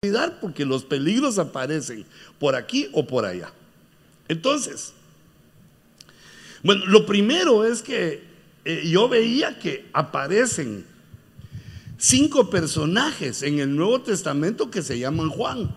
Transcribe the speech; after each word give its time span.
cuidar 0.00 0.38
porque 0.38 0.64
los 0.64 0.84
peligros 0.84 1.40
aparecen 1.40 2.04
por 2.38 2.54
aquí 2.54 2.88
o 2.92 3.04
por 3.04 3.24
allá. 3.24 3.50
Entonces, 4.28 4.92
bueno, 6.62 6.86
lo 6.86 7.04
primero 7.04 7.64
es 7.64 7.82
que 7.82 8.22
eh, 8.64 8.88
yo 8.88 9.08
veía 9.08 9.58
que 9.58 9.88
aparecen 9.92 10.86
cinco 11.96 12.48
personajes 12.48 13.42
en 13.42 13.58
el 13.58 13.74
Nuevo 13.74 14.00
Testamento 14.00 14.70
que 14.70 14.82
se 14.82 15.00
llaman 15.00 15.30
Juan. 15.30 15.68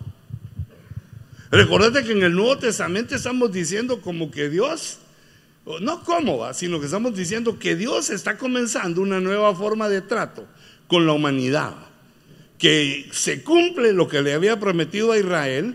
Recordate 1.50 2.04
que 2.04 2.12
en 2.12 2.22
el 2.22 2.32
Nuevo 2.32 2.56
Testamento 2.58 3.16
estamos 3.16 3.50
diciendo 3.50 4.00
como 4.00 4.30
que 4.30 4.48
Dios, 4.48 4.98
no 5.80 6.04
como, 6.04 6.54
sino 6.54 6.78
que 6.78 6.86
estamos 6.86 7.16
diciendo 7.16 7.58
que 7.58 7.74
Dios 7.74 8.08
está 8.08 8.38
comenzando 8.38 9.02
una 9.02 9.18
nueva 9.18 9.52
forma 9.52 9.88
de 9.88 10.00
trato 10.00 10.46
con 10.86 11.08
la 11.08 11.12
humanidad, 11.12 11.74
que 12.62 13.08
se 13.10 13.42
cumple 13.42 13.92
lo 13.92 14.06
que 14.06 14.22
le 14.22 14.34
había 14.34 14.60
prometido 14.60 15.10
a 15.10 15.18
Israel 15.18 15.74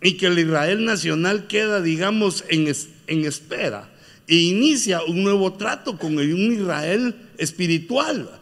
y 0.00 0.12
que 0.12 0.28
el 0.28 0.38
Israel 0.38 0.86
nacional 0.86 1.48
queda, 1.48 1.82
digamos, 1.82 2.46
en, 2.48 2.74
en 3.08 3.24
espera 3.26 3.92
e 4.26 4.36
inicia 4.36 5.02
un 5.02 5.22
nuevo 5.22 5.52
trato 5.52 5.98
con 5.98 6.16
un 6.16 6.52
Israel 6.54 7.14
espiritual 7.36 8.40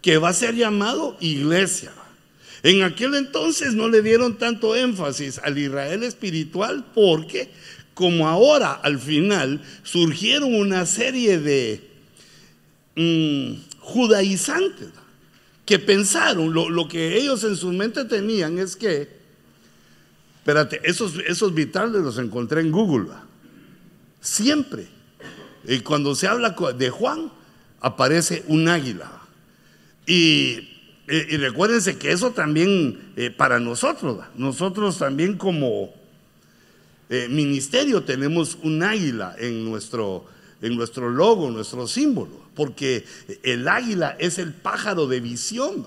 que 0.00 0.18
va 0.18 0.28
a 0.28 0.32
ser 0.32 0.54
llamado 0.54 1.16
iglesia. 1.18 1.90
En 2.62 2.84
aquel 2.84 3.16
entonces 3.16 3.74
no 3.74 3.88
le 3.88 4.00
dieron 4.00 4.38
tanto 4.38 4.76
énfasis 4.76 5.40
al 5.42 5.58
Israel 5.58 6.04
espiritual 6.04 6.86
porque 6.94 7.50
como 7.94 8.28
ahora 8.28 8.74
al 8.74 9.00
final 9.00 9.60
surgieron 9.82 10.54
una 10.54 10.86
serie 10.86 11.40
de 11.40 11.80
mm, 12.94 13.54
judaizantes 13.80 14.97
que 15.68 15.78
pensaron, 15.78 16.54
lo, 16.54 16.88
que 16.88 17.18
ellos 17.18 17.44
en 17.44 17.54
su 17.54 17.70
mente 17.72 18.06
tenían 18.06 18.58
es 18.58 18.74
que, 18.74 19.06
espérate, 20.38 20.80
esos, 20.82 21.16
esos 21.26 21.52
vitales 21.52 22.00
los 22.00 22.16
encontré 22.16 22.62
en 22.62 22.72
Google, 22.72 23.10
siempre. 24.18 24.88
Y 25.64 25.80
cuando 25.80 26.14
se 26.14 26.26
habla 26.26 26.56
de 26.74 26.88
Juan, 26.88 27.30
aparece 27.80 28.44
un 28.48 28.66
águila. 28.66 29.12
Y 30.06 30.78
y, 31.10 31.36
recuérdense 31.38 31.96
que 31.96 32.12
eso 32.12 32.32
también 32.32 33.12
eh, 33.16 33.30
para 33.30 33.58
nosotros, 33.60 34.24
nosotros 34.36 34.98
también 34.98 35.38
como 35.38 35.94
eh, 37.08 37.28
ministerio 37.30 38.02
tenemos 38.02 38.58
un 38.62 38.82
águila 38.82 39.34
en 39.38 39.64
nuestro, 39.64 40.26
en 40.60 40.76
nuestro 40.76 41.08
logo, 41.08 41.50
nuestro 41.50 41.86
símbolo, 41.86 42.47
porque 42.58 43.06
el 43.44 43.68
águila 43.68 44.16
es 44.18 44.38
el 44.38 44.52
pájaro 44.52 45.06
de 45.06 45.20
visión. 45.20 45.86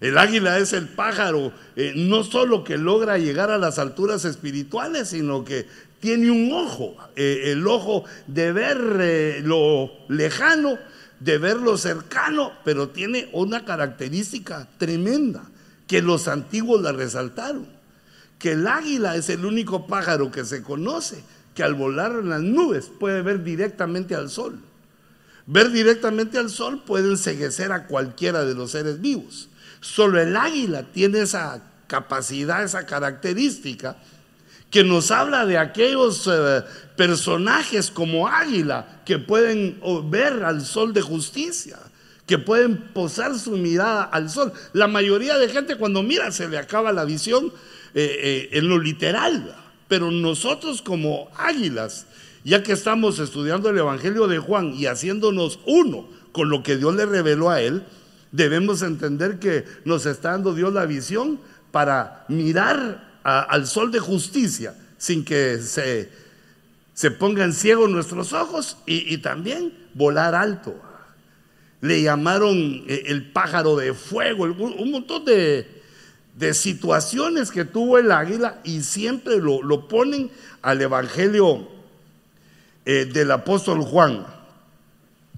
El 0.00 0.16
águila 0.16 0.58
es 0.58 0.72
el 0.72 0.88
pájaro 0.88 1.52
eh, 1.76 1.92
no 1.94 2.24
solo 2.24 2.64
que 2.64 2.78
logra 2.78 3.18
llegar 3.18 3.50
a 3.50 3.58
las 3.58 3.78
alturas 3.78 4.24
espirituales, 4.24 5.10
sino 5.10 5.44
que 5.44 5.66
tiene 6.00 6.30
un 6.30 6.50
ojo, 6.52 6.96
el 7.16 7.66
ojo 7.66 8.04
de 8.28 8.52
ver 8.52 9.42
lo 9.44 9.90
lejano 10.08 10.78
de 11.20 11.36
verlo 11.36 11.76
cercano, 11.76 12.52
pero 12.64 12.88
tiene 12.88 13.28
una 13.32 13.64
característica 13.64 14.68
tremenda 14.78 15.42
que 15.86 16.00
los 16.00 16.28
antiguos 16.28 16.80
la 16.80 16.92
resaltaron, 16.92 17.66
que 18.38 18.52
el 18.52 18.66
águila 18.66 19.16
es 19.16 19.28
el 19.28 19.44
único 19.44 19.86
pájaro 19.86 20.30
que 20.30 20.44
se 20.44 20.62
conoce 20.62 21.22
que 21.54 21.64
al 21.64 21.74
volar 21.74 22.12
en 22.12 22.28
las 22.28 22.40
nubes 22.40 22.88
puede 23.00 23.20
ver 23.22 23.42
directamente 23.42 24.14
al 24.14 24.30
sol. 24.30 24.60
Ver 25.50 25.70
directamente 25.70 26.36
al 26.36 26.50
sol 26.50 26.82
puede 26.84 27.08
enseguecer 27.08 27.72
a 27.72 27.86
cualquiera 27.86 28.44
de 28.44 28.54
los 28.54 28.72
seres 28.72 29.00
vivos. 29.00 29.48
Solo 29.80 30.20
el 30.20 30.36
águila 30.36 30.82
tiene 30.92 31.20
esa 31.20 31.62
capacidad, 31.86 32.62
esa 32.62 32.84
característica 32.84 33.96
que 34.70 34.84
nos 34.84 35.10
habla 35.10 35.46
de 35.46 35.56
aquellos 35.56 36.28
eh, 36.30 36.62
personajes 36.98 37.90
como 37.90 38.28
águila 38.28 39.00
que 39.06 39.18
pueden 39.18 39.80
ver 40.10 40.44
al 40.44 40.66
sol 40.66 40.92
de 40.92 41.00
justicia, 41.00 41.78
que 42.26 42.36
pueden 42.36 42.92
posar 42.92 43.38
su 43.38 43.52
mirada 43.52 44.02
al 44.02 44.28
sol. 44.28 44.52
La 44.74 44.86
mayoría 44.86 45.38
de 45.38 45.48
gente 45.48 45.76
cuando 45.76 46.02
mira 46.02 46.30
se 46.30 46.46
le 46.46 46.58
acaba 46.58 46.92
la 46.92 47.06
visión 47.06 47.46
eh, 47.94 48.18
eh, 48.20 48.48
en 48.52 48.68
lo 48.68 48.78
literal, 48.78 49.56
pero 49.88 50.10
nosotros 50.10 50.82
como 50.82 51.30
águilas, 51.38 52.04
ya 52.48 52.62
que 52.62 52.72
estamos 52.72 53.18
estudiando 53.18 53.68
el 53.68 53.76
Evangelio 53.76 54.26
de 54.26 54.38
Juan 54.38 54.72
y 54.74 54.86
haciéndonos 54.86 55.60
uno 55.66 56.08
con 56.32 56.48
lo 56.48 56.62
que 56.62 56.76
Dios 56.76 56.94
le 56.94 57.04
reveló 57.04 57.50
a 57.50 57.60
él, 57.60 57.84
debemos 58.32 58.80
entender 58.80 59.38
que 59.38 59.66
nos 59.84 60.06
está 60.06 60.30
dando 60.30 60.54
Dios 60.54 60.72
la 60.72 60.86
visión 60.86 61.38
para 61.70 62.24
mirar 62.28 63.20
al 63.22 63.66
sol 63.66 63.92
de 63.92 63.98
justicia 63.98 64.74
sin 64.96 65.26
que 65.26 65.58
se, 65.58 66.10
se 66.94 67.10
pongan 67.10 67.52
ciegos 67.52 67.90
nuestros 67.90 68.32
ojos 68.32 68.78
y, 68.86 69.18
también 69.18 69.72
volar 69.92 70.34
alto. 70.34 70.74
Le 71.82 72.02
llamaron 72.02 72.56
eh, 72.88 73.04
el 73.08 73.30
pájaro 73.30 73.76
de 73.76 73.92
fuego, 73.92 74.44
un 74.44 74.90
montón 74.90 75.24
de, 75.26 75.76
situaciones 76.54 77.50
que 77.50 77.64
tuvo 77.64 77.98
el 77.98 78.10
águila 78.10 78.60
y 78.64 78.82
siempre 78.82 79.36
lo, 79.38 79.88
ponen 79.88 80.30
al 80.62 80.80
Evangelio 80.80 81.77
eh, 82.88 83.04
del 83.04 83.30
apóstol 83.30 83.82
Juan, 83.82 84.26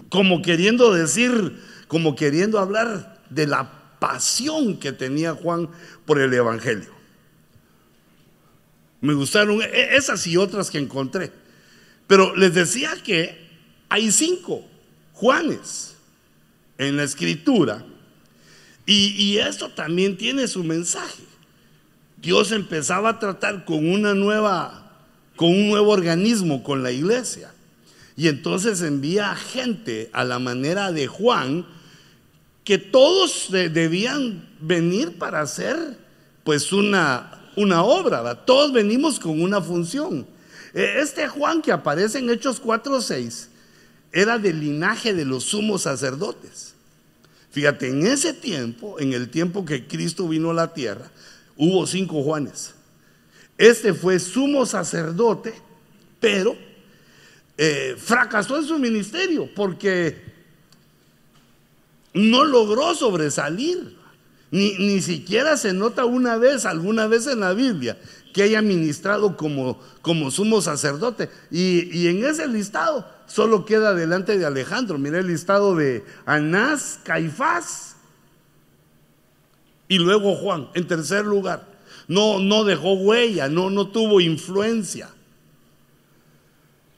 como 0.08 0.40
queriendo 0.40 0.94
decir, 0.94 1.60
como 1.88 2.14
queriendo 2.14 2.60
hablar 2.60 3.20
de 3.28 3.48
la 3.48 3.98
pasión 3.98 4.78
que 4.78 4.92
tenía 4.92 5.34
Juan 5.34 5.68
por 6.06 6.20
el 6.20 6.32
Evangelio. 6.32 6.92
Me 9.00 9.14
gustaron 9.14 9.60
e-, 9.62 9.96
esas 9.96 10.24
y 10.28 10.36
otras 10.36 10.70
que 10.70 10.78
encontré. 10.78 11.32
Pero 12.06 12.36
les 12.36 12.54
decía 12.54 12.92
que 13.02 13.48
hay 13.88 14.12
cinco 14.12 14.64
Juanes 15.14 15.96
en 16.78 16.96
la 16.96 17.02
escritura. 17.02 17.84
Y, 18.86 19.38
esto 19.38 19.70
también 19.70 20.16
tiene 20.16 20.46
su 20.46 20.62
mensaje. 20.62 21.24
Dios 22.16 22.52
empezaba 22.52 23.08
a 23.08 23.18
tratar 23.18 23.64
con 23.64 23.88
una 23.90 24.14
nueva, 24.14 24.79
con 25.40 25.48
un 25.48 25.68
nuevo 25.70 25.90
organismo, 25.92 26.62
con 26.62 26.82
la 26.82 26.92
iglesia. 26.92 27.50
Y 28.14 28.28
entonces 28.28 28.82
envía 28.82 29.34
gente 29.34 30.10
a 30.12 30.22
la 30.22 30.38
manera 30.38 30.92
de 30.92 31.06
Juan, 31.06 31.64
que 32.62 32.76
todos 32.76 33.46
debían 33.50 34.46
venir 34.60 35.16
para 35.16 35.40
hacer 35.40 35.96
pues 36.44 36.74
una, 36.74 37.48
una 37.56 37.82
obra, 37.84 38.44
todos 38.44 38.70
venimos 38.70 39.18
con 39.18 39.40
una 39.40 39.62
función. 39.62 40.26
E, 40.74 41.00
este 41.00 41.26
Juan 41.26 41.62
que 41.62 41.72
aparece 41.72 42.18
en 42.18 42.28
Hechos 42.28 42.60
4:6 42.62 43.48
era 44.12 44.38
del 44.38 44.60
linaje 44.60 45.14
de 45.14 45.24
los 45.24 45.44
sumos 45.44 45.80
sacerdotes. 45.84 46.74
Fíjate, 47.50 47.88
en 47.88 48.06
ese 48.06 48.34
tiempo, 48.34 49.00
en 49.00 49.14
el 49.14 49.30
tiempo 49.30 49.64
que 49.64 49.86
Cristo 49.86 50.28
vino 50.28 50.50
a 50.50 50.54
la 50.54 50.74
tierra, 50.74 51.10
hubo 51.56 51.86
cinco 51.86 52.22
Juanes. 52.22 52.74
Este 53.60 53.92
fue 53.92 54.18
sumo 54.18 54.64
sacerdote, 54.64 55.52
pero 56.18 56.56
eh, 57.58 57.94
fracasó 57.98 58.56
en 58.56 58.64
su 58.64 58.78
ministerio 58.78 59.50
porque 59.54 60.16
no 62.14 62.46
logró 62.46 62.94
sobresalir. 62.94 63.98
Ni, 64.50 65.02
siquiera 65.02 65.58
se 65.58 65.74
nota 65.74 66.06
una 66.06 66.38
vez, 66.38 66.64
alguna 66.64 67.06
vez 67.06 67.26
en 67.26 67.40
la 67.40 67.52
Biblia, 67.52 67.98
que 68.32 68.44
haya 68.44 68.62
ministrado 68.62 69.36
como, 69.36 69.78
como 70.00 70.30
sumo 70.30 70.62
sacerdote. 70.62 71.28
Y, 71.50 72.06
en 72.06 72.24
ese 72.24 72.48
listado 72.48 73.06
solo 73.26 73.66
queda 73.66 73.92
delante 73.92 74.38
de 74.38 74.46
Alejandro. 74.46 74.96
Mira 74.96 75.18
el 75.18 75.26
listado 75.26 75.76
de 75.76 76.02
Anás, 76.24 76.98
Caifás 77.04 77.96
y 79.86 79.98
luego 79.98 80.34
Juan, 80.34 80.70
en 80.72 80.86
tercer 80.88 81.26
lugar. 81.26 81.69
No, 82.10 82.40
no 82.40 82.64
dejó 82.64 82.94
huella, 82.94 83.48
no, 83.48 83.70
no 83.70 83.86
tuvo 83.86 84.20
influencia. 84.20 85.10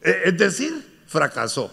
E, 0.00 0.23
es 0.25 0.38
decir, 0.38 0.73
fracasó. 1.06 1.70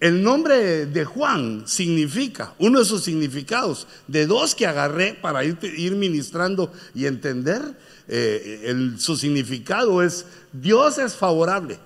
El 0.00 0.24
nombre 0.24 0.86
de 0.86 1.04
Juan 1.04 1.68
significa, 1.68 2.54
uno 2.58 2.80
de 2.80 2.84
sus 2.84 3.04
significados, 3.04 3.86
de 4.08 4.26
dos 4.26 4.56
que 4.56 4.66
agarré 4.66 5.14
para 5.14 5.44
ir, 5.44 5.94
ministrando 5.94 6.72
y 6.96 7.06
entender, 7.06 7.62
eh, 8.08 8.92
su 8.98 9.16
significado 9.16 10.02
es 10.02 10.26
Dios 10.52 10.98
es 10.98 11.14
favorable. 11.14 11.78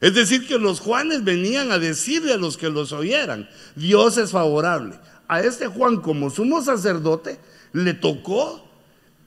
Es 0.00 0.14
decir, 0.14 0.46
que 0.46 0.60
los 0.60 0.78
Juanes 0.78 1.24
venían 1.24 1.72
a 1.72 1.80
decirle 1.80 2.34
a 2.34 2.38
los 2.38 2.56
que 2.56 2.70
los 2.70 2.92
oyeran, 2.92 3.48
Dios 3.74 4.16
es 4.18 4.30
favorable. 4.30 4.94
A 5.26 5.40
este 5.40 5.66
Juan 5.66 5.96
como 5.96 6.30
sumo 6.30 6.62
sacerdote 6.62 7.40
le 7.72 7.94
tocó 7.94 8.63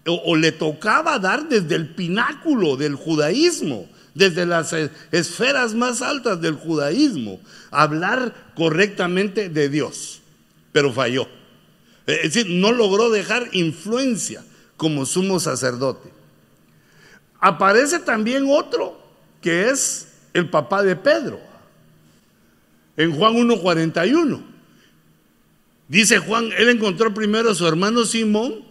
o 0.08 0.36
le 0.36 0.52
tocaba 0.52 1.20
dar 1.20 1.50
desde 1.50 1.76
el 1.76 1.90
pináculo 1.90 2.78
del 2.78 2.96
judaísmo 2.96 3.88
desde 4.18 4.48
las 4.48 4.74
esferas 5.12 5.76
más 5.76 6.02
altas 6.02 6.42
del 6.42 6.56
judaísmo, 6.56 7.40
hablar 7.70 8.52
correctamente 8.56 9.48
de 9.48 9.70
Dios, 9.70 10.22
pero 10.72 10.92
falló. 10.92 11.28
Es 12.08 12.34
decir, 12.34 12.48
no 12.50 12.72
logró 12.72 13.12
dejar 13.12 13.48
influencia 13.52 14.44
como 14.76 15.06
sumo 15.06 15.40
sacerdote. 15.40 16.10
Aparece 17.40 18.00
también 18.00 18.46
otro 18.50 19.00
que 19.40 19.70
es 19.70 20.08
el 20.34 20.50
papá 20.50 20.82
de 20.82 20.96
Pedro, 20.96 21.40
en 22.96 23.16
Juan 23.16 23.36
1.41. 23.36 24.42
Dice 25.88 26.18
Juan, 26.18 26.50
él 26.58 26.70
encontró 26.70 27.14
primero 27.14 27.52
a 27.52 27.56
su 27.56 27.68
hermano 27.68 28.04
Simón 28.04 28.66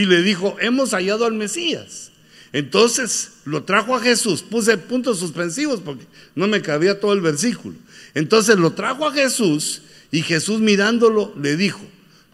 y 0.00 0.06
le 0.06 0.22
dijo, 0.22 0.56
hemos 0.60 0.92
hallado 0.92 1.26
al 1.26 1.34
Mesías. 1.34 2.10
Entonces 2.54 3.32
lo 3.44 3.64
trajo 3.64 3.94
a 3.94 4.00
Jesús, 4.00 4.42
puse 4.42 4.78
puntos 4.78 5.18
suspensivos 5.18 5.80
porque 5.80 6.06
no 6.34 6.48
me 6.48 6.62
cabía 6.62 6.98
todo 6.98 7.12
el 7.12 7.20
versículo. 7.20 7.76
Entonces 8.14 8.56
lo 8.56 8.72
trajo 8.72 9.06
a 9.06 9.12
Jesús 9.12 9.82
y 10.10 10.22
Jesús 10.22 10.60
mirándolo 10.60 11.34
le 11.36 11.56
dijo, 11.56 11.80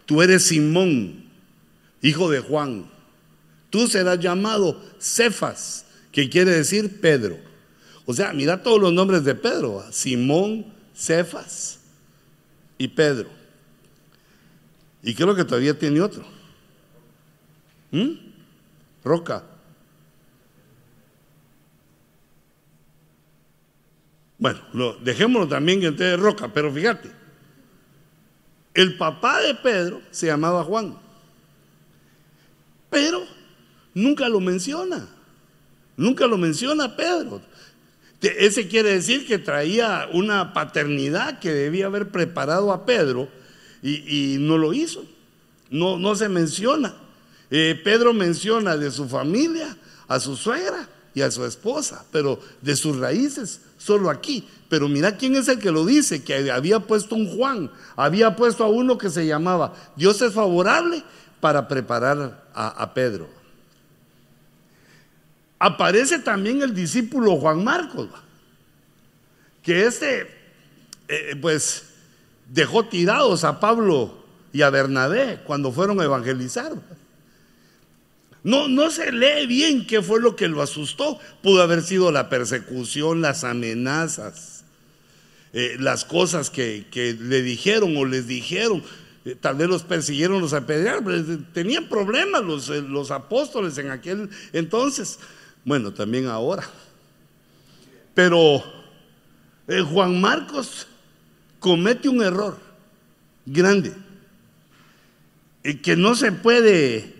tú 0.05 0.21
eres 0.21 0.43
Simón, 0.43 1.25
hijo 2.01 2.31
de 2.31 2.39
Juan, 2.39 2.89
tú 3.69 3.89
serás 3.89 4.19
llamado 4.19 4.81
Cefas, 4.97 5.85
que 6.13 6.29
quiere 6.29 6.51
decir 6.51 7.01
Pedro. 7.01 7.37
O 8.05 8.13
sea, 8.13 8.31
mira 8.31 8.63
todos 8.63 8.79
los 8.79 8.93
nombres 8.93 9.25
de 9.25 9.35
Pedro, 9.35 9.83
Simón, 9.91 10.65
Cefas 10.95 11.79
y 12.77 12.87
Pedro. 12.87 13.29
Y 15.03 15.13
creo 15.13 15.35
que 15.35 15.43
todavía 15.43 15.77
tiene 15.77 15.99
otro. 15.99 16.36
¿Mm? 17.97 18.19
Roca. 19.03 19.43
Bueno, 24.37 24.59
dejémoslo 25.01 25.47
también 25.47 25.81
que 25.81 25.89
de 25.89 26.15
Roca, 26.15 26.53
pero 26.53 26.71
fíjate, 26.71 27.09
el 28.75 28.97
papá 28.97 29.41
de 29.41 29.55
Pedro 29.55 29.99
se 30.11 30.27
llamaba 30.27 30.63
Juan, 30.63 30.95
pero 32.91 33.25
nunca 33.95 34.29
lo 34.29 34.39
menciona, 34.39 35.07
nunca 35.95 36.27
lo 36.27 36.37
menciona 36.37 36.95
Pedro. 36.95 37.41
Ese 38.21 38.67
quiere 38.67 38.93
decir 38.93 39.25
que 39.25 39.39
traía 39.39 40.07
una 40.13 40.53
paternidad 40.53 41.39
que 41.39 41.51
debía 41.51 41.87
haber 41.87 42.09
preparado 42.09 42.71
a 42.71 42.85
Pedro 42.85 43.29
y, 43.81 44.37
no 44.39 44.59
lo 44.59 44.73
hizo, 44.73 45.03
no, 45.71 45.97
no 45.97 46.13
se 46.13 46.29
menciona. 46.29 47.06
Eh, 47.49 47.79
Pedro 47.83 48.13
menciona 48.13 48.75
de 48.75 48.91
su 48.91 49.07
familia, 49.07 49.77
a 50.07 50.19
su 50.19 50.35
suegra 50.35 50.87
y 51.13 51.21
a 51.21 51.31
su 51.31 51.45
esposa, 51.45 52.05
pero 52.11 52.39
de 52.61 52.75
sus 52.75 52.97
raíces 52.97 53.61
solo 53.77 54.09
aquí. 54.09 54.47
Pero 54.69 54.89
mira 54.89 55.15
quién 55.15 55.35
es 55.35 55.47
el 55.47 55.59
que 55.59 55.71
lo 55.71 55.85
dice, 55.85 56.23
que 56.23 56.51
había 56.51 56.79
puesto 56.81 57.15
un 57.15 57.37
Juan, 57.37 57.71
había 57.95 58.35
puesto 58.35 58.63
a 58.63 58.69
uno 58.69 58.97
que 58.97 59.09
se 59.09 59.25
llamaba 59.25 59.73
Dios 59.95 60.21
es 60.21 60.33
favorable 60.33 61.03
para 61.39 61.67
preparar 61.67 62.45
a, 62.53 62.93
Pedro. 62.93 63.29
Aparece 65.59 66.19
también 66.19 66.61
el 66.61 66.73
discípulo 66.73 67.37
Juan 67.37 67.63
Marcos, 67.63 68.09
que 69.63 69.85
este, 69.85 70.27
eh, 71.07 71.35
pues, 71.39 71.83
dejó 72.49 72.85
tirados 72.85 73.43
a 73.43 73.59
Pablo 73.59 74.23
y 74.51 74.61
a 74.61 74.69
Bernabé 74.69 75.41
cuando 75.45 75.71
fueron 75.71 75.99
a 75.99 76.03
evangelizar. 76.03 76.73
No, 78.47 78.69
no 78.69 78.89
se 78.91 79.11
lee 79.11 79.45
bien 79.45 79.85
qué 79.85 80.01
fue 80.01 80.21
lo 80.21 80.37
que 80.37 80.47
lo 80.47 80.61
asustó. 80.61 81.19
Pudo 81.43 81.61
haber 81.61 81.81
sido 81.81 82.13
la 82.13 82.29
persecución, 82.29 83.19
las 83.19 83.43
amenazas, 83.43 84.63
eh, 85.51 85.75
las 85.81 86.05
cosas 86.05 86.49
que, 86.49 86.85
le 87.19 87.41
dijeron 87.41 87.97
o 87.97 88.05
les 88.05 88.25
dijeron. 88.25 88.81
Eh, 89.25 89.35
tal 89.35 89.55
vez 89.55 89.67
los 89.67 89.83
persiguieron, 89.83 90.39
los 90.39 90.53
apedrearon, 90.53 91.45
tenían 91.53 91.89
problemas 91.89 92.41
los, 92.41 92.69
eh, 92.69 92.81
los 92.81 93.11
apóstoles 93.11 93.77
en 93.79 93.91
aquel 93.91 94.29
entonces. 94.53 95.19
Bueno, 95.65 95.91
también 95.91 96.27
ahora. 96.27 96.63
Pero 98.13 98.63
Juan 99.91 100.21
Marcos 100.21 100.87
comete 101.59 102.07
un 102.07 102.23
error 102.23 102.57
grande 103.45 103.91
que 105.83 105.97
no 105.97 106.15
se 106.15 106.31
puede 106.31 107.16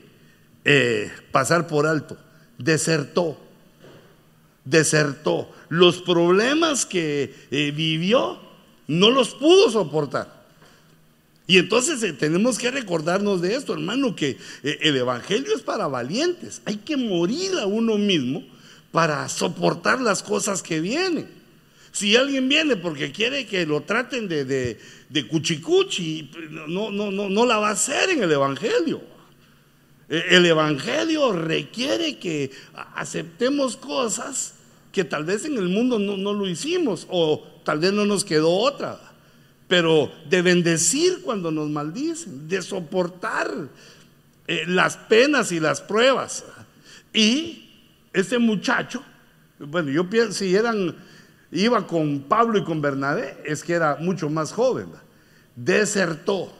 eh, 0.70 1.10
pasar 1.32 1.66
por 1.66 1.88
alto. 1.88 2.18
Desertó, 2.58 3.38
desertó. 4.66 5.50
Los 5.70 6.02
problemas 6.02 6.86
que 6.86 7.34
eh, 7.52 7.72
vivió 7.74 8.38
no 8.88 9.10
los 9.10 9.30
pudo 9.30 9.72
soportar. 9.72 10.46
Y 11.48 11.58
entonces 11.58 12.04
eh, 12.04 12.12
tenemos 12.12 12.58
que 12.58 12.70
recordarnos 12.70 13.42
de 13.42 13.56
esto, 13.56 13.72
hermano, 13.72 14.14
que 14.14 14.38
el 14.62 14.98
Evangelio 14.98 15.56
es 15.56 15.62
para 15.62 15.88
valientes. 15.88 16.62
Hay 16.66 16.76
que 16.76 16.98
morir 16.98 17.58
a 17.62 17.66
uno 17.66 17.98
mismo 17.98 18.44
para 18.92 19.30
soportar 19.30 20.02
las 20.02 20.22
cosas 20.22 20.62
que 20.62 20.82
vienen. 20.82 21.30
Si 21.94 22.18
alguien 22.18 22.50
viene 22.50 22.76
porque 22.76 23.14
quiere 23.14 23.46
que 23.46 23.66
lo 23.66 23.84
traten 23.84 24.28
de, 24.28 24.44
de, 24.44 24.78
de 25.08 25.28
cuchicuchi, 25.30 26.30
no, 26.68 26.92
no, 26.92 27.10
no, 27.10 27.30
no 27.30 27.46
la 27.46 27.58
va 27.58 27.70
a 27.70 27.72
hacer 27.72 28.10
en 28.10 28.24
el 28.24 28.32
Evangelio. 28.34 29.16
Eh, 30.10 30.24
el 30.32 30.46
Evangelio 30.46 31.32
requiere 31.34 32.18
que 32.18 32.52
aceptemos 32.96 33.78
cosas 33.78 34.54
que 34.92 35.04
tal 35.04 35.26
vez 35.26 35.46
en 35.46 35.58
el 35.58 35.70
mundo 35.70 36.00
no, 36.00 36.34
lo 36.34 36.48
hicimos 36.48 37.06
o 37.10 37.44
tal 37.64 37.80
vez 37.80 37.94
no 37.94 38.06
nos 38.06 38.24
quedó 38.24 38.50
otra. 38.50 39.00
Pero 39.68 40.12
de 40.30 40.42
bendecir 40.42 41.22
cuando 41.24 41.52
nos 41.52 41.70
maldicen, 41.70 42.48
de 42.48 42.62
soportar 42.62 43.52
eh, 44.48 44.64
las 44.66 44.96
penas 44.96 45.52
y 45.52 45.60
las 45.60 45.82
pruebas. 45.82 46.46
Y 47.14 47.70
este 48.14 48.40
muchacho, 48.40 49.04
bueno, 49.60 49.92
yo 49.92 50.10
pienso, 50.10 50.32
si 50.32 50.56
eran, 50.56 50.96
iba 51.52 51.86
con 51.86 52.22
Pablo 52.22 52.58
y 52.58 52.64
con 52.64 52.82
Bernabé, 52.82 53.38
es 53.46 53.64
que 53.64 53.74
era 53.74 53.98
mucho 53.98 54.30
más 54.30 54.54
joven, 54.54 54.88
desertó. 55.56 56.54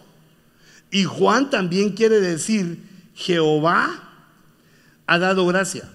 Y 0.92 1.06
Juan 1.06 1.50
también 1.50 1.94
quiere 1.94 2.20
decir 2.20 2.87
Jehová 3.18 4.04
ha 5.08 5.18
dado 5.18 5.48
gracia. 5.48 5.90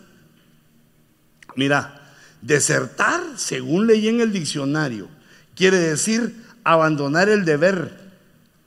Mira, 1.54 2.12
desertar, 2.40 3.20
según 3.36 3.86
leí 3.86 4.08
en 4.08 4.20
el 4.20 4.32
diccionario, 4.32 5.08
quiere 5.54 5.78
decir 5.78 6.34
abandonar 6.64 7.28
el 7.28 7.44
deber 7.44 7.96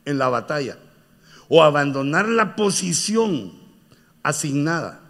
en 0.06 0.18
la 0.18 0.30
batalla 0.30 0.78
o 1.50 1.64
abandonar 1.64 2.30
la 2.30 2.56
posición 2.56 3.52
asignada. 4.24 5.02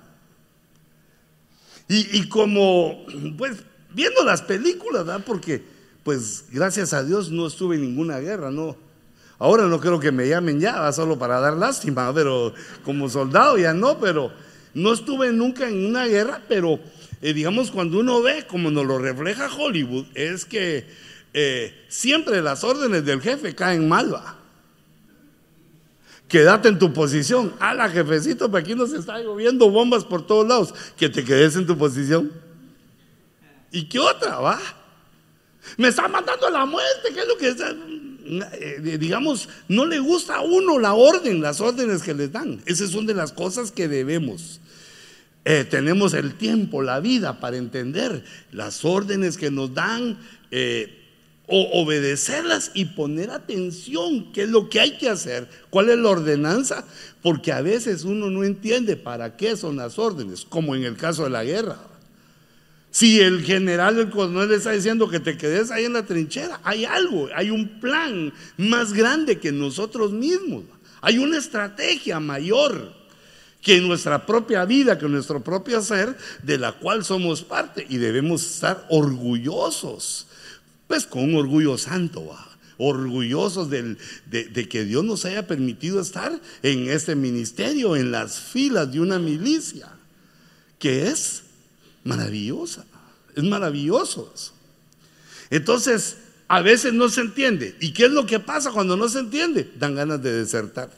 Y, 1.87 2.27
como, 2.29 3.05
pues, 3.37 3.57
viendo 3.93 4.23
las 4.23 4.41
películas, 4.41 5.05
¿verdad? 5.05 5.23
Porque, 5.23 5.63
pues, 6.03 6.45
gracias 6.51 6.93
a 6.93 7.03
Dios 7.03 7.29
no 7.29 7.45
estuve 7.45 7.75
en 7.75 7.83
ninguna 7.83 8.17
guerra, 8.17 8.49
no, 8.49 8.75
Ahora 9.37 9.65
no 9.65 9.79
creo 9.79 9.99
que 9.99 10.11
me 10.11 10.27
llamen 10.27 10.59
ya, 10.59 10.91
solo 10.93 11.19
para 11.19 11.39
dar 11.39 11.57
lástima, 11.57 12.13
pero 12.13 12.53
como 12.83 13.09
soldado 13.09 13.57
ya 13.57 13.73
no, 13.73 13.99
pero 13.99 14.31
no 14.73 14.93
estuve 14.93 15.31
nunca 15.31 15.67
en 15.67 15.85
una 15.85 16.05
guerra, 16.05 16.41
pero 16.47 16.79
eh, 17.21 17.33
digamos 17.33 17.71
cuando 17.71 17.99
uno 17.99 18.21
ve 18.21 18.45
como 18.47 18.71
nos 18.71 18.85
lo 18.85 18.97
refleja 18.97 19.49
Hollywood, 19.53 20.05
es 20.13 20.45
que 20.45 20.87
eh, 21.33 21.85
siempre 21.89 22.41
las 22.41 22.63
órdenes 22.63 23.03
del 23.03 23.21
jefe 23.21 23.53
caen 23.53 23.89
mal, 23.89 24.13
va. 24.13 24.37
Quédate 26.27 26.69
en 26.69 26.79
tu 26.79 26.91
posición. 26.93 27.53
A 27.59 27.73
la 27.73 27.89
jefecito, 27.89 28.49
para 28.49 28.63
aquí 28.63 28.73
nos 28.73 28.93
está 28.93 29.19
lloviendo 29.19 29.69
bombas 29.69 30.03
por 30.03 30.25
todos 30.25 30.47
lados. 30.47 30.73
Que 30.97 31.09
te 31.09 31.23
quedes 31.23 31.55
en 31.55 31.67
tu 31.67 31.77
posición. 31.77 32.31
¿Y 33.71 33.87
qué 33.87 33.99
otra, 33.99 34.39
va? 34.39 34.59
Me 35.77 35.89
está 35.89 36.07
mandando 36.07 36.47
a 36.47 36.51
la 36.51 36.65
muerte, 36.65 37.09
¿qué 37.13 37.19
es 37.19 37.27
lo 37.27 37.37
que 37.37 37.49
es? 37.49 37.57
Eh, 38.25 38.97
digamos, 38.99 39.49
no 39.67 39.85
le 39.85 39.99
gusta 39.99 40.37
a 40.37 40.41
uno 40.41 40.79
la 40.79 40.93
orden, 40.93 41.41
las 41.41 41.61
órdenes 41.61 42.01
que 42.01 42.13
les 42.13 42.31
dan. 42.31 42.61
Esas 42.65 42.89
son 42.89 43.05
de 43.05 43.13
las 43.13 43.31
cosas 43.31 43.71
que 43.71 43.87
debemos. 43.87 44.59
Eh, 45.45 45.63
tenemos 45.63 46.15
el 46.15 46.33
tiempo, 46.33 46.81
la 46.81 46.99
vida 46.99 47.39
para 47.39 47.57
entender 47.57 48.23
las 48.51 48.83
órdenes 48.83 49.37
que 49.37 49.51
nos 49.51 49.75
dan, 49.75 50.17
eh, 50.49 51.03
o 51.47 51.83
obedecerlas 51.83 52.71
y 52.73 52.85
poner 52.85 53.29
atención, 53.29 54.31
qué 54.33 54.43
es 54.43 54.49
lo 54.49 54.67
que 54.69 54.79
hay 54.79 54.97
que 54.97 55.09
hacer, 55.09 55.47
cuál 55.69 55.89
es 55.89 55.97
la 55.99 56.09
ordenanza, 56.09 56.83
porque 57.21 57.51
a 57.51 57.61
veces 57.61 58.03
uno 58.03 58.31
no 58.31 58.43
entiende 58.43 58.95
para 58.95 59.37
qué 59.37 59.55
son 59.55 59.75
las 59.75 59.99
órdenes, 59.99 60.45
como 60.45 60.75
en 60.75 60.83
el 60.83 60.97
caso 60.97 61.25
de 61.25 61.29
la 61.29 61.43
guerra. 61.43 61.77
Si 62.95 63.19
el 63.19 63.43
general 63.43 63.97
del 63.97 64.09
coronel 64.09 64.53
está 64.53 64.71
diciendo 64.71 65.09
que 65.09 65.19
te 65.19 65.35
quedes 65.35 65.69
ahí 65.69 65.83
en 65.83 65.91
la 65.91 66.05
trinchera, 66.05 66.61
hay 66.63 66.85
algo, 66.85 67.27
hay 67.35 67.49
un 67.49 67.81
plan 67.81 68.31
más 68.55 68.93
grande 68.93 69.37
que 69.37 69.51
nosotros 69.51 70.13
mismos. 70.13 70.63
Hay 71.01 71.17
una 71.17 71.37
estrategia 71.37 72.21
mayor 72.21 72.93
que 73.61 73.81
nuestra 73.81 74.25
propia 74.25 74.63
vida, 74.63 74.97
que 74.97 75.09
nuestro 75.09 75.43
propio 75.43 75.81
ser, 75.81 76.15
de 76.41 76.57
la 76.57 76.71
cual 76.71 77.03
somos 77.03 77.41
parte 77.43 77.85
y 77.89 77.97
debemos 77.97 78.45
estar 78.45 78.87
orgullosos, 78.89 80.27
pues 80.87 81.05
con 81.05 81.25
un 81.25 81.35
orgullo 81.35 81.77
santo, 81.77 82.33
orgullosos 82.77 83.69
de, 83.69 83.97
de, 84.25 84.69
que 84.69 84.85
Dios 84.85 85.03
nos 85.03 85.25
haya 85.25 85.45
permitido 85.45 85.99
estar 85.99 86.39
en 86.63 86.87
este 86.87 87.13
ministerio, 87.13 87.97
en 87.97 88.11
las 88.11 88.39
filas 88.39 88.89
de 88.89 89.01
una 89.01 89.19
milicia, 89.19 89.89
que 90.79 91.09
es 91.09 91.44
maravillosa, 92.05 92.85
es 93.35 93.43
maravilloso 93.43 94.31
eso. 94.33 94.53
Entonces, 95.49 96.17
a 96.47 96.61
veces 96.61 96.93
no 96.93 97.09
se 97.09 97.21
entiende. 97.21 97.75
¿Y 97.81 97.91
qué 97.93 98.05
es 98.05 98.11
lo 98.11 98.25
que 98.25 98.39
pasa 98.39 98.71
cuando 98.71 98.95
no 98.95 99.09
se 99.09 99.19
entiende? 99.19 99.69
Dan 99.77 99.95
ganas 99.95 100.21
de 100.21 100.31
desertar. 100.31 100.89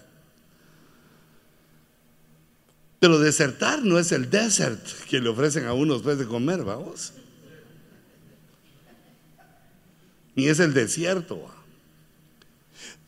Pero 2.99 3.19
desertar 3.19 3.83
no 3.83 3.97
es 3.97 4.11
el 4.11 4.29
desert 4.29 4.85
que 5.09 5.19
le 5.19 5.29
ofrecen 5.29 5.65
a 5.65 5.73
uno 5.73 5.93
después 5.95 6.17
de 6.17 6.25
comer, 6.25 6.63
vamos. 6.63 7.13
Ni 10.35 10.47
es 10.47 10.59
el 10.59 10.73
desierto. 10.73 11.49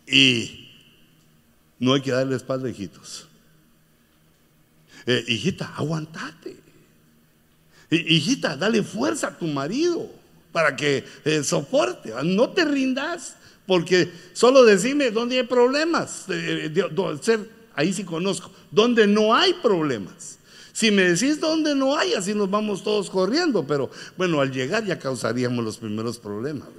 Y 0.07 0.69
no 1.79 1.93
hay 1.93 2.01
que 2.01 2.11
darle 2.11 2.35
espalda, 2.35 2.69
hijitos. 2.69 3.27
Eh, 5.05 5.25
hijita, 5.27 5.73
aguantate. 5.75 6.68
Hijita, 7.89 8.55
dale 8.55 8.83
fuerza 8.83 9.27
a 9.27 9.37
tu 9.37 9.47
marido 9.47 10.09
para 10.51 10.75
que 10.75 11.03
eh, 11.25 11.43
soporte. 11.43 12.13
No 12.23 12.49
te 12.49 12.65
rindas, 12.65 13.35
porque 13.65 14.11
solo 14.33 14.63
decime 14.63 15.11
dónde 15.11 15.39
hay 15.39 15.45
problemas. 15.45 16.25
Eh, 16.29 16.71
ahí 17.75 17.93
sí 17.93 18.03
conozco, 18.03 18.51
donde 18.71 19.07
no 19.07 19.33
hay 19.33 19.53
problemas. 19.55 20.39
Si 20.73 20.91
me 20.91 21.03
decís 21.03 21.39
dónde 21.39 21.75
no 21.75 21.97
hay, 21.97 22.13
así 22.13 22.33
nos 22.33 22.49
vamos 22.49 22.83
todos 22.83 23.09
corriendo, 23.09 23.67
pero 23.67 23.89
bueno, 24.15 24.39
al 24.39 24.51
llegar 24.51 24.85
ya 24.85 24.97
causaríamos 24.97 25.63
los 25.63 25.77
primeros 25.77 26.17
problemas. 26.17 26.69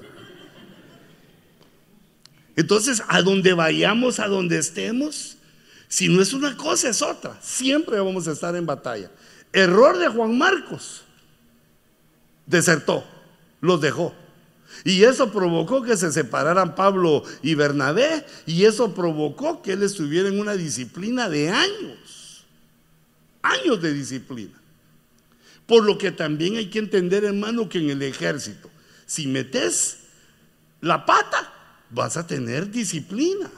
Entonces, 2.57 3.03
a 3.09 3.23
donde 3.23 3.53
vayamos, 3.53 4.19
a 4.19 4.27
donde 4.27 4.59
estemos, 4.59 5.37
si 5.89 6.09
no 6.09 6.23
es 6.23 6.33
una 6.33 6.57
cosa, 6.57 6.89
es 6.89 7.03
otra. 7.03 7.39
Siempre 7.43 7.99
vamos 7.99 8.29
a 8.29 8.33
estar 8.33 8.55
en 8.57 8.67
batalla. 8.67 9.11
Error 9.53 9.99
de 9.99 10.09
Juan 10.09 10.37
Marcos. 10.37 11.05
Desertó 12.47 13.05
los 13.61 13.81
dejó. 13.81 14.15
Y 14.85 15.03
eso 15.05 15.33
provocó 15.33 15.83
que 15.83 15.97
se 15.97 16.13
separaran 16.13 16.75
Pablo 16.75 17.25
y 17.43 17.55
Bernabé 17.55 18.25
y 18.47 18.65
eso 18.65 18.95
provocó 18.95 19.63
que 19.63 19.73
él 19.73 19.83
estuviera 19.83 20.29
en 20.29 20.39
una 20.41 20.55
disciplina 20.55 21.29
de 21.29 21.51
años, 21.51 22.45
años 23.43 23.83
de 23.83 23.93
disciplina. 23.93 24.59
Por 25.67 25.85
lo 25.85 25.99
que 25.99 26.13
también 26.13 26.57
hay 26.57 26.71
que 26.71 26.79
entender, 26.79 27.25
hermano, 27.25 27.69
que 27.69 27.79
en 27.79 27.91
el 27.91 28.03
ejército, 28.03 28.71
si 29.07 29.27
metes 29.27 29.99
la 30.81 31.05
pata, 31.05 31.53
vas 31.91 32.17
a 32.17 32.27
tener 32.27 32.71
disciplina. 32.71 33.51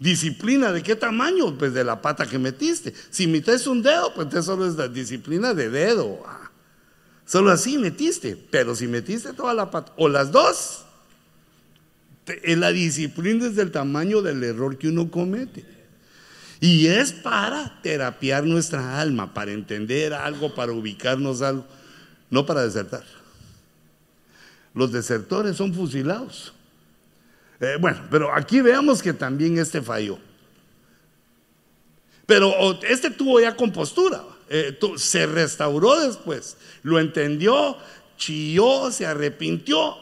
¿Disciplina 0.00 0.72
de 0.72 0.82
qué 0.82 0.96
tamaño? 0.96 1.58
Pues 1.58 1.74
de 1.74 1.84
la 1.84 2.00
pata 2.00 2.26
que 2.26 2.38
metiste. 2.38 2.94
Si 3.10 3.26
metes 3.26 3.66
un 3.66 3.82
dedo, 3.82 4.14
pues 4.14 4.28
eso 4.28 4.42
solo 4.42 4.66
es 4.66 4.74
la 4.74 4.88
disciplina 4.88 5.52
de 5.52 5.68
dedo. 5.68 6.24
Solo 7.26 7.50
así 7.50 7.76
metiste, 7.76 8.34
pero 8.50 8.74
si 8.74 8.88
metiste 8.88 9.34
toda 9.34 9.52
la 9.52 9.70
pata, 9.70 9.92
o 9.98 10.08
las 10.08 10.32
dos, 10.32 10.86
la 12.44 12.72
disciplina 12.72 13.46
es 13.46 13.56
del 13.56 13.70
tamaño 13.70 14.22
del 14.22 14.42
error 14.42 14.78
que 14.78 14.88
uno 14.88 15.10
comete. 15.10 15.66
Y 16.60 16.86
es 16.86 17.12
para 17.12 17.80
terapiar 17.82 18.44
nuestra 18.44 19.02
alma, 19.02 19.34
para 19.34 19.52
entender 19.52 20.14
algo, 20.14 20.54
para 20.54 20.72
ubicarnos 20.72 21.42
algo, 21.42 21.66
no 22.30 22.46
para 22.46 22.62
desertar. 22.62 23.04
Los 24.72 24.92
desertores 24.92 25.58
son 25.58 25.74
fusilados. 25.74 26.54
Eh, 27.60 27.76
bueno, 27.78 28.00
pero 28.10 28.34
aquí 28.34 28.60
veamos 28.60 29.02
que 29.02 29.12
también 29.12 29.58
este 29.58 29.82
falló. 29.82 30.18
Pero 32.26 32.80
este 32.82 33.10
tuvo 33.10 33.40
ya 33.40 33.54
compostura. 33.54 34.22
Eh, 34.48 34.78
se 34.96 35.26
restauró 35.26 36.00
después, 36.00 36.56
lo 36.82 36.98
entendió, 36.98 37.76
chilló, 38.16 38.90
se 38.90 39.06
arrepintió, 39.06 39.94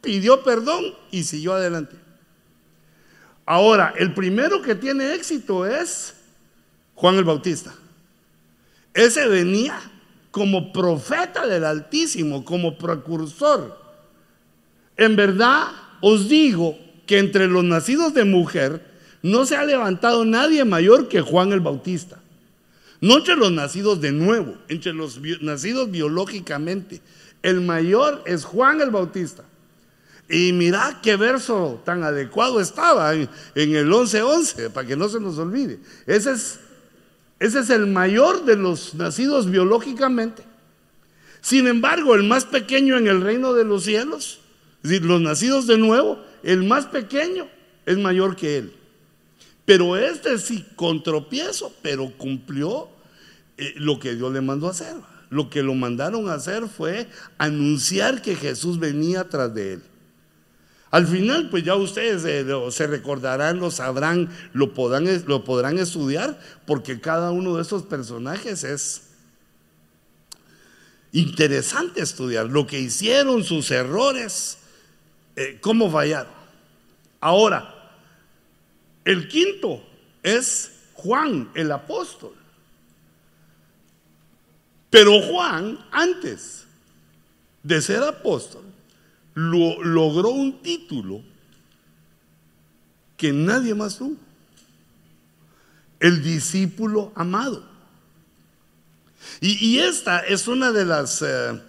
pidió 0.00 0.42
perdón 0.42 0.94
y 1.10 1.24
siguió 1.24 1.52
adelante. 1.52 1.96
Ahora, 3.44 3.92
el 3.98 4.14
primero 4.14 4.62
que 4.62 4.74
tiene 4.74 5.14
éxito 5.14 5.66
es 5.66 6.14
Juan 6.94 7.16
el 7.16 7.24
Bautista. 7.24 7.74
Ese 8.94 9.26
venía 9.26 9.78
como 10.30 10.72
profeta 10.72 11.46
del 11.46 11.64
Altísimo, 11.64 12.44
como 12.44 12.78
precursor. 12.78 13.78
En 14.96 15.14
verdad 15.14 15.66
os 16.00 16.28
digo 16.28 16.78
que 17.06 17.18
entre 17.18 17.48
los 17.48 17.64
nacidos 17.64 18.14
de 18.14 18.24
mujer 18.24 18.82
no 19.22 19.46
se 19.46 19.56
ha 19.56 19.64
levantado 19.64 20.24
nadie 20.24 20.64
mayor 20.64 21.08
que 21.08 21.20
Juan 21.20 21.52
el 21.52 21.60
Bautista. 21.60 22.18
No 23.00 23.18
entre 23.18 23.36
los 23.36 23.52
nacidos 23.52 24.00
de 24.00 24.12
nuevo, 24.12 24.56
entre 24.68 24.92
los 24.92 25.20
nacidos 25.40 25.90
biológicamente. 25.90 27.00
El 27.42 27.60
mayor 27.60 28.22
es 28.26 28.44
Juan 28.44 28.80
el 28.80 28.90
Bautista. 28.90 29.44
Y 30.28 30.52
mira 30.52 31.00
qué 31.02 31.16
verso 31.16 31.82
tan 31.84 32.02
adecuado 32.02 32.60
estaba 32.60 33.12
en, 33.14 33.28
el 33.54 33.90
11:11, 33.92 34.70
para 34.70 34.86
que 34.86 34.96
no 34.96 35.08
se 35.08 35.20
nos 35.20 35.38
olvide. 35.38 35.78
Ese 36.06 36.32
es, 36.32 36.60
ese 37.38 37.60
es 37.60 37.70
el 37.70 37.86
mayor 37.86 38.44
de 38.44 38.56
los 38.56 38.94
nacidos 38.94 39.50
biológicamente. 39.50 40.42
Sin 41.42 41.66
embargo, 41.66 42.14
el 42.14 42.22
más 42.22 42.46
pequeño 42.46 42.96
en 42.96 43.06
el 43.06 43.20
reino 43.20 43.52
de 43.52 43.64
los 43.64 43.84
cielos, 43.84 44.40
es 44.82 44.90
decir, 44.90 45.04
los 45.06 45.20
nacidos 45.20 45.66
de 45.66 45.76
nuevo, 45.76 46.18
el 46.44 46.64
más 46.64 46.86
pequeño 46.86 47.48
es 47.86 47.98
mayor 47.98 48.36
que 48.36 48.58
él. 48.58 48.72
Pero 49.64 49.96
este 49.96 50.38
sí, 50.38 50.64
con 50.76 51.02
tropiezo, 51.02 51.72
pero 51.82 52.12
cumplió 52.16 52.88
eh, 53.56 53.72
lo 53.76 53.98
que 53.98 54.14
Dios 54.14 54.32
le 54.32 54.40
mandó 54.40 54.68
a 54.68 54.72
hacer. 54.72 54.94
Lo 55.30 55.48
que 55.48 55.62
lo 55.62 55.74
mandaron 55.74 56.28
a 56.28 56.34
hacer 56.34 56.68
fue 56.68 57.08
anunciar 57.38 58.20
que 58.20 58.36
Jesús 58.36 58.78
venía 58.78 59.28
tras 59.28 59.54
de 59.54 59.74
él. 59.74 59.82
Al 60.90 61.08
final, 61.08 61.48
pues 61.50 61.64
ya 61.64 61.74
ustedes 61.74 62.24
eh, 62.24 62.46
se 62.70 62.86
recordarán, 62.86 63.58
lo 63.58 63.70
sabrán, 63.70 64.28
lo 64.52 64.74
podrán, 64.74 65.06
lo 65.26 65.42
podrán 65.42 65.78
estudiar, 65.78 66.38
porque 66.66 67.00
cada 67.00 67.32
uno 67.32 67.56
de 67.56 67.62
esos 67.62 67.82
personajes 67.82 68.62
es 68.62 69.02
interesante 71.10 72.02
estudiar. 72.02 72.46
Lo 72.46 72.66
que 72.66 72.78
hicieron, 72.78 73.42
sus 73.42 73.70
errores, 73.70 74.58
eh, 75.36 75.58
cómo 75.60 75.90
fallaron. 75.90 76.32
Ahora, 77.20 77.92
el 79.04 79.28
quinto 79.28 79.82
es 80.22 80.72
Juan, 80.94 81.50
el 81.54 81.70
apóstol. 81.72 82.34
Pero 84.90 85.20
Juan, 85.22 85.78
antes 85.90 86.64
de 87.62 87.80
ser 87.82 88.02
apóstol, 88.02 88.62
logró 89.34 90.28
un 90.28 90.62
título 90.62 91.22
que 93.16 93.32
nadie 93.32 93.74
más 93.74 93.98
tuvo. 93.98 94.16
El 95.98 96.22
discípulo 96.22 97.12
amado. 97.14 97.64
Y, 99.40 99.78
esta 99.78 100.20
es 100.20 100.46
una 100.46 100.70
de 100.70 100.84
las, 100.84 101.22
eh, 101.22 101.60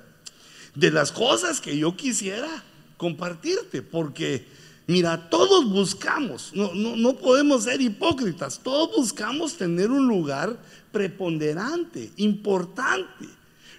de 0.75 0.91
las 0.91 1.11
cosas 1.11 1.61
que 1.61 1.77
yo 1.77 1.95
quisiera 1.95 2.63
compartirte, 2.97 3.81
porque 3.81 4.45
mira, 4.87 5.29
todos 5.29 5.69
buscamos, 5.69 6.51
no, 6.53 6.73
no, 6.73 6.95
no 6.95 7.15
podemos 7.17 7.63
ser 7.63 7.81
hipócritas, 7.81 8.59
todos 8.63 8.95
buscamos 8.95 9.57
tener 9.57 9.91
un 9.91 10.07
lugar 10.07 10.57
preponderante, 10.91 12.11
importante. 12.17 13.25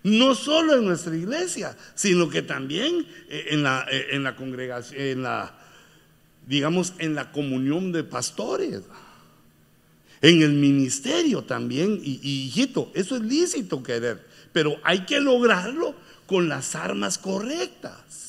No 0.02 0.37
solo 0.37 0.76
en 0.76 0.85
nuestra 0.85 1.16
iglesia, 1.16 1.76
sino 1.96 2.28
que 2.28 2.42
también 2.42 3.06
eh, 3.28 3.46
en 3.50 3.64
la, 3.64 3.87
eh, 3.90 4.08
en 4.12 4.23
la 4.23 4.37
congregación, 4.37 5.00
en 5.00 5.23
la, 5.23 5.58
digamos, 6.46 6.92
en 6.99 7.16
la 7.16 7.32
comunión 7.32 7.90
de 7.90 8.04
pastores, 8.04 8.82
en 10.20 10.42
el 10.42 10.52
ministerio 10.52 11.42
también. 11.42 12.00
Y, 12.04 12.20
y 12.23 12.46
hijito, 12.46 12.92
eso 12.94 13.16
es 13.16 13.23
lícito 13.23 13.82
querer, 13.82 14.25
pero 14.52 14.76
hay 14.85 15.06
que 15.06 15.20
lograrlo 15.20 15.96
con 16.26 16.49
las 16.49 16.76
armas 16.76 17.18
correctas. 17.18 18.25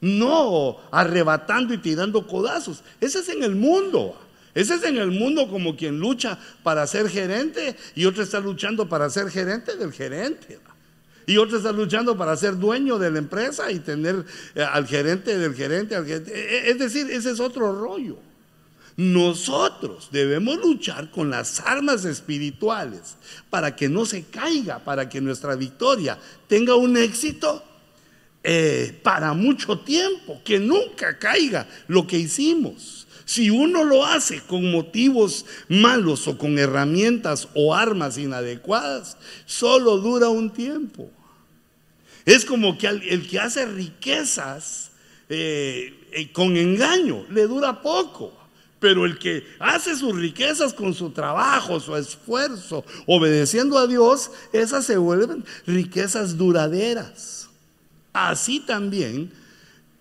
No 0.00 0.78
arrebatando 0.90 1.74
y 1.74 1.78
tirando 1.78 2.26
codazos. 2.26 2.82
Ese 3.00 3.20
es 3.20 3.28
en 3.28 3.42
el 3.42 3.56
mundo. 3.56 4.16
Ese 4.54 4.74
es 4.74 4.84
en 4.84 4.96
el 4.96 5.10
mundo 5.10 5.48
como 5.48 5.76
quien 5.76 5.98
lucha 5.98 6.38
para 6.62 6.86
ser 6.86 7.08
gerente 7.08 7.76
y 7.94 8.06
otro 8.06 8.22
está 8.22 8.40
luchando 8.40 8.88
para 8.88 9.10
ser 9.10 9.30
gerente 9.30 9.76
del 9.76 9.92
gerente. 9.92 10.58
Y 11.26 11.36
otro 11.36 11.58
está 11.58 11.72
luchando 11.72 12.16
para 12.16 12.36
ser 12.36 12.56
dueño 12.56 12.98
de 12.98 13.10
la 13.10 13.18
empresa 13.18 13.70
y 13.70 13.80
tener 13.80 14.24
eh, 14.54 14.62
al 14.62 14.86
gerente 14.86 15.36
del 15.36 15.54
gerente, 15.54 15.94
al 15.94 16.06
gerente. 16.06 16.32
E, 16.32 16.68
e, 16.68 16.70
es 16.70 16.78
decir, 16.78 17.10
ese 17.10 17.30
es 17.30 17.38
otro 17.38 17.78
rollo. 17.78 18.18
Nosotros 18.96 20.08
debemos 20.10 20.56
luchar 20.56 21.10
con 21.10 21.30
las 21.30 21.60
armas 21.60 22.04
espirituales 22.04 23.16
para 23.50 23.76
que 23.76 23.88
no 23.88 24.06
se 24.06 24.24
caiga, 24.24 24.80
para 24.80 25.08
que 25.08 25.20
nuestra 25.20 25.54
victoria 25.54 26.18
tenga 26.48 26.74
un 26.74 26.96
éxito 26.96 27.62
eh, 28.42 28.98
para 29.02 29.32
mucho 29.32 29.80
tiempo, 29.80 30.40
que 30.44 30.58
nunca 30.58 31.18
caiga 31.18 31.68
lo 31.86 32.06
que 32.06 32.18
hicimos. 32.18 33.06
Si 33.24 33.50
uno 33.50 33.84
lo 33.84 34.06
hace 34.06 34.40
con 34.40 34.70
motivos 34.70 35.44
malos 35.68 36.26
o 36.28 36.38
con 36.38 36.58
herramientas 36.58 37.48
o 37.54 37.74
armas 37.74 38.16
inadecuadas, 38.16 39.18
solo 39.44 39.98
dura 39.98 40.30
un 40.30 40.50
tiempo. 40.50 41.10
Es 42.24 42.44
como 42.44 42.78
que 42.78 42.86
el 42.86 43.28
que 43.28 43.38
hace 43.38 43.66
riquezas 43.66 44.92
eh, 45.28 45.94
eh, 46.12 46.32
con 46.32 46.56
engaño 46.56 47.26
le 47.30 47.46
dura 47.46 47.82
poco. 47.82 48.32
Pero 48.80 49.04
el 49.04 49.18
que 49.18 49.44
hace 49.58 49.96
sus 49.96 50.14
riquezas 50.14 50.72
con 50.72 50.94
su 50.94 51.10
trabajo, 51.10 51.80
su 51.80 51.96
esfuerzo, 51.96 52.84
obedeciendo 53.06 53.76
a 53.76 53.86
Dios, 53.86 54.30
esas 54.52 54.86
se 54.86 54.96
vuelven 54.96 55.44
riquezas 55.66 56.36
duraderas. 56.36 57.47
Así 58.12 58.60
también 58.60 59.30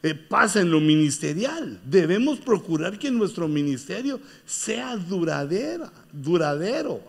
eh, 0.03 0.13
pasa 0.13 0.61
en 0.61 0.71
lo 0.71 0.79
ministerial. 0.79 1.79
Debemos 1.83 2.39
procurar 2.39 2.97
que 2.97 3.11
nuestro 3.11 3.47
ministerio 3.47 4.19
sea 4.45 4.95
duradera, 4.95 5.91
duradero. 6.11 7.01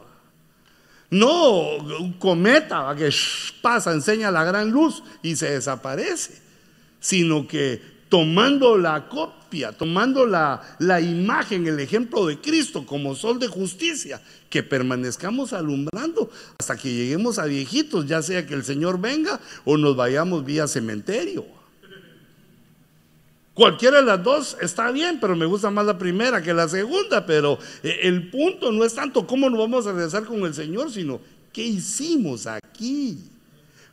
No 1.11 1.77
un 1.77 2.13
cometa 2.15 2.95
que 2.97 3.11
pasa, 3.63 3.93
enseña 3.93 4.31
la 4.31 4.45
gran 4.45 4.71
luz 4.71 5.03
y 5.23 5.37
se 5.37 5.51
desaparece, 5.51 6.41
sino 7.01 7.47
que 7.47 7.98
tomando 8.09 8.79
la 8.79 9.09
copia, 9.09 9.73
tomando 9.73 10.27
la, 10.27 10.77
la, 10.79 11.01
imagen, 11.01 11.67
el 11.67 11.81
ejemplo 11.81 12.27
de 12.27 12.39
Cristo 12.41 12.87
como 12.87 13.15
sol 13.15 13.39
de 13.39 13.49
justicia, 13.49 14.21
que 14.49 14.63
permanezcamos 14.63 15.53
alumbrando 15.53 16.31
hasta 16.59 16.77
que 16.77 16.93
lleguemos 16.93 17.39
a 17.39 17.45
viejitos, 17.45 18.07
ya 18.07 18.23
sea 18.23 18.47
que 18.47 18.55
el 18.55 18.65
Señor 18.65 19.01
venga 19.01 19.41
o 19.65 19.77
nos 19.77 19.97
vayamos 19.97 20.45
vía 20.45 20.67
cementerio. 20.67 21.45
Cualquiera 23.53 23.99
de 23.99 24.05
las 24.05 24.23
dos 24.23 24.57
está 24.61 24.93
bien, 24.93 25.19
pero 25.21 25.35
me 25.35 25.45
gusta 25.45 25.69
más 25.71 25.85
la 25.85 25.99
primera 25.99 26.41
que 26.41 26.55
la 26.55 26.69
segunda, 26.69 27.27
pero 27.27 27.59
eh, 27.83 28.01
el 28.05 28.31
punto 28.31 28.71
no 28.71 28.85
es 28.85 28.95
tanto 28.95 29.27
cómo 29.27 29.51
nos 29.51 29.59
vamos 29.59 29.87
a 29.87 29.93
regresar 29.93 30.25
con 30.25 30.45
el 30.45 30.55
Señor, 30.55 30.93
sino 30.93 31.21
qué 31.53 31.65
hicimos 31.65 32.47
aquí, 32.47 33.19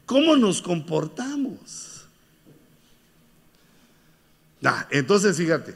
cómo 0.05 0.35
nos 0.35 0.61
comportamos 0.61 1.94
entonces 4.89 5.37
fíjate. 5.37 5.75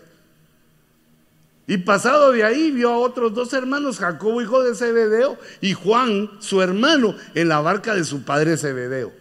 Y 1.67 1.77
pasado 1.77 2.31
de 2.31 2.43
ahí 2.43 2.71
vio 2.71 2.89
a 2.89 2.97
otros 2.97 3.33
dos 3.33 3.53
hermanos, 3.53 3.99
Jacobo 3.99 4.41
hijo 4.41 4.63
de 4.63 4.73
Zebedeo 4.73 5.37
y 5.61 5.73
Juan 5.73 6.29
su 6.39 6.61
hermano 6.61 7.15
en 7.35 7.47
la 7.47 7.59
barca 7.59 7.93
de 7.93 8.03
su 8.03 8.23
padre 8.23 8.57
Zebedeo. 8.57 9.13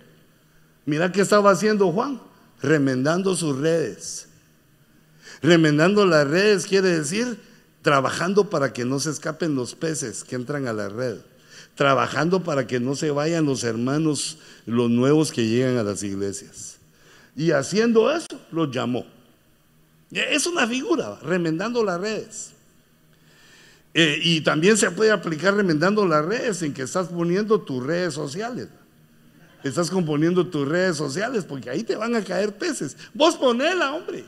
Mira 0.86 1.12
qué 1.12 1.20
estaba 1.20 1.50
haciendo 1.50 1.92
Juan, 1.92 2.20
remendando 2.62 3.36
sus 3.36 3.58
redes. 3.58 4.28
Remendando 5.42 6.06
las 6.06 6.26
redes 6.26 6.66
quiere 6.66 6.88
decir 6.88 7.38
trabajando 7.82 8.50
para 8.50 8.72
que 8.72 8.84
no 8.84 8.98
se 8.98 9.10
escapen 9.10 9.54
los 9.54 9.74
peces 9.74 10.24
que 10.24 10.34
entran 10.34 10.66
a 10.66 10.72
la 10.72 10.88
red. 10.88 11.18
Trabajando 11.74 12.42
para 12.42 12.66
que 12.66 12.80
no 12.80 12.94
se 12.94 13.10
vayan 13.10 13.44
los 13.44 13.62
hermanos, 13.62 14.38
los 14.66 14.90
nuevos 14.90 15.30
que 15.30 15.46
llegan 15.46 15.76
a 15.76 15.82
las 15.82 16.02
iglesias. 16.02 16.78
Y 17.36 17.52
haciendo 17.52 18.10
eso, 18.10 18.26
los 18.50 18.70
llamó. 18.70 19.06
Es 20.10 20.46
una 20.46 20.66
figura, 20.66 21.18
remendando 21.22 21.84
las 21.84 22.00
redes. 22.00 22.52
Eh, 23.94 24.18
y 24.22 24.40
también 24.42 24.76
se 24.76 24.90
puede 24.90 25.10
aplicar 25.10 25.54
remendando 25.54 26.06
las 26.06 26.24
redes 26.24 26.62
en 26.62 26.72
que 26.72 26.82
estás 26.82 27.08
poniendo 27.08 27.60
tus 27.60 27.84
redes 27.84 28.14
sociales. 28.14 28.68
Estás 29.64 29.90
componiendo 29.90 30.46
tus 30.46 30.66
redes 30.68 30.96
sociales 30.96 31.44
porque 31.44 31.68
ahí 31.68 31.82
te 31.82 31.96
van 31.96 32.14
a 32.14 32.22
caer 32.22 32.56
peces. 32.56 32.96
Vos 33.12 33.36
ponela, 33.36 33.92
hombre. 33.92 34.24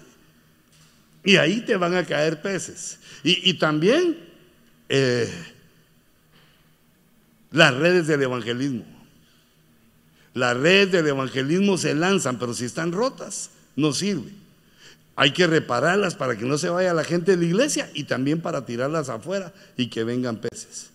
Y 1.24 1.36
ahí 1.36 1.60
te 1.60 1.76
van 1.76 1.94
a 1.94 2.04
caer 2.04 2.42
peces. 2.42 2.98
Y, 3.22 3.54
también 3.54 4.18
eh, 4.88 5.30
las 7.52 7.74
redes 7.74 8.06
del 8.06 8.22
evangelismo. 8.22 8.84
Las 10.34 10.56
redes 10.56 10.92
del 10.92 11.08
evangelismo 11.08 11.76
se 11.76 11.94
lanzan, 11.94 12.38
pero 12.38 12.54
si 12.54 12.64
están 12.64 12.92
rotas, 12.92 13.50
no 13.76 13.92
sirve. 13.92 14.39
Hay 15.20 15.32
que 15.32 15.46
repararlas 15.46 16.14
para 16.14 16.34
que 16.38 16.46
no 16.46 16.56
se 16.56 16.70
vaya 16.70 16.94
la 16.94 17.04
gente 17.04 17.32
de 17.32 17.36
la 17.36 17.44
iglesia 17.44 17.90
y 17.92 18.04
también 18.04 18.40
para 18.40 18.64
tirarlas 18.64 19.10
afuera 19.10 19.52
y 19.76 19.88
que 19.88 20.02
vengan 20.02 20.38
peces. 20.38 20.88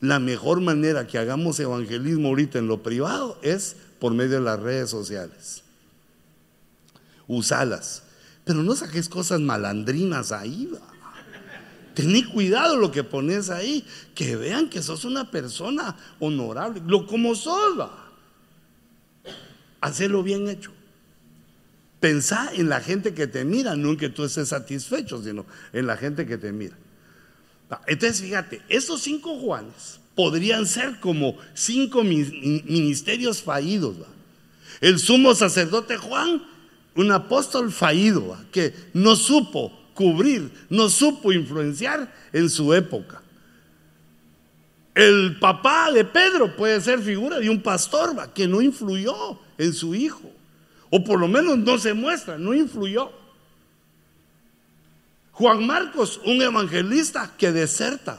La 0.00 0.20
mejor 0.20 0.60
manera 0.60 1.08
que 1.08 1.18
hagamos 1.18 1.58
evangelismo 1.58 2.28
ahorita 2.28 2.60
en 2.60 2.68
lo 2.68 2.84
privado 2.84 3.36
es 3.42 3.74
por 3.98 4.14
medio 4.14 4.36
de 4.36 4.42
las 4.42 4.60
redes 4.60 4.90
sociales. 4.90 5.64
Usalas. 7.26 8.04
Pero 8.44 8.62
no 8.62 8.76
saques 8.76 9.08
cosas 9.08 9.40
malandrinas 9.40 10.30
ahí. 10.30 10.70
Tené 11.94 12.28
cuidado 12.28 12.76
lo 12.76 12.92
que 12.92 13.02
pones 13.02 13.50
ahí. 13.50 13.84
Que 14.14 14.36
vean 14.36 14.70
que 14.70 14.84
sos 14.84 15.04
una 15.04 15.32
persona 15.32 15.96
honorable. 16.20 16.80
Lo 16.86 17.08
como 17.08 17.34
sos. 17.34 17.76
Va. 17.76 18.12
Hacelo 19.80 20.22
bien 20.22 20.46
hecho. 20.48 20.75
Pensá 22.00 22.50
en 22.54 22.68
la 22.68 22.80
gente 22.80 23.14
que 23.14 23.26
te 23.26 23.44
mira, 23.44 23.74
no 23.76 23.90
en 23.90 23.96
que 23.96 24.08
tú 24.08 24.24
estés 24.24 24.48
satisfecho, 24.48 25.22
sino 25.22 25.46
en 25.72 25.86
la 25.86 25.96
gente 25.96 26.26
que 26.26 26.36
te 26.36 26.52
mira. 26.52 26.76
Ah, 27.70 27.80
entonces, 27.86 28.20
fíjate, 28.20 28.62
estos 28.68 29.02
cinco 29.02 29.38
Juanes 29.38 29.98
podrían 30.14 30.66
ser 30.66 31.00
como 31.00 31.36
cinco 31.54 32.02
ministerios 32.04 33.42
fallidos. 33.42 33.96
El 34.80 34.98
sumo 34.98 35.34
sacerdote 35.34 35.96
Juan, 35.96 36.42
un 36.94 37.12
apóstol 37.12 37.72
fallido, 37.72 38.36
que 38.52 38.74
no 38.92 39.16
supo 39.16 39.72
cubrir, 39.94 40.50
no 40.68 40.88
supo 40.88 41.32
influenciar 41.32 42.12
en 42.32 42.48
su 42.50 42.72
época. 42.74 43.22
El 44.94 45.38
papá 45.38 45.90
de 45.92 46.04
Pedro 46.04 46.56
puede 46.56 46.80
ser 46.80 47.00
figura 47.00 47.38
de 47.38 47.50
un 47.50 47.62
pastor 47.62 48.32
que 48.32 48.46
no 48.46 48.62
influyó 48.62 49.38
en 49.58 49.74
su 49.74 49.94
hijo. 49.94 50.30
O 50.90 51.02
por 51.02 51.18
lo 51.18 51.28
menos 51.28 51.58
no 51.58 51.78
se 51.78 51.94
muestra, 51.94 52.38
no 52.38 52.54
influyó. 52.54 53.10
Juan 55.32 55.66
Marcos, 55.66 56.20
un 56.24 56.40
evangelista 56.40 57.32
que 57.36 57.52
deserta. 57.52 58.18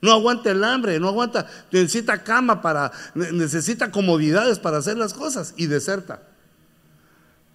No 0.00 0.12
aguanta 0.12 0.50
el 0.50 0.62
hambre, 0.62 0.98
no 1.00 1.08
aguanta, 1.08 1.46
necesita 1.72 2.22
cama 2.22 2.62
para, 2.62 2.92
necesita 3.14 3.90
comodidades 3.90 4.58
para 4.58 4.78
hacer 4.78 4.96
las 4.96 5.12
cosas 5.12 5.54
y 5.56 5.66
deserta. 5.66 6.22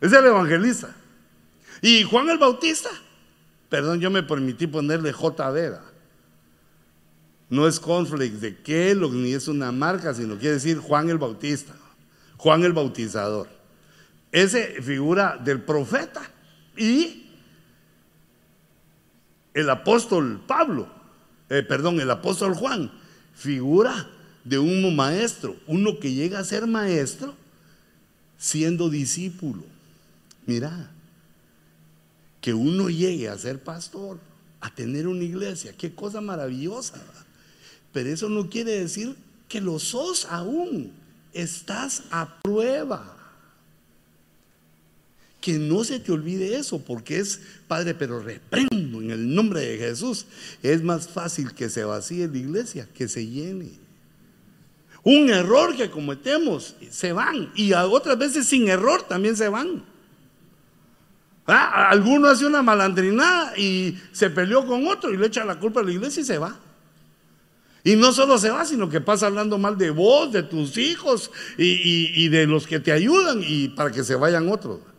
Es 0.01 0.11
el 0.11 0.25
evangelista. 0.25 0.93
Y 1.81 2.03
Juan 2.03 2.29
el 2.29 2.37
Bautista, 2.37 2.89
perdón, 3.69 3.99
yo 3.99 4.11
me 4.11 4.23
permití 4.23 4.67
ponerle 4.67 5.11
JB. 5.11 5.79
No 7.49 7.67
es 7.67 7.79
conflict 7.79 8.35
de 8.35 8.61
Kellogg 8.61 9.13
ni 9.13 9.33
es 9.33 9.47
una 9.47 9.71
marca, 9.71 10.13
sino 10.13 10.37
quiere 10.37 10.55
decir 10.55 10.79
Juan 10.79 11.09
el 11.09 11.17
Bautista, 11.17 11.73
Juan 12.37 12.63
el 12.63 12.73
Bautizador. 12.73 13.47
Ese 14.33 14.81
figura 14.81 15.37
del 15.37 15.61
profeta 15.61 16.27
y 16.75 17.29
el 19.53 19.69
apóstol 19.69 20.43
Pablo, 20.47 20.87
eh, 21.49 21.61
perdón, 21.61 22.01
el 22.01 22.09
apóstol 22.09 22.55
Juan, 22.55 22.91
figura 23.35 24.09
de 24.43 24.57
un 24.57 24.95
maestro, 24.95 25.55
uno 25.67 25.99
que 25.99 26.13
llega 26.13 26.39
a 26.39 26.43
ser 26.43 26.65
maestro 26.65 27.35
siendo 28.39 28.89
discípulo. 28.89 29.63
Mira, 30.47 30.89
que 32.41 32.55
uno 32.55 32.89
llegue 32.89 33.29
a 33.29 33.37
ser 33.37 33.63
pastor, 33.63 34.19
a 34.61 34.73
tener 34.73 35.07
una 35.07 35.23
iglesia, 35.23 35.77
qué 35.77 35.93
cosa 35.93 36.21
maravillosa. 36.21 36.95
Pero 37.91 38.09
eso 38.09 38.29
no 38.29 38.49
quiere 38.49 38.79
decir 38.79 39.15
que 39.47 39.61
lo 39.61 39.77
sos 39.77 40.25
aún, 40.25 40.91
estás 41.33 42.01
a 42.09 42.41
prueba. 42.41 43.12
Que 45.43 45.59
no 45.59 45.83
se 45.83 45.99
te 45.99 46.13
olvide 46.13 46.55
eso, 46.55 46.79
porque 46.79 47.19
es, 47.19 47.41
Padre, 47.67 47.93
pero 47.93 48.21
reprendo 48.21 49.01
en 49.01 49.11
el 49.11 49.35
nombre 49.35 49.59
de 49.59 49.77
Jesús. 49.77 50.25
Es 50.61 50.81
más 50.81 51.09
fácil 51.09 51.53
que 51.53 51.67
se 51.67 51.83
vacíe 51.83 52.29
la 52.29 52.37
iglesia 52.37 52.87
que 52.93 53.09
se 53.09 53.27
llene. 53.27 53.71
Un 55.03 55.29
error 55.29 55.75
que 55.75 55.89
cometemos, 55.89 56.77
se 56.89 57.11
van. 57.11 57.51
Y 57.55 57.73
otras 57.73 58.17
veces 58.17 58.47
sin 58.47 58.69
error 58.69 59.03
también 59.03 59.35
se 59.35 59.49
van. 59.49 59.83
Ah, 61.45 61.89
alguno 61.89 62.29
hace 62.29 62.45
una 62.45 62.61
malandrinada 62.61 63.57
y 63.57 63.99
se 64.13 64.29
peleó 64.29 64.65
con 64.65 64.87
otro 64.87 65.13
y 65.13 65.17
le 65.17 65.27
echa 65.27 65.43
la 65.43 65.59
culpa 65.59 65.81
a 65.81 65.83
la 65.83 65.91
iglesia 65.91 66.21
y 66.21 66.25
se 66.25 66.37
va. 66.37 66.57
Y 67.83 67.97
no 67.97 68.13
solo 68.13 68.37
se 68.37 68.49
va, 68.49 68.63
sino 68.63 68.87
que 68.87 69.01
pasa 69.01 69.25
hablando 69.25 69.57
mal 69.57 69.77
de 69.77 69.89
vos, 69.89 70.31
de 70.31 70.43
tus 70.43 70.77
hijos 70.77 71.31
y 71.57 72.29
de 72.29 72.47
los 72.47 72.65
que 72.65 72.79
te 72.79 72.93
ayudan 72.93 73.41
y 73.45 73.67
para 73.67 73.91
que 73.91 74.05
se 74.05 74.15
vayan 74.15 74.47
otros. 74.47 74.92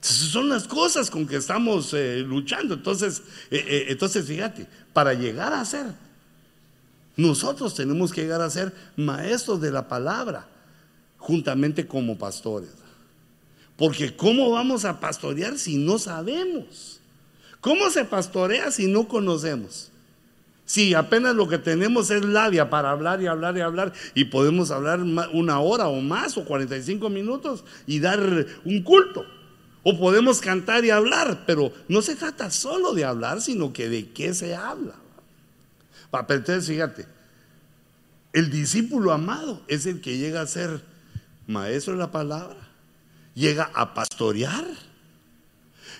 Son 0.00 0.48
las 0.48 0.68
cosas 0.68 1.10
con 1.10 1.26
que 1.26 1.36
estamos 1.36 1.92
eh, 1.94 2.18
luchando. 2.18 2.74
Entonces, 2.74 3.22
eh, 3.50 3.64
eh, 3.66 3.86
entonces, 3.88 4.26
fíjate, 4.26 4.66
para 4.92 5.14
llegar 5.14 5.52
a 5.52 5.64
ser, 5.64 5.86
nosotros 7.16 7.74
tenemos 7.74 8.12
que 8.12 8.22
llegar 8.22 8.40
a 8.40 8.50
ser 8.50 8.72
maestros 8.96 9.60
de 9.60 9.70
la 9.70 9.88
palabra, 9.88 10.46
juntamente 11.18 11.86
como 11.86 12.16
pastores. 12.16 12.70
Porque 13.76 14.14
¿cómo 14.14 14.50
vamos 14.50 14.84
a 14.84 15.00
pastorear 15.00 15.58
si 15.58 15.76
no 15.76 15.98
sabemos? 15.98 17.00
¿Cómo 17.60 17.90
se 17.90 18.04
pastorea 18.04 18.70
si 18.70 18.86
no 18.86 19.08
conocemos? 19.08 19.90
Si 20.66 20.94
apenas 20.94 21.34
lo 21.34 21.48
que 21.48 21.58
tenemos 21.58 22.10
es 22.10 22.24
labia 22.24 22.70
para 22.70 22.90
hablar 22.90 23.22
y 23.22 23.26
hablar 23.26 23.56
y 23.56 23.60
hablar 23.60 23.92
y 24.14 24.24
podemos 24.24 24.70
hablar 24.70 25.00
una 25.00 25.60
hora 25.60 25.86
o 25.88 26.00
más 26.00 26.36
o 26.36 26.44
45 26.44 27.08
minutos 27.08 27.64
y 27.86 28.00
dar 28.00 28.46
un 28.64 28.82
culto. 28.82 29.24
O 29.88 29.96
podemos 29.96 30.40
cantar 30.40 30.84
y 30.84 30.90
hablar, 30.90 31.44
pero 31.46 31.72
no 31.86 32.02
se 32.02 32.16
trata 32.16 32.50
solo 32.50 32.92
de 32.92 33.04
hablar, 33.04 33.40
sino 33.40 33.72
que 33.72 33.88
de 33.88 34.10
qué 34.10 34.34
se 34.34 34.52
habla. 34.52 34.96
Entonces, 36.12 36.66
fíjate, 36.66 37.06
el 38.32 38.50
discípulo 38.50 39.12
amado 39.12 39.62
es 39.68 39.86
el 39.86 40.00
que 40.00 40.18
llega 40.18 40.40
a 40.40 40.46
ser 40.48 40.82
maestro 41.46 41.92
de 41.92 42.00
la 42.00 42.10
palabra, 42.10 42.56
llega 43.32 43.70
a 43.74 43.94
pastorear, 43.94 44.66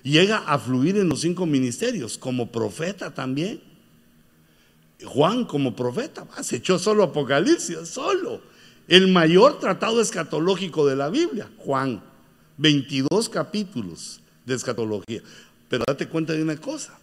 llega 0.03 0.39
a 0.39 0.59
fluir 0.59 0.97
en 0.97 1.09
los 1.09 1.21
cinco 1.21 1.47
ministerios, 1.47 2.19
como 2.19 2.51
profeta 2.51 3.15
también. 3.15 3.63
Juan 5.05 5.45
como 5.45 5.77
profeta, 5.77 6.27
se 6.43 6.57
echó 6.57 6.81
solo 6.81 7.05
Apocalipsis, 7.05 7.89
solo. 7.89 8.43
El 8.89 9.13
mayor 9.13 9.61
tratado 9.61 10.01
escatológico 10.01 10.89
de 10.89 10.97
la 10.97 11.09
Biblia, 11.09 11.49
Juan. 11.59 12.16
22 12.59 13.29
capítulos 13.29 14.21
de 14.45 14.55
escatología. 14.55 15.23
Pero 15.69 15.85
date 15.87 16.09
cuenta 16.09 16.33
de 16.33 16.43
una 16.43 16.57
cosa, 16.57 16.99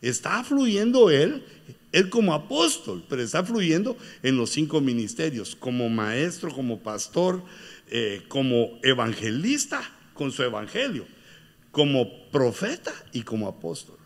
está 0.00 0.42
fluyendo 0.42 1.10
él, 1.10 1.44
él 1.92 2.10
como 2.10 2.34
apóstol, 2.34 3.04
pero 3.08 3.22
está 3.22 3.44
fluyendo 3.44 3.96
en 4.22 4.36
los 4.36 4.50
cinco 4.50 4.80
ministerios, 4.80 5.56
como 5.56 5.88
maestro, 5.88 6.50
como 6.52 6.78
pastor, 6.78 7.42
eh, 7.88 8.22
como 8.28 8.78
evangelista 8.82 9.82
con 10.14 10.32
su 10.32 10.42
evangelio, 10.42 11.06
como 11.70 12.30
profeta 12.30 12.92
y 13.12 13.22
como 13.22 13.48
apóstol. 13.48 13.96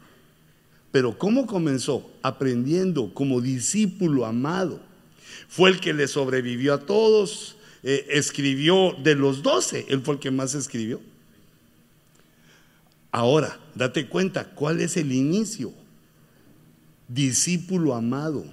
Pero 0.91 1.17
¿cómo 1.17 1.47
comenzó? 1.47 2.11
Aprendiendo 2.23 3.15
como 3.15 3.41
discípulo 3.41 4.27
amado. 4.27 4.81
Fue 5.49 5.71
el 5.71 5.81
que 5.81 5.93
le 5.93 6.09
sobrevivió 6.09 6.75
a 6.75 6.81
todos, 6.81 7.57
eh, 7.83 8.07
escribió 8.11 8.95
de 9.03 9.15
los 9.15 9.43
doce, 9.43 9.87
él 9.89 10.03
fue 10.03 10.15
el 10.15 10.21
que 10.21 10.31
más 10.31 10.55
escribió. 10.55 11.01
Ahora, 13.11 13.59
date 13.75 14.09
cuenta, 14.09 14.51
¿cuál 14.51 14.81
es 14.81 14.97
el 14.97 15.13
inicio? 15.13 15.73
Discípulo 17.09 17.95
amado, 17.95 18.45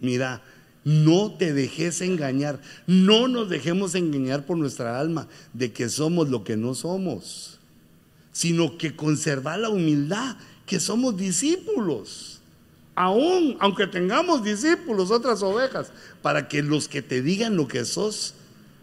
mira, 0.00 0.42
no 0.84 1.32
te 1.32 1.52
dejes 1.52 2.00
engañar, 2.00 2.60
no 2.86 3.28
nos 3.28 3.48
dejemos 3.48 3.94
engañar 3.94 4.44
por 4.44 4.58
nuestra 4.58 4.98
alma 4.98 5.28
de 5.52 5.72
que 5.72 5.88
somos 5.88 6.28
lo 6.28 6.44
que 6.44 6.56
no 6.56 6.74
somos, 6.74 7.58
sino 8.32 8.76
que 8.76 8.94
conservar 8.94 9.60
la 9.60 9.70
humildad, 9.70 10.36
que 10.66 10.80
somos 10.80 11.16
discípulos. 11.16 12.40
Aún, 12.94 13.56
aunque 13.60 13.86
tengamos 13.86 14.42
discípulos, 14.42 15.10
otras 15.10 15.42
ovejas, 15.42 15.92
para 16.20 16.48
que 16.48 16.62
los 16.62 16.88
que 16.88 17.00
te 17.00 17.22
digan 17.22 17.56
lo 17.56 17.68
que 17.68 17.84
sos 17.84 18.34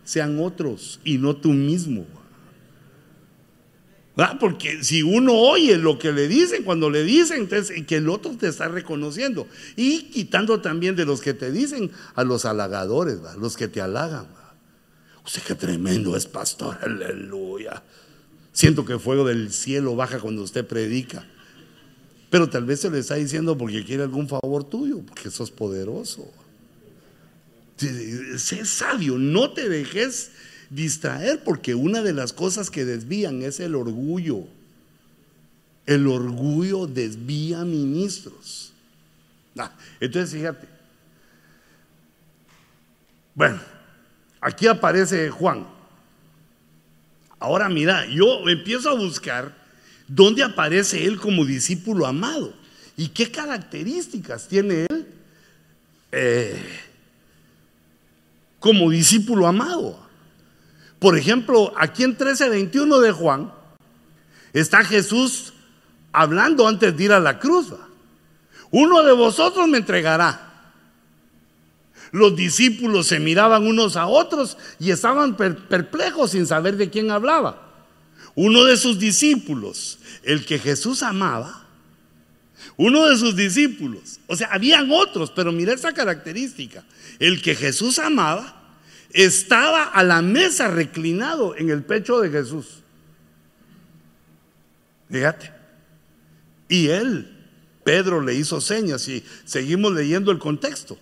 sean 0.05 0.39
otros 0.39 1.01
y 1.03 1.17
no 1.17 1.35
tú 1.35 1.49
mismo. 1.49 2.05
Porque 4.39 4.81
si 4.81 5.03
uno 5.03 5.33
oye 5.33 5.77
lo 5.77 5.99
que 5.99 6.13
le 6.13 6.29
dicen, 6.29 6.63
cuando 6.63 6.89
le 6.89 7.03
dicen, 7.03 7.41
entonces 7.41 7.85
que 7.85 7.97
el 7.97 8.07
otro 8.07 8.37
te 8.37 8.47
está 8.47 8.69
reconociendo. 8.69 9.45
Y 9.75 10.03
quitando 10.03 10.61
también 10.61 10.95
de 10.95 11.05
los 11.05 11.19
que 11.19 11.33
te 11.33 11.51
dicen 11.51 11.91
a 12.15 12.23
los 12.23 12.45
halagadores, 12.45 13.19
los 13.37 13.57
que 13.57 13.67
te 13.67 13.81
halagan. 13.81 14.27
Usted 15.25 15.41
qué 15.41 15.55
tremendo 15.55 16.15
es 16.15 16.27
pastor, 16.27 16.77
aleluya. 16.81 17.83
Siento 18.53 18.85
que 18.85 18.93
el 18.93 18.99
fuego 18.99 19.25
del 19.25 19.51
cielo 19.51 19.97
baja 19.97 20.19
cuando 20.19 20.43
usted 20.43 20.65
predica. 20.65 21.27
Pero 22.29 22.49
tal 22.49 22.63
vez 22.63 22.81
se 22.81 22.89
le 22.89 22.99
está 22.99 23.15
diciendo 23.15 23.57
porque 23.57 23.83
quiere 23.83 24.03
algún 24.03 24.29
favor 24.29 24.63
tuyo, 24.63 24.99
porque 25.05 25.29
sos 25.29 25.51
poderoso. 25.51 26.31
Sé 27.77 28.65
sabio, 28.65 29.17
no 29.17 29.51
te 29.51 29.67
dejes 29.67 30.31
distraer 30.69 31.43
porque 31.43 31.75
una 31.75 32.01
de 32.01 32.13
las 32.13 32.33
cosas 32.33 32.69
que 32.69 32.85
desvían 32.85 33.41
es 33.41 33.59
el 33.59 33.75
orgullo. 33.75 34.45
El 35.85 36.07
orgullo 36.07 36.87
desvía 36.87 37.63
ministros. 37.63 38.71
Ah, 39.57 39.71
entonces 39.99 40.31
fíjate. 40.31 40.67
Bueno, 43.35 43.59
aquí 44.39 44.67
aparece 44.67 45.29
Juan. 45.29 45.67
Ahora 47.39 47.69
mira, 47.69 48.05
yo 48.07 48.47
empiezo 48.47 48.89
a 48.89 48.95
buscar 48.95 49.53
dónde 50.07 50.43
aparece 50.43 51.05
él 51.05 51.17
como 51.17 51.45
discípulo 51.45 52.05
amado 52.05 52.53
y 52.95 53.09
qué 53.09 53.29
características 53.29 54.47
tiene 54.47 54.85
él. 54.89 55.07
Eh, 56.11 56.84
como 58.65 58.89
discípulo 58.89 59.45
amado. 59.45 59.95
Por 60.97 61.15
ejemplo, 61.15 61.71
aquí 61.77 62.03
en 62.03 62.17
13:21 62.17 62.99
de 62.99 63.11
Juan 63.11 63.53
está 64.53 64.83
Jesús 64.83 65.53
hablando 66.11 66.67
antes 66.67 66.97
de 66.97 67.03
ir 67.03 67.11
a 67.11 67.19
la 67.19 67.37
cruz. 67.37 67.67
Uno 68.71 69.03
de 69.03 69.11
vosotros 69.11 69.67
me 69.67 69.77
entregará. 69.77 70.73
Los 72.11 72.35
discípulos 72.35 73.05
se 73.05 73.19
miraban 73.19 73.67
unos 73.67 73.95
a 73.97 74.07
otros 74.07 74.57
y 74.79 74.89
estaban 74.89 75.37
perplejos 75.37 76.31
sin 76.31 76.47
saber 76.47 76.75
de 76.75 76.89
quién 76.89 77.11
hablaba. 77.11 77.71
Uno 78.33 78.63
de 78.63 78.77
sus 78.77 78.97
discípulos, 78.97 79.99
el 80.23 80.43
que 80.43 80.57
Jesús 80.57 81.03
amaba, 81.03 81.64
uno 82.77 83.07
de 83.07 83.17
sus 83.17 83.35
discípulos, 83.35 84.19
o 84.27 84.35
sea, 84.35 84.49
habían 84.51 84.89
otros, 84.91 85.31
pero 85.31 85.51
mira 85.51 85.73
esa 85.73 85.93
característica, 85.93 86.83
el 87.19 87.41
que 87.41 87.55
Jesús 87.55 87.99
amaba, 87.99 88.77
estaba 89.11 89.83
a 89.83 90.03
la 90.03 90.21
mesa 90.21 90.67
reclinado 90.67 91.55
en 91.55 91.69
el 91.69 91.83
pecho 91.83 92.19
de 92.19 92.29
Jesús. 92.29 92.83
Fíjate. 95.09 95.51
Y 96.67 96.87
él, 96.87 97.31
Pedro 97.83 98.21
le 98.21 98.33
hizo 98.33 98.59
señas 98.59 99.07
y 99.07 99.23
seguimos 99.45 99.93
leyendo 99.93 100.31
el 100.31 100.39
contexto. 100.39 100.97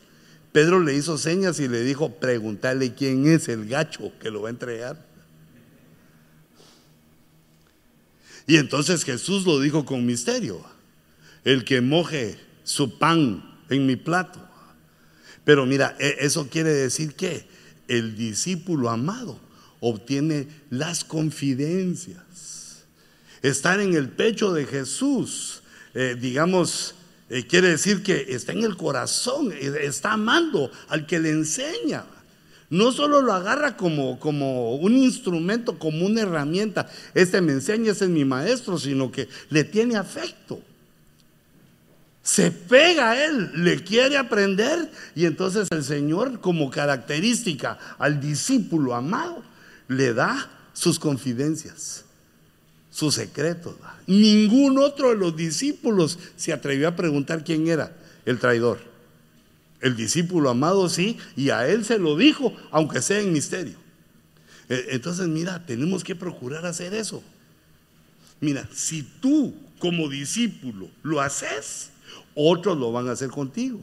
Pedro 0.52 0.80
le 0.80 0.94
hizo 0.94 1.18
señas 1.18 1.60
y 1.60 1.68
le 1.68 1.82
dijo, 1.84 2.12
pregúntale 2.20 2.94
quién 2.94 3.26
es 3.26 3.48
el 3.48 3.68
gacho 3.68 4.12
que 4.20 4.30
lo 4.30 4.44
va 4.44 4.50
a 4.50 4.52
entregar. 4.52 5.04
Y 8.46 8.58
entonces 8.58 9.04
Jesús 9.04 9.46
lo 9.46 9.60
dijo 9.60 9.86
con 9.86 10.06
misterio, 10.06 10.64
el 11.44 11.64
que 11.64 11.82
moje 11.82 12.38
su 12.64 12.98
pan 12.98 13.58
en 13.70 13.86
mi 13.86 13.96
plato. 13.96 14.40
Pero 15.44 15.66
mira, 15.66 15.96
e, 16.00 16.18
eso 16.20 16.48
quiere 16.50 16.74
decir 16.74 17.16
que 17.16 17.46
el 17.88 18.16
discípulo 18.16 18.90
amado 18.90 19.40
obtiene 19.80 20.48
las 20.70 21.04
confidencias. 21.04 22.86
Estar 23.42 23.82
en 23.82 23.94
el 23.94 24.10
pecho 24.10 24.54
de 24.54 24.66
Jesús, 24.66 25.64
eh, 25.94 26.16
digamos, 26.20 26.96
eh, 27.30 27.46
quiere 27.46 27.70
decir 27.70 28.02
que 28.04 28.28
está 28.30 28.54
en 28.54 28.64
el 28.64 28.78
corazón, 28.78 29.52
está 29.52 30.14
amando 30.14 30.72
al 30.88 31.06
que 31.06 31.20
le 31.20 31.32
enseña. 31.32 32.06
No 32.70 32.92
solo 32.92 33.22
lo 33.22 33.34
agarra 33.34 33.76
como, 33.76 34.20
como 34.20 34.76
un 34.78 34.98
instrumento, 34.98 35.78
como 35.78 36.06
una 36.06 36.22
herramienta. 36.22 36.90
Este 37.14 37.42
me 37.42 37.52
enseña, 37.52 37.92
ese 37.92 38.06
es 38.06 38.10
mi 38.10 38.24
maestro, 38.24 38.80
sino 38.80 39.12
que 39.12 39.28
le 39.50 39.66
tiene 39.66 39.98
afecto 39.98 40.62
se 42.24 42.52
pega 42.52 43.12
a 43.12 43.26
él, 43.26 43.52
le 43.64 43.84
quiere 43.84 44.18
aprender 44.18 44.90
y 45.14 45.26
entonces 45.26 45.68
el 45.72 45.84
Señor 45.84 46.40
como 46.40 46.72
característica 46.72 47.78
al 48.00 48.22
discípulo 48.22 48.96
amado 48.96 49.44
le 49.90 50.14
da 50.14 50.50
sus 50.72 51.00
confidencias, 51.00 52.06
sus 52.90 53.16
secretos. 53.16 53.76
Ningún 54.08 54.80
otro 54.80 55.10
de 55.10 55.18
los 55.18 55.36
discípulos 55.36 56.18
se 56.38 56.54
atrevió 56.54 56.88
a 56.88 56.96
preguntar 56.96 57.44
quién 57.44 57.68
era 57.68 57.94
el 58.26 58.40
traidor. 58.40 58.80
El 59.82 59.98
discípulo 59.98 60.50
amado 60.50 60.88
sí, 60.88 61.18
y 61.36 61.50
a 61.50 61.68
él 61.68 61.84
se 61.84 62.00
lo 62.00 62.16
dijo, 62.16 62.56
aunque 62.72 63.02
sea 63.02 63.20
en 63.20 63.34
misterio. 63.34 63.76
E, 64.70 64.88
entonces, 64.92 65.28
mira, 65.28 65.66
tenemos 65.66 66.06
que 66.06 66.16
procurar 66.16 66.66
hacer 66.66 66.94
eso. 66.94 67.22
Mira, 68.40 68.66
si 68.74 69.04
tú 69.04 69.54
como 69.80 70.08
discípulo 70.08 70.90
lo 71.04 71.20
haces, 71.20 71.90
otros 72.36 72.78
lo 72.78 72.92
van 72.92 73.08
a 73.08 73.12
hacer 73.12 73.30
contigo. 73.30 73.80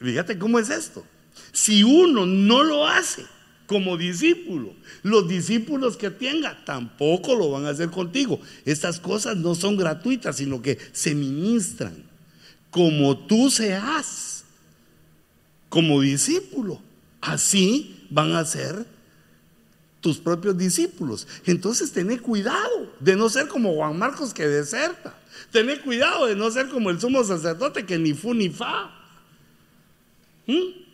Fíjate 0.00 0.38
cómo 0.38 0.58
es 0.58 0.70
esto. 0.70 1.04
Si 1.52 1.82
uno 1.82 2.26
no 2.26 2.62
lo 2.62 2.86
hace 2.86 3.24
como 3.66 3.96
discípulo, 3.96 4.74
los 5.02 5.28
discípulos 5.28 5.96
que 5.96 6.10
tenga 6.10 6.64
tampoco 6.64 7.34
lo 7.34 7.50
van 7.50 7.66
a 7.66 7.70
hacer 7.70 7.90
contigo. 7.90 8.40
Estas 8.64 9.00
cosas 9.00 9.36
no 9.36 9.54
son 9.54 9.76
gratuitas, 9.76 10.36
sino 10.36 10.62
que 10.62 10.78
se 10.92 11.14
ministran. 11.14 12.04
Como 12.70 13.16
tú 13.26 13.50
seas, 13.50 14.44
como 15.68 16.00
discípulo, 16.00 16.80
así 17.20 18.06
van 18.10 18.32
a 18.32 18.44
ser 18.44 18.86
tus 20.00 20.18
propios 20.18 20.56
discípulos. 20.56 21.26
Entonces, 21.46 21.92
tené 21.92 22.18
cuidado 22.18 22.92
de 23.00 23.16
no 23.16 23.28
ser 23.28 23.48
como 23.48 23.74
Juan 23.74 23.98
Marcos 23.98 24.32
que 24.32 24.46
deserta. 24.46 25.18
Tené 25.52 25.78
cuidado 25.80 26.26
de 26.26 26.36
no 26.36 26.50
ser 26.50 26.68
como 26.68 26.90
el 26.90 27.00
sumo 27.00 27.24
sacerdote 27.24 27.86
que 27.86 27.98
ni 27.98 28.14
fu 28.14 28.34
ni 28.34 28.50
fa. 28.50 28.90
¿Mm? 30.46 30.86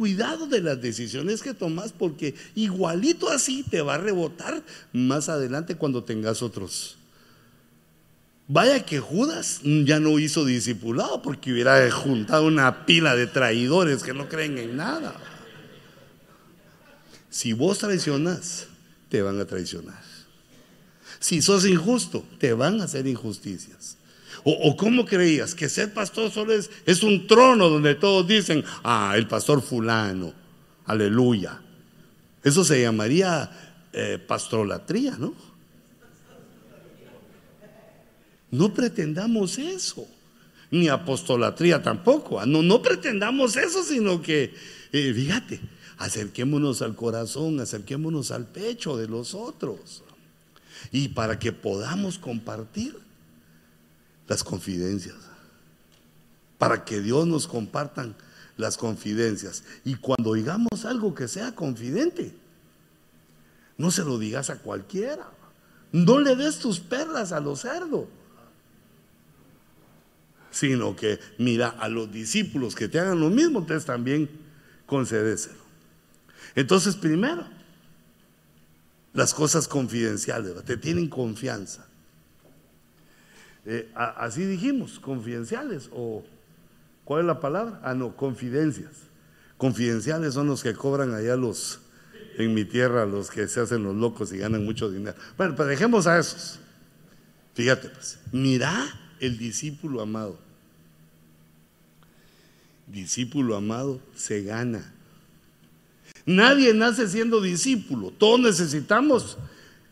Cuidado 0.00 0.46
de 0.46 0.62
las 0.62 0.80
decisiones 0.80 1.42
que 1.42 1.52
tomas 1.52 1.92
porque 1.92 2.34
igualito 2.54 3.28
así 3.28 3.62
te 3.62 3.82
va 3.82 3.96
a 3.96 3.98
rebotar 3.98 4.62
más 4.94 5.28
adelante 5.28 5.76
cuando 5.76 6.04
tengas 6.04 6.42
otros. 6.42 6.96
Vaya 8.48 8.84
que 8.84 8.98
Judas 8.98 9.60
ya 9.62 10.00
no 10.00 10.18
hizo 10.18 10.46
discipulado 10.46 11.20
porque 11.20 11.52
hubiera 11.52 11.90
juntado 11.90 12.46
una 12.46 12.86
pila 12.86 13.14
de 13.14 13.26
traidores 13.26 14.02
que 14.02 14.14
no 14.14 14.26
creen 14.26 14.56
en 14.56 14.78
nada. 14.78 15.14
Si 17.28 17.52
vos 17.52 17.78
traicionas, 17.78 18.68
te 19.10 19.20
van 19.20 19.38
a 19.38 19.44
traicionar. 19.44 20.09
Si 21.20 21.42
sos 21.42 21.66
injusto, 21.66 22.24
te 22.38 22.54
van 22.54 22.80
a 22.80 22.84
hacer 22.84 23.06
injusticias. 23.06 23.98
O, 24.42 24.74
cómo 24.74 25.04
creías 25.04 25.54
que 25.54 25.68
ser 25.68 25.92
pastor 25.92 26.30
solo 26.30 26.54
es, 26.54 27.02
un 27.02 27.26
trono 27.26 27.68
donde 27.68 27.94
todos 27.94 28.26
dicen, 28.26 28.64
ah, 28.82 29.12
el 29.14 29.28
pastor 29.28 29.60
fulano, 29.60 30.32
aleluya. 30.86 31.60
Eso 32.42 32.64
se 32.64 32.80
llamaría 32.80 33.50
eh, 33.92 34.18
pastrolatría, 34.26 35.16
¿no? 35.18 35.34
No 38.50 38.72
pretendamos 38.72 39.58
eso, 39.58 40.08
ni 40.70 40.88
apostolatría 40.88 41.82
tampoco. 41.82 42.44
No, 42.46 42.62
no 42.62 42.80
pretendamos 42.80 43.56
eso, 43.56 43.84
sino 43.84 44.22
que, 44.22 44.54
eh, 44.90 45.12
fíjate, 45.14 45.60
acerquémonos 45.98 46.80
al 46.80 46.96
corazón, 46.96 47.60
acerquémonos 47.60 48.30
al 48.30 48.46
pecho 48.46 48.96
de 48.96 49.06
los 49.06 49.34
otros. 49.34 50.02
Y 50.92 51.08
para 51.08 51.38
que 51.38 51.52
podamos 51.52 52.18
compartir 52.18 52.98
las 54.26 54.44
confidencias. 54.44 55.16
Para 56.58 56.84
que 56.84 57.00
Dios 57.00 57.26
nos 57.26 57.46
compartan 57.46 58.16
las 58.56 58.76
confidencias. 58.76 59.64
Y 59.84 59.96
cuando 59.96 60.34
digamos 60.34 60.84
algo 60.84 61.14
que 61.14 61.28
sea 61.28 61.54
confidente, 61.54 62.34
no 63.76 63.90
se 63.90 64.04
lo 64.04 64.18
digas 64.18 64.50
a 64.50 64.58
cualquiera. 64.58 65.26
No 65.92 66.20
le 66.20 66.36
des 66.36 66.58
tus 66.58 66.80
perlas 66.80 67.32
a 67.32 67.40
los 67.40 67.60
cerdos. 67.60 68.04
Sino 70.50 70.94
que 70.96 71.18
mira 71.38 71.68
a 71.68 71.88
los 71.88 72.12
discípulos 72.12 72.74
que 72.74 72.88
te 72.88 72.98
hagan 72.98 73.20
lo 73.20 73.30
mismo, 73.30 73.60
entonces 73.60 73.86
también 73.86 74.28
concedéselo. 74.86 75.60
Entonces, 76.54 76.96
primero, 76.96 77.46
las 79.12 79.34
cosas 79.34 79.68
confidenciales, 79.68 80.64
te 80.64 80.76
tienen 80.76 81.08
confianza. 81.08 81.86
Eh, 83.66 83.90
así 83.94 84.44
dijimos, 84.44 84.98
confidenciales 85.00 85.90
o 85.92 86.24
¿cuál 87.04 87.22
es 87.22 87.26
la 87.26 87.40
palabra? 87.40 87.80
Ah, 87.82 87.94
no, 87.94 88.16
confidencias. 88.16 88.92
Confidenciales 89.56 90.34
son 90.34 90.46
los 90.46 90.62
que 90.62 90.72
cobran 90.72 91.12
allá 91.14 91.36
los, 91.36 91.80
en 92.38 92.54
mi 92.54 92.64
tierra, 92.64 93.04
los 93.04 93.30
que 93.30 93.46
se 93.48 93.60
hacen 93.60 93.82
los 93.82 93.94
locos 93.94 94.32
y 94.32 94.38
ganan 94.38 94.64
mucho 94.64 94.90
dinero. 94.90 95.16
Bueno, 95.36 95.54
pues 95.54 95.68
dejemos 95.68 96.06
a 96.06 96.18
esos. 96.18 96.58
Fíjate, 97.54 97.90
pues, 97.90 98.18
mira 98.32 98.86
el 99.18 99.36
discípulo 99.36 100.00
amado. 100.00 100.38
Discípulo 102.86 103.56
amado 103.56 104.00
se 104.16 104.42
gana. 104.42 104.94
Nadie 106.26 106.74
nace 106.74 107.08
siendo 107.08 107.40
discípulo. 107.40 108.12
Todos 108.16 108.40
necesitamos 108.40 109.38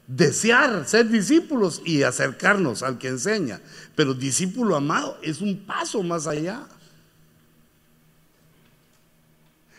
desear 0.06 0.86
ser 0.86 1.08
discípulos 1.08 1.82
y 1.84 2.02
acercarnos 2.02 2.82
al 2.82 2.98
que 2.98 3.08
enseña. 3.08 3.60
Pero 3.94 4.14
discípulo 4.14 4.76
amado 4.76 5.18
es 5.22 5.40
un 5.40 5.58
paso 5.58 6.02
más 6.02 6.26
allá. 6.26 6.66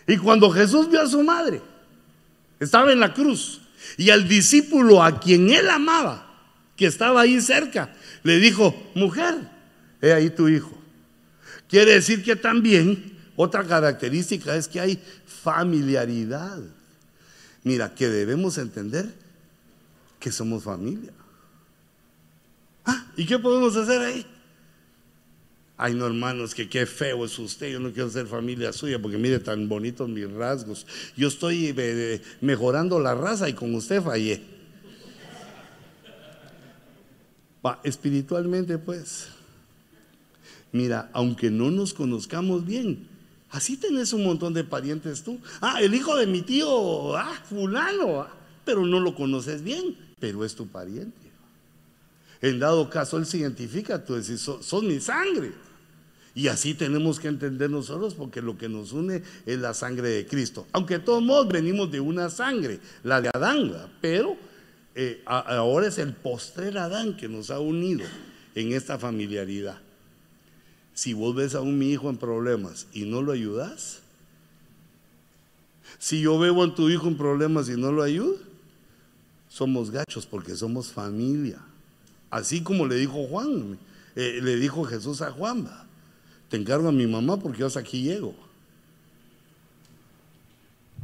Y 0.07 0.17
cuando 0.17 0.49
Jesús 0.49 0.89
vio 0.89 1.01
a 1.01 1.07
su 1.07 1.21
madre, 1.23 1.61
estaba 2.59 2.91
en 2.91 2.99
la 2.99 3.13
cruz, 3.13 3.61
y 3.95 4.09
al 4.09 4.27
discípulo 4.27 5.03
a 5.03 5.19
quien 5.19 5.49
él 5.49 5.69
amaba, 5.69 6.25
que 6.75 6.87
estaba 6.87 7.21
ahí 7.21 7.39
cerca, 7.41 7.93
le 8.23 8.39
dijo, 8.39 8.75
mujer, 8.95 9.35
he 10.01 10.11
ahí 10.11 10.29
tu 10.29 10.47
hijo. 10.47 10.75
Quiere 11.67 11.93
decir 11.93 12.23
que 12.23 12.35
también 12.35 13.18
otra 13.41 13.63
característica 13.63 14.53
es 14.57 14.67
que 14.67 14.81
hay 14.81 15.01
familiaridad. 15.25 16.59
Mira, 17.63 17.95
que 17.95 18.09
debemos 18.09 18.57
entender 18.57 19.13
que 20.19 20.29
somos 20.29 20.61
familia. 20.61 21.13
Ah, 22.83 23.07
¿y 23.15 23.25
qué 23.25 23.39
podemos 23.39 23.77
hacer 23.77 24.01
ahí? 24.01 24.25
Ay, 25.77 25.93
no, 25.93 26.05
hermanos, 26.05 26.53
que 26.53 26.67
qué 26.67 26.85
feo 26.85 27.23
es 27.23 27.39
usted. 27.39 27.71
Yo 27.71 27.79
no 27.79 27.93
quiero 27.93 28.09
ser 28.09 28.27
familia 28.27 28.73
suya 28.73 29.01
porque 29.01 29.17
mire 29.17 29.39
tan 29.39 29.69
bonitos 29.69 30.09
mis 30.09 30.29
rasgos. 30.29 30.85
Yo 31.15 31.29
estoy 31.29 31.67
eh, 31.67 31.73
eh, 31.77 32.21
mejorando 32.41 32.99
la 32.99 33.15
raza 33.15 33.47
y 33.47 33.53
con 33.53 33.73
usted 33.73 34.01
fallé. 34.01 34.43
Espiritualmente, 37.85 38.77
pues, 38.77 39.29
mira, 40.73 41.09
aunque 41.13 41.49
no 41.49 41.71
nos 41.71 41.93
conozcamos 41.93 42.65
bien, 42.65 43.07
así 43.51 43.77
tenés 43.77 44.13
un 44.13 44.23
montón 44.23 44.53
de 44.53 44.63
parientes 44.63 45.23
tú. 45.23 45.39
Ah, 45.61 45.81
el 45.81 45.93
hijo 45.93 46.15
de 46.17 46.27
mi 46.27 46.41
tío, 46.41 47.15
ah, 47.15 47.41
fulano, 47.47 48.21
ah, 48.21 48.33
pero 48.65 48.85
no 48.85 48.99
lo 48.99 49.15
conoces 49.15 49.63
bien 49.63 50.09
pero 50.19 50.45
es 50.45 50.55
tu 50.55 50.67
pariente. 50.67 51.17
En 52.41 52.59
dado 52.59 52.89
caso, 52.89 53.17
Él 53.17 53.25
se 53.25 53.37
identifica, 53.39 54.03
tú 54.03 54.15
decís, 54.15 54.39
son, 54.61 54.87
mi 54.87 54.99
sangre. 54.99 55.51
Y 56.35 56.47
así 56.47 56.73
tenemos 56.73 57.19
que 57.19 57.27
entender 57.27 57.69
nosotros 57.69 58.13
porque 58.13 58.41
lo 58.41 58.57
que 58.57 58.69
nos 58.69 58.93
une 58.93 59.23
es 59.45 59.59
la 59.59 59.73
sangre 59.73 60.09
de 60.09 60.27
Cristo. 60.27 60.67
Aunque 60.71 60.99
de 60.99 61.03
todos 61.03 61.21
modos 61.21 61.49
venimos 61.49 61.91
de 61.91 61.99
una 61.99 62.29
sangre, 62.29 62.79
la 63.03 63.19
de 63.19 63.29
Adán, 63.33 63.73
pero 63.99 64.37
eh, 64.95 65.21
ahora 65.25 65.87
es 65.87 65.97
el 65.97 66.13
postrer 66.13 66.77
Adán 66.77 67.17
que 67.17 67.27
nos 67.27 67.49
ha 67.49 67.59
unido 67.59 68.05
en 68.55 68.71
esta 68.71 68.97
familiaridad. 68.97 69.81
Si 70.99 71.13
vos 71.13 71.33
ves 71.33 71.55
a 71.55 71.61
un 71.61 71.79
mi 71.79 71.91
hijo 71.91 72.09
en 72.09 72.17
problemas 72.17 72.85
y 72.91 73.03
no 73.03 73.21
lo 73.21 73.31
ayudas, 73.31 74.01
si 75.97 76.19
yo 76.19 76.37
veo 76.37 76.61
a 76.61 76.75
tu 76.75 76.89
hijo 76.89 77.07
en 77.07 77.15
problemas 77.15 77.69
y 77.69 77.77
no 77.77 77.93
lo 77.93 78.03
ayudo, 78.03 78.35
somos 79.47 79.91
gachos 79.91 80.25
porque 80.25 80.57
somos 80.57 80.91
familia. 80.91 81.57
Así 82.29 82.59
como 82.59 82.85
le 82.85 82.95
dijo 82.95 83.25
Juan, 83.27 83.79
eh, 84.17 84.41
le 84.43 84.57
dijo 84.57 84.83
Jesús 84.83 85.21
a 85.21 85.31
Juan, 85.31 85.69
te 86.49 86.57
encargo 86.57 86.89
a 86.89 86.91
mi 86.91 87.07
mamá 87.07 87.39
porque 87.39 87.63
hasta 87.63 87.79
aquí 87.79 88.03
llego. 88.03 88.35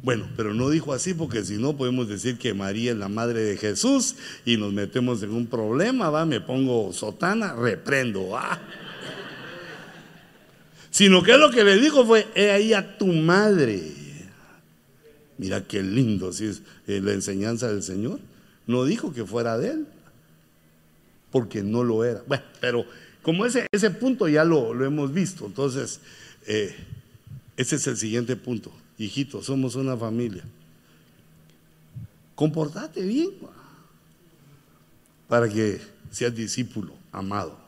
Bueno, 0.04 0.28
pero 0.36 0.54
no 0.54 0.70
dijo 0.70 0.92
así 0.92 1.14
porque 1.14 1.46
si 1.46 1.58
no 1.58 1.78
podemos 1.78 2.10
decir 2.10 2.38
que 2.38 2.54
María 2.54 2.92
es 2.92 2.98
la 2.98 3.08
madre 3.08 3.40
de 3.44 3.56
Jesús 3.56 4.18
y 4.44 4.58
nos 4.58 4.74
metemos 4.74 5.24
en 5.24 5.32
un 5.32 5.48
problema, 5.48 6.10
va, 6.10 6.26
me 6.26 6.42
pongo 6.42 6.92
sotana, 6.92 7.54
reprendo, 7.54 8.28
va. 8.28 8.60
Sino 10.96 11.24
que 11.24 11.38
lo 11.38 11.52
que 11.52 11.66
le 11.66 11.76
dijo 11.76 12.06
fue, 12.06 12.26
he 12.36 12.52
ahí 12.52 12.74
a 12.74 12.98
tu 12.98 13.08
madre. 13.08 13.82
Mira 15.38 15.62
qué 15.68 15.84
lindo, 15.84 16.32
si 16.32 16.46
es 16.46 16.62
eh, 16.88 17.02
la 17.04 17.12
enseñanza 17.12 17.68
del 17.68 17.84
Señor. 17.84 18.22
No 18.66 18.86
dijo 18.86 19.12
que 19.12 19.26
fuera 19.26 19.58
de 19.58 19.72
él, 19.72 19.88
porque 21.34 21.64
no 21.64 21.84
lo 21.84 22.06
era. 22.06 22.24
Bueno, 22.26 22.46
pero 22.62 22.86
como 23.22 23.46
ese, 23.46 23.68
ese 23.74 23.90
punto 23.90 24.30
ya 24.30 24.46
lo, 24.46 24.86
hemos 24.86 25.14
visto, 25.14 25.46
entonces 25.46 26.00
eh, 26.48 26.74
ese 27.58 27.76
es 27.76 27.88
el 27.88 27.98
siguiente 27.98 28.38
punto. 28.38 28.72
Hijito, 28.98 29.44
somos 29.44 29.76
una 29.76 29.98
familia. 29.98 30.46
Comportate 32.36 33.02
bien 33.02 33.32
para 35.28 35.50
que 35.50 35.82
seas 36.10 36.34
discípulo, 36.34 36.94
amado. 37.12 37.65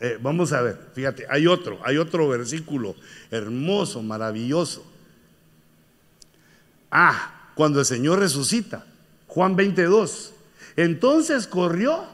Eh, 0.00 0.18
vamos 0.20 0.52
a 0.52 0.62
ver, 0.62 0.78
fíjate, 0.94 1.26
hay 1.28 1.46
otro, 1.46 1.80
hay 1.84 1.96
otro 1.96 2.28
versículo 2.28 2.94
hermoso, 3.30 4.02
maravilloso. 4.02 4.84
Ah, 6.90 7.50
cuando 7.54 7.80
el 7.80 7.86
Señor 7.86 8.20
resucita. 8.20 8.84
Juan 9.26 9.56
22. 9.56 10.32
Entonces 10.76 11.46
corrió 11.46 12.04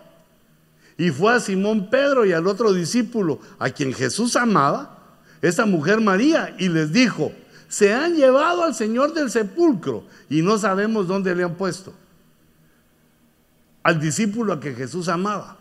y 0.96 1.10
fue 1.10 1.34
a 1.34 1.40
Simón 1.40 1.90
Pedro 1.90 2.24
y 2.24 2.32
al 2.32 2.46
otro 2.46 2.72
discípulo, 2.72 3.40
a 3.58 3.70
quien 3.70 3.92
Jesús 3.92 4.36
amaba, 4.36 5.18
esa 5.42 5.66
mujer 5.66 6.00
María, 6.00 6.54
y 6.58 6.68
les 6.68 6.92
dijo, 6.92 7.32
se 7.68 7.92
han 7.92 8.14
llevado 8.14 8.62
al 8.62 8.74
Señor 8.74 9.12
del 9.12 9.30
sepulcro 9.30 10.04
y 10.30 10.42
no 10.42 10.56
sabemos 10.58 11.08
dónde 11.08 11.34
le 11.34 11.44
han 11.44 11.54
puesto. 11.56 11.92
Al 13.82 14.00
discípulo 14.00 14.52
a 14.52 14.60
que 14.60 14.72
Jesús 14.74 15.08
amaba. 15.08 15.58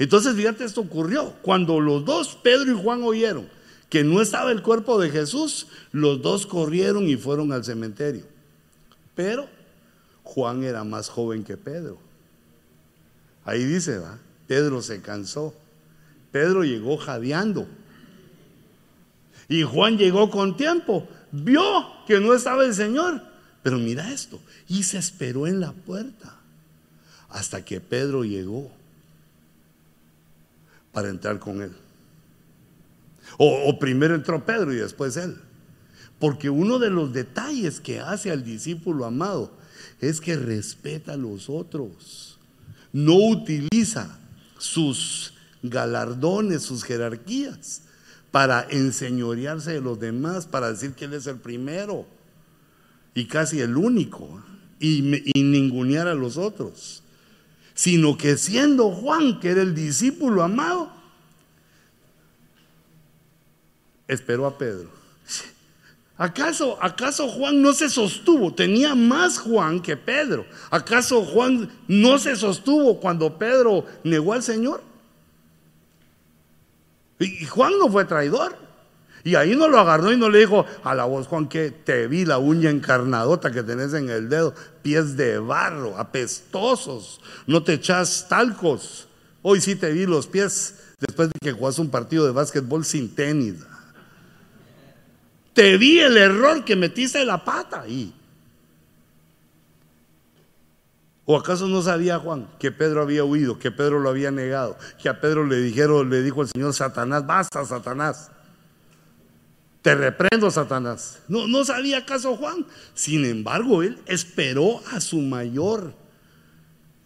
Entonces, 0.00 0.34
fíjate, 0.34 0.64
esto 0.64 0.80
ocurrió 0.80 1.34
cuando 1.42 1.78
los 1.78 2.06
dos, 2.06 2.38
Pedro 2.42 2.72
y 2.72 2.82
Juan, 2.82 3.02
oyeron 3.02 3.46
que 3.90 4.02
no 4.02 4.22
estaba 4.22 4.50
el 4.50 4.62
cuerpo 4.62 4.98
de 4.98 5.10
Jesús, 5.10 5.66
los 5.92 6.22
dos 6.22 6.46
corrieron 6.46 7.06
y 7.06 7.16
fueron 7.16 7.52
al 7.52 7.64
cementerio. 7.64 8.24
Pero 9.14 9.46
Juan 10.22 10.64
era 10.64 10.84
más 10.84 11.10
joven 11.10 11.44
que 11.44 11.58
Pedro. 11.58 11.98
Ahí 13.44 13.62
dice, 13.62 13.98
¿va? 13.98 14.18
Pedro 14.46 14.80
se 14.80 15.02
cansó. 15.02 15.54
Pedro 16.32 16.64
llegó 16.64 16.96
jadeando. 16.96 17.68
Y 19.50 19.64
Juan 19.64 19.98
llegó 19.98 20.30
con 20.30 20.56
tiempo. 20.56 21.06
Vio 21.30 21.62
que 22.06 22.20
no 22.20 22.32
estaba 22.32 22.64
el 22.64 22.72
Señor. 22.72 23.20
Pero 23.62 23.76
mira 23.76 24.10
esto. 24.10 24.40
Y 24.66 24.84
se 24.84 24.96
esperó 24.96 25.46
en 25.46 25.60
la 25.60 25.72
puerta 25.72 26.38
hasta 27.28 27.66
que 27.66 27.82
Pedro 27.82 28.24
llegó 28.24 28.79
para 30.92 31.08
entrar 31.08 31.38
con 31.38 31.62
él. 31.62 31.72
O, 33.38 33.78
primero 33.78 34.14
entró 34.14 34.44
Pedro 34.44 34.72
y 34.72 34.76
después 34.76 35.16
él. 35.16 35.36
Porque 36.18 36.50
uno 36.50 36.78
de 36.78 36.90
los 36.90 37.12
detalles 37.12 37.80
que 37.80 38.00
hace 38.00 38.30
al 38.30 38.44
discípulo 38.44 39.04
amado 39.04 39.52
es 40.00 40.20
que 40.20 40.36
respeta 40.36 41.14
a 41.14 41.16
los 41.16 41.48
otros. 41.48 42.38
No 42.92 43.14
utiliza 43.14 44.18
sus 44.58 45.34
galardones, 45.62 46.62
sus 46.62 46.84
jerarquías 46.84 47.82
para 48.30 48.66
enseñorearse 48.68 49.72
de 49.72 49.80
los 49.80 49.98
demás, 49.98 50.46
para 50.46 50.70
decir 50.70 50.92
que 50.92 51.06
él 51.06 51.14
es 51.14 51.26
el 51.26 51.36
primero 51.36 52.06
y 53.14 53.26
casi 53.26 53.60
el 53.60 53.76
único 53.76 54.42
y, 54.78 55.22
y 55.38 55.42
ningunear 55.42 56.08
a 56.08 56.14
los 56.14 56.36
otros 56.36 57.02
sino 57.80 58.18
que 58.18 58.36
siendo 58.36 58.90
Juan, 58.90 59.40
que 59.40 59.48
era 59.48 59.62
el 59.62 59.74
discípulo 59.74 60.42
amado, 60.42 60.92
esperó 64.06 64.44
a 64.44 64.58
Pedro. 64.58 64.90
¿Acaso, 66.18 66.76
¿Acaso 66.82 67.26
Juan 67.26 67.62
no 67.62 67.72
se 67.72 67.88
sostuvo? 67.88 68.52
Tenía 68.52 68.94
más 68.94 69.38
Juan 69.38 69.80
que 69.80 69.96
Pedro. 69.96 70.44
¿Acaso 70.68 71.24
Juan 71.24 71.70
no 71.88 72.18
se 72.18 72.36
sostuvo 72.36 73.00
cuando 73.00 73.38
Pedro 73.38 73.86
negó 74.04 74.34
al 74.34 74.42
Señor? 74.42 74.82
Y 77.18 77.46
Juan 77.46 77.78
no 77.78 77.88
fue 77.88 78.04
traidor. 78.04 78.58
Y 79.22 79.34
ahí 79.34 79.54
no 79.54 79.68
lo 79.68 79.78
agarró 79.78 80.12
y 80.12 80.16
no 80.16 80.30
le 80.30 80.38
dijo 80.38 80.64
a 80.82 80.94
la 80.94 81.04
voz, 81.04 81.26
Juan, 81.26 81.48
que 81.48 81.70
te 81.70 82.06
vi 82.06 82.24
la 82.24 82.38
uña 82.38 82.70
encarnadota 82.70 83.50
que 83.50 83.62
tenés 83.62 83.92
en 83.92 84.08
el 84.08 84.28
dedo, 84.28 84.54
pies 84.82 85.16
de 85.16 85.38
barro, 85.38 85.98
apestosos, 85.98 87.20
no 87.46 87.62
te 87.62 87.74
echas 87.74 88.26
talcos. 88.28 89.08
Hoy 89.42 89.60
sí 89.60 89.76
te 89.76 89.92
vi 89.92 90.06
los 90.06 90.26
pies 90.26 90.74
después 90.98 91.28
de 91.28 91.38
que 91.40 91.52
jugás 91.52 91.78
un 91.78 91.90
partido 91.90 92.24
de 92.24 92.32
básquetbol 92.32 92.84
sin 92.84 93.14
tenis. 93.14 93.56
Te 95.52 95.76
vi 95.76 95.98
el 95.98 96.16
error 96.16 96.64
que 96.64 96.76
metiste 96.76 97.24
la 97.24 97.44
pata 97.44 97.82
ahí. 97.82 98.14
¿O 101.26 101.36
acaso 101.36 101.68
no 101.68 101.82
sabía 101.82 102.18
Juan 102.18 102.48
que 102.58 102.72
Pedro 102.72 103.02
había 103.02 103.24
huido, 103.24 103.58
que 103.58 103.70
Pedro 103.70 104.00
lo 104.00 104.08
había 104.08 104.30
negado, 104.30 104.76
que 105.00 105.08
a 105.08 105.20
Pedro 105.20 105.46
le 105.46 105.56
dijeron, 105.56 106.10
le 106.10 106.22
dijo 106.22 106.42
el 106.42 106.48
Señor 106.48 106.74
Satanás, 106.74 107.26
basta 107.26 107.64
Satanás? 107.64 108.30
Te 109.82 109.94
reprendo, 109.94 110.50
Satanás. 110.50 111.20
No, 111.28 111.46
no 111.46 111.64
sabía 111.64 111.98
acaso 111.98 112.36
Juan. 112.36 112.66
Sin 112.94 113.24
embargo, 113.24 113.82
él 113.82 113.98
esperó 114.06 114.82
a 114.92 115.00
su 115.00 115.20
mayor 115.20 115.94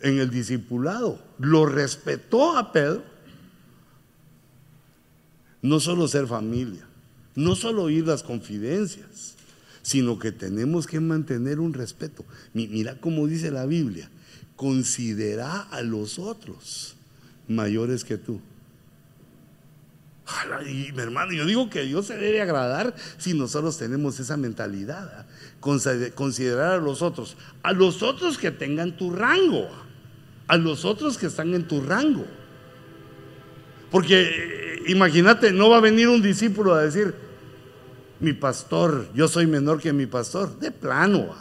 en 0.00 0.18
el 0.18 0.30
discipulado. 0.30 1.22
Lo 1.38 1.66
respetó 1.66 2.56
a 2.56 2.72
Pedro. 2.72 3.04
No 5.62 5.80
solo 5.80 6.08
ser 6.08 6.26
familia, 6.26 6.86
no 7.34 7.56
solo 7.56 7.84
oír 7.84 8.06
las 8.06 8.22
confidencias, 8.22 9.34
sino 9.80 10.18
que 10.18 10.30
tenemos 10.30 10.86
que 10.86 11.00
mantener 11.00 11.58
un 11.58 11.72
respeto. 11.72 12.22
Mira 12.52 13.00
cómo 13.00 13.26
dice 13.26 13.50
la 13.50 13.64
Biblia, 13.64 14.10
considera 14.56 15.62
a 15.62 15.80
los 15.80 16.18
otros 16.18 16.96
mayores 17.48 18.04
que 18.04 18.18
tú. 18.18 18.42
Y 20.66 20.92
mi 20.92 21.02
hermano, 21.02 21.32
yo 21.32 21.44
digo 21.44 21.68
que 21.68 21.82
Dios 21.82 22.06
se 22.06 22.16
debe 22.16 22.40
agradar 22.40 22.94
si 23.18 23.34
nosotros 23.34 23.76
tenemos 23.76 24.18
esa 24.18 24.36
mentalidad. 24.36 25.26
Considerar 25.60 26.72
a 26.72 26.78
los 26.78 27.02
otros, 27.02 27.36
a 27.62 27.72
los 27.72 28.02
otros 28.02 28.38
que 28.38 28.50
tengan 28.50 28.96
tu 28.96 29.10
rango, 29.10 29.68
a 30.48 30.56
los 30.56 30.84
otros 30.84 31.18
que 31.18 31.26
están 31.26 31.54
en 31.54 31.68
tu 31.68 31.82
rango. 31.82 32.26
Porque 33.90 34.22
eh, 34.22 34.82
imagínate, 34.88 35.52
no 35.52 35.70
va 35.70 35.76
a 35.76 35.80
venir 35.80 36.08
un 36.08 36.22
discípulo 36.22 36.74
a 36.74 36.82
decir, 36.82 37.14
mi 38.20 38.32
pastor, 38.32 39.08
yo 39.14 39.28
soy 39.28 39.46
menor 39.46 39.80
que 39.80 39.92
mi 39.92 40.06
pastor, 40.06 40.58
de 40.58 40.70
plano. 40.70 41.34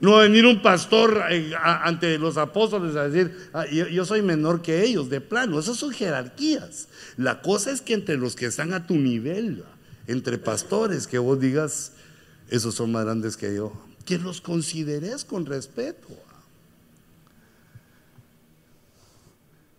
No 0.00 0.16
venir 0.16 0.46
un 0.46 0.62
pastor 0.62 1.22
eh, 1.30 1.52
ante 1.62 2.18
los 2.18 2.38
apóstoles 2.38 2.96
a 2.96 3.08
decir, 3.08 3.50
ah, 3.52 3.66
yo, 3.66 4.04
soy 4.06 4.22
menor 4.22 4.62
que 4.62 4.82
ellos, 4.82 5.10
de 5.10 5.20
plano. 5.20 5.60
Esas 5.60 5.76
son 5.76 5.92
jerarquías. 5.92 6.88
La 7.18 7.42
cosa 7.42 7.70
es 7.70 7.82
que 7.82 7.92
entre 7.92 8.16
los 8.16 8.34
que 8.34 8.46
están 8.46 8.72
a 8.72 8.86
tu 8.86 8.94
nivel, 8.94 9.62
entre 10.06 10.38
pastores, 10.38 11.06
que 11.06 11.18
vos 11.18 11.38
digas, 11.38 11.92
esos 12.48 12.74
son 12.74 12.92
más 12.92 13.04
grandes 13.04 13.36
que 13.36 13.54
yo, 13.54 13.72
que 14.06 14.18
los 14.18 14.40
consideres 14.40 15.26
con 15.26 15.44
respeto. 15.44 16.08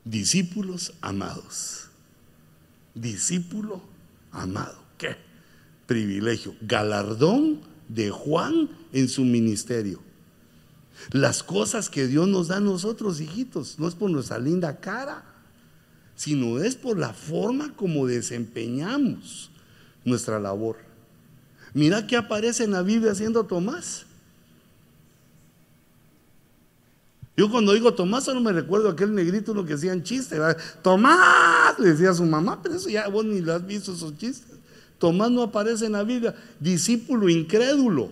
Discípulos 0.06 0.94
amados. 1.02 1.88
Discípulo 2.94 3.82
amado. 4.32 4.84
¿Qué? 5.00 5.16
Privilegio. 5.88 6.56
Galardón 6.62 7.62
de 7.88 8.12
Juan 8.12 8.70
en 8.94 9.10
su 9.10 9.24
ministerio. 9.24 10.11
Las 11.12 11.44
cosas 11.44 11.90
que 11.90 12.08
Dios 12.08 12.28
nos 12.28 12.48
da 12.48 12.58
a 12.58 12.62
nosotros, 12.62 13.20
hijitos, 13.20 13.80
no 13.80 13.88
es 13.88 13.96
por 13.96 14.10
nuestra 14.10 14.38
linda 14.38 14.80
cara, 14.80 15.24
sino 16.16 16.60
es 16.60 16.76
por 16.76 16.98
la 16.98 17.14
forma 17.14 17.76
como 17.76 18.06
desempeñamos 18.06 19.50
nuestra 20.06 20.40
labor. 20.40 20.78
Mira 21.74 22.06
que 22.06 22.16
aparece 22.16 22.64
en 22.64 22.72
la 22.72 22.84
Biblia 22.84 23.12
haciendo 23.12 23.44
Tomás. 23.46 24.06
Yo 27.36 27.50
cuando 27.50 27.74
digo 27.74 27.94
Tomás 27.94 28.26
solo 28.26 28.42
me 28.42 28.52
recuerdo 28.52 28.90
aquel 28.90 29.16
negrito 29.16 29.54
lo 29.54 29.66
que 29.66 29.74
hacían 29.74 30.04
chistes. 30.04 30.40
Tomás, 30.84 31.80
le 31.80 31.90
decía 31.90 32.12
a 32.12 32.14
su 32.14 32.26
mamá, 32.26 32.62
pero 32.62 32.76
eso 32.76 32.90
ya 32.90 33.08
vos 33.08 33.26
ni 33.26 33.42
lo 33.42 33.54
has 33.54 33.66
visto 33.66 33.94
esos 33.94 34.18
chistes. 34.18 34.60
Tomás 35.00 35.32
no 35.32 35.42
aparece 35.42 35.88
en 35.88 35.94
la 35.94 36.04
Biblia, 36.04 36.36
discípulo 36.60 37.30
incrédulo. 37.30 38.10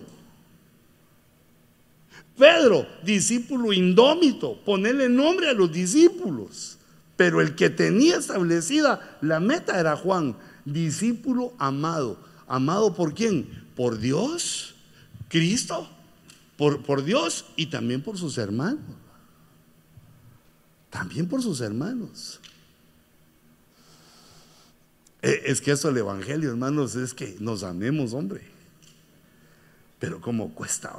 Pedro, 2.40 2.86
discípulo 3.02 3.70
indómito, 3.70 4.56
ponerle 4.64 5.10
nombre 5.10 5.50
a 5.50 5.52
los 5.52 5.70
discípulos. 5.70 6.78
Pero 7.14 7.42
el 7.42 7.54
que 7.54 7.68
tenía 7.68 8.16
establecida 8.16 9.18
la 9.20 9.40
meta 9.40 9.78
era 9.78 9.94
Juan, 9.94 10.34
discípulo 10.64 11.52
amado. 11.58 12.18
¿Amado 12.48 12.94
por 12.94 13.12
quién? 13.12 13.66
Por 13.76 13.98
Dios, 13.98 14.74
Cristo, 15.28 15.86
por, 16.56 16.82
por 16.82 17.04
Dios 17.04 17.44
y 17.56 17.66
también 17.66 18.02
por 18.02 18.16
sus 18.16 18.38
hermanos. 18.38 18.80
También 20.88 21.28
por 21.28 21.42
sus 21.42 21.60
hermanos. 21.60 22.40
Eh, 25.20 25.42
es 25.44 25.60
que 25.60 25.72
eso 25.72 25.90
el 25.90 25.98
Evangelio, 25.98 26.48
hermanos, 26.48 26.94
es 26.96 27.12
que 27.12 27.36
nos 27.38 27.64
amemos, 27.64 28.14
hombre. 28.14 28.40
Pero 29.98 30.22
como 30.22 30.54
cuesta, 30.54 30.90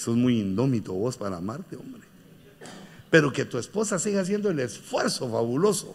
Sos 0.00 0.16
muy 0.16 0.40
indómito 0.40 0.94
vos 0.94 1.18
para 1.18 1.36
amarte, 1.36 1.76
hombre. 1.76 2.00
Pero 3.10 3.30
que 3.30 3.44
tu 3.44 3.58
esposa 3.58 3.98
siga 3.98 4.22
haciendo 4.22 4.48
el 4.48 4.58
esfuerzo 4.58 5.30
fabuloso. 5.30 5.94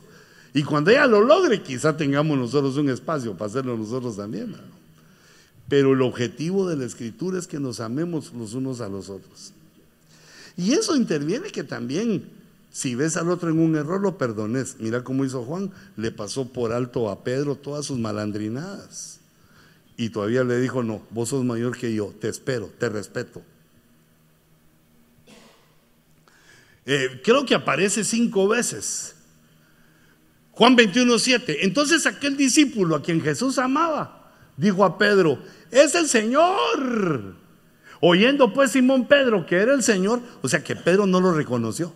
Y 0.53 0.61
cuando 0.61 0.91
ella 0.91 1.07
lo 1.07 1.21
logre, 1.21 1.63
quizá 1.63 1.97
tengamos 1.97 2.37
nosotros 2.37 2.77
un 2.77 2.89
espacio 2.89 3.33
para 3.33 3.49
hacerlo 3.49 3.75
nosotros 3.75 4.15
también. 4.15 4.55
Pero 5.67 5.93
el 5.93 6.03
objetivo 6.03 6.69
de 6.69 6.75
la 6.75 6.85
escritura 6.85 7.39
es 7.39 7.47
que 7.47 7.59
nos 7.59 7.79
amemos 7.79 8.31
los 8.31 8.53
unos 8.53 8.79
a 8.79 8.89
los 8.89 9.09
otros. 9.09 9.53
Y 10.55 10.73
eso 10.73 10.95
interviene 10.95 11.49
que 11.49 11.63
también, 11.63 12.29
si 12.71 12.93
ves 12.93 13.17
al 13.17 13.31
otro 13.31 13.49
en 13.49 13.57
un 13.57 13.75
error, 13.75 13.99
lo 13.99 14.19
perdones. 14.19 14.75
Mira 14.79 15.03
cómo 15.03 15.25
hizo 15.25 15.43
Juan, 15.43 15.71
le 15.97 16.11
pasó 16.11 16.47
por 16.47 16.73
alto 16.73 17.09
a 17.09 17.23
Pedro 17.23 17.55
todas 17.55 17.87
sus 17.87 17.97
malandrinadas. 17.97 19.19
Y 19.97 20.09
todavía 20.09 20.43
le 20.43 20.59
dijo, 20.59 20.83
no, 20.83 21.01
vos 21.09 21.29
sos 21.29 21.43
mayor 21.43 21.75
que 21.75 21.91
yo, 21.91 22.13
te 22.21 22.29
espero, 22.29 22.69
te 22.77 22.87
respeto. 22.87 23.41
Eh, 26.85 27.21
creo 27.23 27.45
que 27.45 27.55
aparece 27.55 28.03
cinco 28.03 28.47
veces. 28.47 29.15
Juan 30.51 30.75
21, 30.75 31.19
7. 31.19 31.65
Entonces 31.65 32.05
aquel 32.05 32.37
discípulo 32.37 32.95
a 32.95 33.01
quien 33.01 33.21
Jesús 33.21 33.57
amaba, 33.57 34.31
dijo 34.55 34.85
a 34.85 34.97
Pedro, 34.97 35.39
es 35.71 35.95
el 35.95 36.07
Señor. 36.07 37.35
Oyendo 37.99 38.53
pues 38.53 38.71
Simón 38.71 39.07
Pedro 39.07 39.45
que 39.45 39.55
era 39.55 39.73
el 39.73 39.83
Señor, 39.83 40.21
o 40.41 40.47
sea 40.47 40.63
que 40.63 40.75
Pedro 40.75 41.07
no 41.07 41.19
lo 41.19 41.33
reconoció. 41.33 41.93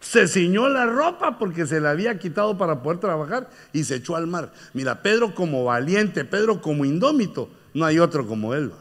se 0.00 0.26
ciñó 0.28 0.68
la 0.68 0.86
ropa 0.86 1.38
porque 1.38 1.66
se 1.66 1.80
la 1.80 1.90
había 1.90 2.18
quitado 2.18 2.56
para 2.56 2.82
poder 2.82 3.00
trabajar 3.00 3.50
y 3.72 3.84
se 3.84 3.96
echó 3.96 4.16
al 4.16 4.26
mar. 4.26 4.52
Mira, 4.72 5.02
Pedro 5.02 5.34
como 5.34 5.64
valiente, 5.64 6.24
Pedro 6.24 6.60
como 6.60 6.84
indómito, 6.84 7.50
no 7.74 7.84
hay 7.84 7.98
otro 7.98 8.26
como 8.26 8.54
él. 8.54 8.72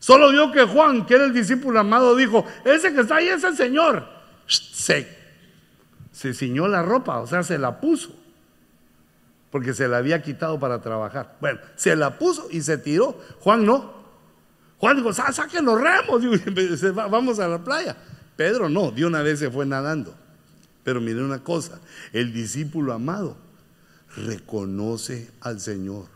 Solo 0.00 0.32
vio 0.32 0.50
que 0.50 0.64
Juan, 0.64 1.04
que 1.06 1.14
era 1.14 1.26
el 1.26 1.32
discípulo 1.32 1.78
amado, 1.78 2.16
dijo, 2.16 2.44
ese 2.64 2.92
que 2.92 3.02
está 3.02 3.16
ahí 3.16 3.28
es 3.28 3.44
el 3.44 3.54
Señor. 3.54 4.08
Se, 4.46 5.06
se 6.10 6.34
ciñó 6.34 6.66
la 6.66 6.82
ropa, 6.82 7.20
o 7.20 7.26
sea, 7.26 7.42
se 7.42 7.58
la 7.58 7.80
puso, 7.80 8.10
porque 9.50 9.74
se 9.74 9.86
la 9.86 9.98
había 9.98 10.22
quitado 10.22 10.58
para 10.58 10.80
trabajar. 10.80 11.36
Bueno, 11.38 11.60
se 11.76 11.94
la 11.94 12.18
puso 12.18 12.48
y 12.50 12.62
se 12.62 12.78
tiró. 12.78 13.20
Juan 13.40 13.66
no. 13.66 14.00
Juan 14.78 14.96
dijo, 14.96 15.12
saquen 15.12 15.66
los 15.66 15.78
remos, 15.78 16.22
vamos 16.94 17.38
a 17.38 17.46
la 17.46 17.62
playa. 17.62 17.94
Pedro 18.36 18.70
no, 18.70 18.90
de 18.90 19.04
una 19.04 19.20
vez 19.20 19.38
se 19.38 19.50
fue 19.50 19.66
nadando. 19.66 20.14
Pero 20.82 21.02
mire 21.02 21.22
una 21.22 21.44
cosa, 21.44 21.78
el 22.14 22.32
discípulo 22.32 22.94
amado 22.94 23.36
reconoce 24.16 25.30
al 25.42 25.60
Señor. 25.60 26.06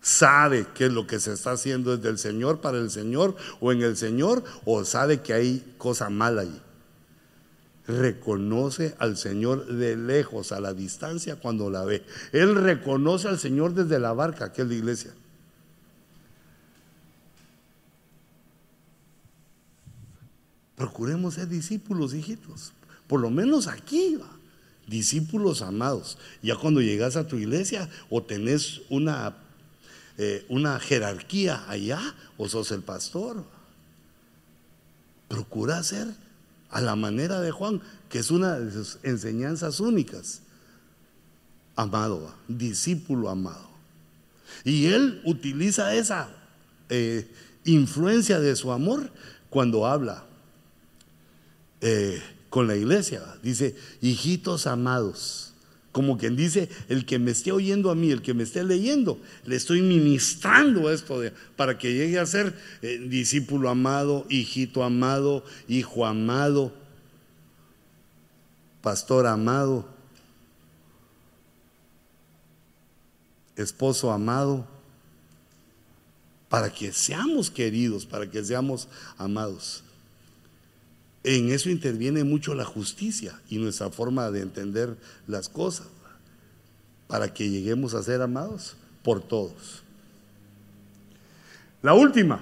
Sabe 0.00 0.66
que 0.74 0.86
es 0.86 0.92
lo 0.92 1.06
que 1.06 1.20
se 1.20 1.32
está 1.32 1.52
haciendo 1.52 1.94
es 1.94 2.02
del 2.02 2.18
Señor 2.18 2.60
para 2.60 2.78
el 2.78 2.90
Señor 2.90 3.36
o 3.60 3.72
en 3.72 3.82
el 3.82 3.96
Señor 3.96 4.44
o 4.64 4.84
sabe 4.84 5.20
que 5.20 5.32
hay 5.32 5.74
cosa 5.76 6.08
mala 6.08 6.42
ahí. 6.42 6.62
Reconoce 7.86 8.94
al 8.98 9.16
Señor 9.16 9.66
de 9.66 9.96
lejos, 9.96 10.52
a 10.52 10.60
la 10.60 10.74
distancia 10.74 11.36
cuando 11.36 11.70
la 11.70 11.84
ve. 11.84 12.04
Él 12.32 12.54
reconoce 12.54 13.28
al 13.28 13.38
Señor 13.38 13.74
desde 13.74 13.98
la 13.98 14.12
barca, 14.12 14.52
que 14.52 14.62
es 14.62 14.68
la 14.68 14.74
iglesia. 14.74 15.14
Procuremos 20.76 21.34
ser 21.34 21.48
discípulos, 21.48 22.14
hijitos. 22.14 22.72
Por 23.08 23.20
lo 23.20 23.30
menos 23.30 23.66
aquí, 23.66 24.16
va. 24.16 24.30
discípulos 24.86 25.60
amados. 25.60 26.18
Ya 26.40 26.56
cuando 26.56 26.80
llegas 26.80 27.16
a 27.16 27.26
tu 27.26 27.36
iglesia 27.36 27.88
o 28.10 28.22
tenés 28.22 28.82
una, 28.88 29.34
eh, 30.18 30.44
una 30.48 30.80
jerarquía 30.80 31.64
allá 31.68 32.00
o 32.36 32.48
sos 32.48 32.72
el 32.72 32.82
pastor. 32.82 33.44
Procura 35.28 35.82
ser 35.82 36.08
a 36.70 36.80
la 36.80 36.96
manera 36.96 37.40
de 37.40 37.52
Juan, 37.52 37.80
que 38.08 38.18
es 38.18 38.30
una 38.30 38.58
de 38.58 38.72
sus 38.72 38.98
enseñanzas 39.04 39.80
únicas. 39.80 40.42
Amado, 41.76 42.34
discípulo 42.48 43.30
amado. 43.30 43.68
Y 44.64 44.86
él 44.86 45.22
utiliza 45.24 45.94
esa 45.94 46.28
eh, 46.88 47.30
influencia 47.64 48.40
de 48.40 48.56
su 48.56 48.72
amor 48.72 49.10
cuando 49.50 49.86
habla 49.86 50.24
eh, 51.80 52.20
con 52.50 52.66
la 52.66 52.74
iglesia. 52.74 53.22
Dice, 53.42 53.76
hijitos 54.00 54.66
amados. 54.66 55.47
Como 55.98 56.16
quien 56.16 56.36
dice, 56.36 56.68
el 56.88 57.04
que 57.04 57.18
me 57.18 57.32
esté 57.32 57.50
oyendo 57.50 57.90
a 57.90 57.96
mí, 57.96 58.12
el 58.12 58.22
que 58.22 58.32
me 58.32 58.44
esté 58.44 58.62
leyendo, 58.62 59.20
le 59.44 59.56
estoy 59.56 59.82
ministrando 59.82 60.92
esto 60.92 61.18
de, 61.18 61.32
para 61.56 61.76
que 61.76 61.92
llegue 61.92 62.20
a 62.20 62.24
ser 62.24 62.56
eh, 62.82 63.04
discípulo 63.08 63.68
amado, 63.68 64.24
hijito 64.28 64.84
amado, 64.84 65.44
hijo 65.66 66.06
amado, 66.06 66.72
pastor 68.80 69.26
amado, 69.26 69.88
esposo 73.56 74.12
amado, 74.12 74.68
para 76.48 76.72
que 76.72 76.92
seamos 76.92 77.50
queridos, 77.50 78.06
para 78.06 78.30
que 78.30 78.44
seamos 78.44 78.86
amados. 79.16 79.82
En 81.24 81.50
eso 81.50 81.68
interviene 81.68 82.24
mucho 82.24 82.54
la 82.54 82.64
justicia 82.64 83.38
y 83.50 83.58
nuestra 83.58 83.90
forma 83.90 84.30
de 84.30 84.40
entender 84.40 84.96
las 85.26 85.48
cosas 85.48 85.88
para 87.06 87.32
que 87.32 87.50
lleguemos 87.50 87.94
a 87.94 88.02
ser 88.02 88.22
amados 88.22 88.76
por 89.02 89.20
todos. 89.20 89.82
La 91.82 91.94
última, 91.94 92.40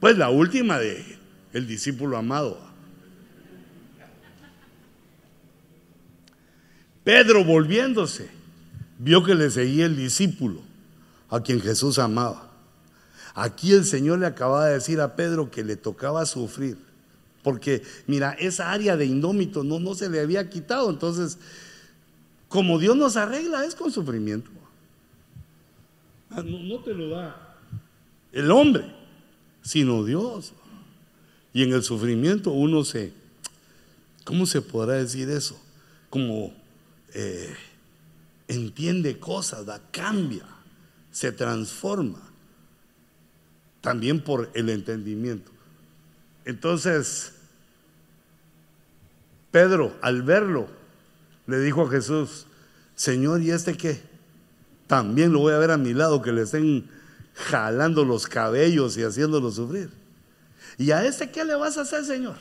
pues 0.00 0.16
la 0.18 0.30
última 0.30 0.78
de 0.78 1.18
el 1.52 1.66
discípulo 1.66 2.16
amado. 2.16 2.58
Pedro 7.04 7.44
volviéndose, 7.44 8.28
vio 8.98 9.24
que 9.24 9.34
le 9.34 9.50
seguía 9.50 9.86
el 9.86 9.96
discípulo 9.96 10.62
a 11.28 11.42
quien 11.42 11.60
Jesús 11.60 11.98
amaba. 11.98 12.50
Aquí 13.34 13.72
el 13.72 13.84
Señor 13.84 14.20
le 14.20 14.26
acaba 14.26 14.66
de 14.66 14.74
decir 14.74 15.00
a 15.00 15.16
Pedro 15.16 15.50
que 15.50 15.64
le 15.64 15.76
tocaba 15.76 16.24
sufrir 16.24 16.78
porque 17.44 17.82
mira, 18.06 18.32
esa 18.32 18.72
área 18.72 18.96
de 18.96 19.06
indómito 19.06 19.62
no, 19.62 19.78
no 19.78 19.94
se 19.94 20.08
le 20.08 20.18
había 20.18 20.48
quitado. 20.50 20.90
Entonces, 20.90 21.38
como 22.48 22.78
Dios 22.78 22.96
nos 22.96 23.16
arregla, 23.16 23.64
es 23.64 23.74
con 23.74 23.92
sufrimiento. 23.92 24.50
Ah, 26.30 26.42
no, 26.42 26.58
no 26.58 26.82
te 26.82 26.94
lo 26.94 27.10
da 27.10 27.56
el 28.32 28.50
hombre, 28.50 28.92
sino 29.62 30.04
Dios. 30.04 30.54
Y 31.52 31.62
en 31.62 31.72
el 31.72 31.82
sufrimiento 31.84 32.50
uno 32.50 32.82
se, 32.82 33.12
¿cómo 34.24 34.46
se 34.46 34.62
podrá 34.62 34.94
decir 34.94 35.28
eso? 35.28 35.60
Como 36.10 36.52
eh, 37.12 37.54
entiende 38.48 39.18
cosas, 39.20 39.66
da, 39.66 39.80
cambia, 39.92 40.46
se 41.12 41.30
transforma. 41.30 42.20
También 43.82 44.20
por 44.20 44.50
el 44.54 44.70
entendimiento. 44.70 45.52
Entonces, 46.44 47.33
Pedro, 49.54 49.96
al 50.02 50.22
verlo, 50.22 50.66
le 51.46 51.60
dijo 51.60 51.86
a 51.86 51.88
Jesús, 51.88 52.44
Señor, 52.96 53.40
¿y 53.40 53.52
este 53.52 53.76
qué? 53.76 54.02
También 54.88 55.32
lo 55.32 55.38
voy 55.38 55.54
a 55.54 55.58
ver 55.58 55.70
a 55.70 55.76
mi 55.76 55.94
lado, 55.94 56.22
que 56.22 56.32
le 56.32 56.42
estén 56.42 56.90
jalando 57.34 58.04
los 58.04 58.26
cabellos 58.26 58.96
y 58.96 59.04
haciéndolo 59.04 59.52
sufrir. 59.52 59.90
¿Y 60.76 60.90
a 60.90 61.04
este 61.04 61.30
qué 61.30 61.44
le 61.44 61.54
vas 61.54 61.78
a 61.78 61.82
hacer, 61.82 62.04
Señor? 62.04 62.34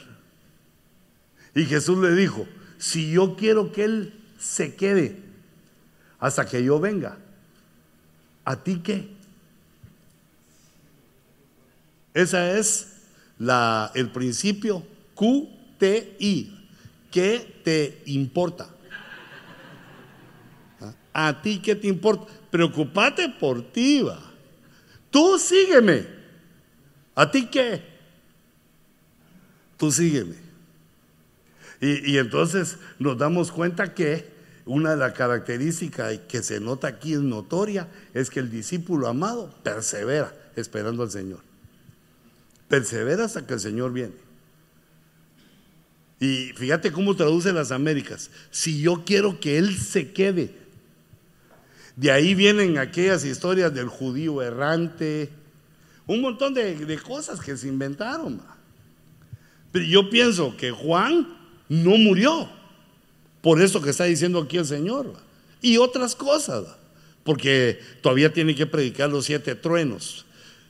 Y 1.54 1.66
Jesús 1.66 2.00
le 2.00 2.16
dijo, 2.16 2.48
si 2.80 3.12
yo 3.12 3.36
quiero 3.36 3.72
que 3.72 3.84
él 3.84 4.20
se 4.40 4.74
quede 4.74 5.22
hasta 6.20 6.48
que 6.48 6.64
yo 6.64 6.80
venga, 6.80 7.20
¿a 8.44 8.56
ti 8.56 8.82
qué? 8.84 9.08
Ese 12.16 12.58
es 12.58 12.88
la, 13.38 13.92
el 13.94 14.12
principio 14.12 14.84
QTI. 15.14 16.63
¿Qué 17.14 17.62
te 17.64 18.02
importa? 18.08 18.68
¿A 21.14 21.42
ti 21.44 21.60
qué 21.60 21.76
te 21.76 21.86
importa? 21.86 22.26
Preocúpate 22.50 23.30
por 23.40 23.72
ti, 23.72 24.02
va. 24.02 24.20
Tú 25.12 25.38
sígueme. 25.38 26.08
¿A 27.14 27.30
ti 27.30 27.46
qué? 27.46 27.84
Tú 29.78 29.92
sígueme. 29.92 30.34
Y, 31.80 32.14
y, 32.14 32.18
entonces 32.18 32.80
nos 32.98 33.16
damos 33.16 33.52
cuenta 33.52 33.94
que 33.94 34.34
una 34.66 34.92
de 34.92 34.98
las 34.98 35.14
características 35.14 36.18
que 36.28 36.42
se 36.42 36.60
nota 36.60 36.88
aquí 36.88 37.14
es 37.14 37.20
notoria 37.20 37.90
es 38.16 38.32
que 38.32 38.40
el 38.40 38.50
discípulo 38.50 39.08
amado 39.08 39.54
persevera 39.62 40.34
esperando 40.56 41.04
al 41.04 41.12
Señor. 41.12 41.42
Persevera 42.70 43.26
hasta 43.26 43.46
que 43.46 43.54
el 43.54 43.60
Señor 43.60 43.94
viene. 43.94 44.23
Y 46.24 46.54
fíjate 46.56 46.94
cómo 46.94 47.18
traduce 47.18 47.52
las 47.52 47.72
Américas. 47.72 48.32
Si 48.50 48.80
yo 48.80 49.04
quiero 49.06 49.42
que 49.42 49.58
Él 49.58 49.78
se 49.78 50.14
quede. 50.14 50.56
De 51.98 52.12
ahí 52.12 52.34
vienen 52.34 52.78
aquellas 52.78 53.26
historias 53.26 53.74
del 53.74 53.90
judío 53.90 54.42
errante, 54.42 55.30
un 56.08 56.22
montón 56.22 56.54
de, 56.54 56.98
cosas 57.06 57.42
que 57.42 57.58
se 57.58 57.68
inventaron. 57.68 58.42
Pero 59.74 59.84
yo 59.84 60.10
pienso 60.10 60.56
que 60.56 60.72
Juan 60.72 61.28
no 61.68 61.98
murió 61.98 62.50
por 63.42 63.62
eso 63.62 63.82
que 63.82 63.90
está 63.90 64.06
diciendo 64.06 64.40
aquí 64.40 64.58
el 64.58 64.66
Señor. 64.66 65.14
Y 65.62 65.76
otras 65.76 66.16
cosas, 66.16 66.64
porque 67.26 67.82
todavía 68.02 68.32
tiene 68.32 68.56
que 68.56 68.66
predicar 68.66 69.10
los 69.10 69.26
siete 69.26 69.56
truenos. 69.56 70.26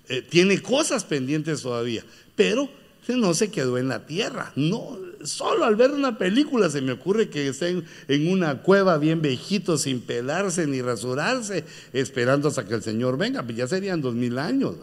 Eh, 0.10 0.24
tiene 0.24 0.60
cosas 0.64 1.04
pendientes 1.04 1.62
todavía, 1.62 2.04
pero 2.36 2.68
no 3.08 3.34
se 3.34 3.52
quedó 3.52 3.78
en 3.78 3.90
la 3.90 4.06
tierra. 4.06 4.52
No, 4.56 4.98
solo 5.24 5.66
al 5.66 5.76
ver 5.76 5.92
una 5.92 6.18
película 6.18 6.70
se 6.70 6.82
me 6.82 6.92
ocurre 6.92 7.30
que 7.30 7.48
estén 7.48 7.86
en 8.08 8.32
una 8.32 8.62
cueva 8.62 8.98
bien 8.98 9.22
viejito, 9.22 9.78
sin 9.78 10.02
pelarse 10.02 10.68
ni 10.68 10.82
rasurarse, 10.82 11.66
esperando 11.94 12.48
hasta 12.48 12.66
que 12.66 12.76
el 12.76 12.84
Señor 12.84 13.18
venga. 13.18 13.44
Pues 13.44 13.58
ya 13.58 13.68
serían 13.68 14.02
dos 14.02 14.14
mil 14.14 14.38
años. 14.38 14.76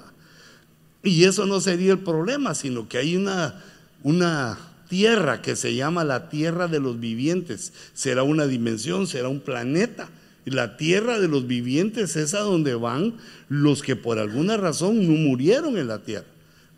Y 1.02 1.24
eso 1.24 1.46
no 1.46 1.60
sería 1.60 1.92
el 1.92 2.00
problema, 2.00 2.54
sino 2.54 2.88
que 2.88 2.98
hay 2.98 3.16
una, 3.16 3.62
una 4.02 4.58
tierra 4.88 5.40
que 5.40 5.56
se 5.56 5.74
llama 5.74 6.04
la 6.04 6.28
tierra 6.28 6.68
de 6.68 6.80
los 6.80 7.00
vivientes. 7.00 7.72
Será 7.94 8.22
una 8.22 8.46
dimensión, 8.46 9.06
será 9.06 9.28
un 9.28 9.40
planeta. 9.40 10.08
La 10.44 10.76
tierra 10.76 11.20
de 11.20 11.28
los 11.28 11.46
vivientes 11.46 12.16
es 12.16 12.34
a 12.34 12.40
donde 12.40 12.74
van 12.74 13.14
los 13.48 13.82
que 13.82 13.96
por 13.96 14.18
alguna 14.18 14.56
razón 14.56 15.06
no 15.06 15.12
murieron 15.12 15.76
en 15.78 15.88
la 15.88 16.02
tierra 16.02 16.26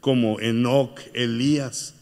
como 0.02 0.40
Enoch, 0.40 1.00
Elías. 1.14 1.94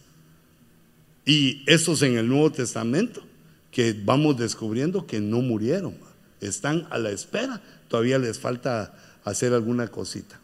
Y 1.30 1.62
estos 1.66 2.02
en 2.02 2.16
el 2.16 2.28
Nuevo 2.28 2.50
Testamento, 2.50 3.22
que 3.70 3.92
vamos 3.92 4.36
descubriendo 4.36 5.06
que 5.06 5.20
no 5.20 5.42
murieron, 5.42 5.94
están 6.40 6.88
a 6.90 6.98
la 6.98 7.10
espera, 7.10 7.62
todavía 7.86 8.18
les 8.18 8.40
falta 8.40 8.96
hacer 9.22 9.52
alguna 9.52 9.86
cosita. 9.86 10.40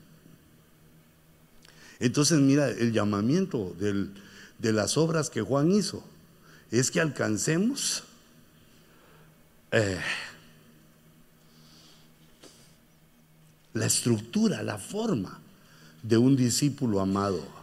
Entonces, 1.99 2.39
mira, 2.39 2.71
el 2.71 2.93
llamamiento 2.93 3.75
de 3.81 4.73
las 4.73 4.97
obras 4.97 5.29
que 5.29 5.43
Juan 5.43 5.73
hizo 5.73 6.05
es 6.71 6.93
que 6.93 7.01
alcancemos 7.01 8.05
eh, 9.73 9.99
la 13.75 13.87
estructura, 13.87 14.63
la 14.63 14.79
forma 14.79 15.41
de 16.05 16.17
un 16.17 16.37
discípulo 16.37 17.01
amado. 17.01 17.56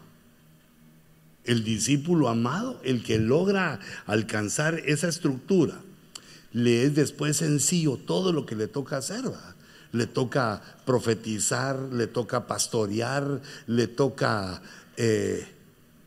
El 1.45 1.63
discípulo 1.63 2.29
amado, 2.29 2.79
el 2.83 3.03
que 3.03 3.19
logra 3.19 3.79
alcanzar 4.05 4.81
esa 4.85 5.09
estructura, 5.09 5.81
le 6.53 6.83
es 6.83 6.95
después 6.95 7.37
sencillo 7.37 7.97
todo 7.97 8.31
lo 8.31 8.45
que 8.45 8.55
le 8.55 8.67
toca 8.67 8.97
hacer. 8.97 9.25
Le 9.91 10.07
toca 10.07 10.61
profetizar, 10.85 11.77
le 11.91 12.07
toca 12.07 12.47
pastorear, 12.47 13.41
le 13.67 13.87
toca 13.87 14.61
eh, 14.97 15.45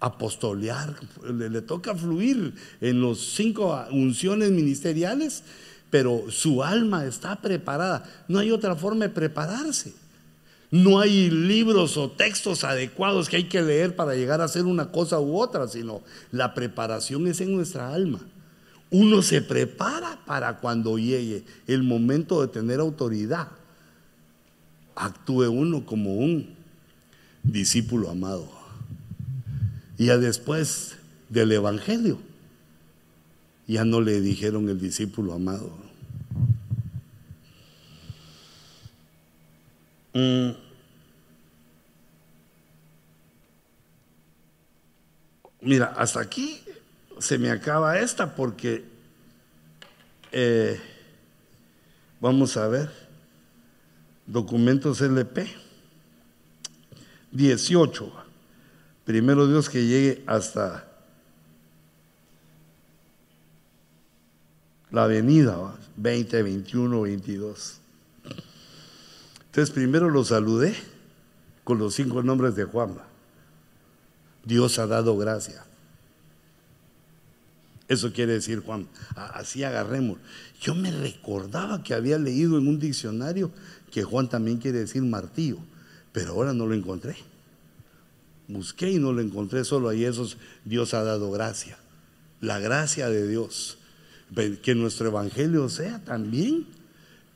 apostolear, 0.00 0.96
le, 1.32 1.50
le 1.50 1.62
toca 1.62 1.94
fluir 1.94 2.54
en 2.80 3.00
los 3.00 3.34
cinco 3.34 3.84
unciones 3.90 4.50
ministeriales, 4.50 5.42
pero 5.90 6.24
su 6.30 6.64
alma 6.64 7.04
está 7.04 7.40
preparada. 7.40 8.04
No 8.26 8.38
hay 8.38 8.50
otra 8.50 8.74
forma 8.74 9.06
de 9.06 9.10
prepararse. 9.10 9.92
No 10.76 11.00
hay 11.00 11.30
libros 11.30 11.96
o 11.96 12.10
textos 12.10 12.62
adecuados 12.62 13.30
que 13.30 13.36
hay 13.36 13.44
que 13.44 13.62
leer 13.62 13.96
para 13.96 14.14
llegar 14.14 14.42
a 14.42 14.44
hacer 14.44 14.66
una 14.66 14.92
cosa 14.92 15.18
u 15.18 15.40
otra, 15.40 15.66
sino 15.68 16.02
la 16.32 16.52
preparación 16.52 17.26
es 17.26 17.40
en 17.40 17.56
nuestra 17.56 17.94
alma. 17.94 18.20
Uno 18.90 19.22
se 19.22 19.40
prepara 19.40 20.20
para 20.26 20.58
cuando 20.58 20.98
llegue 20.98 21.44
el 21.66 21.82
momento 21.82 22.42
de 22.42 22.48
tener 22.48 22.80
autoridad. 22.80 23.48
Actúe 24.94 25.48
uno 25.48 25.86
como 25.86 26.16
un 26.16 26.54
discípulo 27.42 28.10
amado. 28.10 28.46
Ya 29.96 30.18
después 30.18 30.96
del 31.30 31.52
Evangelio, 31.52 32.18
ya 33.66 33.86
no 33.86 34.02
le 34.02 34.20
dijeron 34.20 34.68
el 34.68 34.78
discípulo 34.78 35.32
amado. 35.32 35.72
Mm. 40.12 40.65
Mira, 45.66 45.94
hasta 45.96 46.20
aquí 46.20 46.62
se 47.18 47.38
me 47.38 47.50
acaba 47.50 47.98
esta 47.98 48.36
porque 48.36 48.84
eh, 50.30 50.80
vamos 52.20 52.56
a 52.56 52.68
ver. 52.68 52.88
Documentos 54.28 55.00
LP 55.00 55.48
18 57.32 58.12
primero 59.04 59.46
Dios 59.46 59.68
que 59.68 59.84
llegue 59.86 60.24
hasta 60.26 60.88
la 64.90 65.04
avenida 65.04 65.76
20, 65.96 66.42
21, 66.42 67.02
22 67.02 67.80
entonces 69.46 69.74
primero 69.74 70.10
lo 70.10 70.24
saludé 70.24 70.76
con 71.64 71.78
los 71.78 71.94
cinco 71.94 72.22
nombres 72.22 72.54
de 72.56 72.64
Juan. 72.64 72.98
Dios 74.46 74.78
ha 74.78 74.86
dado 74.86 75.18
gracia. 75.18 75.64
Eso 77.88 78.12
quiere 78.12 78.34
decir 78.34 78.60
Juan. 78.60 78.88
Así 79.14 79.64
agarremos. 79.64 80.18
Yo 80.60 80.74
me 80.74 80.90
recordaba 80.90 81.82
que 81.82 81.94
había 81.94 82.18
leído 82.18 82.56
en 82.58 82.66
un 82.68 82.78
diccionario 82.78 83.50
que 83.90 84.02
Juan 84.02 84.28
también 84.28 84.58
quiere 84.58 84.78
decir 84.78 85.02
martillo, 85.02 85.58
pero 86.12 86.32
ahora 86.32 86.52
no 86.52 86.66
lo 86.66 86.74
encontré. 86.74 87.16
Busqué 88.48 88.92
y 88.92 88.98
no 88.98 89.12
lo 89.12 89.20
encontré, 89.20 89.64
solo 89.64 89.88
ahí 89.88 90.04
esos 90.04 90.38
Dios 90.64 90.94
ha 90.94 91.02
dado 91.02 91.30
gracia. 91.30 91.76
La 92.40 92.60
gracia 92.60 93.08
de 93.08 93.26
Dios. 93.28 93.78
Que 94.62 94.74
nuestro 94.74 95.08
evangelio 95.08 95.68
sea 95.68 96.04
también 96.04 96.66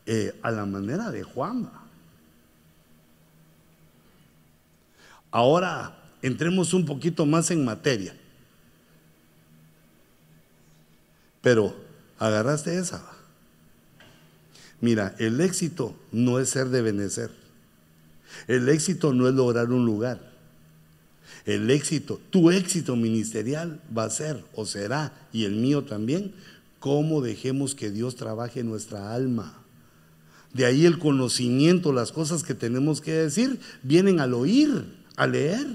eh, 0.07 0.37
a 0.43 0.51
la 0.51 0.67
manera 0.67 1.11
de 1.11 1.23
Juan. 1.23 1.71
Ahora 5.31 6.00
entremos 6.23 6.75
un 6.75 6.85
poquito 6.85 7.27
más 7.27 7.51
en 7.51 7.65
materia. 7.65 8.15
Pero, 11.43 11.75
¿agarraste 12.19 12.79
esa? 12.79 13.03
Mira, 14.81 15.15
el 15.19 15.41
éxito 15.41 15.95
no 16.13 16.39
es 16.39 16.51
ser 16.51 16.69
de 16.69 16.83
benecer. 16.83 17.31
El 18.47 18.69
éxito 18.69 19.13
no 19.13 19.29
es 19.29 19.35
lograr 19.35 19.71
un 19.71 19.85
lugar. 19.85 20.31
El 21.47 21.71
éxito, 21.71 22.21
tu 22.31 22.51
éxito 22.51 22.97
ministerial 22.97 23.81
va 23.97 24.05
a 24.05 24.11
ser 24.11 24.43
o 24.55 24.67
será, 24.67 25.13
y 25.33 25.45
el 25.45 25.57
mío 25.57 25.85
también, 25.85 26.35
cómo 26.79 27.21
dejemos 27.21 27.75
que 27.75 27.91
Dios 27.91 28.17
trabaje 28.17 28.63
nuestra 28.63 29.15
alma. 29.15 29.57
De 30.53 30.67
ahí 30.67 30.85
el 30.85 30.99
conocimiento, 30.99 31.93
las 31.93 32.13
cosas 32.13 32.43
que 32.43 32.55
tenemos 32.55 33.01
que 33.01 33.13
decir, 33.13 33.61
vienen 33.83 34.21
al 34.21 34.35
oír 34.35 34.85
a 35.17 35.27
leer. 35.27 35.67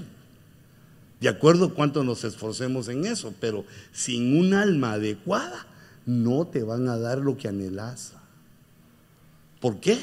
De 1.20 1.28
acuerdo 1.28 1.74
cuánto 1.74 2.04
nos 2.04 2.24
esforcemos 2.24 2.88
en 2.88 3.06
eso, 3.06 3.34
pero 3.40 3.64
sin 3.92 4.38
un 4.38 4.54
alma 4.54 4.92
adecuada 4.92 5.66
no 6.04 6.46
te 6.46 6.62
van 6.62 6.88
a 6.88 6.98
dar 6.98 7.18
lo 7.18 7.36
que 7.36 7.48
anhelas. 7.48 8.12
¿Por 9.60 9.80
qué? 9.80 9.98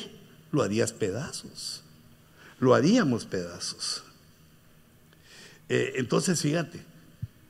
Lo 0.51 0.63
harías 0.63 0.91
pedazos. 0.91 1.83
Lo 2.59 2.73
haríamos 2.73 3.25
pedazos. 3.25 4.03
Eh, 5.69 5.93
entonces, 5.95 6.41
fíjate, 6.41 6.79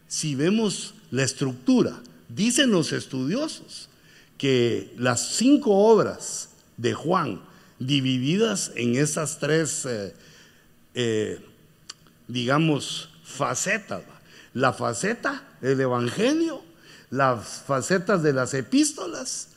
si 0.07 0.36
vemos 0.36 0.93
la 1.09 1.24
estructura, 1.24 2.01
dicen 2.30 2.72
los 2.72 2.91
estudiosos 2.91 3.89
que 4.38 4.93
las 4.97 5.36
cinco 5.36 5.72
obras 5.72 6.49
de 6.78 6.93
Juan, 6.93 7.41
divididas 7.80 8.72
en 8.76 8.95
esas 8.95 9.39
tres 9.39 9.86
eh, 9.86 10.14
eh, 10.95 11.39
digamos, 12.28 13.09
facetas. 13.34 14.03
La 14.53 14.71
faceta 14.71 15.43
del 15.61 15.81
Evangelio, 15.81 16.61
las 17.09 17.63
facetas 17.65 18.21
de 18.21 18.34
las 18.34 18.53
epístolas. 18.53 19.49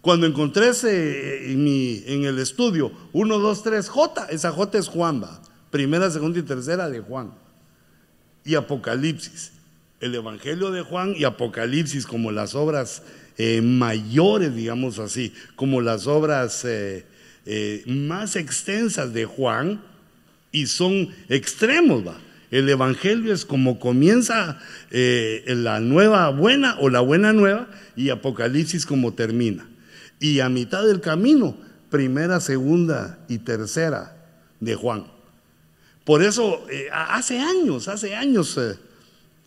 Cuando 0.00 0.26
encontré 0.26 0.68
ese, 0.68 1.50
en, 1.50 1.64
mi, 1.64 2.02
en 2.06 2.24
el 2.24 2.38
estudio 2.38 2.92
1, 3.12 3.38
2, 3.38 3.62
3, 3.62 3.88
J, 3.88 4.26
esa 4.30 4.52
J 4.52 4.78
es 4.78 4.88
Juan, 4.88 5.24
primera, 5.70 6.10
segunda 6.10 6.38
y 6.38 6.42
tercera 6.42 6.88
de 6.88 7.00
Juan. 7.00 7.32
Y 8.44 8.54
Apocalipsis. 8.54 9.52
El 10.00 10.14
Evangelio 10.14 10.70
de 10.70 10.82
Juan 10.82 11.14
y 11.16 11.24
Apocalipsis 11.24 12.06
como 12.06 12.30
las 12.30 12.54
obras 12.54 13.02
eh, 13.38 13.62
mayores, 13.62 14.54
digamos 14.54 14.98
así, 14.98 15.32
como 15.56 15.80
las 15.80 16.06
obras 16.06 16.64
eh, 16.64 17.06
eh, 17.46 17.82
más 17.86 18.36
extensas 18.36 19.12
de 19.14 19.24
Juan, 19.24 19.80
y 20.54 20.66
son 20.68 21.08
extremos. 21.28 22.06
¿va? 22.06 22.16
El 22.54 22.68
Evangelio 22.68 23.34
es 23.34 23.44
como 23.44 23.80
comienza 23.80 24.60
eh, 24.92 25.42
la 25.48 25.80
nueva 25.80 26.30
buena 26.30 26.76
o 26.78 26.88
la 26.88 27.00
buena 27.00 27.32
nueva 27.32 27.66
y 27.96 28.10
Apocalipsis 28.10 28.86
como 28.86 29.12
termina. 29.12 29.66
Y 30.20 30.38
a 30.38 30.48
mitad 30.48 30.86
del 30.86 31.00
camino, 31.00 31.56
primera, 31.90 32.38
segunda 32.38 33.18
y 33.26 33.38
tercera 33.38 34.16
de 34.60 34.76
Juan. 34.76 35.04
Por 36.04 36.22
eso, 36.22 36.64
eh, 36.70 36.86
hace 36.92 37.40
años, 37.40 37.88
hace 37.88 38.14
años 38.14 38.56
eh, 38.56 38.76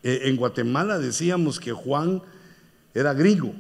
en 0.04 0.36
Guatemala 0.36 1.00
decíamos 1.00 1.62
que 1.62 1.72
Juan 1.72 2.22
era 2.94 3.14
griego 3.14 3.56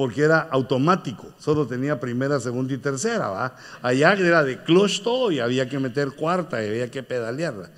porque 0.00 0.22
era 0.22 0.38
automático, 0.50 1.30
solo 1.38 1.66
tenía 1.66 2.00
primera, 2.00 2.40
segunda 2.40 2.72
y 2.72 2.78
tercera, 2.78 3.28
¿va? 3.28 3.54
Allá 3.82 4.14
era 4.14 4.42
de 4.42 4.62
clutch 4.62 5.02
todo 5.02 5.30
y 5.30 5.40
había 5.40 5.68
que 5.68 5.78
meter 5.78 6.12
cuarta 6.12 6.64
y 6.64 6.68
había 6.68 6.90
que 6.90 7.02
pedalearla. 7.02 7.68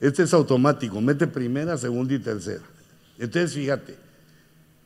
Este 0.00 0.22
es 0.22 0.32
automático, 0.34 1.00
mete 1.00 1.26
primera, 1.26 1.76
segunda 1.76 2.14
y 2.14 2.20
tercera. 2.20 2.62
Entonces, 3.18 3.54
fíjate, 3.54 3.96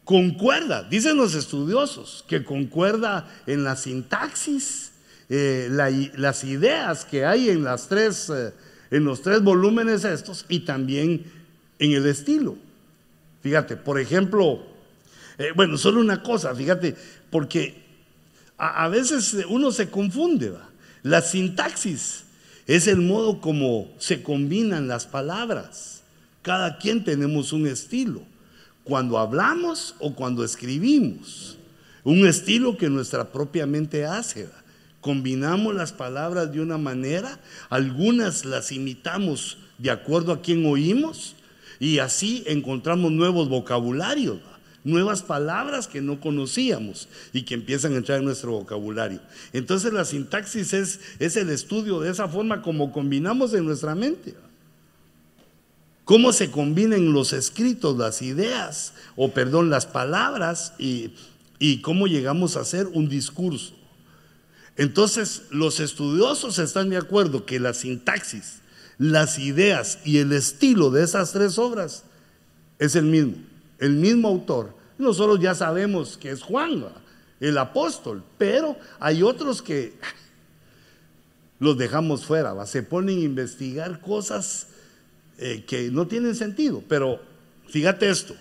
concuerda, 0.03 0.83
dicen 0.85 1.19
los 1.19 1.35
estudiosos, 1.35 2.25
que 2.27 2.43
concuerda 2.43 3.29
en 3.47 3.63
la 3.63 3.77
sintaxis, 3.77 4.93
eh, 5.29 5.69
las 6.17 6.43
ideas 6.43 7.05
que 7.05 7.27
hay 7.27 7.51
eh, 7.51 8.53
en 8.91 9.05
los 9.05 9.21
tres 9.21 9.43
volúmenes 9.43 10.05
estos 10.05 10.47
y 10.49 10.61
también 10.61 11.23
en 11.79 11.93
el 11.93 12.07
estilo. 12.07 12.57
Fíjate, 13.43 13.77
por 13.77 14.01
ejemplo, 14.01 14.75
eh, 15.39 15.53
bueno, 15.55 15.77
solo 15.77 16.01
una 16.01 16.23
cosa, 16.23 16.55
fíjate, 16.55 16.95
porque 17.31 17.83
a, 18.57 18.89
veces 18.89 19.37
uno 19.49 19.71
se 19.71 19.91
confunde. 19.91 20.53
La 21.03 21.21
sintaxis 21.21 22.25
es 22.67 22.87
el 22.87 22.99
modo 22.99 23.41
como 23.41 23.91
se 23.99 24.23
combinan 24.23 24.89
las 24.89 25.07
palabras. 25.07 26.03
Cada 26.43 26.79
quien 26.79 27.05
tenemos 27.05 27.53
un 27.53 27.67
estilo, 27.67 28.23
cuando 28.85 29.19
hablamos 29.19 29.95
o 29.99 30.15
cuando 30.15 30.45
escribimos. 30.45 31.59
Un 32.03 32.27
estilo 32.27 32.77
que 32.77 32.89
nuestra 32.89 33.33
propia 33.33 33.67
mente 33.67 34.07
hace. 34.07 34.49
Combinamos 35.01 35.75
las 35.75 35.93
palabras 35.93 36.51
de 36.53 36.61
una 36.61 36.79
manera, 36.79 37.39
algunas 37.69 38.45
las 38.45 38.73
imitamos 38.73 39.59
de 39.79 39.91
acuerdo 39.91 40.33
a 40.33 40.41
quien 40.41 40.65
oímos 40.67 41.37
y 41.79 41.99
así 41.99 42.43
encontramos 42.47 43.13
nuevos 43.13 43.49
vocabularios 43.49 44.39
nuevas 44.87 45.23
palabras 45.23 45.89
que 45.89 46.01
no 46.01 46.21
conocíamos 46.21 47.09
y 47.33 47.43
que 47.43 47.55
empiezan 47.55 47.93
a 47.93 47.97
entrar 47.97 48.21
en 48.21 48.25
nuestro 48.25 48.53
vocabulario. 48.53 49.21
Entonces 49.53 49.93
la 49.93 50.05
sintaxis 50.05 50.73
es, 50.73 51.01
es 51.19 51.37
el 51.37 51.51
estudio 51.51 52.01
de 52.01 52.11
esa 52.11 52.29
forma 52.29 52.63
como 52.63 52.93
combinamos 52.93 53.53
en 53.53 53.67
nuestra 53.67 53.95
mente. 53.95 54.35
Cómo 56.05 56.33
se 56.33 56.53
combinan 56.53 57.13
los 57.13 57.33
escritos, 57.33 57.99
las 57.99 58.23
ideas, 58.23 58.95
o 59.17 59.33
perdón, 59.33 59.71
las 59.71 59.87
palabras 59.87 60.73
y, 60.79 61.11
y 61.59 61.81
cómo 61.81 62.07
llegamos 62.07 62.57
a 62.57 62.61
hacer 62.61 62.87
un 62.87 63.09
discurso. 63.09 63.75
Entonces, 64.77 65.43
los 65.51 65.81
estudiosos 65.81 66.61
están 66.61 66.91
de 66.91 66.99
acuerdo 66.99 67.45
que 67.45 67.59
la 67.59 67.75
sintaxis, 67.75 68.61
las 68.99 69.41
ideas 69.41 69.99
y 70.05 70.19
el 70.19 70.33
estilo 70.33 70.91
de 70.91 71.03
esas 71.03 71.33
tres 71.33 71.59
obras 71.59 72.05
es 72.79 72.95
el 72.95 73.07
mismo 73.07 73.35
el 73.79 73.93
mismo 73.93 74.29
autor. 74.29 74.75
Nosotros 74.99 75.41
ya 75.41 75.55
sabemos 75.55 76.17
que 76.17 76.31
es 76.31 76.43
Juan, 76.43 76.87
el 77.41 77.59
apóstol, 77.59 78.23
pero 78.39 78.77
hay 78.99 79.23
otros 79.23 79.61
que 79.63 79.95
los 81.59 81.77
dejamos 81.77 82.25
fuera, 82.25 82.67
se 82.67 82.83
ponen 82.83 83.19
a 83.19 83.23
investigar 83.23 84.01
cosas 84.01 84.69
eh, 85.39 85.65
que 85.67 85.91
no 85.91 86.07
tienen 86.07 86.35
sentido. 86.35 86.83
Pero 86.89 87.21
fíjate 87.69 88.09
esto. 88.09 88.35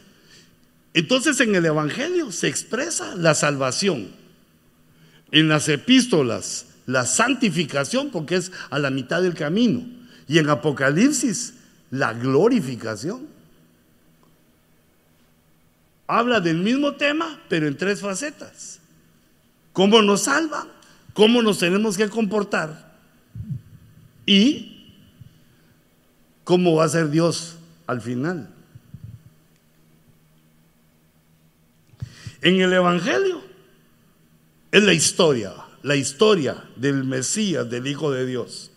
Entonces 0.93 1.39
en 1.41 1.55
el 1.55 1.65
Evangelio 1.65 2.31
se 2.31 2.47
expresa 2.47 3.15
la 3.15 3.33
salvación. 3.33 4.11
En 5.31 5.49
las 5.49 5.67
epístolas, 5.67 6.67
la 6.85 7.05
santificación, 7.05 8.11
porque 8.11 8.35
es 8.35 8.51
a 8.69 8.79
la 8.79 8.91
mitad 8.91 9.21
del 9.21 9.33
camino. 9.33 9.85
Y 10.27 10.37
en 10.37 10.49
Apocalipsis, 10.49 11.55
la 11.91 12.13
glorificación 12.13 13.27
habla 16.07 16.39
del 16.39 16.57
mismo 16.57 16.93
tema, 16.93 17.39
pero 17.49 17.67
en 17.67 17.77
tres 17.77 18.01
facetas. 18.01 18.79
¿Cómo 19.73 20.01
nos 20.01 20.23
salva? 20.23 20.67
¿Cómo 21.13 21.41
nos 21.41 21.59
tenemos 21.59 21.97
que 21.97 22.09
comportar? 22.09 22.95
Y 24.25 24.93
cómo 26.43 26.75
va 26.75 26.85
a 26.85 26.89
ser 26.89 27.09
Dios 27.09 27.55
al 27.87 28.01
final. 28.01 28.49
En 32.41 32.61
el 32.61 32.71
Evangelio 32.73 33.41
es 34.71 34.83
la 34.83 34.93
historia, 34.93 35.53
la 35.81 35.95
historia 35.95 36.63
del 36.75 37.03
Mesías, 37.03 37.69
del 37.69 37.87
Hijo 37.87 38.11
de 38.11 38.25
Dios. 38.25 38.71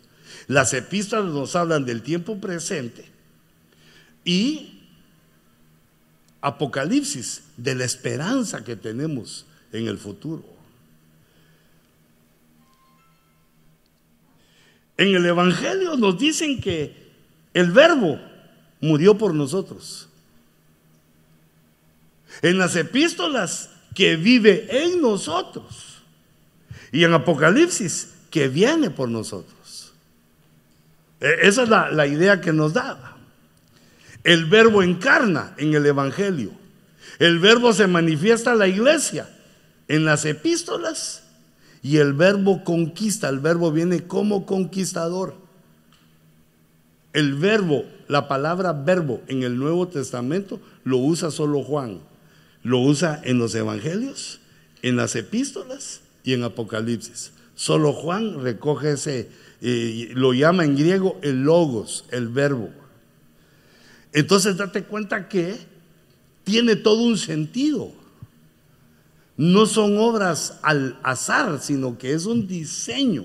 Las 0.47 0.73
epístolas 0.73 1.33
nos 1.33 1.55
hablan 1.55 1.85
del 1.85 2.03
tiempo 2.03 2.41
presente 2.41 3.05
y 4.25 4.78
Apocalipsis 6.41 7.43
de 7.57 7.75
la 7.75 7.85
esperanza 7.85 8.65
que 8.65 8.77
tenemos 8.77 9.47
en 9.73 9.89
el 9.89 9.99
futuro. 9.99 10.45
En 14.97 15.15
el 15.15 15.25
Evangelio 15.27 15.97
nos 15.97 16.19
dicen 16.19 16.61
que 16.61 17.09
el 17.55 17.71
verbo 17.71 18.21
murió 18.81 19.17
por 19.17 19.35
nosotros. 19.35 20.09
En 22.43 22.59
las 22.59 22.77
epístolas 22.77 23.71
que 23.95 24.17
vive 24.17 24.85
en 24.85 25.01
nosotros. 25.01 26.03
Y 26.93 27.05
en 27.05 27.15
Apocalipsis 27.15 28.15
que 28.31 28.49
viene 28.49 28.91
por 28.91 29.09
nosotros. 29.09 29.93
E, 31.21 31.49
esa 31.49 31.65
es 31.65 31.69
la, 31.69 31.91
la 31.91 32.07
idea 32.07 32.41
que 32.41 32.53
nos 32.53 32.73
da. 32.73 33.18
El 34.25 34.47
verbo 34.47 34.83
encarna 34.83 35.55
en 35.59 35.75
el 35.75 35.87
Evangelio. 35.87 36.53
El 37.19 37.39
verbo 37.39 37.73
se 37.73 37.87
manifiesta 37.87 38.53
en 38.53 38.59
la 38.59 38.69
iglesia, 38.69 39.29
en 39.89 40.05
las 40.05 40.25
epístolas. 40.25 41.25
Y 41.83 41.99
el 41.99 42.13
verbo 42.13 42.65
conquista, 42.65 43.29
el 43.29 43.39
verbo 43.39 43.73
viene 43.73 44.07
como 44.07 44.47
conquistador. 44.47 45.37
El 47.13 47.35
verbo, 47.35 47.85
la 48.09 48.29
palabra 48.29 48.73
verbo 48.73 49.23
en 49.29 49.43
el 49.43 49.57
Nuevo 49.57 49.89
Testamento 49.89 50.61
lo 50.85 50.99
usa 50.99 51.31
solo 51.31 51.63
Juan. 51.63 52.01
Lo 52.63 52.81
usa 52.81 53.21
en 53.25 53.39
los 53.39 53.55
evangelios, 53.55 54.41
en 54.83 54.97
las 54.97 55.17
epístolas 55.17 56.01
y 56.25 56.35
en 56.35 56.43
Apocalipsis. 56.43 57.33
Solo 57.55 57.93
Juan 57.93 58.43
recoge 58.43 58.93
ese, 58.93 59.31
eh, 59.63 60.11
lo 60.15 60.33
llama 60.33 60.65
en 60.65 60.77
griego 60.77 61.19
el 61.23 61.43
logos, 61.43 62.05
el 62.11 62.29
verbo. 62.29 62.71
Entonces 64.13 64.57
date 64.57 64.85
cuenta 64.85 65.29
que 65.29 65.57
tiene 66.45 66.77
todo 66.77 67.03
un 67.03 67.19
sentido. 67.19 67.93
No 69.37 69.67
son 69.67 69.99
obras 69.99 70.59
al 70.63 70.99
azar, 71.03 71.61
sino 71.61 71.99
que 71.99 72.13
es 72.13 72.27
un 72.27 72.49
diseño. 72.49 73.25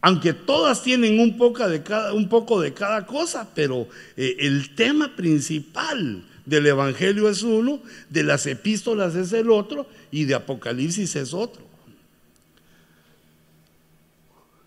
Aunque 0.00 0.32
todas 0.32 0.82
tienen 0.82 1.18
un 1.18 1.36
poco 1.36 1.68
de 1.68 1.82
cada, 1.82 2.12
un 2.12 2.28
poco 2.28 2.60
de 2.60 2.72
cada 2.72 3.06
cosa, 3.06 3.48
pero 3.54 3.88
eh, 4.16 4.36
el 4.38 4.74
tema 4.76 5.16
principal 5.16 6.24
del 6.44 6.66
Evangelio 6.66 7.28
es 7.28 7.42
uno, 7.42 7.80
de 8.08 8.22
las 8.22 8.46
epístolas 8.46 9.16
es 9.16 9.32
el 9.32 9.50
otro 9.50 9.88
y 10.12 10.24
de 10.24 10.36
Apocalipsis 10.36 11.16
es 11.16 11.34
otro. 11.34 11.65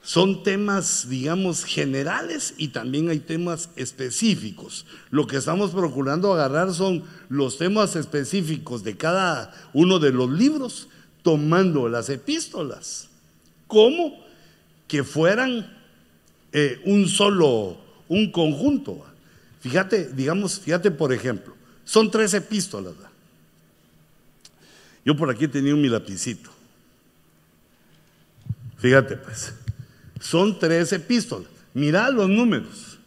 Son 0.02 0.44
temas, 0.44 1.10
digamos, 1.10 1.66
generales 1.66 2.54
y 2.58 2.70
también 2.70 3.10
hay 3.10 3.20
temas 3.20 3.70
específicos. 3.76 4.86
Lo 5.12 5.28
que 5.28 5.38
estamos 5.38 5.72
procurando 5.72 6.34
agarrar 6.34 6.74
son 6.74 7.04
los 7.28 7.58
temas 7.58 7.96
específicos 7.96 8.84
de 8.84 8.98
cada 8.98 9.54
uno 9.74 10.00
de 10.00 10.12
los 10.12 10.30
libros, 10.30 10.88
tomando 11.22 11.90
las 11.90 12.10
epístolas 12.10 13.10
como 13.70 14.20
que 14.88 15.04
fueran 15.04 15.72
eh, 16.52 16.82
un 16.86 17.08
solo, 17.08 17.78
un 18.08 18.32
conjunto. 18.32 19.06
Fíjate, 19.62 20.10
digamos, 20.10 20.60
fíjate 20.60 20.90
por 20.90 21.14
ejemplo, 21.14 21.54
son 21.86 22.10
tres 22.10 22.34
epístolas. 22.34 22.96
Yo 25.06 25.16
por 25.16 25.30
aquí 25.30 25.48
tenía 25.48 25.76
un 25.76 25.82
mi 25.82 25.88
lapicito. 25.88 26.50
Fíjate 28.80 29.18
pues. 29.18 29.54
Son 30.20 30.60
tres 30.60 30.92
epístolas. 30.94 31.50
Mirad 31.74 32.14
los 32.14 32.30
números. 32.30 33.00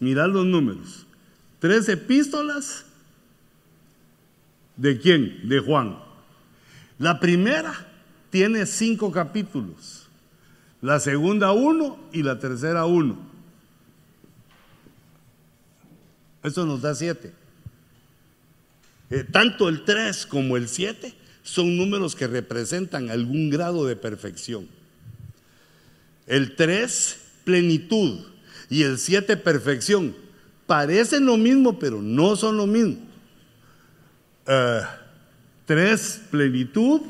Mirad 0.00 0.28
los 0.28 0.46
números. 0.46 1.06
Tres 1.58 1.88
epístolas. 1.88 2.84
¿De 4.76 4.98
quién? 4.98 5.48
De 5.48 5.60
Juan. 5.60 5.98
La 6.98 7.20
primera 7.20 7.86
tiene 8.30 8.66
cinco 8.66 9.12
capítulos. 9.12 10.08
La 10.80 10.98
segunda 10.98 11.52
uno 11.52 11.98
y 12.12 12.22
la 12.22 12.38
tercera 12.38 12.84
uno. 12.86 13.18
Eso 16.42 16.66
nos 16.66 16.82
da 16.82 16.94
siete. 16.94 17.32
Eh, 19.10 19.24
tanto 19.30 19.68
el 19.68 19.84
tres 19.84 20.26
como 20.26 20.56
el 20.56 20.68
siete 20.68 21.14
son 21.42 21.76
números 21.76 22.16
que 22.16 22.26
representan 22.26 23.10
algún 23.10 23.50
grado 23.50 23.86
de 23.86 23.94
perfección. 23.94 24.66
El 26.26 26.56
3, 26.56 27.18
plenitud. 27.44 28.20
Y 28.70 28.82
el 28.82 28.98
7, 28.98 29.36
perfección. 29.36 30.14
Parecen 30.66 31.26
lo 31.26 31.36
mismo, 31.36 31.78
pero 31.78 32.00
no 32.00 32.36
son 32.36 32.56
lo 32.56 32.66
mismo. 32.66 32.98
3, 34.44 34.48
eh, 35.66 36.22
plenitud. 36.30 37.02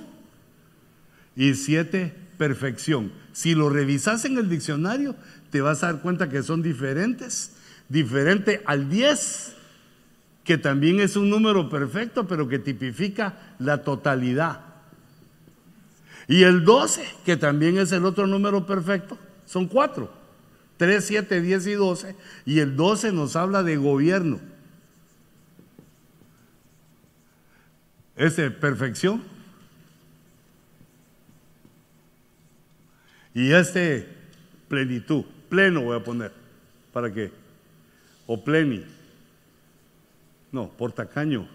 Y 1.36 1.54
7, 1.54 2.12
perfección. 2.36 3.12
Si 3.32 3.54
lo 3.54 3.70
revisas 3.70 4.24
en 4.24 4.38
el 4.38 4.48
diccionario, 4.48 5.16
te 5.50 5.60
vas 5.60 5.82
a 5.82 5.92
dar 5.92 6.02
cuenta 6.02 6.28
que 6.28 6.42
son 6.42 6.62
diferentes. 6.62 7.52
Diferente 7.88 8.62
al 8.64 8.88
10, 8.88 9.52
que 10.44 10.58
también 10.58 11.00
es 11.00 11.16
un 11.16 11.30
número 11.30 11.68
perfecto, 11.68 12.26
pero 12.26 12.48
que 12.48 12.58
tipifica 12.58 13.54
la 13.58 13.82
totalidad. 13.82 14.71
Y 16.28 16.44
el 16.44 16.64
12, 16.64 17.04
que 17.24 17.36
también 17.36 17.78
es 17.78 17.92
el 17.92 18.04
otro 18.04 18.26
número 18.26 18.66
perfecto, 18.66 19.18
son 19.46 19.66
cuatro. 19.66 20.10
3, 20.76 21.04
7, 21.04 21.40
10 21.40 21.66
y 21.66 21.72
12. 21.72 22.16
Y 22.44 22.58
el 22.58 22.76
12 22.76 23.12
nos 23.12 23.36
habla 23.36 23.62
de 23.62 23.76
gobierno. 23.76 24.40
Es 28.16 28.36
de 28.36 28.50
perfección. 28.50 29.22
Y 33.34 33.52
este 33.52 34.08
plenitud, 34.68 35.24
pleno 35.48 35.82
voy 35.82 35.96
a 35.96 36.04
poner. 36.04 36.32
¿Para 36.92 37.12
qué? 37.12 37.42
o 38.26 38.42
pleni. 38.42 38.84
No, 40.50 40.68
por 40.68 40.92
tacaño. 40.92 41.48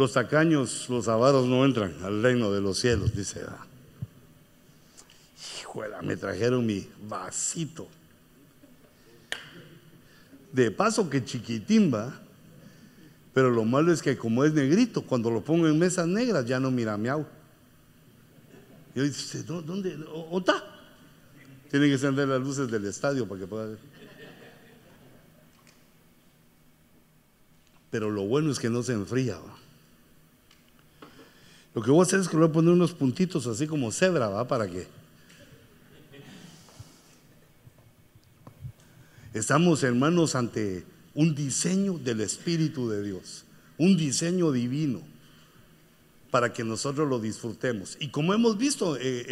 Los 0.00 0.14
tacaños, 0.14 0.88
los 0.88 1.08
avaros 1.08 1.46
no 1.46 1.62
entran 1.62 1.94
al 2.02 2.22
reino 2.22 2.50
de 2.50 2.62
los 2.62 2.78
cielos, 2.78 3.14
dice. 3.14 3.42
Ah. 3.46 3.66
Hijuela, 5.60 6.00
me 6.00 6.16
trajeron 6.16 6.64
mi 6.64 6.88
vasito. 7.06 7.86
De 10.50 10.70
paso 10.70 11.10
que 11.10 11.22
chiquitimba, 11.22 12.18
pero 13.34 13.50
lo 13.50 13.66
malo 13.66 13.92
es 13.92 14.00
que 14.00 14.16
como 14.16 14.42
es 14.42 14.54
negrito, 14.54 15.02
cuando 15.02 15.30
lo 15.30 15.44
pongo 15.44 15.68
en 15.68 15.78
mesas 15.78 16.06
negras 16.06 16.46
ya 16.46 16.58
no 16.58 16.70
mira 16.70 16.96
miau. 16.96 17.26
Yo 18.94 19.02
dice, 19.02 19.42
¿dónde? 19.42 19.98
¿Ota? 20.30 20.64
Tienen 21.70 21.90
que 21.90 21.94
encender 21.96 22.26
las 22.26 22.40
luces 22.40 22.70
del 22.70 22.86
estadio 22.86 23.28
para 23.28 23.40
que 23.42 23.46
pueda 23.46 23.66
ver. 23.66 23.78
Pero 27.90 28.10
lo 28.10 28.22
bueno 28.22 28.50
es 28.50 28.58
que 28.58 28.70
no 28.70 28.82
se 28.82 28.94
enfría. 28.94 29.36
Lo 31.74 31.82
que 31.82 31.90
voy 31.90 32.00
a 32.00 32.02
hacer 32.02 32.20
es 32.20 32.28
que 32.28 32.36
voy 32.36 32.46
a 32.46 32.52
poner 32.52 32.72
unos 32.72 32.92
puntitos 32.92 33.46
así 33.46 33.66
como 33.66 33.92
cebra, 33.92 34.28
¿va? 34.28 34.46
Para 34.46 34.68
que. 34.68 34.86
Estamos, 39.32 39.82
hermanos, 39.84 40.34
ante 40.34 40.84
un 41.14 41.34
diseño 41.34 41.98
del 41.98 42.20
Espíritu 42.20 42.88
de 42.88 43.02
Dios, 43.02 43.44
un 43.78 43.96
diseño 43.96 44.50
divino 44.50 45.00
para 46.30 46.52
que 46.52 46.64
nosotros 46.64 47.08
lo 47.08 47.18
disfrutemos. 47.18 47.96
Y 48.00 48.08
como 48.08 48.34
hemos 48.34 48.56
visto 48.56 48.96
eh, 48.96 49.26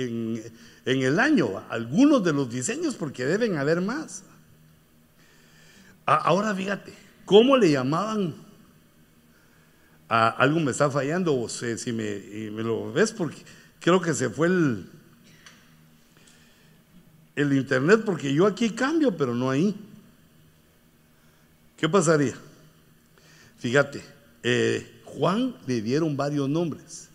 en, 0.84 1.02
el 1.02 1.18
año, 1.18 1.62
algunos 1.68 2.24
de 2.24 2.32
los 2.32 2.50
diseños, 2.50 2.96
porque 2.96 3.24
deben 3.24 3.56
haber 3.56 3.80
más. 3.80 4.24
Ahora 6.06 6.54
fíjate, 6.54 6.92
¿cómo 7.24 7.56
le 7.56 7.70
llamaban 7.70 8.34
algo 10.08 10.60
me 10.60 10.70
está 10.70 10.90
fallando, 10.90 11.38
o 11.38 11.48
si 11.48 11.92
me, 11.92 12.50
me, 12.50 12.62
lo 12.62 12.92
ves, 12.92 13.12
porque 13.12 13.36
creo 13.80 14.00
que 14.00 14.14
se 14.14 14.30
fue 14.30 14.46
el, 14.46 14.86
el 17.36 17.52
internet, 17.52 18.02
porque 18.04 18.32
yo 18.32 18.46
aquí 18.46 18.70
cambio, 18.70 19.16
pero 19.16 19.34
no 19.34 19.50
ahí. 19.50 19.74
¿Qué 21.76 21.88
pasaría? 21.88 22.34
Fíjate, 23.58 24.02
eh, 24.42 25.00
Juan 25.04 25.54
le 25.66 25.82
dieron 25.82 26.16
varios 26.16 26.48
nombres, 26.48 27.08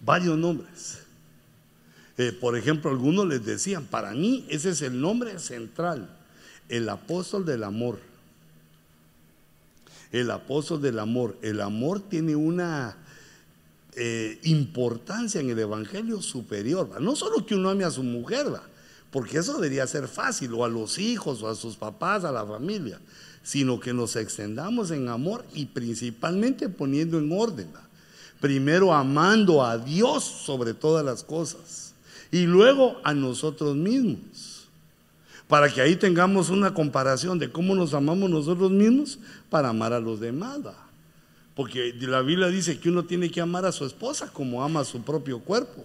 varios 0.00 0.36
nombres. 0.36 1.00
Eh, 2.18 2.32
por 2.32 2.56
ejemplo, 2.56 2.90
algunos 2.90 3.26
les 3.26 3.44
decían, 3.44 3.84
para 3.84 4.12
mí 4.12 4.46
ese 4.48 4.70
es 4.70 4.82
el 4.82 5.00
nombre 5.00 5.38
central, 5.38 6.08
el 6.68 6.88
apóstol 6.88 7.44
del 7.44 7.62
amor 7.62 8.00
el 10.20 10.30
apóstol 10.30 10.80
del 10.80 10.98
amor. 10.98 11.36
El 11.42 11.60
amor 11.60 12.00
tiene 12.00 12.36
una 12.36 12.96
eh, 13.94 14.38
importancia 14.44 15.40
en 15.40 15.50
el 15.50 15.58
Evangelio 15.58 16.22
superior. 16.22 17.00
No 17.00 17.16
solo 17.16 17.44
que 17.44 17.54
uno 17.54 17.70
ame 17.70 17.84
a 17.84 17.90
su 17.90 18.02
mujer, 18.02 18.46
porque 19.10 19.38
eso 19.38 19.54
debería 19.54 19.86
ser 19.86 20.08
fácil, 20.08 20.52
o 20.54 20.64
a 20.64 20.68
los 20.68 20.98
hijos, 20.98 21.42
o 21.42 21.48
a 21.48 21.54
sus 21.54 21.76
papás, 21.76 22.24
a 22.24 22.32
la 22.32 22.44
familia, 22.44 22.98
sino 23.42 23.80
que 23.80 23.92
nos 23.92 24.16
extendamos 24.16 24.90
en 24.90 25.08
amor 25.08 25.44
y 25.54 25.66
principalmente 25.66 26.68
poniendo 26.68 27.18
en 27.18 27.30
orden. 27.32 27.68
Primero 28.40 28.92
amando 28.92 29.64
a 29.64 29.78
Dios 29.78 30.24
sobre 30.24 30.74
todas 30.74 31.04
las 31.04 31.24
cosas 31.24 31.94
y 32.30 32.44
luego 32.44 33.00
a 33.02 33.14
nosotros 33.14 33.74
mismos 33.76 34.55
para 35.48 35.72
que 35.72 35.80
ahí 35.80 35.96
tengamos 35.96 36.50
una 36.50 36.74
comparación 36.74 37.38
de 37.38 37.50
cómo 37.50 37.74
nos 37.74 37.94
amamos 37.94 38.28
nosotros 38.28 38.70
mismos 38.70 39.18
para 39.48 39.68
amar 39.68 39.92
a 39.92 40.00
los 40.00 40.18
demás. 40.18 40.58
Porque 41.54 41.94
la 42.00 42.20
Biblia 42.20 42.48
dice 42.48 42.78
que 42.78 42.90
uno 42.90 43.04
tiene 43.04 43.30
que 43.30 43.40
amar 43.40 43.64
a 43.64 43.72
su 43.72 43.86
esposa 43.86 44.30
como 44.32 44.62
ama 44.62 44.80
a 44.80 44.84
su 44.84 45.02
propio 45.02 45.38
cuerpo. 45.38 45.84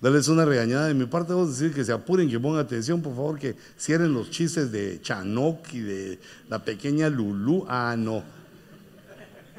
Dales 0.00 0.28
una 0.28 0.44
regañada 0.44 0.86
de 0.86 0.94
mi 0.94 1.06
parte, 1.06 1.32
vamos 1.32 1.48
a 1.48 1.52
decir 1.52 1.74
que 1.74 1.84
se 1.84 1.90
apuren, 1.92 2.30
que 2.30 2.38
pongan 2.38 2.60
atención, 2.60 3.02
por 3.02 3.16
favor, 3.16 3.38
que 3.38 3.56
cierren 3.76 4.12
los 4.12 4.30
chistes 4.30 4.70
de 4.70 5.00
Chanok 5.00 5.72
y 5.72 5.80
de 5.80 6.20
la 6.48 6.64
pequeña 6.64 7.08
Lulu. 7.08 7.64
Ah, 7.68 7.96
no. 7.98 8.22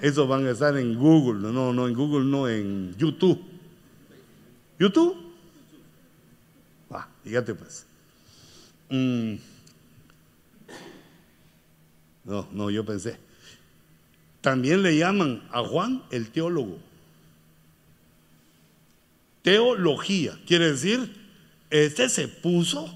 Eso 0.02 0.28
van 0.28 0.46
a 0.48 0.52
estar 0.52 0.78
en 0.78 0.98
Google, 0.98 1.42
no, 1.42 1.74
no, 1.74 1.88
en 1.88 1.94
Google, 1.94 2.24
no, 2.24 2.48
en 2.48 2.96
YouTube. 2.96 3.42
¿YouTube? 4.80 5.29
Fíjate 7.24 7.54
pues. 7.56 7.86
Mm. 8.90 9.36
No, 12.26 12.48
no, 12.52 12.70
yo 12.70 12.86
pensé. 12.86 13.18
También 14.42 14.84
le 14.84 14.98
llaman 14.98 15.48
a 15.52 15.64
Juan 15.64 16.04
el 16.12 16.30
teólogo. 16.32 16.78
Teología, 19.42 20.38
quiere 20.46 20.72
decir, 20.72 21.16
este 21.70 22.10
se 22.10 22.28
puso 22.28 22.94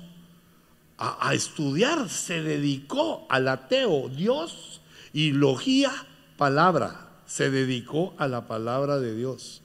a, 0.98 1.30
a 1.30 1.34
estudiar, 1.34 2.10
se 2.10 2.42
dedicó 2.42 3.26
a 3.30 3.40
la 3.40 3.68
teo, 3.68 4.10
Dios, 4.10 4.82
y 5.14 5.32
logía, 5.32 5.92
palabra, 6.38 7.10
se 7.26 7.50
dedicó 7.50 8.14
a 8.18 8.28
la 8.28 8.48
palabra 8.48 9.00
de 9.00 9.16
Dios. 9.16 9.62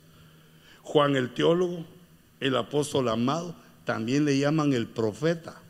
Juan 0.83 1.17
el 1.17 1.35
teólogo, 1.35 1.85
el 2.41 2.57
apóstol 2.57 3.09
amado, 3.09 3.55
también 3.89 4.27
le 4.27 4.39
llaman 4.39 4.75
el 4.75 4.87
profeta. 4.87 5.63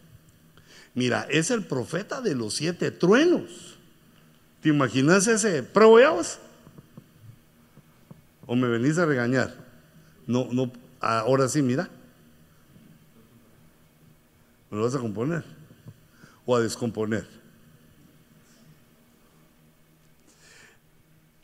Mira, 0.92 1.28
es 1.30 1.52
el 1.52 1.64
profeta 1.64 2.20
de 2.20 2.34
los 2.34 2.52
siete 2.52 2.90
truenos. 2.90 3.78
¿Te 4.60 4.70
imaginas 4.70 5.28
ese? 5.28 5.62
¿Pruebas? 5.62 6.40
¿O 8.44 8.56
me 8.56 8.66
venís 8.66 8.98
a 8.98 9.06
regañar? 9.06 9.54
No, 10.26 10.48
no, 10.50 10.72
ahora 10.98 11.48
sí, 11.48 11.62
mira. 11.62 11.88
¿Me 14.68 14.78
lo 14.78 14.82
vas 14.82 14.96
a 14.96 14.98
componer? 14.98 15.44
¿O 16.44 16.56
a 16.56 16.60
descomponer? 16.60 17.24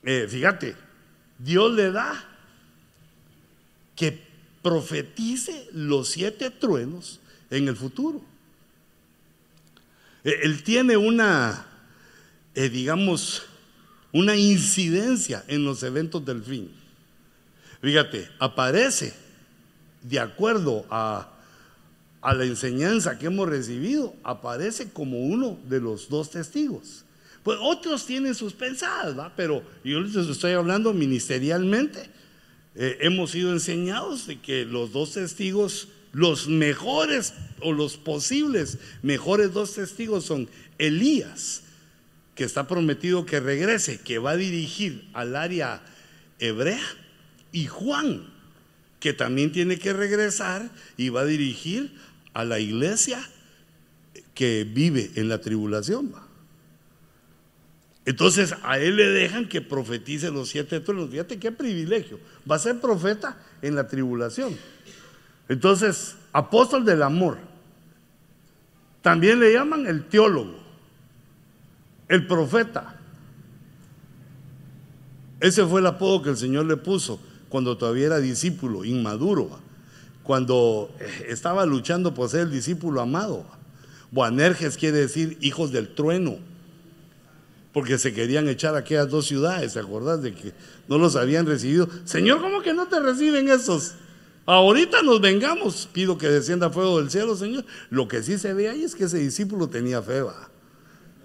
Eh, 0.02 0.26
fíjate, 0.28 0.74
Dios 1.38 1.72
le 1.72 1.92
da 1.92 2.20
que 3.94 4.23
profetice 4.64 5.68
los 5.72 6.08
siete 6.08 6.50
truenos 6.50 7.20
en 7.50 7.68
el 7.68 7.76
futuro. 7.76 8.22
E, 10.24 10.40
él 10.42 10.62
tiene 10.64 10.96
una, 10.96 11.66
eh, 12.54 12.70
digamos, 12.70 13.42
una 14.10 14.34
incidencia 14.36 15.44
en 15.48 15.64
los 15.64 15.82
eventos 15.82 16.24
del 16.24 16.42
fin. 16.42 16.72
Fíjate, 17.82 18.26
aparece 18.38 19.12
de 20.02 20.18
acuerdo 20.18 20.86
a, 20.88 21.28
a 22.22 22.32
la 22.32 22.44
enseñanza 22.44 23.18
que 23.18 23.26
hemos 23.26 23.46
recibido, 23.46 24.14
aparece 24.24 24.90
como 24.90 25.18
uno 25.26 25.58
de 25.68 25.80
los 25.80 26.08
dos 26.08 26.30
testigos. 26.30 27.04
Pues 27.42 27.58
otros 27.60 28.06
tienen 28.06 28.34
sus 28.34 28.54
pensadas, 28.54 29.30
pero 29.36 29.62
yo 29.84 30.00
les 30.00 30.16
estoy 30.16 30.52
hablando 30.52 30.94
ministerialmente 30.94 32.13
eh, 32.76 32.98
hemos 33.00 33.30
sido 33.30 33.52
enseñados 33.52 34.26
de 34.26 34.40
que 34.40 34.64
los 34.64 34.92
dos 34.92 35.12
testigos, 35.12 35.88
los 36.12 36.48
mejores 36.48 37.34
o 37.60 37.72
los 37.72 37.96
posibles 37.96 38.78
mejores 39.02 39.52
dos 39.52 39.74
testigos 39.74 40.24
son 40.24 40.48
Elías, 40.78 41.62
que 42.34 42.44
está 42.44 42.66
prometido 42.66 43.26
que 43.26 43.38
regrese, 43.40 44.00
que 44.00 44.18
va 44.18 44.32
a 44.32 44.36
dirigir 44.36 45.08
al 45.12 45.36
área 45.36 45.82
hebrea, 46.40 46.82
y 47.52 47.66
Juan, 47.66 48.26
que 48.98 49.12
también 49.12 49.52
tiene 49.52 49.78
que 49.78 49.92
regresar 49.92 50.68
y 50.96 51.10
va 51.10 51.20
a 51.20 51.26
dirigir 51.26 51.92
a 52.32 52.44
la 52.44 52.58
iglesia 52.58 53.24
que 54.34 54.64
vive 54.64 55.12
en 55.14 55.28
la 55.28 55.40
tribulación. 55.40 56.12
Entonces 58.06 58.54
a 58.62 58.78
él 58.78 58.96
le 58.96 59.08
dejan 59.08 59.48
que 59.48 59.60
profetice 59.60 60.30
los 60.30 60.50
siete 60.50 60.80
truenos. 60.80 61.10
Fíjate 61.10 61.38
qué 61.38 61.52
privilegio. 61.52 62.20
Va 62.50 62.56
a 62.56 62.58
ser 62.58 62.80
profeta 62.80 63.36
en 63.62 63.74
la 63.74 63.88
tribulación. 63.88 64.56
Entonces, 65.48 66.16
apóstol 66.32 66.84
del 66.84 67.02
amor. 67.02 67.38
También 69.00 69.40
le 69.40 69.52
llaman 69.52 69.86
el 69.86 70.04
teólogo, 70.04 70.54
el 72.08 72.26
profeta. 72.26 72.98
Ese 75.40 75.64
fue 75.66 75.80
el 75.80 75.86
apodo 75.86 76.22
que 76.22 76.30
el 76.30 76.38
Señor 76.38 76.64
le 76.64 76.78
puso 76.78 77.20
cuando 77.50 77.76
todavía 77.76 78.06
era 78.06 78.18
discípulo, 78.18 78.84
inmaduro, 78.84 79.60
cuando 80.22 80.90
eh, 81.00 81.26
estaba 81.28 81.66
luchando 81.66 82.14
por 82.14 82.30
ser 82.30 82.40
el 82.40 82.50
discípulo 82.50 83.02
amado. 83.02 83.44
Boanerges 84.10 84.78
quiere 84.78 84.98
decir 84.98 85.36
hijos 85.42 85.70
del 85.70 85.94
trueno 85.94 86.38
porque 87.74 87.98
se 87.98 88.14
querían 88.14 88.48
echar 88.48 88.76
a 88.76 88.78
aquellas 88.78 89.10
dos 89.10 89.26
ciudades, 89.26 89.72
¿te 89.72 89.80
acordás 89.80 90.22
de 90.22 90.32
que 90.32 90.52
no 90.88 90.96
los 90.96 91.16
habían 91.16 91.44
recibido? 91.44 91.88
Señor, 92.04 92.40
¿cómo 92.40 92.62
que 92.62 92.72
no 92.72 92.86
te 92.86 93.00
reciben 93.00 93.48
esos? 93.48 93.96
Ahorita 94.46 95.02
nos 95.02 95.20
vengamos, 95.20 95.88
pido 95.92 96.16
que 96.16 96.28
descienda 96.28 96.70
fuego 96.70 97.00
del 97.00 97.10
cielo, 97.10 97.34
Señor. 97.34 97.64
Lo 97.90 98.06
que 98.06 98.22
sí 98.22 98.38
se 98.38 98.54
ve 98.54 98.68
ahí 98.68 98.84
es 98.84 98.94
que 98.94 99.04
ese 99.04 99.18
discípulo 99.18 99.68
tenía 99.68 100.00
fe, 100.02 100.22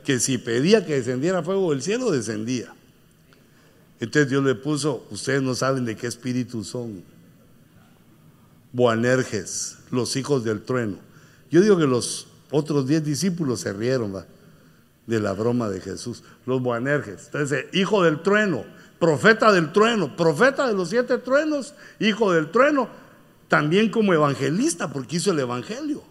que 0.04 0.20
si 0.20 0.40
pedía 0.40 0.84
que 0.88 0.96
descendiera 0.96 1.44
fuego 1.44 1.70
del 1.70 1.84
cielo, 1.84 2.10
descendía. 2.10 2.74
Entonces 4.00 4.32
Dios 4.32 4.44
le 4.44 4.56
puso, 4.56 5.06
ustedes 5.12 5.44
no 5.44 5.54
saben 5.54 5.86
de 5.86 5.96
qué 5.96 6.08
espíritu 6.08 6.64
son. 6.64 7.04
Boanerges, 8.74 9.78
los 9.92 10.16
hijos 10.16 10.44
del 10.44 10.64
trueno. 10.64 10.98
Yo 11.52 11.62
digo 11.62 11.78
que 11.78 11.86
los 11.86 12.26
otros 12.50 12.88
diez 12.88 13.04
discípulos 13.04 13.60
se 13.60 13.72
rieron 13.72 14.16
¿va? 14.16 14.26
De 15.10 15.20
la 15.20 15.34
broma 15.34 15.70
de 15.70 15.82
Jesús. 15.82 16.24
Los 16.46 16.62
Boanerges. 16.62 17.26
Entonces, 17.26 17.66
hijo 17.74 18.04
del 18.04 18.22
trueno, 18.22 18.64
profeta 19.00 19.52
del 19.52 19.72
trueno, 19.72 20.16
profeta 20.16 20.68
de 20.68 20.74
los 20.74 20.90
siete 20.90 21.18
truenos, 21.18 21.74
hijo 22.00 22.32
del 22.32 22.52
trueno, 22.52 22.88
también 23.48 23.90
como 23.90 24.14
evangelista, 24.14 24.94
porque 24.94 25.18
hizo 25.18 25.32
el 25.32 25.40
evangelio. 25.40 26.04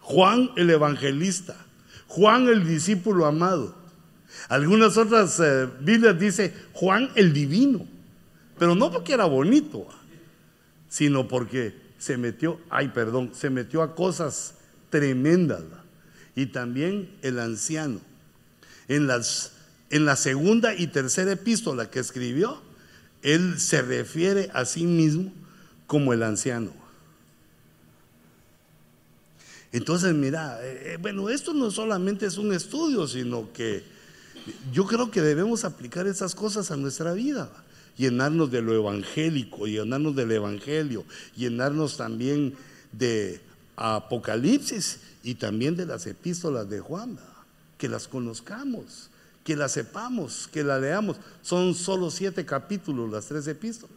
Juan 0.00 0.50
el 0.56 0.70
evangelista, 0.70 1.56
Juan 2.06 2.46
el 2.48 2.66
discípulo 2.66 3.24
amado. 3.24 3.74
Algunas 4.48 4.96
otras 4.98 5.40
eh, 5.40 5.66
Biblias 5.80 6.18
dice 6.18 6.54
Juan 6.74 7.10
el 7.16 7.32
divino, 7.32 7.86
pero 8.58 8.74
no 8.74 8.92
porque 8.92 9.14
era 9.14 9.24
bonito, 9.24 9.86
sino 10.88 11.26
porque 11.26 11.74
se 11.98 12.18
metió, 12.18 12.60
ay 12.68 12.88
perdón, 12.88 13.30
se 13.32 13.48
metió 13.48 13.82
a 13.82 13.94
cosas 13.94 14.54
tremendas. 14.90 15.62
Y 16.36 16.46
también 16.46 17.10
el 17.22 17.40
anciano. 17.40 18.00
En, 18.86 19.08
las, 19.08 19.52
en 19.90 20.04
la 20.04 20.14
segunda 20.14 20.74
y 20.74 20.86
tercera 20.86 21.32
epístola 21.32 21.90
que 21.90 21.98
escribió, 21.98 22.62
él 23.22 23.58
se 23.58 23.82
refiere 23.82 24.50
a 24.54 24.64
sí 24.64 24.84
mismo 24.84 25.32
como 25.88 26.12
el 26.12 26.22
anciano. 26.22 26.72
Entonces, 29.72 30.14
mira, 30.14 30.58
eh, 30.62 30.92
eh, 30.92 30.98
bueno, 31.00 31.28
esto 31.28 31.52
no 31.52 31.70
solamente 31.70 32.26
es 32.26 32.38
un 32.38 32.52
estudio, 32.52 33.06
sino 33.08 33.52
que 33.52 33.82
yo 34.72 34.86
creo 34.86 35.10
que 35.10 35.20
debemos 35.20 35.64
aplicar 35.64 36.06
esas 36.06 36.34
cosas 36.34 36.70
a 36.70 36.76
nuestra 36.76 37.12
vida, 37.12 37.50
llenarnos 37.96 38.50
de 38.50 38.62
lo 38.62 38.74
evangélico, 38.74 39.66
llenarnos 39.66 40.14
del 40.14 40.32
evangelio, 40.32 41.04
llenarnos 41.36 41.96
también 41.96 42.54
de 42.92 43.40
Apocalipsis 43.76 45.00
y 45.22 45.34
también 45.34 45.76
de 45.76 45.86
las 45.86 46.06
epístolas 46.06 46.68
de 46.68 46.80
Juan, 46.80 47.18
que 47.78 47.88
las 47.88 48.08
conozcamos, 48.08 49.10
que 49.44 49.54
las 49.54 49.72
sepamos, 49.72 50.48
que 50.48 50.64
las 50.64 50.80
leamos. 50.80 51.18
Son 51.42 51.74
solo 51.74 52.10
siete 52.10 52.46
capítulos 52.46 53.10
las 53.10 53.26
tres 53.26 53.46
epístolas. 53.46 53.96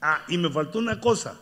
Ah, 0.00 0.22
y 0.28 0.36
me 0.36 0.50
faltó 0.50 0.80
una 0.80 1.00
cosa. 1.00 1.36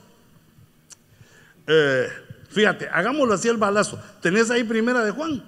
Eh, 1.67 2.09
fíjate, 2.51 2.89
hagámoslo 2.89 3.35
así 3.35 3.49
el 3.49 3.57
balazo. 3.57 3.99
¿Tenés 4.21 4.51
ahí 4.51 4.65
primera 4.65 5.05
de 5.05 5.11
Juan? 5.11 5.43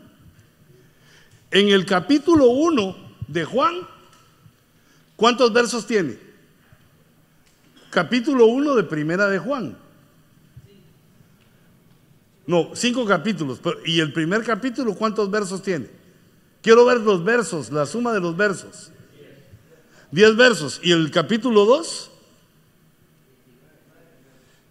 En 1.51 1.69
el 1.69 1.85
capítulo 1.85 2.47
1 2.47 2.97
de 3.29 3.45
Juan, 3.45 3.87
¿cuántos 5.17 5.53
versos 5.53 5.87
tiene? 5.87 6.32
Capítulo 7.93 8.47
1 8.47 8.75
de 8.75 8.85
primera 8.85 9.29
de 9.29 9.39
Juan. 9.39 9.77
No, 12.47 12.71
cinco 12.75 13.05
capítulos. 13.05 13.61
¿Y 13.85 14.01
el 14.01 14.15
primer 14.15 14.43
capítulo 14.45 14.95
cuántos 14.95 15.31
versos 15.31 15.63
tiene? 15.63 15.91
Quiero 16.63 16.87
ver 16.87 17.01
los 17.01 17.23
versos, 17.23 17.71
la 17.71 17.85
suma 17.85 18.15
de 18.15 18.21
los 18.21 18.35
versos. 18.35 18.91
Diez 20.11 20.35
versos. 20.35 20.81
¿Y 20.83 20.91
el 20.91 21.11
capítulo 21.11 21.67
2? 21.67 22.11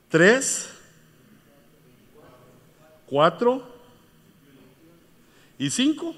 Tres, 0.09 0.69
cuatro 3.05 3.63
y 5.59 5.69
cinco. 5.69 6.15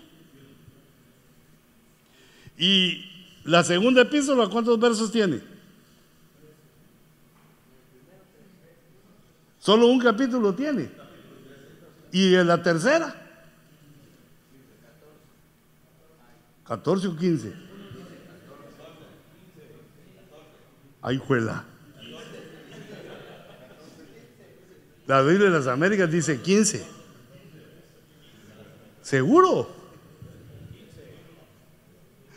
¿Y 2.57 3.03
la 3.43 3.61
segunda 3.65 4.03
epístola 4.03 4.47
cuántos 4.47 4.79
versos 4.79 5.11
tiene? 5.11 5.52
Solo 9.63 9.87
un 9.87 9.97
capítulo 9.97 10.53
tiene. 10.53 10.89
¿Y 12.11 12.35
en 12.35 12.47
la 12.47 12.61
tercera? 12.61 13.15
14 16.67 17.07
o 17.07 17.15
15. 17.15 17.53
Ay, 21.01 21.17
juela. 21.17 21.63
La 25.07 25.21
Biblia 25.21 25.45
de 25.45 25.57
las 25.57 25.67
Américas 25.67 26.11
dice 26.11 26.41
15. 26.41 26.85
¿Seguro? 29.01 29.73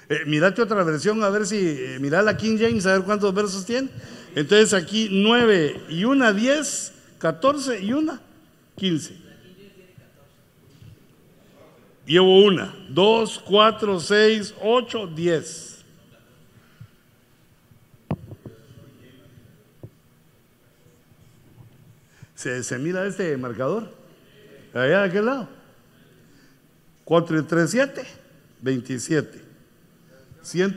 Eh, 0.08 0.20
mirate 0.26 0.62
otra 0.62 0.84
versión 0.84 1.24
a 1.24 1.30
ver 1.30 1.44
si, 1.44 1.58
eh, 1.58 1.98
mira 2.00 2.22
la 2.22 2.36
King 2.36 2.56
James 2.56 2.86
a 2.86 2.92
ver 2.92 3.02
cuántos 3.02 3.34
versos 3.34 3.66
tiene. 3.66 3.90
Entonces 4.36 4.74
aquí 4.74 5.08
9 5.10 5.86
y 5.88 6.04
una 6.04 6.32
10, 6.32 6.92
14 7.18 7.80
y 7.82 7.92
una 7.92 8.20
15. 8.76 9.26
Llevo 12.06 12.44
una, 12.44 12.72
dos, 12.88 13.42
cuatro, 13.44 13.98
seis, 13.98 14.54
ocho, 14.62 15.06
diez. 15.08 15.76
¿Se, 22.36 22.78
mira 22.78 23.04
este 23.06 23.36
marcador? 23.36 23.92
Allá 24.72 25.02
de 25.02 25.08
aquel 25.08 25.26
lado. 25.26 25.48
4 27.04 27.40
y 27.40 27.42
3, 27.42 27.70
7. 27.70 28.06
27. 28.60 29.40
100. 30.42 30.76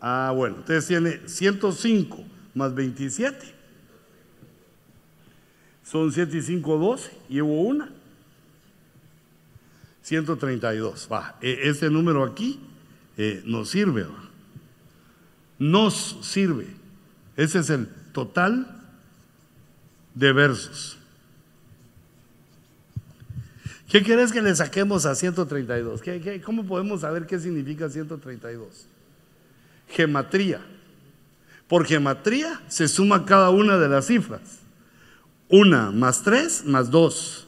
Ah, 0.00 0.32
bueno. 0.36 0.56
Entonces 0.58 0.86
tiene 0.86 1.28
105 1.28 2.24
más 2.54 2.74
27. 2.74 3.57
Son 5.90 6.12
7 6.12 6.36
y 6.36 6.42
5, 6.42 6.76
12. 6.76 7.10
Llevo 7.30 7.62
una. 7.62 7.88
132. 10.02 11.08
Va. 11.10 11.38
E, 11.40 11.60
este 11.70 11.88
número 11.88 12.24
aquí 12.24 12.60
eh, 13.16 13.42
nos 13.46 13.70
sirve. 13.70 14.06
Nos 15.58 16.18
sirve. 16.20 16.66
Ese 17.36 17.60
es 17.60 17.70
el 17.70 17.88
total 18.12 18.66
de 20.14 20.32
versos. 20.34 20.98
¿Qué 23.88 24.02
quieres 24.02 24.30
que 24.30 24.42
le 24.42 24.54
saquemos 24.54 25.06
a 25.06 25.14
132? 25.14 26.02
¿Qué, 26.02 26.42
cómo 26.44 26.66
podemos 26.66 27.00
saber 27.00 27.26
qué 27.26 27.38
significa 27.38 27.88
132? 27.88 28.86
Gematría. 29.88 30.60
Por 31.66 31.86
gematría 31.86 32.60
se 32.68 32.88
suma 32.88 33.24
cada 33.24 33.48
una 33.48 33.78
de 33.78 33.88
las 33.88 34.06
cifras. 34.06 34.57
Una 35.48 35.90
más 35.90 36.22
tres 36.22 36.64
más 36.64 36.90
dos. 36.90 37.46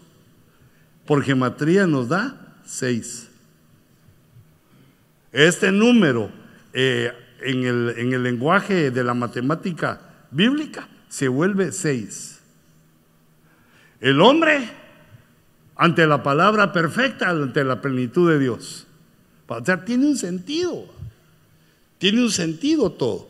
Por 1.06 1.22
gematría 1.22 1.86
nos 1.86 2.08
da 2.08 2.54
seis. 2.64 3.28
Este 5.32 5.70
número 5.70 6.30
eh, 6.72 7.12
en, 7.42 7.64
el, 7.64 7.94
en 7.96 8.12
el 8.12 8.22
lenguaje 8.22 8.90
de 8.90 9.04
la 9.04 9.14
matemática 9.14 10.00
bíblica 10.30 10.88
se 11.08 11.28
vuelve 11.28 11.72
seis. 11.72 12.40
El 14.00 14.20
hombre 14.20 14.70
ante 15.76 16.06
la 16.06 16.22
palabra 16.22 16.72
perfecta, 16.72 17.30
ante 17.30 17.64
la 17.64 17.80
plenitud 17.80 18.30
de 18.30 18.38
Dios. 18.38 18.86
O 19.46 19.64
sea, 19.64 19.84
tiene 19.84 20.06
un 20.06 20.16
sentido. 20.16 20.86
Tiene 21.98 22.22
un 22.22 22.30
sentido 22.30 22.92
todo. 22.92 23.28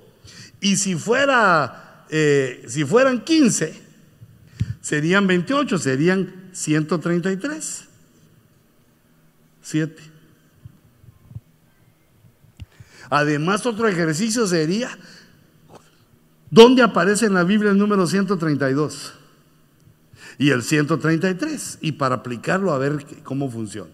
Y 0.61 0.77
si 0.77 0.95
fuera, 0.95 2.07
eh, 2.11 2.65
si 2.69 2.85
fueran 2.85 3.25
15, 3.25 3.90
serían 4.81 5.27
28, 5.27 5.79
serían 5.79 6.51
133. 6.53 7.85
7. 9.63 10.03
Además, 13.11 13.67
otro 13.67 13.89
ejercicio 13.89 14.47
sería, 14.47 14.97
¿dónde 16.51 16.83
aparece 16.83 17.27
en 17.27 17.35
la 17.35 17.45
Biblia 17.45 17.71
el 17.73 17.79
número 17.79 18.07
132? 18.07 19.15
y 20.41 20.53
el 20.53 20.63
133, 20.63 21.79
y 21.83 21.93
para 21.93 22.15
aplicarlo 22.15 22.73
a 22.73 22.79
ver 22.79 23.05
cómo 23.25 23.51
funciona. 23.51 23.91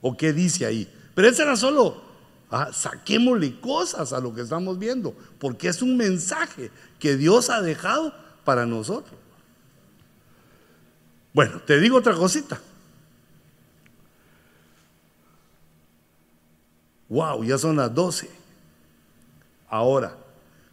¿O 0.00 0.16
qué 0.16 0.32
dice 0.32 0.64
ahí? 0.64 0.90
Pero 1.14 1.28
ese 1.28 1.42
era 1.42 1.54
solo, 1.54 2.02
ah, 2.50 2.70
saquémosle 2.72 3.60
cosas 3.60 4.14
a 4.14 4.20
lo 4.20 4.34
que 4.34 4.40
estamos 4.40 4.78
viendo, 4.78 5.14
porque 5.38 5.68
es 5.68 5.82
un 5.82 5.98
mensaje 5.98 6.70
que 6.98 7.18
Dios 7.18 7.50
ha 7.50 7.60
dejado 7.60 8.14
para 8.44 8.66
nosotros. 8.66 9.18
Bueno, 11.32 11.60
te 11.62 11.80
digo 11.80 11.98
otra 11.98 12.14
cosita. 12.14 12.60
Wow, 17.08 17.44
ya 17.44 17.58
son 17.58 17.76
las 17.76 17.94
12. 17.94 18.30
Ahora, 19.68 20.16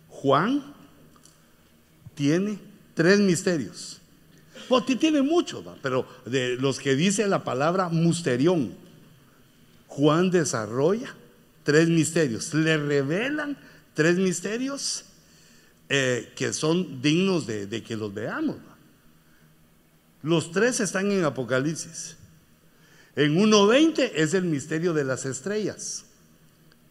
Juan 0.09 0.63
tiene 2.15 2.59
tres 2.93 3.19
misterios. 3.19 4.01
Pues 4.67 4.85
tiene 4.85 5.21
muchos, 5.21 5.63
pero 5.81 6.05
de 6.25 6.55
los 6.57 6.79
que 6.79 6.95
dice 6.95 7.27
la 7.27 7.43
palabra 7.43 7.89
musterión, 7.89 8.73
Juan 9.87 10.29
desarrolla 10.29 11.15
tres 11.63 11.89
misterios. 11.89 12.53
Le 12.53 12.77
revelan 12.77 13.57
tres 13.93 14.17
misterios 14.17 15.05
eh, 15.91 16.31
que 16.35 16.53
son 16.53 17.01
dignos 17.01 17.47
de, 17.47 17.83
que 17.83 17.97
los 17.97 18.13
veamos. 18.13 18.57
Los 20.21 20.51
tres 20.51 20.79
están 20.79 21.11
en 21.11 21.25
Apocalipsis. 21.25 22.15
En 23.15 23.35
1.20 23.35 24.11
es 24.13 24.35
el 24.35 24.43
misterio 24.43 24.93
de 24.93 25.03
las 25.03 25.25
estrellas. 25.25 26.05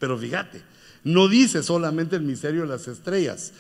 Pero 0.01 0.19
fíjate, 0.19 0.63
no 1.05 1.29
dice 1.29 1.63
solamente 1.63 2.17
el 2.17 2.23
misterio 2.23 2.63
de 2.63 2.69
las 2.69 2.89
estrellas, 2.89 3.53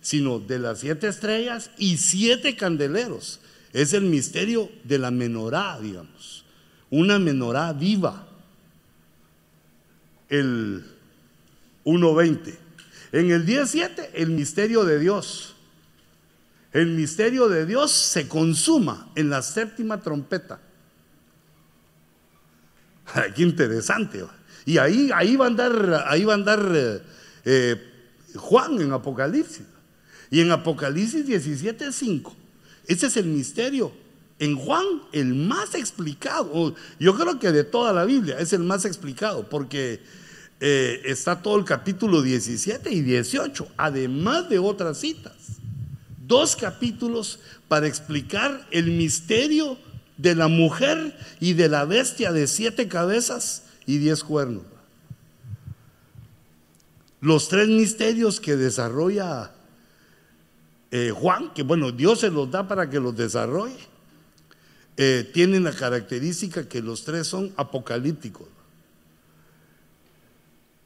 sino 0.00 0.38
de 0.38 0.58
las 0.58 0.80
siete 0.80 1.08
estrellas 1.08 1.70
y 1.76 1.98
siete 1.98 2.56
candeleros. 2.56 3.40
Es 3.74 3.92
el 3.92 4.04
misterio 4.04 4.70
de 4.84 4.98
la 4.98 5.10
menorá, 5.10 5.78
digamos. 5.78 6.44
Una 6.88 7.18
menorá 7.18 7.72
viva. 7.74 8.26
El 10.30 10.84
1.20. 11.84 12.65
En 13.12 13.30
el 13.30 13.46
17, 13.46 14.10
el 14.14 14.30
misterio 14.30 14.84
de 14.84 14.98
Dios. 14.98 15.54
El 16.72 16.88
misterio 16.88 17.48
de 17.48 17.64
Dios 17.64 17.92
se 17.92 18.28
consuma 18.28 19.10
en 19.14 19.30
la 19.30 19.42
séptima 19.42 20.00
trompeta. 20.02 20.60
qué 23.34 23.42
interesante. 23.42 24.24
Y 24.64 24.78
ahí, 24.78 25.10
ahí 25.14 25.36
va 25.36 25.46
a 25.46 25.48
andar, 25.48 26.04
ahí 26.08 26.26
a 26.28 26.36
eh, 26.74 27.02
eh, 27.44 27.76
Juan 28.34 28.80
en 28.80 28.92
Apocalipsis. 28.92 29.62
Y 30.30 30.40
en 30.40 30.50
Apocalipsis 30.50 31.26
17:5, 31.26 32.32
ese 32.88 33.06
es 33.06 33.16
el 33.16 33.26
misterio. 33.26 33.92
En 34.38 34.56
Juan, 34.56 34.84
el 35.12 35.34
más 35.34 35.74
explicado. 35.74 36.74
Yo 36.98 37.16
creo 37.16 37.38
que 37.38 37.52
de 37.52 37.64
toda 37.64 37.92
la 37.92 38.04
Biblia 38.04 38.38
es 38.38 38.52
el 38.52 38.64
más 38.64 38.84
explicado, 38.84 39.48
porque 39.48 40.02
eh, 40.60 41.02
está 41.04 41.42
todo 41.42 41.58
el 41.58 41.64
capítulo 41.64 42.22
17 42.22 42.92
y 42.92 43.02
18, 43.02 43.68
además 43.76 44.48
de 44.48 44.58
otras 44.58 44.98
citas. 44.98 45.34
Dos 46.26 46.56
capítulos 46.56 47.40
para 47.68 47.86
explicar 47.86 48.66
el 48.70 48.90
misterio 48.90 49.78
de 50.16 50.34
la 50.34 50.48
mujer 50.48 51.16
y 51.40 51.52
de 51.52 51.68
la 51.68 51.84
bestia 51.84 52.32
de 52.32 52.46
siete 52.46 52.88
cabezas 52.88 53.64
y 53.86 53.98
diez 53.98 54.24
cuernos. 54.24 54.64
Los 57.20 57.48
tres 57.48 57.68
misterios 57.68 58.40
que 58.40 58.56
desarrolla 58.56 59.52
eh, 60.90 61.12
Juan, 61.14 61.52
que 61.52 61.62
bueno, 61.62 61.92
Dios 61.92 62.20
se 62.20 62.30
los 62.30 62.50
da 62.50 62.66
para 62.68 62.88
que 62.88 63.00
los 63.00 63.16
desarrolle, 63.16 63.76
eh, 64.96 65.28
tienen 65.34 65.64
la 65.64 65.72
característica 65.72 66.68
que 66.68 66.80
los 66.80 67.04
tres 67.04 67.26
son 67.26 67.52
apocalípticos. 67.56 68.48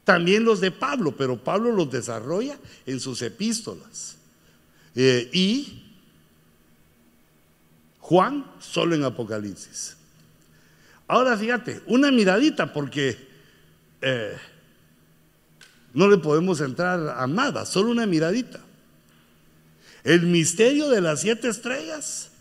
También 0.03 0.43
los 0.43 0.59
de 0.61 0.71
Pablo, 0.71 1.15
pero 1.15 1.43
Pablo 1.43 1.71
los 1.71 1.91
desarrolla 1.91 2.57
en 2.85 2.99
sus 2.99 3.21
epístolas. 3.21 4.17
Eh, 4.95 5.29
y 5.31 5.83
Juan 7.99 8.45
solo 8.59 8.95
en 8.95 9.03
Apocalipsis. 9.03 9.95
Ahora 11.07 11.37
fíjate, 11.37 11.81
una 11.87 12.11
miradita 12.11 12.73
porque 12.73 13.17
eh, 14.01 14.37
no 15.93 16.07
le 16.07 16.17
podemos 16.17 16.61
entrar 16.61 17.15
a 17.17 17.27
nada, 17.27 17.65
solo 17.65 17.91
una 17.91 18.05
miradita. 18.05 18.59
El 20.03 20.23
misterio 20.23 20.89
de 20.89 21.01
las 21.01 21.21
siete 21.21 21.47
estrellas 21.47 22.31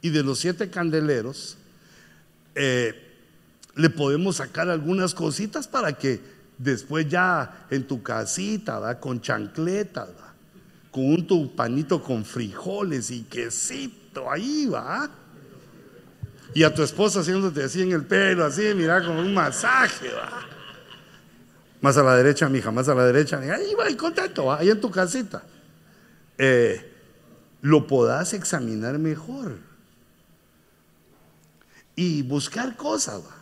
y 0.00 0.10
de 0.10 0.22
los 0.22 0.38
siete 0.38 0.70
candeleros, 0.70 1.58
eh, 2.54 2.94
le 3.76 3.90
podemos 3.90 4.36
sacar 4.36 4.68
algunas 4.68 5.14
cositas 5.14 5.68
para 5.68 5.92
que 5.92 6.20
después 6.60 7.08
ya 7.08 7.66
en 7.70 7.86
tu 7.86 8.02
casita, 8.02 9.00
con 9.00 9.20
chancletas, 9.20 10.08
con 10.90 11.04
un 11.04 11.26
tu 11.26 11.54
panito 11.54 12.02
con 12.02 12.24
frijoles 12.24 13.10
y 13.10 13.22
quesito, 13.22 14.30
ahí 14.30 14.66
va. 14.66 15.08
Y 16.52 16.62
a 16.62 16.74
tu 16.74 16.82
esposa 16.82 17.20
haciéndote 17.20 17.62
así 17.62 17.80
en 17.80 17.92
el 17.92 18.04
pelo, 18.04 18.44
así, 18.44 18.74
mira, 18.74 19.02
como 19.04 19.20
un 19.20 19.32
masaje, 19.32 20.12
va. 20.12 20.46
Más 21.80 21.96
a 21.96 22.02
la 22.02 22.16
derecha, 22.16 22.48
mija, 22.48 22.70
más 22.70 22.88
a 22.88 22.94
la 22.94 23.06
derecha. 23.06 23.38
Ahí 23.38 23.74
va, 23.74 23.88
y 23.88 23.96
contento, 23.96 24.46
va, 24.46 24.58
ahí 24.58 24.68
en 24.68 24.80
tu 24.80 24.90
casita. 24.90 25.42
Eh, 26.36 26.92
lo 27.62 27.86
podás 27.86 28.34
examinar 28.34 28.98
mejor. 28.98 29.56
Y 31.96 32.22
buscar 32.22 32.76
cosas, 32.76 33.22
va. 33.22 33.39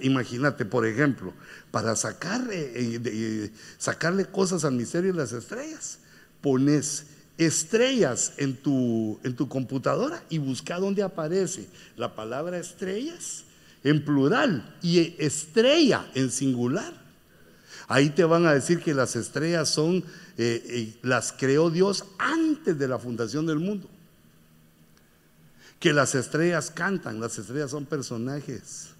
Imagínate, 0.00 0.64
por 0.64 0.86
ejemplo, 0.86 1.32
para 1.70 1.96
sacar, 1.96 2.46
eh, 2.50 3.50
sacarle 3.78 4.26
cosas 4.26 4.64
al 4.64 4.72
misterio 4.72 5.12
de 5.12 5.18
las 5.18 5.32
estrellas, 5.32 5.98
pones 6.40 7.06
estrellas 7.38 8.34
en 8.36 8.56
tu, 8.56 9.18
computadora 9.48 10.22
y 10.28 10.38
busca 10.38 10.78
dónde 10.78 11.02
aparece 11.02 11.66
la 11.96 12.14
palabra 12.14 12.58
estrellas 12.58 13.44
en 13.84 14.04
plural 14.04 14.76
y 14.82 15.14
estrella 15.18 16.06
en 16.14 16.30
singular. 16.30 16.92
Ahí 17.88 18.10
te 18.10 18.24
van 18.24 18.46
a 18.46 18.54
decir 18.54 18.80
que 18.80 18.94
las 18.94 19.16
estrellas 19.16 19.68
son, 19.68 20.04
eh, 20.38 20.62
eh, 20.66 20.94
las 21.02 21.32
creó 21.32 21.68
Dios 21.68 22.04
antes 22.18 22.78
de 22.78 22.88
la 22.88 22.98
fundación 22.98 23.46
del 23.46 23.58
mundo. 23.58 23.88
Que 25.80 25.92
las 25.92 26.14
estrellas 26.14 26.70
cantan, 26.70 27.20
las 27.20 27.38
estrellas 27.38 27.72
son 27.72 27.84
personajes. 27.84 28.91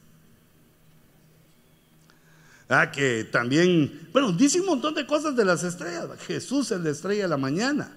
Ah, 2.75 2.91
que 2.91 3.25
también, 3.25 4.09
bueno, 4.13 4.33
dice 4.33 4.59
un 4.59 4.67
montón 4.67 4.95
de 4.95 5.07
cosas 5.07 5.37
de 5.37 5.45
las 5.45 5.63
estrellas. 5.63 6.09
Jesús 6.27 6.71
es 6.71 6.81
la 6.81 6.89
estrella 6.89 7.25
de 7.25 7.29
la 7.29 7.37
mañana. 7.37 7.93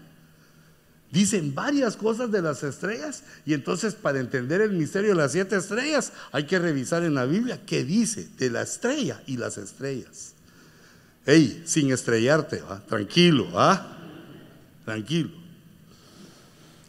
Dicen 1.11 1.55
varias 1.55 1.95
cosas 1.95 2.29
de 2.29 2.41
las 2.41 2.61
estrellas 2.61 3.23
y 3.45 3.53
entonces 3.53 3.95
para 3.95 4.19
entender 4.19 4.59
el 4.59 4.73
misterio 4.73 5.11
de 5.11 5.15
las 5.15 5.31
siete 5.31 5.55
estrellas 5.55 6.11
hay 6.33 6.45
que 6.45 6.59
revisar 6.59 7.03
en 7.03 7.13
la 7.13 7.25
Biblia 7.25 7.61
qué 7.65 7.85
dice 7.85 8.27
de 8.37 8.49
la 8.49 8.63
estrella 8.63 9.23
y 9.25 9.37
las 9.37 9.57
estrellas. 9.57 10.33
Ey, 11.25 11.63
sin 11.65 11.91
estrellarte, 11.91 12.61
tranquilo, 12.89 13.49
¿va? 13.53 13.97
Tranquilo. 14.83 15.31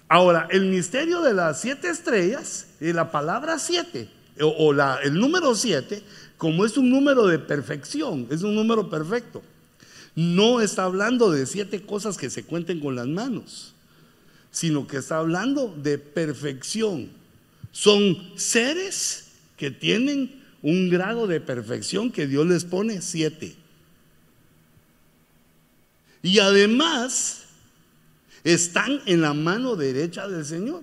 Ahora, 0.09 0.49
el 0.51 0.66
misterio 0.66 1.20
de 1.22 1.34
las 1.34 1.61
siete 1.61 1.89
estrellas, 1.89 2.66
y 2.80 2.93
la 2.93 3.12
palabra 3.12 3.61
siete, 3.61 4.11
o, 4.41 4.72
la, 4.72 4.99
el 5.03 5.14
número 5.14 5.55
siete, 5.55 6.03
como 6.37 6.64
es 6.64 6.76
un 6.76 6.91
número 6.91 7.26
de 7.26 7.39
perfección, 7.39 8.26
es 8.30 8.43
un 8.43 8.55
número 8.55 8.91
perfecto, 8.91 9.43
no 10.14 10.61
está 10.61 10.84
hablando 10.84 11.30
de 11.30 11.47
siete 11.47 11.82
cosas 11.82 12.16
que 12.16 12.30
se 12.30 12.45
cuenten 12.45 12.80
con 12.80 12.97
las 12.97 13.07
manos 13.07 13.74
sino 14.57 14.87
que 14.87 14.97
está 14.97 15.18
hablando 15.18 15.68
de 15.68 15.99
perfección. 15.99 17.11
Son 17.72 18.32
seres 18.37 19.26
que 19.59 19.70
tienen 19.70 20.43
un 20.62 20.89
grado 20.89 21.26
de 21.26 21.43
perfección 21.43 22.11
que 22.11 22.26
Dios 22.26 22.47
les 22.47 22.64
pone 22.64 23.03
siete. 23.03 23.55
Y 26.22 26.39
además 26.39 27.43
están 28.45 29.03
en 29.05 29.20
la 29.20 29.34
mano 29.34 29.76
derecha 29.76 30.26
del 30.26 30.47
Señor. 30.47 30.82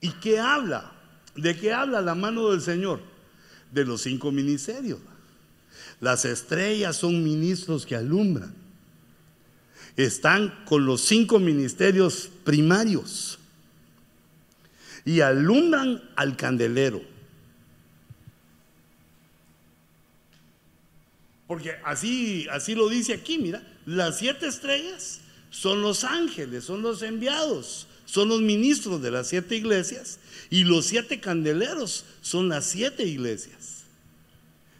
¿Y 0.00 0.08
qué 0.22 0.38
habla? 0.38 0.90
¿De 1.40 1.56
qué 1.56 1.72
habla 1.72 2.00
la 2.00 2.14
mano 2.14 2.50
del 2.50 2.60
Señor? 2.60 3.00
De 3.72 3.84
los 3.84 4.02
cinco 4.02 4.32
ministerios. 4.32 4.98
Las 6.00 6.24
estrellas 6.24 6.96
son 6.96 7.22
ministros 7.22 7.86
que 7.86 7.96
alumbran 7.96 8.54
están 9.96 10.64
con 10.64 10.86
los 10.86 11.02
cinco 11.02 11.38
ministerios 11.38 12.30
primarios 12.44 13.38
y 15.04 15.20
alumbran 15.20 16.02
al 16.16 16.36
candelero. 16.36 17.02
Porque 21.46 21.76
así, 21.84 22.46
así 22.50 22.74
lo 22.74 22.88
dice 22.88 23.14
aquí, 23.14 23.38
mira, 23.38 23.62
las 23.84 24.18
siete 24.18 24.46
estrellas 24.46 25.20
son 25.50 25.82
los 25.82 26.04
ángeles, 26.04 26.64
son 26.64 26.82
los 26.82 27.02
enviados, 27.02 27.88
son 28.10 28.28
los 28.28 28.40
ministros 28.40 29.00
de 29.00 29.12
las 29.12 29.28
siete 29.28 29.54
iglesias 29.54 30.18
y 30.50 30.64
los 30.64 30.86
siete 30.86 31.20
candeleros 31.20 32.04
son 32.22 32.48
las 32.48 32.66
siete 32.66 33.04
iglesias. 33.04 33.84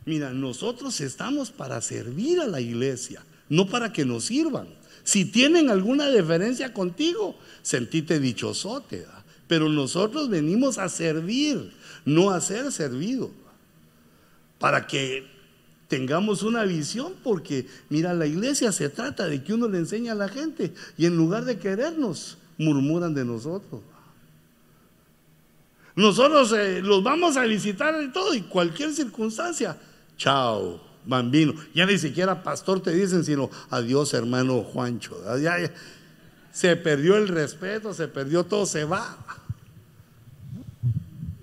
Mira, 0.04 0.32
nosotros 0.32 1.00
estamos 1.00 1.52
para 1.52 1.80
servir 1.80 2.40
a 2.40 2.48
la 2.48 2.60
iglesia, 2.60 3.22
no 3.48 3.68
para 3.68 3.92
que 3.92 4.04
nos 4.04 4.24
sirvan. 4.24 4.66
Si 5.04 5.24
tienen 5.24 5.70
alguna 5.70 6.10
deferencia 6.10 6.74
contigo, 6.74 7.38
sentite 7.62 8.18
dichosote. 8.18 9.06
Pero 9.46 9.68
nosotros 9.68 10.28
venimos 10.28 10.78
a 10.78 10.88
servir, 10.88 11.72
no 12.04 12.30
a 12.30 12.40
ser 12.40 12.72
servidos. 12.72 13.30
para 14.58 14.86
que 14.88 15.24
tengamos 15.86 16.42
una 16.42 16.64
visión, 16.64 17.14
porque 17.22 17.66
mira, 17.88 18.12
la 18.12 18.26
iglesia 18.26 18.72
se 18.72 18.88
trata 18.90 19.26
de 19.26 19.42
que 19.42 19.54
uno 19.54 19.68
le 19.68 19.78
enseña 19.78 20.12
a 20.12 20.16
la 20.16 20.28
gente 20.28 20.74
y 20.98 21.06
en 21.06 21.16
lugar 21.16 21.44
de 21.44 21.58
querernos, 21.58 22.36
murmuran 22.60 23.14
de 23.14 23.24
nosotros. 23.24 23.80
Nosotros 25.96 26.52
eh, 26.52 26.80
los 26.82 27.02
vamos 27.02 27.36
a 27.36 27.44
visitar 27.44 27.94
y 28.02 28.12
todo, 28.12 28.34
y 28.34 28.42
cualquier 28.42 28.92
circunstancia, 28.92 29.76
chao, 30.16 30.80
bambino. 31.04 31.54
Ya 31.74 31.86
ni 31.86 31.98
siquiera 31.98 32.42
pastor 32.42 32.80
te 32.80 32.92
dicen, 32.92 33.24
sino 33.24 33.50
adiós, 33.70 34.14
hermano 34.14 34.62
Juancho. 34.62 35.16
se 36.52 36.76
perdió 36.76 37.16
el 37.16 37.28
respeto, 37.28 37.92
se 37.92 38.06
perdió 38.06 38.44
todo, 38.44 38.66
se 38.66 38.84
va. 38.84 39.16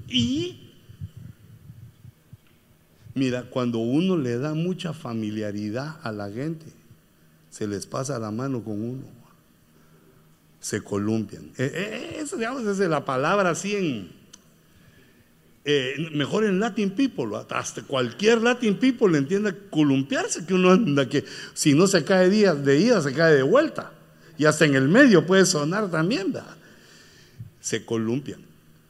Y 0.08 0.68
Mira, 3.18 3.50
cuando 3.50 3.80
uno 3.80 4.16
le 4.16 4.38
da 4.38 4.54
mucha 4.54 4.94
familiaridad 4.94 5.96
a 6.04 6.12
la 6.12 6.30
gente, 6.30 6.68
se 7.50 7.66
les 7.66 7.88
pasa 7.88 8.20
la 8.20 8.30
mano 8.30 8.64
con 8.64 8.80
uno. 8.80 9.17
Se 10.60 10.82
columpian. 10.82 11.52
Eh, 11.58 11.72
eh, 11.74 12.18
eso, 12.20 12.38
digamos, 12.38 12.66
es 12.66 12.80
la 12.80 13.06
palabra 13.06 13.52
así 13.52 13.76
en. 13.76 14.18
Eh, 15.70 16.12
mejor 16.14 16.46
en 16.46 16.62
Latin 16.62 16.92
people, 16.92 17.26
hasta 17.50 17.82
cualquier 17.84 18.42
Latin 18.42 18.78
people 18.78 19.12
le 19.12 19.18
entiende 19.18 19.54
columpiarse, 19.70 20.46
que 20.46 20.54
uno 20.54 20.72
anda 20.72 21.10
que 21.10 21.26
si 21.54 21.74
no 21.74 21.88
se 21.88 22.06
cae 22.06 22.30
día, 22.30 22.56
de 22.56 22.80
ida, 22.80 23.02
se 23.02 23.14
cae 23.14 23.34
de 23.34 23.44
vuelta. 23.44 23.92
Y 24.38 24.46
hasta 24.46 24.64
en 24.64 24.76
el 24.76 24.88
medio 24.88 25.26
puede 25.26 25.46
sonar 25.46 25.92
también, 25.92 26.32
¿verdad? 26.32 26.56
Se 27.60 27.84
columpian, 27.84 28.40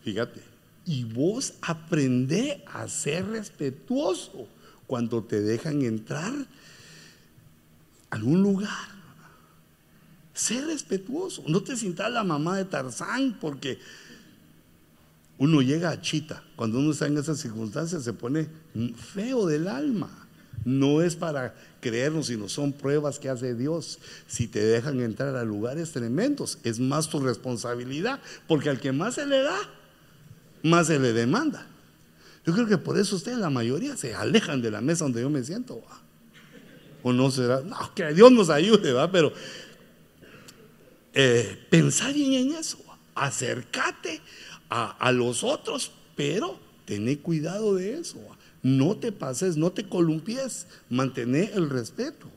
fíjate. 0.04 0.42
Y 0.86 1.04
vos 1.04 1.56
aprende 1.62 2.64
a 2.72 2.88
ser 2.88 3.28
respetuoso 3.28 4.48
cuando 4.86 5.24
te 5.24 5.42
dejan 5.42 5.82
entrar 5.82 6.32
a 6.32 8.16
algún 8.16 8.44
lugar. 8.44 8.97
Sé 10.38 10.62
respetuoso. 10.62 11.44
No 11.48 11.64
te 11.64 11.76
sientas 11.76 12.12
la 12.12 12.24
mamá 12.24 12.58
de 12.58 12.66
Tarzán 12.66 13.36
porque 13.42 13.80
uno 15.40 15.64
llega 15.64 15.90
a 15.90 16.00
chita. 16.00 16.44
Cuando 16.56 16.78
uno 16.78 16.92
está 16.92 17.08
en 17.08 17.18
esas 17.18 17.40
circunstancias 17.40 18.04
se 18.04 18.14
pone 18.14 18.48
feo 19.16 19.48
del 19.48 19.68
alma. 19.68 20.28
No 20.64 21.02
es 21.02 21.16
para 21.16 21.56
creernos, 21.82 22.28
sino 22.28 22.50
son 22.50 22.72
pruebas 22.72 23.18
que 23.18 23.30
hace 23.30 23.56
Dios. 23.56 23.98
Si 24.28 24.48
te 24.48 24.64
dejan 24.64 25.00
entrar 25.00 25.36
a 25.36 25.44
lugares 25.44 25.92
tremendos, 25.92 26.60
es 26.64 26.80
más 26.80 27.10
tu 27.10 27.20
responsabilidad, 27.20 28.20
porque 28.48 28.70
al 28.70 28.80
que 28.80 28.92
más 28.92 29.16
se 29.16 29.26
le 29.26 29.42
da, 29.42 29.58
más 30.62 30.86
se 30.86 31.00
le 31.00 31.14
demanda. 31.14 31.66
Yo 32.46 32.54
creo 32.54 32.68
que 32.68 32.78
por 32.78 33.00
eso 33.00 33.16
ustedes, 33.16 33.40
la 33.40 33.50
mayoría, 33.50 33.98
se 33.98 34.14
alejan 34.14 34.62
de 34.62 34.70
la 34.70 34.82
mesa 34.82 35.06
donde 35.06 35.22
yo 35.22 35.32
me 35.32 35.44
siento. 35.44 35.82
O 37.02 37.12
no 37.12 37.32
será, 37.32 37.62
no, 37.62 37.96
que 37.96 38.14
Dios 38.14 38.32
nos 38.32 38.52
ayude, 38.52 38.94
¿va? 38.94 39.12
pero 39.12 39.34
eh, 41.20 41.68
bien 42.14 42.34
en 42.34 42.54
eso. 42.54 42.78
Acércate 43.16 44.22
a, 44.70 45.12
los 45.12 45.44
otros, 45.44 45.92
pero 46.16 46.60
tené 46.86 47.18
cuidado 47.18 47.76
de 47.76 48.00
eso. 48.00 48.20
No 48.62 48.98
te 48.98 49.12
pases, 49.12 49.58
no 49.58 49.72
te 49.72 49.88
columpies, 49.88 50.68
mantén 50.90 51.36
el 51.36 51.70
respeto. 51.70 52.28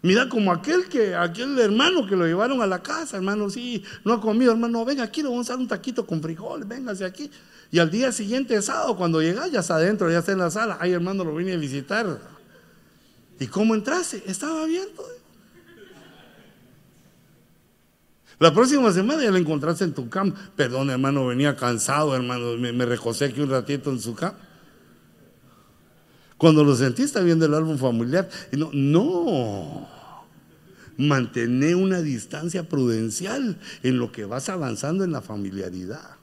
Mira 0.00 0.28
como 0.28 0.52
aquel 0.52 0.88
que, 0.88 1.16
aquel 1.16 1.58
hermano 1.58 2.06
que 2.06 2.14
lo 2.14 2.24
llevaron 2.24 2.62
a 2.62 2.66
la 2.66 2.82
casa, 2.82 3.16
hermano, 3.16 3.50
sí, 3.50 3.82
no 4.04 4.12
ha 4.12 4.20
comido, 4.20 4.52
hermano, 4.52 4.84
venga 4.84 5.02
aquí, 5.02 5.22
le 5.22 5.28
vamos 5.28 5.48
a 5.50 5.54
dar 5.54 5.60
un 5.60 5.66
taquito 5.66 6.06
con 6.06 6.22
frijoles, 6.22 6.68
véngase 6.68 7.04
aquí. 7.04 7.28
Y 7.72 7.80
al 7.80 7.90
día 7.90 8.12
siguiente, 8.12 8.62
sábado, 8.62 8.96
cuando 8.96 9.20
llega, 9.20 9.48
ya 9.48 9.58
está 9.60 9.74
adentro, 9.74 10.08
ya 10.08 10.20
está 10.20 10.32
en 10.32 10.38
la 10.38 10.52
sala, 10.52 10.78
ay 10.80 10.92
hermano, 10.92 11.24
lo 11.24 11.34
vine 11.34 11.54
a 11.54 11.56
visitar. 11.56 12.20
¿Y 13.40 13.48
cómo 13.48 13.74
entraste? 13.74 14.22
Estaba 14.26 14.62
abierto. 14.62 15.04
La 18.38 18.54
próxima 18.54 18.92
semana 18.92 19.22
ya 19.22 19.30
lo 19.30 19.36
encontraste 19.36 19.84
en 19.84 19.94
tu 19.94 20.08
cama. 20.08 20.34
Perdón, 20.54 20.90
hermano, 20.90 21.26
venía 21.26 21.56
cansado, 21.56 22.14
hermano, 22.14 22.56
me, 22.56 22.72
me 22.72 22.86
recosé 22.86 23.26
aquí 23.26 23.40
un 23.40 23.50
ratito 23.50 23.90
en 23.90 24.00
su 24.00 24.14
cama. 24.14 24.38
Cuando 26.36 26.62
lo 26.62 26.76
sentiste 26.76 27.22
viendo 27.22 27.46
el 27.46 27.54
álbum 27.54 27.78
familiar, 27.78 28.28
no, 28.52 28.70
no. 28.72 29.88
Mantener 30.96 31.74
una 31.74 32.00
distancia 32.00 32.68
prudencial 32.68 33.58
en 33.82 33.98
lo 33.98 34.12
que 34.12 34.24
vas 34.24 34.48
avanzando 34.48 35.02
en 35.02 35.10
la 35.10 35.20
familiaridad. 35.20 36.16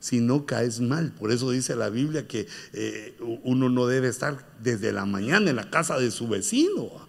Si 0.00 0.20
no 0.20 0.44
caes 0.44 0.80
mal, 0.80 1.12
por 1.12 1.32
eso 1.32 1.50
dice 1.50 1.76
la 1.76 1.88
Biblia 1.88 2.26
que 2.26 2.46
eh, 2.72 3.16
uno 3.44 3.68
no 3.68 3.86
debe 3.86 4.08
estar 4.08 4.44
desde 4.62 4.92
la 4.92 5.06
mañana 5.06 5.50
en 5.50 5.56
la 5.56 5.70
casa 5.70 5.98
de 5.98 6.10
su 6.10 6.28
vecino. 6.28 7.05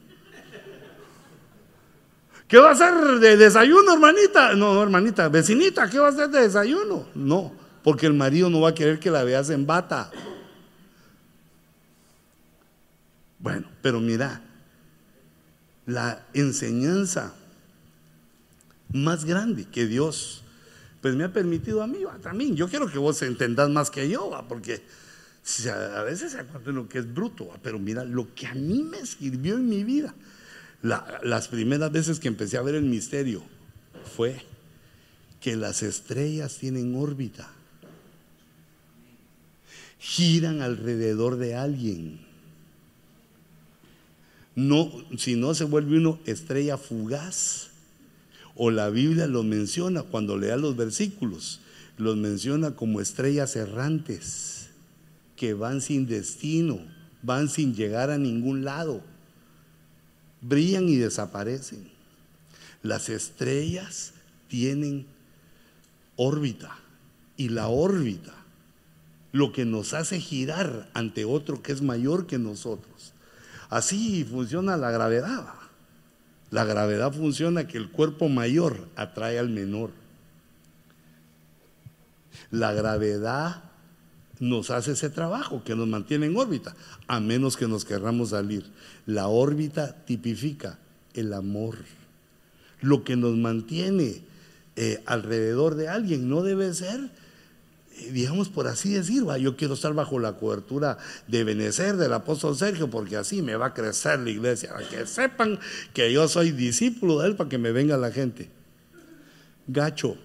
¿Qué 2.48 2.58
va 2.58 2.70
a 2.70 2.72
hacer 2.72 3.20
de 3.20 3.36
desayuno, 3.36 3.94
hermanita? 3.94 4.56
No, 4.56 4.82
hermanita, 4.82 5.28
vecinita, 5.28 5.90
¿qué 5.90 6.00
va 6.00 6.08
a 6.08 6.12
hacer 6.12 6.30
de 6.30 6.42
desayuno? 6.42 7.08
No, 7.14 7.54
porque 7.84 8.06
el 8.06 8.14
marido 8.14 8.50
no 8.50 8.62
va 8.62 8.70
a 8.70 8.74
querer 8.74 9.00
que 9.00 9.12
la 9.12 9.24
veas 9.24 9.50
en 9.50 9.66
bata. 9.66 10.10
Bueno, 13.40 13.68
pero 13.82 14.00
mira, 14.00 14.42
la 15.86 16.26
enseñanza 16.34 17.34
más 18.94 19.26
grande 19.26 19.66
que 19.66 19.86
Dios 19.86 20.44
pues 21.02 21.16
me 21.16 21.26
ha 21.26 21.32
permitido 21.32 21.84
a 21.84 21.88
mí 21.88 22.00
también. 22.22 22.56
Yo 22.56 22.68
quiero 22.68 22.90
que 22.92 22.98
vos 22.98 23.22
entendás 23.22 23.70
más 23.70 23.92
que 23.92 24.10
yo, 24.10 24.32
porque 24.50 24.84
a 25.70 26.04
veces 26.04 26.32
se 26.32 26.40
acuerda 26.40 26.72
lo 26.72 26.90
que 26.90 27.00
es 27.00 27.14
bruto, 27.14 27.50
pero 27.62 27.78
mira, 27.78 28.04
lo 28.04 28.34
que 28.34 28.48
a 28.48 28.56
mí 28.56 28.84
me 28.84 29.06
sirvió 29.06 29.56
en 29.56 29.70
mi 29.70 29.84
vida, 29.84 30.14
las 30.82 31.48
primeras 31.48 31.92
veces 31.92 32.20
que 32.20 32.28
empecé 32.28 32.58
a 32.58 32.62
ver 32.62 32.76
el 32.76 32.86
misterio 32.86 33.44
fue 34.16 34.42
que 35.42 35.56
las 35.56 35.84
estrellas 35.84 36.58
tienen 36.58 36.96
órbita, 36.96 37.50
giran 40.00 40.62
alrededor 40.62 41.38
de 41.38 41.56
alguien 41.56 42.28
no, 44.58 44.92
si 45.20 45.36
no 45.36 45.54
se 45.54 45.66
vuelve 45.66 45.98
uno 45.98 46.20
estrella 46.26 46.80
fugaz. 46.80 47.68
O 48.56 48.72
la 48.72 48.90
Biblia 48.90 49.28
lo 49.28 49.44
menciona 49.44 50.02
cuando 50.02 50.36
lea 50.36 50.58
los 50.58 50.76
versículos, 50.76 51.60
los 51.96 52.18
menciona 52.18 52.72
como 52.72 53.00
estrellas 53.00 53.56
errantes 53.56 54.70
que 55.36 55.54
van 55.54 55.80
sin 55.80 56.08
destino, 56.08 56.80
van 57.22 57.50
sin 57.50 57.76
llegar 57.76 58.10
a 58.10 58.18
ningún 58.18 58.66
lado, 58.66 59.04
brillan 60.48 60.88
y 60.90 60.96
desaparecen. 60.96 61.90
Las 62.84 63.10
estrellas 63.10 64.14
tienen 64.48 65.06
órbita 66.16 66.78
y 67.36 67.50
la 67.50 67.68
órbita 67.68 68.34
lo 69.32 69.52
que 69.52 69.66
nos 69.66 69.94
hace 69.94 70.20
girar 70.20 70.90
ante 70.94 71.26
otro 71.26 71.62
que 71.62 71.72
es 71.72 71.82
mayor 71.82 72.28
que 72.28 72.40
nosotros 72.40 73.14
Así 73.70 74.24
funciona 74.24 74.78
la 74.78 74.92
gravedad. 74.92 75.46
La 76.52 76.64
gravedad 76.64 77.12
funciona 77.12 77.68
que 77.68 77.78
el 77.78 77.90
cuerpo 77.90 78.30
mayor 78.30 78.88
atrae 78.96 79.38
al 79.38 79.50
menor. 79.50 79.92
La 82.52 82.72
gravedad 82.72 83.64
nos 84.40 84.70
hace 84.70 84.92
ese 84.92 85.10
trabajo 85.10 85.64
que 85.64 85.76
nos 85.76 85.88
mantiene 85.88 86.28
en 86.28 86.38
órbita, 86.38 86.76
a 87.08 87.20
menos 87.20 87.58
que 87.58 87.68
nos 87.68 87.86
querramos 87.86 88.30
salir. 88.30 88.66
La 89.06 89.28
órbita 89.28 89.96
tipifica 90.06 90.80
el 91.14 91.34
amor. 91.34 91.78
Lo 92.82 93.04
que 93.04 93.16
nos 93.16 93.36
mantiene 93.36 94.22
eh, 94.76 95.02
alrededor 95.06 95.76
de 95.76 95.90
alguien 95.90 96.30
no 96.30 96.44
debe 96.44 96.74
ser 96.74 97.10
eh, 97.98 98.12
digamos 98.12 98.50
por 98.50 98.68
así 98.68 98.94
decir, 98.94 99.24
yo 99.40 99.56
quiero 99.58 99.74
estar 99.74 99.94
bajo 99.94 100.20
la 100.20 100.34
cobertura 100.34 100.98
de 101.28 101.44
Benecer 101.44 101.98
del 101.98 102.14
apóstol 102.14 102.56
Sergio, 102.56 102.90
porque 102.90 103.18
así 103.18 103.42
me 103.42 103.56
va 103.56 103.68
a 103.68 103.74
crecer 103.74 104.20
la 104.20 104.30
iglesia, 104.30 104.70
para 104.70 104.88
que 104.88 105.06
sepan 105.08 105.60
que 105.94 106.12
yo 106.12 106.28
soy 106.28 106.52
discípulo 106.52 107.20
de 107.20 107.30
él, 107.30 107.36
para 107.36 107.50
que 107.50 107.58
me 107.58 107.72
venga 107.72 107.98
la 107.98 108.12
gente. 108.12 108.50
Gacho, 109.68 110.18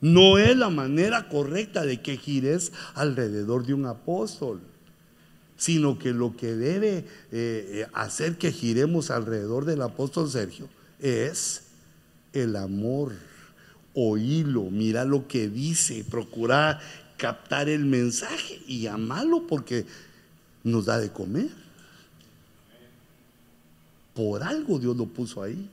no 0.00 0.38
es 0.38 0.56
la 0.56 0.70
manera 0.70 1.28
correcta 1.28 1.84
de 1.84 2.00
que 2.00 2.16
gires 2.16 2.72
alrededor 2.94 3.66
de 3.66 3.74
un 3.74 3.86
apóstol, 3.86 4.60
sino 5.56 5.98
que 5.98 6.12
lo 6.12 6.36
que 6.36 6.54
debe 6.54 6.98
eh, 6.98 7.04
eh, 7.32 7.86
hacer 7.92 8.38
que 8.38 8.52
giremos 8.52 9.10
alrededor 9.10 9.64
del 9.64 9.82
apóstol 9.82 10.30
Sergio 10.30 10.68
es 11.00 11.64
el 12.32 12.56
amor 12.56 13.12
oílo, 13.94 14.70
mira 14.70 15.04
lo 15.04 15.26
que 15.26 15.48
dice, 15.48 16.04
procura 16.08 16.80
captar 17.16 17.68
el 17.68 17.84
mensaje 17.84 18.62
y 18.66 18.86
amarlo 18.86 19.46
porque 19.46 19.86
nos 20.62 20.86
da 20.86 20.98
de 20.98 21.10
comer. 21.10 21.48
Por 24.14 24.42
algo 24.42 24.78
Dios 24.78 24.96
lo 24.96 25.06
puso 25.06 25.42
ahí. 25.42 25.68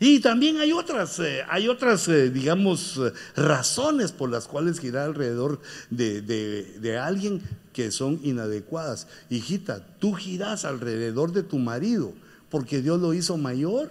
Y 0.00 0.20
también 0.20 0.58
hay 0.58 0.72
otras, 0.72 1.18
eh, 1.18 1.42
hay 1.48 1.68
otras, 1.68 2.06
eh, 2.08 2.30
digamos, 2.30 2.98
eh, 2.98 3.12
razones 3.34 4.12
por 4.12 4.30
las 4.30 4.46
cuales 4.46 4.78
girar 4.78 5.06
alrededor 5.06 5.60
de, 5.90 6.22
de, 6.22 6.98
alguien 6.98 7.42
que 7.72 7.90
son 7.90 8.20
inadecuadas. 8.22 9.08
Hijita, 9.28 9.84
tú 9.98 10.12
giras 10.12 10.64
alrededor 10.64 11.32
de 11.32 11.42
tu 11.42 11.58
marido 11.58 12.12
porque 12.48 12.80
Dios 12.80 13.00
lo 13.00 13.12
hizo 13.12 13.36
mayor. 13.36 13.90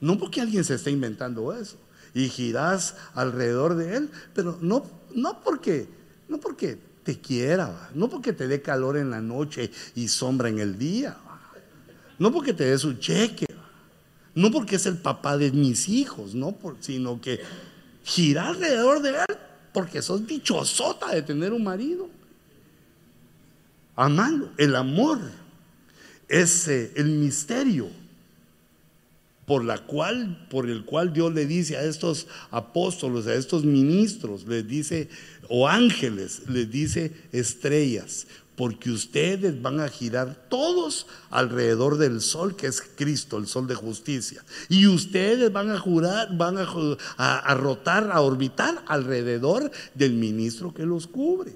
No 0.00 0.18
porque 0.18 0.40
alguien 0.40 0.64
se 0.64 0.74
esté 0.74 0.90
inventando 0.90 1.52
eso. 1.52 1.76
Y 2.14 2.28
girás 2.28 2.96
alrededor 3.14 3.76
de 3.76 3.96
él, 3.96 4.10
pero 4.34 4.58
no, 4.60 4.84
no 5.14 5.40
porque, 5.42 5.88
no 6.28 6.38
porque 6.38 6.78
te 7.04 7.20
quiera, 7.20 7.90
no 7.94 8.08
porque 8.08 8.32
te 8.32 8.48
dé 8.48 8.60
calor 8.60 8.96
en 8.96 9.10
la 9.10 9.20
noche 9.20 9.70
y 9.94 10.08
sombra 10.08 10.48
en 10.48 10.58
el 10.58 10.78
día, 10.78 11.16
no 12.18 12.32
porque 12.32 12.52
te 12.52 12.64
dé 12.64 12.78
su 12.78 12.94
cheque, 12.94 13.46
no 14.34 14.50
porque 14.50 14.76
es 14.76 14.86
el 14.86 14.98
papá 14.98 15.36
de 15.36 15.52
mis 15.52 15.88
hijos, 15.88 16.34
no, 16.34 16.56
sino 16.80 17.20
que 17.20 17.40
gira 18.04 18.48
alrededor 18.48 19.02
de 19.02 19.10
él 19.10 19.36
porque 19.72 20.02
sos 20.02 20.26
dichosota 20.26 21.14
de 21.14 21.22
tener 21.22 21.52
un 21.52 21.64
marido. 21.64 22.08
Amando, 23.96 24.52
el 24.58 24.74
amor 24.76 25.20
es 26.28 26.68
eh, 26.68 26.92
el 26.96 27.06
misterio 27.06 27.88
por 29.46 29.64
la 29.64 29.78
cual 29.78 30.46
por 30.48 30.68
el 30.68 30.84
cual 30.84 31.12
Dios 31.12 31.32
le 31.34 31.46
dice 31.46 31.76
a 31.76 31.82
estos 31.82 32.26
apóstoles, 32.50 33.26
a 33.26 33.34
estos 33.34 33.64
ministros, 33.64 34.46
les 34.46 34.66
dice 34.66 35.08
o 35.48 35.68
ángeles, 35.68 36.42
les 36.48 36.70
dice 36.70 37.12
estrellas, 37.32 38.26
porque 38.56 38.90
ustedes 38.90 39.60
van 39.60 39.80
a 39.80 39.88
girar 39.88 40.46
todos 40.48 41.06
alrededor 41.30 41.98
del 41.98 42.20
sol 42.20 42.54
que 42.54 42.68
es 42.68 42.82
Cristo, 42.82 43.36
el 43.38 43.48
sol 43.48 43.66
de 43.66 43.74
justicia. 43.74 44.44
Y 44.68 44.86
ustedes 44.86 45.52
van 45.52 45.70
a 45.70 45.78
jurar, 45.78 46.36
van 46.36 46.58
a, 46.58 46.66
a, 47.16 47.54
rotar, 47.54 48.10
a 48.12 48.20
orbitar 48.20 48.84
alrededor 48.86 49.70
del 49.94 50.12
ministro 50.12 50.72
que 50.72 50.86
los 50.86 51.06
cubre. 51.06 51.52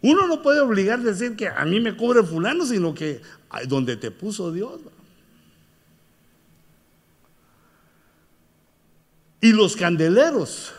Uno 0.00 0.26
no 0.26 0.42
puede 0.42 0.60
obligar 0.60 0.98
a 0.98 1.04
decir 1.04 1.36
que 1.36 1.48
a 1.48 1.64
mí 1.64 1.78
me 1.78 1.96
cubre 1.96 2.24
fulano, 2.24 2.66
sino 2.66 2.92
que 2.92 3.22
donde 3.68 3.96
te 3.96 4.10
puso 4.10 4.50
Dios. 4.50 4.80
Y 9.40 9.52
los 9.52 9.76
candeleros 9.76 10.72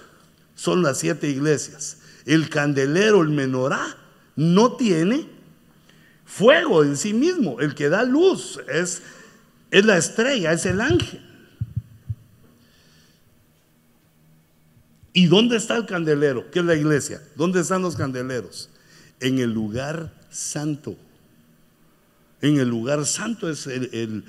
son 0.56 0.82
las 0.82 0.98
siete 0.98 1.30
iglesias. 1.30 2.00
El 2.26 2.50
candelero, 2.50 3.22
el 3.22 3.30
menorá, 3.30 3.98
no 4.36 4.76
tiene 4.76 5.28
fuego 6.26 6.84
en 6.84 6.98
sí 6.98 7.14
mismo. 7.14 7.60
El 7.60 7.76
que 7.76 7.90
da 7.90 8.04
luz 8.04 8.60
es, 8.68 9.02
es 9.72 9.86
la 9.86 9.98
estrella, 9.98 10.52
es 10.54 10.66
el 10.66 10.82
ángel. 10.82 11.22
¿Y 15.14 15.28
dónde 15.28 15.58
está 15.58 15.78
el 15.78 15.86
candelero? 15.86 16.50
¿Qué 16.50 16.60
es 16.60 16.66
la 16.66 16.76
iglesia? 16.76 17.22
¿Dónde 17.36 17.62
están 17.62 17.84
los 17.84 17.96
candeleros? 17.96 18.70
En 19.20 19.38
el 19.38 19.52
lugar 19.52 20.12
santo. 20.32 20.98
En 22.42 22.58
el 22.58 22.68
lugar 22.68 23.06
santo 23.06 23.50
es 23.50 23.68
el, 23.68 24.26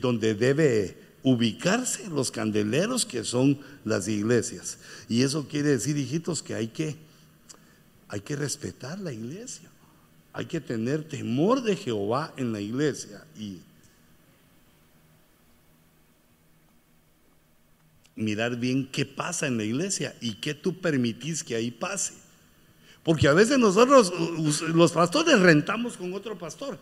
donde 0.00 0.34
debe 0.34 0.98
ubicarse 1.22 2.08
los 2.08 2.30
candeleros 2.30 3.06
que 3.06 3.22
son 3.22 3.60
las 3.84 4.08
iglesias. 4.08 4.78
Y 5.08 5.22
eso 5.22 5.46
quiere 5.48 5.68
decir, 5.70 5.96
hijitos, 5.96 6.42
que 6.42 6.54
hay 6.54 6.66
que 6.66 6.96
hay 8.08 8.20
que 8.20 8.36
respetar 8.36 8.98
la 8.98 9.12
iglesia. 9.12 9.68
Hay 10.32 10.46
que 10.46 10.60
tener 10.60 11.04
temor 11.04 11.62
de 11.62 11.76
Jehová 11.76 12.32
en 12.36 12.52
la 12.52 12.60
iglesia 12.60 13.24
y 13.38 13.60
mirar 18.16 18.56
bien 18.56 18.90
qué 18.90 19.06
pasa 19.06 19.46
en 19.46 19.56
la 19.56 19.64
iglesia 19.64 20.14
y 20.20 20.34
qué 20.34 20.54
tú 20.54 20.80
permitís 20.80 21.44
que 21.44 21.54
ahí 21.54 21.70
pase. 21.70 22.14
Porque 23.02 23.28
a 23.28 23.32
veces 23.32 23.58
nosotros, 23.58 24.12
los 24.74 24.92
pastores, 24.92 25.38
rentamos 25.40 25.96
con 25.96 26.14
otro 26.14 26.38
pastor. 26.38 26.78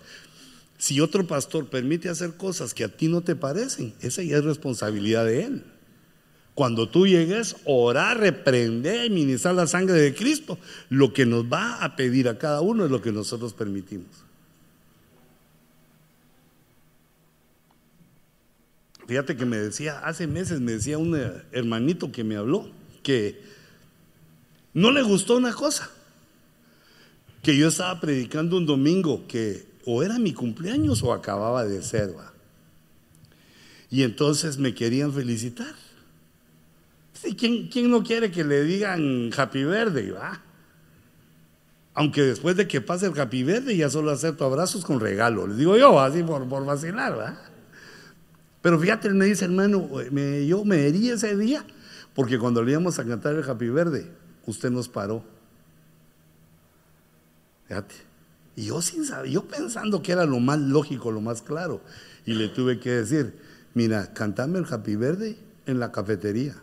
Si 0.78 1.00
otro 1.00 1.26
pastor 1.26 1.68
permite 1.68 2.08
hacer 2.08 2.36
cosas 2.36 2.74
que 2.74 2.84
a 2.84 2.88
ti 2.88 3.08
no 3.08 3.20
te 3.20 3.36
parecen, 3.36 3.94
esa 4.00 4.22
ya 4.22 4.38
es 4.38 4.44
responsabilidad 4.44 5.24
de 5.26 5.44
él. 5.44 5.64
Cuando 6.54 6.88
tú 6.88 7.06
llegues, 7.06 7.56
orar, 7.64 8.18
reprender, 8.18 9.10
ministrar 9.10 9.54
la 9.54 9.66
sangre 9.66 9.94
de 9.94 10.14
Cristo, 10.14 10.58
lo 10.90 11.12
que 11.12 11.24
nos 11.24 11.44
va 11.44 11.82
a 11.82 11.96
pedir 11.96 12.28
a 12.28 12.38
cada 12.38 12.60
uno 12.60 12.84
es 12.84 12.90
lo 12.90 13.00
que 13.00 13.10
nosotros 13.10 13.54
permitimos. 13.54 14.24
Fíjate 19.06 19.36
que 19.36 19.46
me 19.46 19.56
decía, 19.56 19.98
hace 20.00 20.26
meses 20.26 20.60
me 20.60 20.72
decía 20.72 20.98
un 20.98 21.18
hermanito 21.52 22.12
que 22.12 22.22
me 22.24 22.36
habló 22.36 22.70
que 23.02 23.42
no 24.74 24.90
le 24.90 25.02
gustó 25.02 25.36
una 25.36 25.52
cosa, 25.52 25.90
que 27.42 27.56
yo 27.56 27.68
estaba 27.68 28.00
predicando 28.00 28.56
un 28.56 28.66
domingo 28.66 29.26
que 29.26 29.66
o 29.84 30.02
era 30.02 30.18
mi 30.18 30.32
cumpleaños 30.32 31.02
o 31.02 31.12
acababa 31.12 31.64
de 31.64 31.82
ser. 31.82 32.14
Y 33.90 34.04
entonces 34.04 34.58
me 34.58 34.74
querían 34.74 35.12
felicitar. 35.12 35.74
¿Quién, 37.30 37.90
no 37.90 38.02
quiere 38.02 38.30
que 38.30 38.44
le 38.44 38.64
digan 38.64 39.30
Happy 39.36 39.64
Verde? 39.64 40.10
¿va? 40.12 40.40
Aunque 41.94 42.22
después 42.22 42.56
de 42.56 42.66
que 42.66 42.80
pase 42.80 43.06
el 43.06 43.18
Happy 43.18 43.42
Verde 43.42 43.76
ya 43.76 43.90
solo 43.90 44.10
acepto 44.10 44.44
abrazos 44.44 44.84
con 44.84 45.00
regalo. 45.00 45.46
Les 45.46 45.56
digo 45.56 45.76
yo, 45.76 46.00
así 46.00 46.22
por, 46.22 46.48
por 46.48 46.64
vacilar, 46.64 47.18
¿va? 47.18 47.38
Pero 48.60 48.78
fíjate, 48.78 49.08
él 49.08 49.14
me 49.14 49.26
dice, 49.26 49.44
hermano, 49.44 49.88
yo 50.46 50.64
me 50.64 50.86
herí 50.86 51.10
ese 51.10 51.36
día 51.36 51.64
porque 52.14 52.38
cuando 52.38 52.62
le 52.62 52.72
íbamos 52.72 52.98
a 52.98 53.04
cantar 53.04 53.34
el 53.34 53.48
Happy 53.48 53.68
Verde, 53.68 54.10
usted 54.46 54.70
nos 54.70 54.88
paró. 54.88 55.24
Fíjate. 57.66 57.94
Y 58.54 58.66
yo 58.66 58.82
sin 58.82 59.04
saber, 59.04 59.30
yo 59.30 59.44
pensando 59.44 60.02
que 60.02 60.12
era 60.12 60.26
lo 60.26 60.38
más 60.38 60.58
lógico, 60.58 61.10
lo 61.10 61.20
más 61.20 61.42
claro. 61.42 61.80
Y 62.26 62.34
le 62.34 62.48
tuve 62.48 62.78
que 62.78 62.90
decir, 62.90 63.34
mira, 63.74 64.12
cantame 64.12 64.58
el 64.58 64.66
Happy 64.70 64.94
Verde 64.94 65.38
en 65.66 65.80
la 65.80 65.90
cafetería 65.90 66.54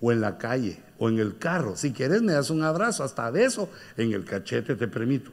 o 0.00 0.12
en 0.12 0.20
la 0.20 0.38
calle 0.38 0.80
o 0.98 1.08
en 1.08 1.18
el 1.18 1.38
carro. 1.38 1.76
Si 1.76 1.92
quieres 1.92 2.22
me 2.22 2.32
das 2.32 2.50
un 2.50 2.62
abrazo, 2.62 3.04
hasta 3.04 3.30
beso 3.30 3.68
en 3.96 4.12
el 4.12 4.24
cachete 4.24 4.76
te 4.76 4.88
permito. 4.88 5.30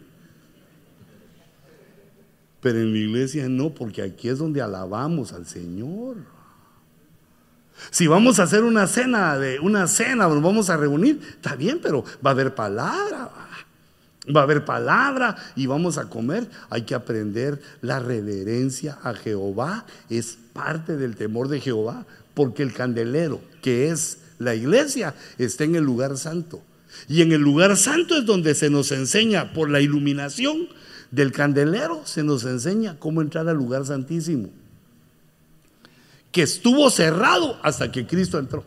Pero 2.62 2.80
en 2.80 2.92
la 2.92 2.98
iglesia 2.98 3.48
no, 3.48 3.70
porque 3.70 4.02
aquí 4.02 4.30
es 4.30 4.38
donde 4.38 4.62
alabamos 4.62 5.32
al 5.32 5.46
Señor. 5.46 6.18
Si 7.92 8.08
vamos 8.08 8.40
a 8.40 8.44
hacer 8.44 8.64
una 8.64 8.88
cena 8.88 9.38
de 9.38 9.60
una 9.60 9.88
cena, 9.88 10.28
nos 10.28 10.42
vamos 10.42 10.70
a 10.70 10.78
reunir, 10.78 11.22
está 11.22 11.56
bien, 11.56 11.80
pero 11.82 12.04
va 12.26 12.32
a 12.32 12.34
haber 12.34 12.54
palabra. 12.54 13.32
Va 14.36 14.42
a 14.42 14.44
haber 14.44 14.66
palabra 14.66 15.38
y 15.56 15.66
vamos 15.66 15.98
a 15.98 16.10
comer. 16.10 16.50
Hay 16.70 16.84
que 16.84 16.94
aprender 16.94 17.62
la 17.82 18.00
reverencia 18.00 19.00
a 19.02 19.14
Jehová. 19.14 19.86
Es 20.10 20.38
parte 20.54 20.98
del 20.98 21.16
temor 21.16 21.48
de 21.48 21.62
Jehová, 21.62 22.06
porque 22.34 22.62
el 22.62 22.74
candelero, 22.74 23.42
que 23.62 23.90
es 23.90 24.20
la 24.40 24.56
iglesia 24.56 25.14
está 25.38 25.66
en 25.66 25.76
el 25.76 25.84
lugar 25.84 26.18
santo. 26.18 26.64
Y 27.08 27.22
en 27.22 27.32
el 27.32 27.42
lugar 27.42 27.78
santo 27.78 28.18
es 28.18 28.26
donde 28.26 28.56
se 28.56 28.70
nos 28.70 28.92
enseña 28.92 29.54
por 29.54 29.70
la 29.70 29.82
iluminación 29.82 30.68
del 31.12 31.32
candelero, 31.32 32.02
se 32.06 32.24
nos 32.24 32.46
enseña 32.46 32.98
cómo 32.98 33.22
entrar 33.22 33.48
al 33.48 33.58
lugar 33.58 33.86
santísimo. 33.86 34.50
Que 36.32 36.44
estuvo 36.44 36.90
cerrado 36.90 37.60
hasta 37.62 37.92
que 37.92 38.08
Cristo 38.08 38.40
entró. 38.40 38.64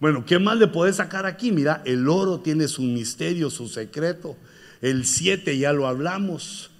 Bueno, 0.00 0.24
¿qué 0.24 0.38
más 0.38 0.58
le 0.58 0.68
puedes 0.68 0.96
sacar 0.96 1.26
aquí? 1.26 1.50
Mira, 1.50 1.82
el 1.84 2.08
oro 2.08 2.38
tiene 2.40 2.68
su 2.68 2.82
misterio, 2.82 3.50
su 3.50 3.68
secreto. 3.68 4.36
El 4.80 5.06
siete 5.06 5.58
ya 5.58 5.72
lo 5.72 5.88
hablamos. 5.88 6.70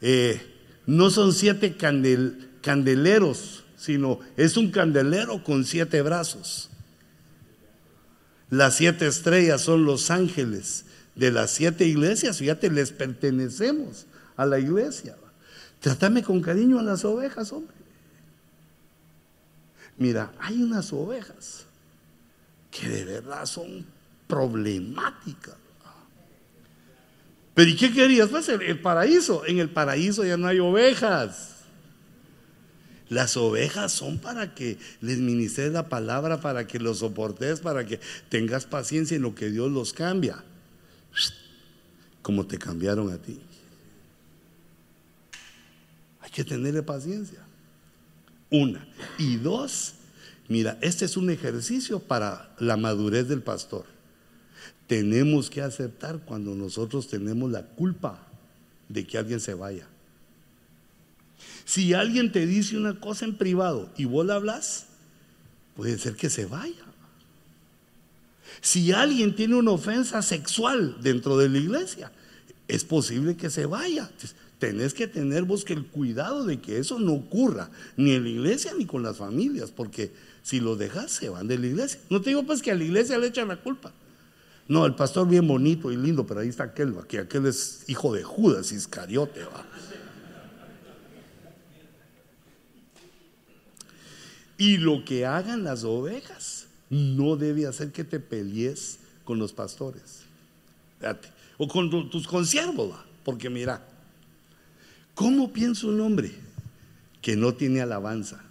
Eh, 0.00 0.40
no 0.86 1.10
son 1.10 1.32
siete 1.32 1.76
candeleros 2.62 3.63
sino 3.84 4.18
es 4.38 4.56
un 4.56 4.70
candelero 4.70 5.44
con 5.44 5.66
siete 5.66 6.00
brazos. 6.00 6.70
Las 8.48 8.76
siete 8.76 9.06
estrellas 9.06 9.60
son 9.60 9.84
los 9.84 10.10
ángeles 10.10 10.86
de 11.14 11.30
las 11.30 11.50
siete 11.50 11.84
iglesias, 11.84 12.38
fíjate, 12.38 12.70
les 12.70 12.92
pertenecemos 12.92 14.06
a 14.36 14.46
la 14.46 14.58
iglesia. 14.58 15.16
Trátame 15.80 16.22
con 16.22 16.40
cariño 16.40 16.78
a 16.78 16.82
las 16.82 17.04
ovejas, 17.04 17.52
hombre. 17.52 17.76
Mira, 19.98 20.32
hay 20.38 20.62
unas 20.62 20.90
ovejas 20.90 21.66
que 22.70 22.88
de 22.88 23.04
verdad 23.04 23.44
son 23.44 23.84
problemáticas. 24.26 25.56
Pero 27.52 27.70
¿y 27.70 27.76
qué 27.76 27.92
querías? 27.92 28.30
Pues 28.30 28.48
el 28.48 28.80
paraíso. 28.80 29.44
En 29.44 29.58
el 29.58 29.68
paraíso 29.68 30.24
ya 30.24 30.38
no 30.38 30.48
hay 30.48 30.58
ovejas. 30.58 31.53
Las 33.08 33.36
ovejas 33.36 33.92
son 33.92 34.18
para 34.18 34.54
que 34.54 34.78
les 35.00 35.18
ministres 35.18 35.72
la 35.72 35.88
palabra, 35.88 36.40
para 36.40 36.66
que 36.66 36.78
los 36.78 36.98
soportes, 36.98 37.60
para 37.60 37.84
que 37.86 38.00
tengas 38.28 38.64
paciencia 38.64 39.16
en 39.16 39.22
lo 39.22 39.34
que 39.34 39.50
Dios 39.50 39.70
los 39.70 39.92
cambia. 39.92 40.42
Como 42.22 42.46
te 42.46 42.58
cambiaron 42.58 43.12
a 43.12 43.18
ti. 43.18 43.40
que 46.32 46.42
tenerle 46.42 46.82
paciencia. 46.82 47.38
Una. 48.50 48.88
Y 49.18 49.36
dos, 49.36 49.94
mira, 50.48 50.78
este 50.80 51.04
es 51.04 51.16
un 51.16 51.30
ejercicio 51.30 52.00
para 52.00 52.52
la 52.58 52.76
madurez 52.76 53.28
del 53.28 53.40
pastor. 53.40 53.84
Tenemos 54.88 55.48
que 55.48 55.62
aceptar 55.62 56.18
cuando 56.24 56.56
nosotros 56.56 57.06
tenemos 57.06 57.52
la 57.52 57.62
culpa 57.62 58.18
de 58.88 59.06
que 59.06 59.16
alguien 59.16 59.38
se 59.38 59.54
vaya. 59.54 59.86
Si 61.64 61.94
alguien 61.94 62.32
te 62.32 62.46
dice 62.46 62.76
una 62.76 62.98
cosa 63.00 63.24
en 63.24 63.36
privado 63.36 63.90
y 63.96 64.04
vos 64.04 64.26
la 64.26 64.34
hablas, 64.34 64.86
puede 65.74 65.98
ser 65.98 66.16
que 66.16 66.30
se 66.30 66.46
vaya. 66.46 66.84
Si 68.60 68.92
alguien 68.92 69.34
tiene 69.34 69.56
una 69.56 69.72
ofensa 69.72 70.22
sexual 70.22 70.96
dentro 71.02 71.36
de 71.38 71.48
la 71.48 71.58
iglesia, 71.58 72.12
es 72.68 72.84
posible 72.84 73.36
que 73.36 73.50
se 73.50 73.66
vaya. 73.66 74.10
tenés 74.58 74.94
que 74.94 75.06
tener 75.06 75.42
vos 75.44 75.64
que 75.64 75.74
el 75.74 75.86
cuidado 75.86 76.44
de 76.44 76.60
que 76.60 76.78
eso 76.78 76.98
no 76.98 77.12
ocurra, 77.12 77.70
ni 77.96 78.12
en 78.12 78.22
la 78.22 78.28
iglesia 78.30 78.72
ni 78.78 78.86
con 78.86 79.02
las 79.02 79.18
familias, 79.18 79.70
porque 79.70 80.12
si 80.42 80.60
lo 80.60 80.76
dejas 80.76 81.10
se 81.10 81.28
van 81.28 81.48
de 81.48 81.58
la 81.58 81.66
iglesia. 81.66 82.00
No 82.08 82.20
te 82.20 82.30
digo 82.30 82.44
pues 82.44 82.62
que 82.62 82.70
a 82.70 82.74
la 82.74 82.84
iglesia 82.84 83.18
le 83.18 83.26
echan 83.26 83.48
la 83.48 83.56
culpa. 83.56 83.92
No, 84.66 84.86
el 84.86 84.94
pastor 84.94 85.28
bien 85.28 85.46
bonito 85.46 85.92
y 85.92 85.96
lindo, 85.96 86.26
pero 86.26 86.40
ahí 86.40 86.48
está 86.48 86.64
aquel, 86.64 86.94
que 87.06 87.18
aquel 87.18 87.46
es 87.46 87.84
hijo 87.86 88.14
de 88.14 88.22
Judas 88.22 88.72
Iscariote, 88.72 89.44
va. 89.44 89.66
Y 94.56 94.76
lo 94.78 95.04
que 95.04 95.26
hagan 95.26 95.64
las 95.64 95.84
ovejas 95.84 96.66
no 96.90 97.36
debe 97.36 97.66
hacer 97.66 97.92
que 97.92 98.04
te 98.04 98.20
pelees 98.20 98.98
con 99.24 99.38
los 99.38 99.52
pastores. 99.52 100.22
O 101.56 101.68
con 101.68 101.90
tus 102.10 102.26
consiervos, 102.26 102.96
porque 103.24 103.50
mira, 103.50 103.86
¿cómo 105.14 105.52
piensa 105.52 105.86
un 105.86 106.00
hombre 106.00 106.32
que 107.20 107.36
no 107.36 107.54
tiene 107.54 107.80
alabanza? 107.80 108.42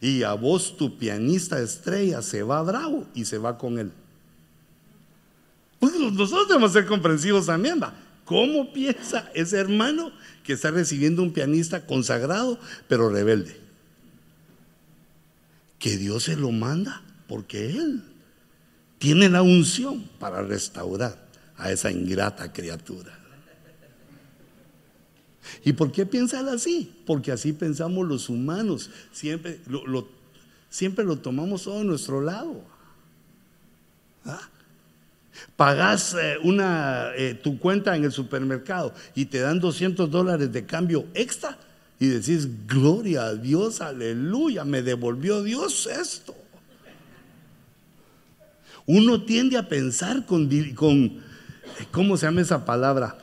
Y 0.00 0.22
a 0.22 0.34
vos 0.34 0.76
tu 0.76 0.98
pianista 0.98 1.60
estrella 1.60 2.22
se 2.22 2.42
va 2.42 2.62
bravo 2.62 3.06
y 3.14 3.24
se 3.24 3.38
va 3.38 3.56
con 3.56 3.78
él. 3.78 3.92
Pues 5.78 5.94
nosotros 5.98 6.48
debemos 6.48 6.72
ser 6.72 6.86
comprensivos 6.86 7.46
también, 7.46 7.80
va. 7.82 7.94
¿Cómo 8.24 8.72
piensa 8.72 9.30
ese 9.34 9.58
hermano 9.58 10.12
que 10.44 10.52
está 10.52 10.70
recibiendo 10.70 11.22
un 11.22 11.32
pianista 11.32 11.86
consagrado 11.86 12.60
pero 12.86 13.08
rebelde? 13.08 13.56
Que 15.80 15.96
Dios 15.96 16.24
se 16.24 16.36
lo 16.36 16.52
manda 16.52 17.02
porque 17.26 17.70
Él 17.70 18.04
tiene 18.98 19.28
la 19.28 19.42
unción 19.42 20.08
para 20.20 20.42
restaurar 20.42 21.16
a 21.56 21.72
esa 21.72 21.90
ingrata 21.90 22.52
criatura. 22.52 23.18
¿Y 25.64 25.72
por 25.72 25.90
qué 25.90 26.06
piensa 26.06 26.40
así? 26.52 26.92
Porque 27.06 27.32
así 27.32 27.52
pensamos 27.52 28.06
los 28.06 28.28
humanos. 28.28 28.90
Siempre 29.12 29.60
lo, 29.66 30.08
siempre 30.68 31.04
lo 31.04 31.16
tomamos 31.16 31.64
todo 31.64 31.80
a 31.80 31.84
nuestro 31.84 32.20
lado. 32.20 32.62
¿Ah? 34.24 34.48
Pagas 35.56 36.14
eh, 36.14 36.36
una, 36.42 37.12
eh, 37.16 37.34
tu 37.34 37.58
cuenta 37.58 37.96
en 37.96 38.04
el 38.04 38.12
supermercado 38.12 38.94
y 39.14 39.26
te 39.26 39.40
dan 39.40 39.60
200 39.60 40.10
dólares 40.10 40.52
de 40.52 40.66
cambio 40.66 41.06
extra 41.14 41.58
y 42.00 42.08
decís, 42.08 42.48
gloria 42.66 43.24
a 43.24 43.34
Dios, 43.34 43.82
aleluya, 43.82 44.64
me 44.64 44.80
devolvió 44.80 45.42
Dios 45.42 45.86
esto. 45.86 46.34
Uno 48.86 49.22
tiende 49.22 49.58
a 49.58 49.68
pensar 49.68 50.24
con, 50.24 50.48
con 50.74 51.20
¿cómo 51.92 52.16
se 52.16 52.24
llama 52.24 52.40
esa 52.40 52.64
palabra? 52.64 53.18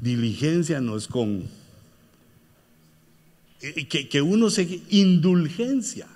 Diligencia 0.00 0.80
no 0.80 0.96
es 0.96 1.08
con, 1.08 1.42
eh, 3.60 3.88
que, 3.88 4.08
que 4.08 4.22
uno 4.22 4.48
se, 4.48 4.80
indulgencia. 4.90 6.06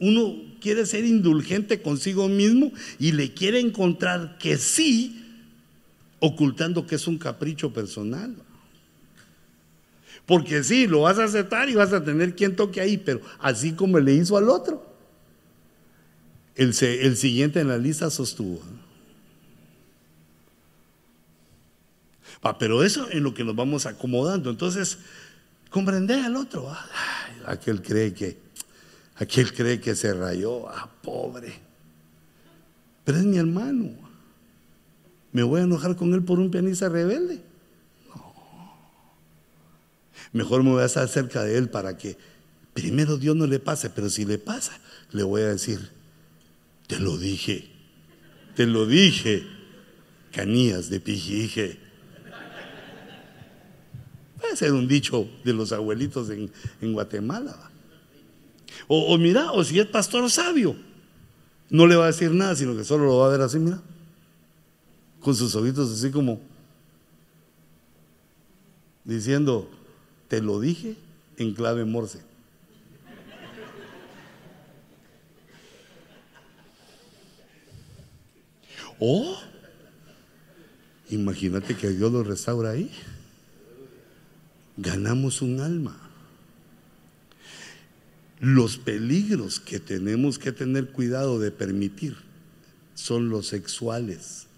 Uno 0.00 0.34
quiere 0.58 0.86
ser 0.86 1.04
indulgente 1.04 1.82
consigo 1.82 2.28
mismo 2.28 2.72
y 2.98 3.12
le 3.12 3.34
quiere 3.34 3.60
encontrar 3.60 4.38
que 4.38 4.56
sí, 4.56 5.22
ocultando 6.18 6.86
que 6.86 6.94
es 6.94 7.06
un 7.06 7.18
capricho 7.18 7.74
personal. 7.74 8.34
Porque 10.26 10.64
sí, 10.64 10.86
lo 10.86 11.02
vas 11.02 11.18
a 11.18 11.24
aceptar 11.24 11.68
y 11.68 11.74
vas 11.74 11.92
a 11.92 12.02
tener 12.02 12.34
quien 12.34 12.56
toque 12.56 12.80
ahí, 12.80 12.96
pero 12.96 13.20
así 13.38 13.72
como 13.72 13.98
le 13.98 14.14
hizo 14.14 14.36
al 14.36 14.48
otro. 14.48 14.84
El, 16.54 16.72
siguiente 16.74 17.60
en 17.60 17.68
la 17.68 17.78
lista 17.78 18.10
sostuvo. 18.10 18.60
pero 22.58 22.84
eso 22.84 23.10
en 23.10 23.22
lo 23.22 23.32
que 23.32 23.42
nos 23.42 23.56
vamos 23.56 23.86
acomodando. 23.86 24.50
Entonces, 24.50 24.98
comprender 25.70 26.20
al 26.24 26.36
otro. 26.36 26.70
aquel 27.46 27.80
cree 27.80 28.12
que 28.12 28.44
Aquel 29.16 29.52
cree 29.52 29.80
que 29.80 29.94
se 29.94 30.12
rayó, 30.12 30.68
ah, 30.68 30.90
pobre. 31.02 31.54
Pero 33.04 33.18
es 33.18 33.24
mi 33.24 33.36
hermano. 33.36 33.90
¿Me 35.32 35.42
voy 35.42 35.60
a 35.60 35.64
enojar 35.64 35.94
con 35.96 36.12
él 36.14 36.22
por 36.22 36.40
un 36.40 36.50
pianista 36.50 36.88
rebelde? 36.88 37.40
Mejor 40.34 40.64
me 40.64 40.70
voy 40.70 40.82
a 40.82 40.86
estar 40.86 41.08
cerca 41.08 41.44
de 41.44 41.56
él 41.56 41.70
para 41.70 41.96
que 41.96 42.18
primero 42.74 43.16
Dios 43.16 43.36
no 43.36 43.46
le 43.46 43.60
pase, 43.60 43.88
pero 43.88 44.10
si 44.10 44.24
le 44.24 44.36
pasa, 44.36 44.76
le 45.12 45.22
voy 45.22 45.42
a 45.42 45.48
decir, 45.48 45.90
te 46.88 46.98
lo 46.98 47.16
dije, 47.16 47.70
te 48.56 48.66
lo 48.66 48.84
dije, 48.84 49.46
canías 50.32 50.90
de 50.90 50.98
pijije. 50.98 51.78
Puede 54.40 54.56
ser 54.56 54.72
un 54.72 54.88
dicho 54.88 55.28
de 55.44 55.52
los 55.52 55.70
abuelitos 55.70 56.28
en, 56.30 56.50
en 56.80 56.92
Guatemala. 56.92 57.70
O, 58.88 59.16
mira, 59.18 59.52
o 59.52 59.62
si 59.62 59.78
es 59.78 59.86
pastor 59.86 60.28
sabio, 60.32 60.74
no 61.70 61.86
le 61.86 61.94
va 61.94 62.04
a 62.04 62.08
decir 62.08 62.32
nada, 62.32 62.56
sino 62.56 62.76
que 62.76 62.82
solo 62.82 63.04
lo 63.06 63.18
va 63.18 63.28
a 63.28 63.30
ver 63.30 63.40
así, 63.40 63.60
mira, 63.60 63.80
con 65.20 65.36
sus 65.36 65.54
ojitos 65.54 65.92
así 65.92 66.10
como 66.10 66.40
diciendo, 69.04 69.70
te 70.34 70.42
lo 70.42 70.58
dije 70.58 70.96
en 71.36 71.54
clave 71.54 71.84
morse. 71.84 72.18
O, 78.98 79.38
imagínate 81.08 81.76
que 81.76 81.90
Dios 81.90 82.10
lo 82.10 82.24
restaura 82.24 82.70
ahí. 82.70 82.90
Ganamos 84.76 85.40
un 85.40 85.60
alma 85.60 85.96
los 88.40 88.76
peligros 88.76 89.60
que 89.60 89.78
tenemos 89.78 90.40
que 90.40 90.50
tener 90.50 90.90
cuidado 90.90 91.38
de 91.38 91.52
permitir 91.52 92.16
son 92.96 93.28
los 93.28 93.46
sexuales. 93.46 94.48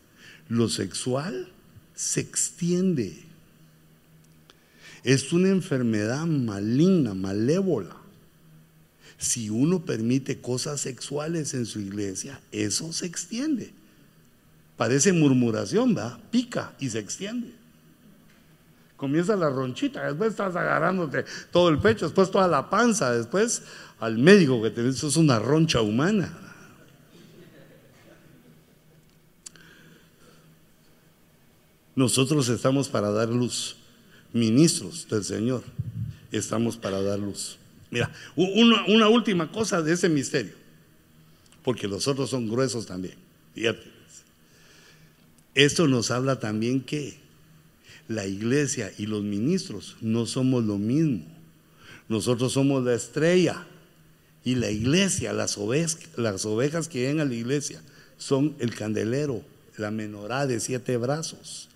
Lo 0.48 0.70
sexual 0.70 1.52
se 1.94 2.20
extiende. 2.20 3.25
Es 5.06 5.32
una 5.32 5.50
enfermedad 5.50 6.26
maligna, 6.26 7.14
malévola. 7.14 7.94
Si 9.18 9.48
uno 9.48 9.84
permite 9.84 10.40
cosas 10.40 10.80
sexuales 10.80 11.54
en 11.54 11.64
su 11.64 11.78
iglesia, 11.78 12.40
eso 12.50 12.92
se 12.92 13.06
extiende. 13.06 13.72
Parece 14.76 15.12
murmuración, 15.12 15.94
¿verdad? 15.94 16.18
Pica 16.32 16.74
y 16.80 16.90
se 16.90 16.98
extiende. 16.98 17.54
Comienza 18.96 19.36
la 19.36 19.48
ronchita, 19.48 20.04
después 20.04 20.30
estás 20.30 20.56
agarrándote 20.56 21.24
todo 21.52 21.68
el 21.68 21.78
pecho, 21.78 22.06
después 22.06 22.28
toda 22.32 22.48
la 22.48 22.68
panza, 22.68 23.12
después 23.12 23.62
al 24.00 24.18
médico 24.18 24.60
que 24.60 24.70
tenés, 24.70 24.96
eso 24.96 25.06
es 25.06 25.16
una 25.16 25.38
roncha 25.38 25.82
humana. 25.82 26.36
Nosotros 31.94 32.48
estamos 32.48 32.88
para 32.88 33.12
dar 33.12 33.28
luz, 33.28 33.76
ministros 34.36 35.08
del 35.08 35.24
Señor, 35.24 35.64
estamos 36.30 36.76
para 36.76 37.02
dar 37.02 37.18
luz. 37.18 37.58
Mira, 37.90 38.12
una, 38.36 39.08
última 39.08 39.50
cosa 39.50 39.82
de 39.82 39.92
ese 39.92 40.08
misterio, 40.08 40.52
porque 41.62 41.88
los 41.88 42.06
otros 42.08 42.30
son 42.30 42.48
gruesos 42.48 42.86
también. 42.86 43.14
Fíjate. 43.54 43.96
Esto 45.54 45.88
nos 45.88 46.10
habla 46.10 46.38
también 46.38 46.82
que 46.82 47.16
la 48.08 48.26
iglesia 48.26 48.92
y 48.98 49.06
los 49.06 49.22
ministros 49.22 49.96
no 50.00 50.26
somos 50.26 50.64
lo 50.64 50.78
mismo. 50.78 51.24
Nosotros 52.08 52.52
somos 52.52 52.84
la 52.84 52.94
estrella 52.94 53.66
y 54.44 54.54
la 54.56 54.70
iglesia, 54.70 55.32
las 55.32 55.56
ovejas, 55.58 55.98
las 56.16 56.44
ovejas 56.44 56.88
que 56.88 57.00
vienen 57.00 57.20
a 57.20 57.24
la 57.24 57.34
iglesia 57.34 57.82
son 58.18 58.54
el 58.58 58.74
candelero, 58.74 59.42
la 59.76 59.90
menorá 59.90 60.46
de 60.46 60.60
siete 60.60 60.96
brazos. 60.98 61.68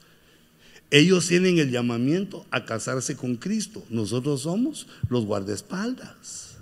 Ellos 0.90 1.28
tienen 1.28 1.58
el 1.58 1.70
llamamiento 1.70 2.44
a 2.50 2.64
casarse 2.64 3.16
con 3.16 3.36
Cristo. 3.36 3.84
Nosotros 3.90 4.42
somos 4.42 4.88
los 5.08 5.24
guardaespaldas. 5.24 6.56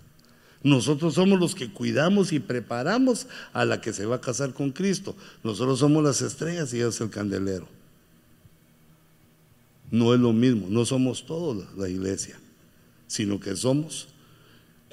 Nosotros 0.62 1.14
somos 1.14 1.38
los 1.38 1.54
que 1.54 1.72
cuidamos 1.72 2.32
y 2.32 2.40
preparamos 2.40 3.26
a 3.52 3.64
la 3.64 3.80
que 3.80 3.92
se 3.92 4.06
va 4.06 4.16
a 4.16 4.20
casar 4.20 4.52
con 4.52 4.72
Cristo. 4.72 5.16
Nosotros 5.44 5.78
somos 5.78 6.02
las 6.02 6.20
estrellas 6.20 6.72
y 6.74 6.78
ellos 6.78 7.00
el 7.00 7.10
candelero. 7.10 7.68
no 9.90 10.12
es 10.12 10.20
lo 10.20 10.34
mismo, 10.34 10.66
no 10.68 10.84
somos 10.84 11.24
todos 11.24 11.64
la 11.76 11.88
iglesia, 11.88 12.38
sino 13.06 13.40
que 13.40 13.56
somos 13.56 14.08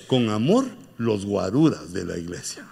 con 0.07 0.29
amor 0.29 0.65
los 0.97 1.25
guaruras 1.25 1.91
de 1.91 2.05
la 2.05 2.17
iglesia. 2.17 2.65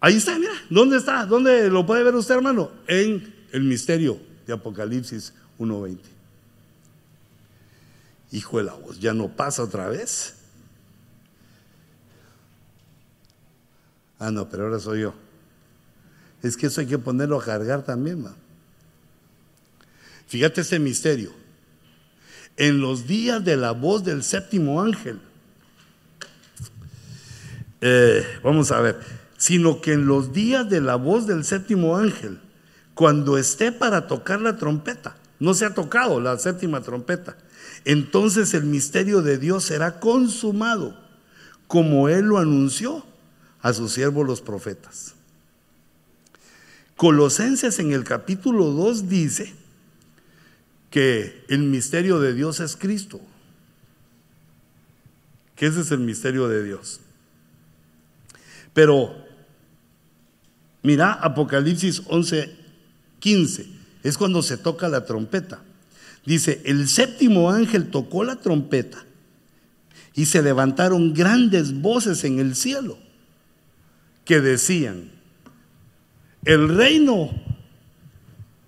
Ahí 0.00 0.16
está, 0.16 0.38
mira, 0.38 0.52
¿dónde 0.70 0.96
está? 0.96 1.26
¿Dónde 1.26 1.68
lo 1.68 1.84
puede 1.84 2.02
ver 2.02 2.14
usted, 2.14 2.34
hermano? 2.34 2.70
En 2.86 3.34
el 3.52 3.62
misterio 3.62 4.18
de 4.46 4.54
Apocalipsis 4.54 5.34
1.20. 5.58 5.98
Hijo 8.32 8.58
de 8.58 8.64
la 8.64 8.74
voz, 8.74 8.98
ya 8.98 9.12
no 9.12 9.28
pasa 9.28 9.62
otra 9.62 9.88
vez. 9.88 10.36
Ah, 14.18 14.30
no, 14.30 14.48
pero 14.48 14.64
ahora 14.64 14.78
soy 14.78 15.02
yo. 15.02 15.14
Es 16.42 16.56
que 16.56 16.66
eso 16.66 16.80
hay 16.80 16.86
que 16.86 16.98
ponerlo 16.98 17.38
a 17.38 17.44
cargar 17.44 17.84
también, 17.84 18.22
ma. 18.22 18.34
Fíjate 20.28 20.62
ese 20.62 20.78
misterio. 20.78 21.32
En 22.56 22.80
los 22.80 23.06
días 23.06 23.44
de 23.44 23.56
la 23.56 23.72
voz 23.72 24.04
del 24.04 24.22
séptimo 24.22 24.80
ángel. 24.80 25.20
Eh, 27.80 28.24
vamos 28.42 28.70
a 28.70 28.80
ver. 28.80 29.19
Sino 29.40 29.80
que 29.80 29.94
en 29.94 30.04
los 30.04 30.34
días 30.34 30.68
de 30.68 30.82
la 30.82 30.96
voz 30.96 31.26
del 31.26 31.44
séptimo 31.44 31.96
ángel, 31.96 32.38
cuando 32.92 33.38
esté 33.38 33.72
para 33.72 34.06
tocar 34.06 34.42
la 34.42 34.58
trompeta, 34.58 35.16
no 35.38 35.54
se 35.54 35.64
ha 35.64 35.72
tocado 35.72 36.20
la 36.20 36.38
séptima 36.38 36.82
trompeta, 36.82 37.38
entonces 37.86 38.52
el 38.52 38.64
misterio 38.64 39.22
de 39.22 39.38
Dios 39.38 39.64
será 39.64 39.98
consumado, 39.98 40.94
como 41.66 42.10
Él 42.10 42.26
lo 42.26 42.36
anunció 42.36 43.06
a 43.62 43.72
sus 43.72 43.94
siervos 43.94 44.26
los 44.26 44.42
profetas. 44.42 45.14
Colosenses 46.96 47.78
en 47.78 47.92
el 47.92 48.04
capítulo 48.04 48.66
2 48.66 49.08
dice 49.08 49.54
que 50.90 51.46
el 51.48 51.60
misterio 51.60 52.20
de 52.20 52.34
Dios 52.34 52.60
es 52.60 52.76
Cristo. 52.76 53.22
Que 55.56 55.64
ese 55.64 55.80
es 55.80 55.92
el 55.92 56.00
misterio 56.00 56.46
de 56.48 56.62
Dios. 56.62 57.00
Pero 58.74 59.29
mira 60.82 61.12
Apocalipsis 61.12 62.02
11, 62.06 62.54
15, 63.18 63.66
es 64.02 64.18
cuando 64.18 64.42
se 64.42 64.56
toca 64.56 64.88
la 64.88 65.04
trompeta. 65.04 65.62
Dice, 66.24 66.60
el 66.64 66.88
séptimo 66.88 67.50
ángel 67.50 67.90
tocó 67.90 68.24
la 68.24 68.36
trompeta 68.36 69.04
y 70.14 70.26
se 70.26 70.42
levantaron 70.42 71.14
grandes 71.14 71.80
voces 71.80 72.24
en 72.24 72.38
el 72.38 72.54
cielo 72.54 72.98
que 74.24 74.40
decían, 74.40 75.10
el 76.44 76.68
reino 76.68 77.30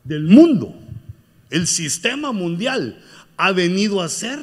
del 0.05 0.25
mundo, 0.25 0.75
el 1.51 1.67
sistema 1.67 2.33
mundial, 2.33 2.99
ha 3.37 3.53
venido 3.53 4.03
a 4.03 4.09
ser 4.09 4.39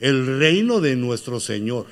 el 0.00 0.38
reino 0.38 0.80
de 0.80 0.96
nuestro 0.96 1.40
Señor 1.40 1.86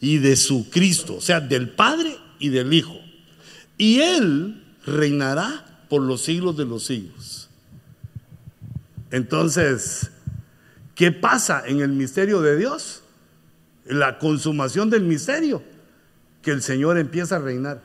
y 0.00 0.18
de 0.18 0.36
su 0.36 0.70
Cristo, 0.70 1.16
o 1.16 1.20
sea, 1.20 1.40
del 1.40 1.70
Padre 1.70 2.16
y 2.38 2.50
del 2.50 2.72
Hijo. 2.72 3.00
Y 3.78 4.00
Él 4.00 4.64
reinará 4.84 5.84
por 5.88 6.02
los 6.02 6.22
siglos 6.22 6.56
de 6.56 6.64
los 6.64 6.84
siglos. 6.86 7.48
Entonces, 9.10 10.10
¿qué 10.94 11.12
pasa 11.12 11.62
en 11.66 11.80
el 11.80 11.90
misterio 11.90 12.40
de 12.40 12.56
Dios? 12.56 13.02
La 13.84 14.18
consumación 14.18 14.90
del 14.90 15.02
misterio 15.02 15.62
que 16.42 16.50
el 16.50 16.62
Señor 16.62 16.98
empieza 16.98 17.36
a 17.36 17.38
reinar. 17.38 17.82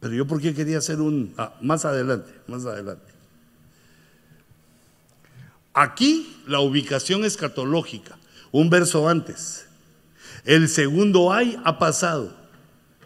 Pero 0.00 0.14
yo 0.14 0.26
por 0.26 0.40
qué 0.40 0.54
quería 0.54 0.78
hacer 0.78 1.00
un... 1.00 1.34
Ah, 1.36 1.54
más 1.60 1.84
adelante, 1.84 2.30
más 2.46 2.64
adelante. 2.64 3.12
Aquí 5.74 6.42
la 6.46 6.60
ubicación 6.60 7.24
escatológica, 7.24 8.18
un 8.50 8.70
verso 8.70 9.08
antes. 9.08 9.67
El 10.48 10.70
segundo 10.70 11.30
hay 11.30 11.60
ha 11.62 11.78
pasado. 11.78 12.34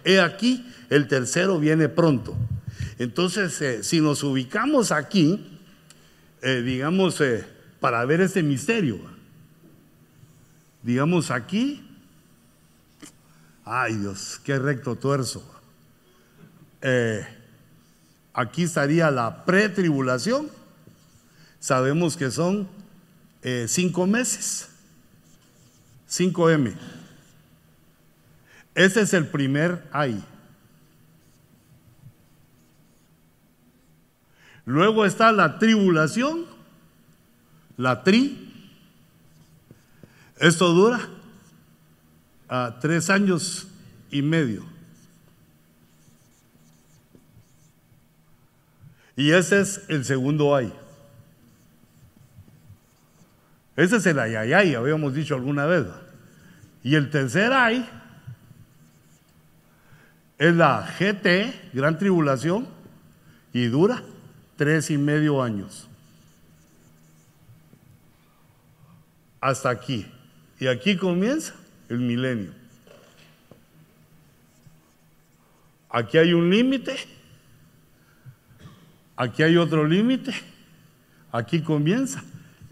He 0.04 0.20
aquí, 0.20 0.64
el 0.90 1.08
tercero 1.08 1.58
viene 1.58 1.88
pronto. 1.88 2.36
Entonces, 3.00 3.60
eh, 3.60 3.82
si 3.82 4.00
nos 4.00 4.22
ubicamos 4.22 4.92
aquí, 4.92 5.58
eh, 6.40 6.62
digamos, 6.62 7.20
eh, 7.20 7.44
para 7.80 8.04
ver 8.04 8.20
este 8.20 8.44
misterio, 8.44 9.00
digamos 10.84 11.32
aquí, 11.32 11.84
ay 13.64 13.96
Dios, 13.96 14.40
qué 14.44 14.60
recto 14.60 14.94
tuerzo. 14.94 15.44
Aquí 18.34 18.62
estaría 18.62 19.10
la 19.10 19.44
pretribulación, 19.44 20.48
sabemos 21.58 22.16
que 22.16 22.30
son 22.30 22.68
cinco 23.66 24.06
meses, 24.06 24.68
5M. 26.08 26.91
Ese 28.74 29.02
es 29.02 29.12
el 29.12 29.26
primer 29.26 29.86
ay. 29.92 30.22
Luego 34.64 35.04
está 35.04 35.32
la 35.32 35.58
tribulación, 35.58 36.46
la 37.76 38.02
tri, 38.04 38.48
esto 40.38 40.72
dura 40.72 41.08
a 42.48 42.78
tres 42.80 43.10
años 43.10 43.68
y 44.10 44.22
medio. 44.22 44.64
Y 49.16 49.32
ese 49.32 49.60
es 49.60 49.82
el 49.88 50.04
segundo 50.04 50.54
ay. 50.54 50.72
Ese 53.76 53.96
es 53.96 54.06
el 54.06 54.18
ayayay, 54.18 54.74
habíamos 54.74 55.14
dicho 55.14 55.34
alguna 55.34 55.66
vez. 55.66 55.86
Y 56.82 56.94
el 56.94 57.10
tercer 57.10 57.52
ay 57.52 57.88
es 60.42 60.56
la 60.56 60.92
GT, 60.98 61.70
Gran 61.72 61.96
Tribulación, 61.98 62.66
y 63.52 63.66
dura 63.66 64.02
tres 64.56 64.90
y 64.90 64.98
medio 64.98 65.40
años. 65.40 65.88
Hasta 69.40 69.70
aquí. 69.70 70.04
Y 70.58 70.66
aquí 70.66 70.96
comienza 70.96 71.54
el 71.88 72.00
milenio. 72.00 72.50
Aquí 75.88 76.18
hay 76.18 76.32
un 76.32 76.50
límite, 76.50 76.96
aquí 79.14 79.44
hay 79.44 79.56
otro 79.56 79.86
límite, 79.86 80.34
aquí 81.30 81.60
comienza. 81.60 82.24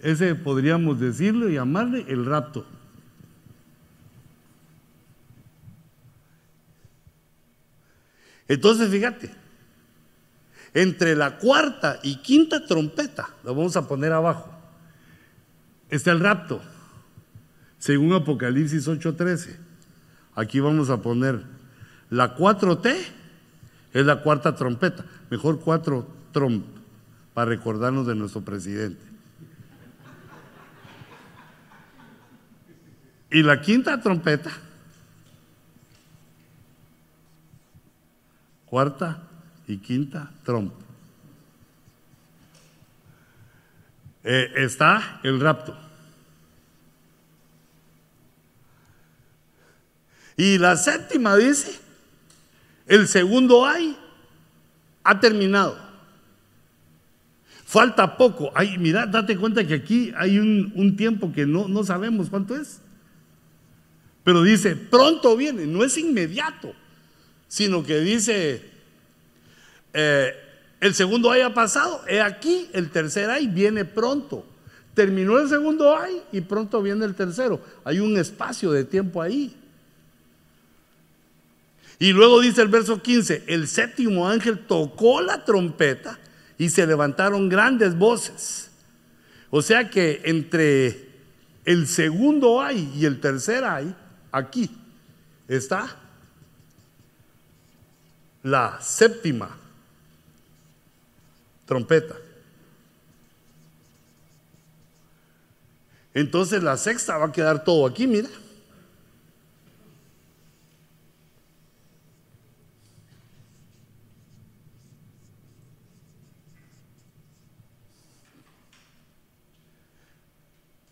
Ese 0.02 0.34
podríamos 0.34 0.98
decirlo 0.98 1.48
y 1.48 1.54
llamarle 1.54 2.04
el 2.08 2.26
rapto. 2.26 2.66
Entonces, 8.50 8.90
fíjate, 8.90 9.30
entre 10.74 11.14
la 11.14 11.38
cuarta 11.38 12.00
y 12.02 12.16
quinta 12.16 12.66
trompeta, 12.66 13.28
lo 13.44 13.54
vamos 13.54 13.76
a 13.76 13.86
poner 13.86 14.12
abajo, 14.12 14.50
está 15.88 16.10
el 16.10 16.18
rapto 16.18 16.60
según 17.78 18.12
Apocalipsis 18.12 18.88
8:13. 18.88 19.56
Aquí 20.34 20.58
vamos 20.58 20.90
a 20.90 21.00
poner 21.00 21.44
la 22.10 22.34
4T, 22.34 22.96
es 23.92 24.04
la 24.04 24.20
cuarta 24.20 24.56
trompeta, 24.56 25.04
mejor 25.30 25.60
cuatro 25.60 26.12
tromp, 26.32 26.64
para 27.34 27.50
recordarnos 27.50 28.04
de 28.08 28.16
nuestro 28.16 28.40
presidente. 28.40 29.04
Y 33.30 33.44
la 33.44 33.60
quinta 33.60 34.00
trompeta, 34.00 34.50
cuarta 38.70 39.20
y 39.66 39.78
quinta 39.78 40.30
trompa. 40.44 40.76
Eh, 44.22 44.52
está 44.56 45.20
el 45.22 45.40
rapto. 45.40 45.76
Y 50.36 50.56
la 50.56 50.76
séptima 50.76 51.36
dice, 51.36 51.78
el 52.86 53.08
segundo 53.08 53.66
hay, 53.66 53.96
ha 55.04 55.20
terminado. 55.20 55.76
Falta 57.66 58.16
poco. 58.16 58.50
Ay, 58.54 58.78
mira, 58.78 59.06
date 59.06 59.36
cuenta 59.36 59.66
que 59.66 59.74
aquí 59.74 60.12
hay 60.16 60.38
un, 60.38 60.96
tiempo 60.96 61.32
que 61.32 61.44
no, 61.46 61.68
no 61.68 61.84
sabemos 61.84 62.30
cuánto 62.30 62.56
es. 62.56 62.80
Pero 64.24 64.42
dice, 64.42 64.76
pronto 64.76 65.36
viene, 65.36 65.66
no 65.66 65.84
es 65.84 65.96
inmediato, 65.98 66.74
sino 67.50 67.82
que 67.82 67.98
dice, 67.98 68.62
eh, 69.92 70.34
el 70.80 70.94
segundo 70.94 71.32
hay 71.32 71.40
ha 71.40 71.52
pasado, 71.52 72.00
he 72.06 72.20
aquí, 72.20 72.70
el 72.72 72.90
tercer 72.90 73.28
hay 73.28 73.48
viene 73.48 73.84
pronto. 73.84 74.46
Terminó 74.94 75.36
el 75.36 75.48
segundo 75.48 75.98
hay 75.98 76.22
y 76.30 76.42
pronto 76.42 76.80
viene 76.80 77.04
el 77.04 77.16
tercero. 77.16 77.60
Hay 77.82 77.98
un 77.98 78.16
espacio 78.16 78.70
de 78.70 78.84
tiempo 78.84 79.20
ahí. 79.20 79.56
Y 81.98 82.12
luego 82.12 82.40
dice 82.40 82.62
el 82.62 82.68
verso 82.68 83.02
15, 83.02 83.44
el 83.48 83.66
séptimo 83.66 84.28
ángel 84.28 84.60
tocó 84.60 85.20
la 85.20 85.44
trompeta 85.44 86.20
y 86.56 86.68
se 86.68 86.86
levantaron 86.86 87.48
grandes 87.48 87.98
voces. 87.98 88.70
O 89.50 89.60
sea 89.60 89.90
que 89.90 90.22
entre 90.24 91.08
el 91.64 91.88
segundo 91.88 92.62
hay 92.62 92.92
y 92.94 93.06
el 93.06 93.18
tercer 93.20 93.64
hay, 93.64 93.92
aquí 94.30 94.70
está 95.48 95.99
la 98.42 98.78
séptima 98.80 99.56
trompeta. 101.66 102.16
Entonces 106.12 106.62
la 106.62 106.76
sexta 106.76 107.16
va 107.16 107.26
a 107.26 107.32
quedar 107.32 107.62
todo 107.64 107.86
aquí, 107.86 108.06
mira. 108.06 108.28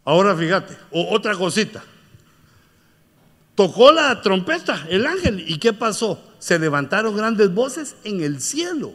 Ahora 0.04 0.34
fíjate, 0.34 0.74
otra 0.90 1.36
cosita. 1.36 1.82
Tocó 3.58 3.90
la 3.90 4.22
trompeta 4.22 4.86
el 4.88 5.04
ángel 5.04 5.44
y 5.44 5.58
¿qué 5.58 5.72
pasó? 5.72 6.22
Se 6.38 6.60
levantaron 6.60 7.16
grandes 7.16 7.52
voces 7.52 7.96
en 8.04 8.20
el 8.20 8.40
cielo. 8.40 8.94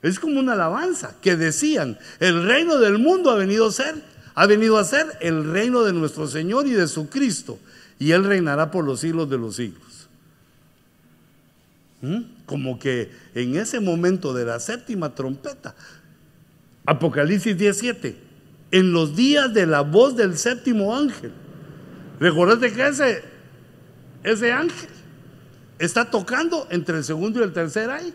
Es 0.00 0.20
como 0.20 0.38
una 0.38 0.52
alabanza 0.52 1.16
que 1.20 1.34
decían, 1.34 1.98
el 2.20 2.46
reino 2.46 2.78
del 2.78 2.98
mundo 2.98 3.32
ha 3.32 3.34
venido 3.34 3.66
a 3.66 3.72
ser, 3.72 3.96
ha 4.36 4.46
venido 4.46 4.78
a 4.78 4.84
ser 4.84 5.06
el 5.20 5.50
reino 5.50 5.82
de 5.82 5.92
nuestro 5.92 6.28
Señor 6.28 6.68
y 6.68 6.70
de 6.70 6.86
su 6.86 7.08
Cristo, 7.08 7.58
y 7.98 8.12
él 8.12 8.22
reinará 8.22 8.70
por 8.70 8.84
los 8.84 9.00
siglos 9.00 9.28
de 9.28 9.38
los 9.38 9.56
siglos. 9.56 10.08
¿Mm? 12.00 12.20
Como 12.46 12.78
que 12.78 13.10
en 13.34 13.56
ese 13.56 13.80
momento 13.80 14.32
de 14.32 14.44
la 14.44 14.60
séptima 14.60 15.16
trompeta, 15.16 15.74
Apocalipsis 16.86 17.58
17, 17.58 18.16
en 18.70 18.92
los 18.92 19.16
días 19.16 19.52
de 19.52 19.66
la 19.66 19.80
voz 19.80 20.14
del 20.14 20.38
séptimo 20.38 20.96
ángel. 20.96 21.32
Recordate 22.20 22.72
que 22.72 22.86
ese, 22.86 23.31
ese 24.24 24.52
ángel 24.52 24.88
está 25.78 26.10
tocando 26.10 26.66
entre 26.70 26.98
el 26.98 27.04
segundo 27.04 27.40
y 27.40 27.42
el 27.42 27.52
tercer 27.52 27.90
ahí. 27.90 28.14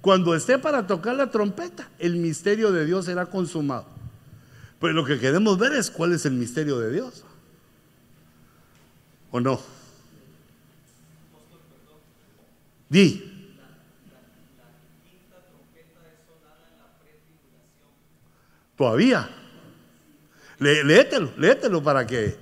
Cuando 0.00 0.34
esté 0.34 0.58
para 0.58 0.86
tocar 0.86 1.16
la 1.16 1.30
trompeta, 1.30 1.88
el 1.98 2.16
misterio 2.16 2.70
de 2.70 2.86
Dios 2.86 3.06
será 3.06 3.26
consumado. 3.26 3.86
Pero 4.80 4.92
lo 4.92 5.04
que 5.04 5.18
queremos 5.18 5.58
ver 5.58 5.72
es 5.72 5.90
cuál 5.90 6.12
es 6.12 6.24
el 6.24 6.34
misterio 6.34 6.78
de 6.78 6.92
Dios. 6.92 7.24
¿O 9.32 9.40
no? 9.40 9.60
Di. 12.88 13.24
Todavía. 18.76 19.28
Léetelo, 20.60 21.32
léetelo 21.36 21.82
para 21.82 22.06
que 22.06 22.36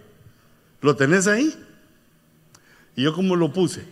lo 0.83 0.95
tenés 0.95 1.27
ahí. 1.27 1.66
Y 2.97 3.03
yo 3.03 3.15
como 3.15 3.37
lo 3.37 3.53
puse. 3.53 3.85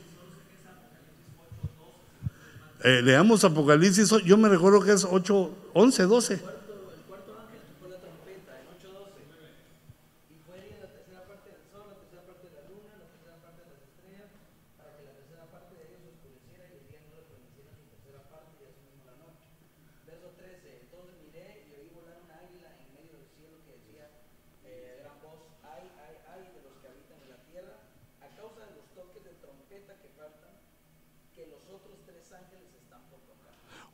Eh, 2.82 3.00
leamos 3.02 3.44
Apocalipsis, 3.44 4.10
yo 4.24 4.36
me 4.36 4.48
recuerdo 4.48 4.80
que 4.80 4.92
es 4.92 5.04
8, 5.04 5.50
11, 5.74 6.02
12. 6.02 6.53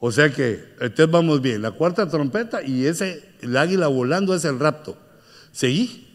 O 0.00 0.10
sea 0.10 0.30
que, 0.30 0.64
entonces 0.80 1.10
vamos 1.10 1.42
bien, 1.42 1.60
la 1.60 1.72
cuarta 1.72 2.08
trompeta 2.08 2.62
y 2.62 2.86
ese, 2.86 3.22
el 3.42 3.56
águila 3.56 3.86
volando 3.86 4.34
es 4.34 4.46
el 4.46 4.58
rapto. 4.58 4.96
¿Seguí? 5.52 6.09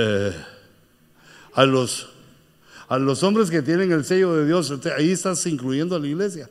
Eh, 0.00 0.32
a, 1.54 1.64
los, 1.64 2.08
a 2.88 2.98
los 2.98 3.24
hombres 3.24 3.50
que 3.50 3.62
tienen 3.62 3.90
el 3.90 4.04
sello 4.04 4.32
de 4.36 4.46
Dios. 4.46 4.72
Ahí 4.96 5.10
estás 5.10 5.44
incluyendo 5.46 5.96
a 5.96 5.98
la 5.98 6.06
iglesia. 6.06 6.48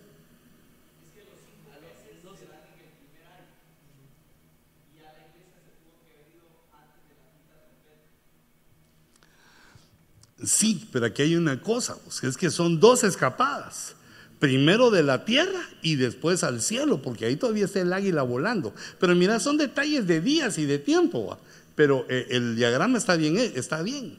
Sí, 10.44 10.90
pero 10.92 11.06
aquí 11.06 11.22
hay 11.22 11.36
una 11.38 11.62
cosa, 11.62 11.98
pues, 12.04 12.24
es 12.26 12.36
que 12.36 12.50
son 12.50 12.82
dos 12.82 13.06
escapadas. 13.06 13.96
Primero 14.40 14.92
de 14.92 15.04
la 15.04 15.24
tierra 15.24 15.62
y 15.82 15.96
después 15.96 16.44
al 16.44 16.62
cielo, 16.62 17.02
porque 17.02 17.26
ahí 17.26 17.38
todavía 17.38 17.66
está 17.66 17.80
el 17.80 17.94
águila 17.94 18.24
volando. 18.24 18.74
Pero 19.00 19.16
mira, 19.16 19.40
son 19.40 19.58
detalles 19.58 20.06
de 20.06 20.20
días 20.20 20.58
y 20.58 20.66
de 20.66 20.80
tiempo 20.80 21.40
pero 21.78 22.08
eh, 22.10 22.30
el 22.32 22.56
diagrama 22.56 22.98
está 22.98 23.16
bien, 23.16 23.38
eh, 23.38 23.54
está 23.56 23.84
bien. 23.84 24.18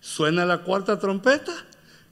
Suena 0.00 0.46
la 0.46 0.58
cuarta 0.58 1.00
trompeta, 1.00 1.52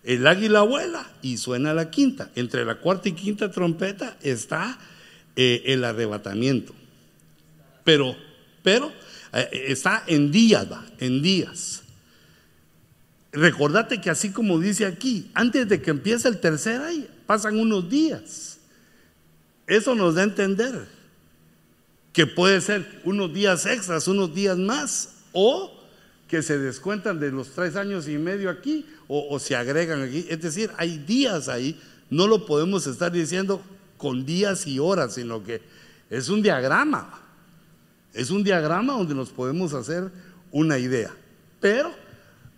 el 0.03 0.27
águila 0.27 0.63
vuela 0.63 1.09
y 1.23 1.37
suena 1.37 1.73
la 1.73 1.89
quinta. 1.89 2.31
Entre 2.35 2.65
la 2.65 2.75
cuarta 2.81 3.09
y 3.09 3.13
quinta 3.13 3.49
trompeta 3.49 4.17
está 4.21 4.77
eh, 5.37 5.63
el 5.67 5.85
arrebatamiento. 5.85 6.75
Pero, 7.85 8.17
pero 8.65 8.93
está 9.53 10.03
en 10.09 10.33
días, 10.33 10.67
en 10.99 11.23
días. 11.23 11.83
Recordate 13.31 14.01
que 14.01 14.11
así 14.11 14.33
como 14.33 14.59
dice 14.59 14.85
aquí, 14.85 15.31
antes 15.33 15.69
de 15.69 15.81
que 15.81 15.91
empiece 15.91 16.27
el 16.27 16.41
tercer 16.41 16.81
año, 16.83 17.07
pasan 17.25 17.57
unos 17.57 17.89
días. 17.89 18.59
Eso 19.69 19.95
nos 19.95 20.17
da 20.17 20.23
a 20.23 20.25
entender 20.25 20.98
que 22.13 22.27
puede 22.27 22.61
ser 22.61 23.01
unos 23.05 23.33
días 23.33 23.67
extras, 23.67 24.09
unos 24.09 24.35
días 24.35 24.57
más, 24.59 25.11
o 25.33 25.73
que 26.27 26.43
se 26.43 26.59
descuentan 26.59 27.21
de 27.21 27.31
los 27.31 27.51
tres 27.51 27.77
años 27.77 28.09
y 28.09 28.19
medio 28.19 28.51
aquí, 28.51 28.87
o, 29.09 29.39
se 29.39 29.57
agregan 29.57 30.03
aquí. 30.03 30.27
Es 30.29 30.43
decir, 30.43 30.71
hay 30.77 30.99
días 30.99 31.49
ahí, 31.49 31.81
no 32.11 32.27
lo 32.27 32.45
podemos 32.45 32.87
estar 32.87 33.11
diciendo 33.11 33.63
con 33.97 34.27
días 34.27 34.67
y 34.67 34.79
horas, 34.79 35.15
sino 35.15 35.43
que 35.43 35.63
es 36.11 36.29
un 36.29 36.43
diagrama. 36.43 37.19
Es 38.13 38.31
un 38.31 38.45
diagrama 38.45 38.95
donde 38.95 39.15
nos 39.15 39.31
podemos 39.31 39.73
hacer 39.73 40.11
una 40.51 40.79
idea. 40.79 41.11
Pero 41.61 41.95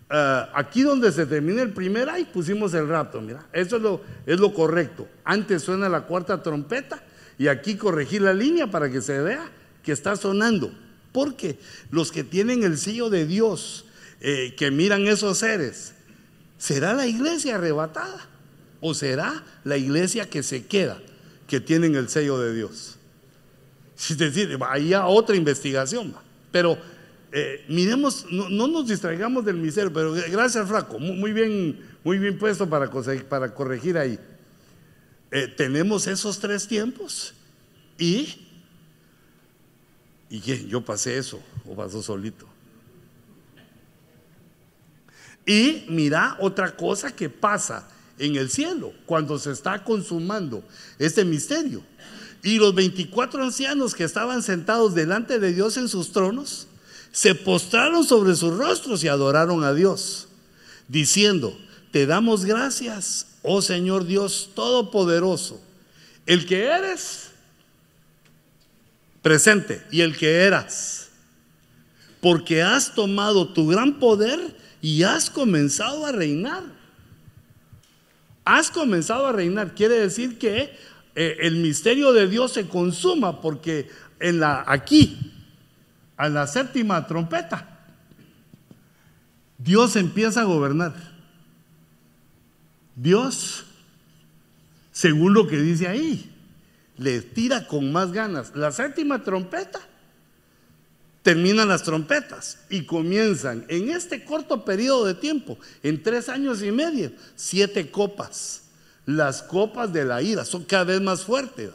eh, 0.09 0.45
aquí 0.53 0.81
donde 0.81 1.11
se 1.11 1.25
termina 1.25 1.61
el 1.61 1.71
primer 1.71 2.09
ay, 2.09 2.25
pusimos 2.25 2.73
el 2.73 2.87
rapto, 2.87 3.21
mira, 3.21 3.45
eso 3.53 3.77
es 3.77 3.81
lo, 3.81 4.01
es 4.25 4.39
lo 4.39 4.53
correcto. 4.53 5.07
Antes 5.23 5.63
suena 5.63 5.87
la 5.87 6.01
cuarta 6.01 6.43
trompeta 6.43 7.01
y 7.41 7.47
aquí 7.47 7.75
corregir 7.75 8.21
la 8.21 8.35
línea 8.35 8.67
para 8.67 8.91
que 8.91 9.01
se 9.01 9.19
vea 9.19 9.49
que 9.81 9.91
está 9.93 10.15
sonando. 10.15 10.71
Porque 11.11 11.57
los 11.89 12.11
que 12.11 12.23
tienen 12.23 12.61
el 12.61 12.77
sello 12.77 13.09
de 13.09 13.25
Dios, 13.25 13.85
eh, 14.19 14.53
que 14.55 14.69
miran 14.69 15.07
esos 15.07 15.39
seres, 15.39 15.95
¿será 16.59 16.93
la 16.93 17.07
iglesia 17.07 17.55
arrebatada? 17.55 18.29
¿O 18.79 18.93
será 18.93 19.43
la 19.63 19.75
iglesia 19.77 20.29
que 20.29 20.43
se 20.43 20.67
queda, 20.67 21.01
que 21.47 21.59
tienen 21.59 21.95
el 21.95 22.09
sello 22.09 22.37
de 22.37 22.53
Dios? 22.53 22.99
Es 23.97 24.19
decir, 24.19 24.59
ahí 24.69 24.93
otra 24.93 25.35
investigación. 25.35 26.13
Pero 26.51 26.77
eh, 27.31 27.65
miremos, 27.67 28.27
no, 28.29 28.67
nos 28.67 28.87
distraigamos 28.87 29.43
del 29.45 29.57
misterio, 29.57 29.91
pero 29.91 30.13
gracias, 30.13 30.67
Flaco, 30.67 30.99
muy, 30.99 31.33
bien, 31.33 31.79
muy 32.03 32.19
bien 32.19 32.37
puesto 32.37 32.69
para 32.69 32.87
corregir 33.55 33.97
ahí. 33.97 34.19
Eh, 35.31 35.47
tenemos 35.47 36.07
esos 36.07 36.39
tres 36.39 36.67
tiempos 36.67 37.33
y 37.97 38.35
¿y 40.29 40.39
qué? 40.39 40.65
Yo 40.67 40.81
pasé 40.81 41.17
eso 41.17 41.41
o 41.65 41.75
pasó 41.75 42.03
solito. 42.03 42.47
Y 45.45 45.85
mira 45.89 46.37
otra 46.39 46.75
cosa 46.75 47.15
que 47.15 47.29
pasa 47.29 47.87
en 48.17 48.35
el 48.35 48.49
cielo 48.49 48.93
cuando 49.05 49.39
se 49.39 49.51
está 49.51 49.83
consumando 49.83 50.63
este 50.99 51.25
misterio. 51.25 51.83
Y 52.43 52.57
los 52.57 52.73
24 52.73 53.43
ancianos 53.43 53.93
que 53.93 54.03
estaban 54.03 54.41
sentados 54.41 54.95
delante 54.95 55.39
de 55.39 55.53
Dios 55.53 55.77
en 55.77 55.89
sus 55.89 56.11
tronos, 56.11 56.67
se 57.11 57.35
postraron 57.35 58.03
sobre 58.03 58.35
sus 58.35 58.55
rostros 58.57 59.03
y 59.03 59.07
adoraron 59.07 59.63
a 59.63 59.73
Dios, 59.73 60.27
diciendo, 60.87 61.57
te 61.91 62.05
damos 62.05 62.45
gracias, 62.45 63.27
oh 63.43 63.61
Señor 63.61 64.05
Dios 64.05 64.49
Todopoderoso, 64.55 65.61
el 66.25 66.45
que 66.45 66.65
eres 66.65 67.31
presente 69.21 69.81
y 69.91 70.01
el 70.01 70.17
que 70.17 70.43
eras, 70.43 71.09
porque 72.19 72.61
has 72.61 72.93
tomado 72.93 73.53
tu 73.53 73.67
gran 73.67 73.99
poder 73.99 74.39
y 74.81 75.03
has 75.03 75.29
comenzado 75.29 76.05
a 76.05 76.11
reinar. 76.11 76.63
Has 78.43 78.71
comenzado 78.71 79.27
a 79.27 79.31
reinar, 79.31 79.75
quiere 79.75 79.95
decir 79.95 80.39
que 80.39 80.75
eh, 81.15 81.37
el 81.41 81.57
misterio 81.57 82.11
de 82.13 82.27
Dios 82.27 82.53
se 82.53 82.67
consuma 82.67 83.41
porque 83.41 83.89
en 84.19 84.39
la 84.39 84.63
aquí 84.65 85.17
a 86.17 86.29
la 86.29 86.47
séptima 86.47 87.05
trompeta 87.07 87.71
Dios 89.57 89.95
empieza 89.95 90.41
a 90.41 90.45
gobernar. 90.45 91.10
Dios, 93.01 93.63
según 94.91 95.33
lo 95.33 95.47
que 95.47 95.57
dice 95.57 95.87
ahí, 95.87 96.31
le 96.97 97.21
tira 97.21 97.65
con 97.65 97.91
más 97.91 98.11
ganas. 98.11 98.55
La 98.55 98.71
séptima 98.71 99.23
trompeta 99.23 99.79
terminan 101.23 101.67
las 101.67 101.81
trompetas 101.81 102.59
y 102.69 102.85
comienzan 102.85 103.65
en 103.69 103.89
este 103.89 104.23
corto 104.23 104.63
periodo 104.63 105.05
de 105.05 105.15
tiempo, 105.15 105.57
en 105.81 106.03
tres 106.03 106.29
años 106.29 106.61
y 106.61 106.71
medio, 106.71 107.11
siete 107.35 107.89
copas. 107.89 108.65
Las 109.07 109.41
copas 109.41 109.91
de 109.91 110.05
la 110.05 110.21
ira 110.21 110.45
son 110.45 110.63
cada 110.63 110.83
vez 110.83 111.01
más 111.01 111.23
fuertes. 111.23 111.71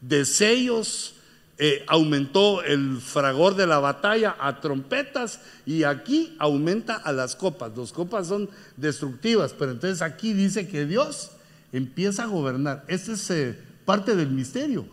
De 0.00 0.24
sellos 0.24 1.16
eh, 1.58 1.84
aumentó 1.86 2.62
el 2.62 3.00
fragor 3.00 3.54
de 3.54 3.66
la 3.66 3.78
batalla 3.78 4.36
a 4.38 4.60
trompetas 4.60 5.40
y 5.66 5.84
aquí 5.84 6.34
aumenta 6.38 6.96
a 6.96 7.12
las 7.12 7.36
copas. 7.36 7.76
Las 7.76 7.92
copas 7.92 8.28
son 8.28 8.48
destructivas, 8.76 9.54
pero 9.56 9.72
entonces 9.72 10.02
aquí 10.02 10.32
dice 10.32 10.66
que 10.66 10.86
Dios 10.86 11.30
empieza 11.72 12.24
a 12.24 12.26
gobernar. 12.26 12.84
Esta 12.88 13.12
es 13.12 13.30
eh, 13.30 13.58
parte 13.84 14.16
del 14.16 14.30
misterio 14.30 14.86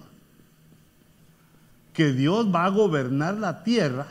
que 1.94 2.14
Dios 2.14 2.48
va 2.54 2.66
a 2.66 2.70
gobernar 2.70 3.38
la 3.38 3.64
tierra 3.64 4.08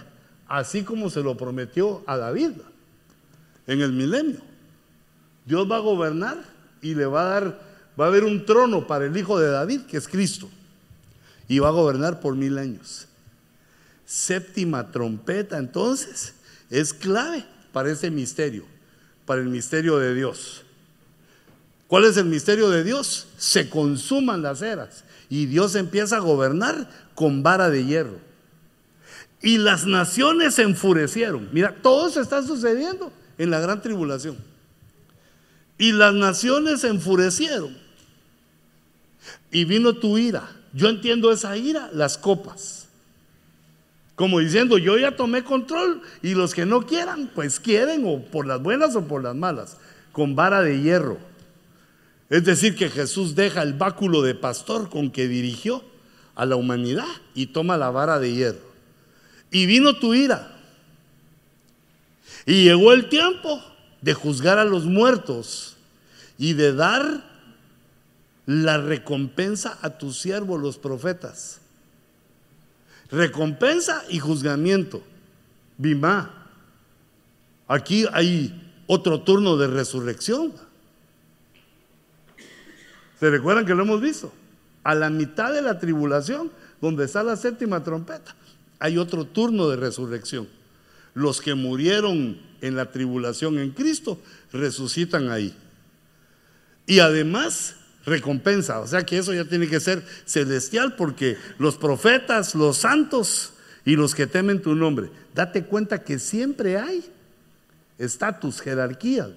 así 0.49 0.83
como 0.83 1.11
se 1.11 1.23
lo 1.23 1.37
prometió 1.37 2.03
a 2.07 2.17
David 2.17 2.53
en 3.67 3.81
el 3.83 3.93
milenio. 3.93 4.41
Dios 5.45 5.71
va 5.71 5.77
a 5.77 5.81
gobernar 5.81 6.39
y 6.83 6.95
le 6.95 7.07
va 7.07 7.23
a 7.23 7.41
dar, 7.41 7.61
va 7.99 8.07
a 8.07 8.09
haber 8.09 8.25
un 8.25 8.45
trono 8.45 8.87
para 8.87 9.07
el 9.07 9.17
hijo 9.17 9.39
de 9.39 9.51
David, 9.51 9.83
que 9.83 9.99
es 9.99 10.09
Cristo, 10.09 10.49
y 11.49 11.59
va 11.59 11.69
a 11.69 11.73
gobernar 11.73 12.21
por 12.21 12.37
mil 12.37 12.59
años. 12.59 13.09
Séptima 14.05 14.91
trompeta, 14.91 15.59
entonces, 15.59 16.35
es 16.71 16.93
clave 16.93 17.45
para 17.73 17.91
ese 17.91 18.11
misterio, 18.11 18.65
para 19.27 19.41
el 19.41 19.49
misterio 19.49 19.99
de 19.99 20.15
Dios. 20.15 20.63
¿Cuál 21.87 22.05
es 22.05 22.17
el 22.19 22.27
misterio 22.27 22.69
de 22.69 22.85
Dios? 22.85 23.29
Se 23.39 23.71
consuman 23.71 24.43
las 24.43 24.61
eras 24.61 25.05
y 25.31 25.47
Dios 25.47 25.75
empieza 25.75 26.17
a 26.17 26.21
gobernar 26.21 26.89
con 27.15 27.43
vara 27.43 27.71
de 27.71 27.85
hierro. 27.85 28.19
Y 29.41 29.59
las 29.59 29.87
naciones 29.87 30.55
se 30.55 30.63
enfurecieron. 30.63 31.49
Mira, 31.53 31.77
todo 31.83 32.11
se 32.11 32.21
está 32.21 32.43
sucediendo 32.43 33.13
en 33.39 33.51
la 33.51 33.61
gran 33.61 33.81
tribulación. 33.81 34.37
Y 35.79 35.93
las 35.93 36.13
naciones 36.13 36.81
se 36.81 36.89
enfurecieron. 36.89 37.77
Y 39.51 39.65
vino 39.65 39.95
tu 39.95 40.19
ira. 40.19 40.58
Yo 40.79 40.89
entiendo 40.89 41.33
esa 41.33 41.57
ira, 41.57 41.91
las 41.93 42.17
copas. 42.17 42.87
Como 44.15 44.39
diciendo, 44.39 44.79
yo 44.79 44.97
ya 44.97 45.17
tomé 45.17 45.43
control 45.43 46.03
y 46.23 46.35
los 46.35 46.55
que 46.55 46.67
no 46.67 46.87
quieran, 46.87 47.33
pues 47.35 47.59
quieren 47.59 48.05
o 48.07 48.21
por 48.23 48.47
las 48.47 48.63
buenas 48.63 48.95
o 48.95 49.03
por 49.03 49.25
las 49.25 49.35
malas, 49.35 49.77
con 50.13 50.37
vara 50.37 50.63
de 50.63 50.81
hierro. 50.81 51.19
Es 52.31 52.45
decir, 52.45 52.77
que 52.77 52.91
Jesús 52.91 53.35
deja 53.35 53.63
el 53.63 53.73
báculo 53.73 54.23
de 54.23 54.37
pastor 54.37 54.89
con 54.89 55.11
que 55.11 55.27
dirigió 55.27 55.83
a 56.37 56.47
la 56.47 56.55
humanidad 56.55 57.09
y 57.35 57.47
toma 57.47 57.77
la 57.77 57.91
vara 57.91 58.21
de 58.21 58.33
hierro. 58.33 58.73
Y 59.51 59.67
vino 59.67 59.95
tu 59.95 60.15
ira. 60.15 60.53
Y 62.47 62.63
llegó 62.63 62.93
el 62.93 63.09
tiempo 63.09 63.61
de 64.01 64.15
juzgar 64.15 64.61
a 64.61 64.65
los 64.65 64.85
muertos 64.85 65.75
y 66.39 66.53
de 66.53 66.73
dar 66.73 67.28
la 68.49 68.79
recompensa 68.79 69.79
a 69.81 69.97
tus 69.99 70.19
siervos, 70.19 70.61
los 70.61 70.77
profetas. 70.77 71.61
Recompensa 73.11 74.03
y 74.09 74.19
juzgamiento. 74.19 75.03
Bimá. 75.77 76.35
Aquí 77.69 78.07
hay 78.13 78.73
otro 78.89 79.21
turno 79.21 79.57
de 79.57 79.69
resurrección. 79.69 80.53
¿Se 83.21 83.31
recuerdan 83.31 83.65
que 83.65 83.75
lo 83.75 83.85
hemos 83.85 84.01
visto? 84.01 84.33
a 84.89 84.95
la 84.95 85.11
mitad 85.11 85.53
de 85.53 85.61
la 85.61 85.79
tribulación, 85.79 86.51
donde 86.81 87.05
está 87.05 87.23
la 87.23 87.37
séptima 87.37 87.85
trompeta, 87.85 88.35
hay 88.79 88.97
otro 88.97 89.27
turno 89.27 89.69
de 89.69 89.77
resurrección. 89.77 90.49
Los 91.13 91.43
que 91.43 91.55
murieron 91.55 92.41
en 92.63 92.75
la 92.75 92.91
tribulación 92.91 93.59
en 93.59 93.73
Cristo 93.73 94.19
resucitan 94.51 95.31
ahí. 95.31 95.55
Y 96.87 97.01
además 97.01 97.77
recompensa, 98.09 98.81
o 98.81 98.87
sea 98.87 99.05
que 99.05 99.19
eso 99.19 99.33
ya 99.33 99.45
tiene 99.45 99.69
que 99.69 99.81
ser 99.81 100.05
celestial 100.25 100.97
porque 100.97 101.37
los 101.59 101.77
profetas, 101.77 102.55
los 102.55 102.79
santos 102.79 103.53
y 103.85 103.97
los 103.97 104.15
que 104.15 104.27
temen 104.27 104.61
tu 104.63 104.75
nombre, 104.75 105.11
date 105.35 105.65
cuenta 105.65 106.03
que 106.03 106.19
siempre 106.19 106.79
hay 106.79 107.05
estatus, 107.99 108.61
jerarquías. 108.61 109.29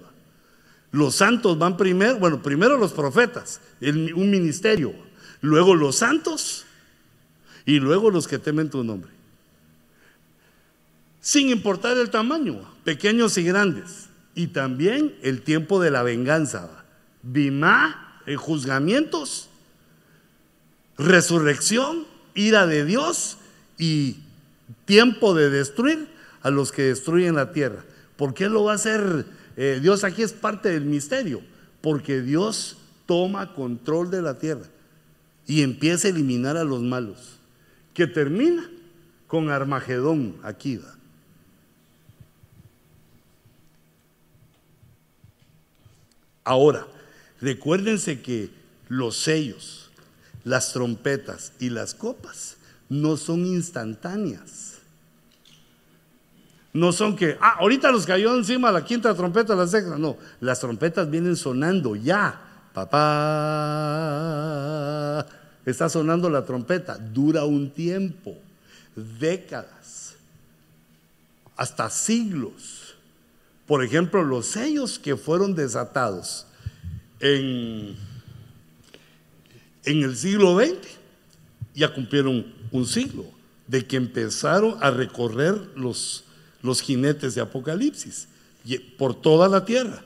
Los 0.90 1.14
santos 1.14 1.58
van 1.58 1.76
primero, 1.76 2.18
bueno, 2.18 2.42
primero 2.42 2.76
los 2.76 2.92
profetas, 2.92 3.60
un 3.80 4.30
ministerio 4.30 4.94
luego 5.42 5.74
los 5.74 5.96
santos 5.96 6.64
y 7.66 7.78
luego 7.78 8.10
los 8.10 8.26
que 8.26 8.38
temen 8.38 8.70
tu 8.70 8.82
nombre. 8.82 9.10
Sin 11.20 11.50
importar 11.50 11.98
el 11.98 12.10
tamaño, 12.10 12.62
pequeños 12.84 13.36
y 13.36 13.44
grandes. 13.44 14.08
Y 14.34 14.48
también 14.48 15.14
el 15.22 15.42
tiempo 15.42 15.80
de 15.80 15.90
la 15.90 16.02
venganza. 16.02 16.84
Bimá, 17.22 18.11
eh, 18.26 18.36
juzgamientos, 18.36 19.48
resurrección, 20.98 22.06
ira 22.34 22.66
de 22.66 22.84
Dios 22.84 23.38
y 23.78 24.18
tiempo 24.84 25.34
de 25.34 25.50
destruir 25.50 26.08
a 26.42 26.50
los 26.50 26.72
que 26.72 26.82
destruyen 26.82 27.34
la 27.34 27.52
tierra. 27.52 27.84
¿Por 28.16 28.34
qué 28.34 28.48
lo 28.48 28.64
va 28.64 28.72
a 28.72 28.76
hacer 28.76 29.26
eh, 29.56 29.80
Dios? 29.82 30.04
Aquí 30.04 30.22
es 30.22 30.32
parte 30.32 30.70
del 30.70 30.84
misterio. 30.84 31.42
Porque 31.80 32.20
Dios 32.20 32.76
toma 33.06 33.54
control 33.54 34.10
de 34.10 34.22
la 34.22 34.38
tierra 34.38 34.66
y 35.46 35.62
empieza 35.62 36.06
a 36.06 36.10
eliminar 36.12 36.56
a 36.56 36.64
los 36.64 36.80
malos, 36.80 37.40
que 37.92 38.06
termina 38.06 38.70
con 39.26 39.50
Armagedón 39.50 40.36
aquí. 40.44 40.76
¿va? 40.76 40.94
Ahora, 46.44 46.86
recuérdense 47.42 48.22
que 48.22 48.50
los 48.88 49.18
sellos, 49.18 49.90
las 50.44 50.72
trompetas 50.72 51.52
y 51.60 51.68
las 51.68 51.94
copas 51.94 52.56
no 52.88 53.18
son 53.18 53.44
instantáneas. 53.44 54.78
No 56.72 56.92
son 56.92 57.16
que, 57.16 57.36
ah, 57.38 57.56
ahorita 57.58 57.92
nos 57.92 58.06
cayó 58.06 58.34
encima 58.34 58.72
la 58.72 58.82
quinta 58.82 59.14
trompeta, 59.14 59.54
la 59.54 59.66
sexta. 59.66 59.98
No, 59.98 60.16
las 60.40 60.60
trompetas 60.60 61.10
vienen 61.10 61.36
sonando 61.36 61.94
ya 61.96 62.48
Papá, 62.72 63.66
está 65.66 65.88
sonando 65.90 66.30
la 66.30 66.44
trompeta, 66.46 66.96
dura 66.96 67.44
un 67.44 67.70
tiempo, 67.70 68.34
décadas, 68.96 70.14
hasta 71.54 71.90
siglos. 71.90 72.94
Por 73.66 73.84
ejemplo, 73.84 74.22
los 74.22 74.46
sellos 74.46 74.98
que 74.98 75.16
fueron 75.16 75.54
desatados 75.54 76.46
en, 77.22 77.96
el 79.84 80.16
siglo 80.16 80.58
XX 80.58 80.76
ya 81.74 81.94
cumplieron 81.94 82.44
un 82.70 82.86
siglo 82.86 83.24
de 83.66 83.86
que 83.86 83.96
empezaron 83.96 84.76
a 84.80 84.90
recorrer 84.90 85.54
los, 85.76 86.24
los 86.62 86.82
jinetes 86.82 87.34
de 87.34 87.40
Apocalipsis 87.40 88.28
por 88.98 89.14
toda 89.14 89.48
la 89.48 89.64
tierra 89.64 90.04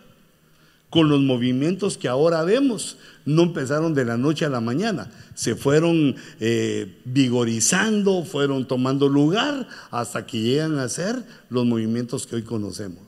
con 0.91 1.09
los 1.09 1.21
movimientos 1.21 1.99
que 1.99 2.07
ahora 2.07 2.45
vemos. 2.45 2.97
No 3.25 3.43
empezaron 3.43 3.93
de 3.95 4.05
la 4.05 4.17
noche 4.17 4.45
a 4.45 4.49
la 4.49 4.61
mañana, 4.61 5.11
se 5.35 5.57
fueron 5.57 6.15
eh, 6.39 7.01
vigorizando, 7.05 8.25
fueron 8.25 8.69
tomando 8.69 9.09
lugar 9.09 9.67
hasta 9.91 10.27
que 10.27 10.41
llegan 10.41 10.79
a 10.79 10.89
ser 10.89 11.25
los 11.51 11.65
movimientos 11.65 12.27
que 12.27 12.37
hoy 12.37 12.43
conocemos. 12.43 13.01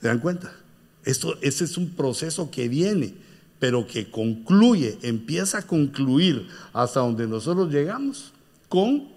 ¿Se 0.00 0.08
dan 0.08 0.20
cuenta? 0.20 0.52
Este 1.06 1.64
es 1.64 1.78
un 1.78 1.90
proceso 1.90 2.50
que 2.50 2.68
viene, 2.68 3.14
pero 3.60 3.86
que 3.86 4.10
concluye, 4.10 4.98
empieza 5.02 5.58
a 5.58 5.66
concluir 5.66 6.48
hasta 6.72 7.00
donde 7.00 7.26
nosotros 7.26 7.72
llegamos 7.72 8.32
con 8.68 9.08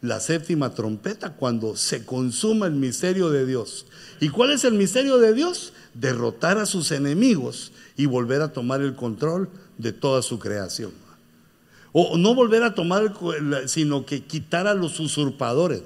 la 0.00 0.20
séptima 0.20 0.74
trompeta, 0.74 1.32
cuando 1.32 1.76
se 1.76 2.04
consuma 2.04 2.66
el 2.66 2.74
misterio 2.74 3.30
de 3.30 3.46
Dios. 3.46 3.86
¿Y 4.20 4.28
cuál 4.28 4.52
es 4.52 4.64
el 4.64 4.74
misterio 4.74 5.18
de 5.18 5.32
Dios? 5.32 5.72
Derrotar 5.94 6.58
a 6.58 6.66
sus 6.66 6.92
enemigos 6.92 7.72
y 7.96 8.06
volver 8.06 8.42
a 8.42 8.52
tomar 8.52 8.82
el 8.82 8.94
control 8.94 9.48
de 9.78 9.92
toda 9.92 10.22
su 10.22 10.38
creación. 10.38 10.92
O 11.92 12.18
no 12.18 12.34
volver 12.34 12.62
a 12.62 12.74
tomar, 12.74 13.14
sino 13.66 14.04
que 14.04 14.24
quitar 14.24 14.66
a 14.66 14.74
los 14.74 15.00
usurpadores, 15.00 15.82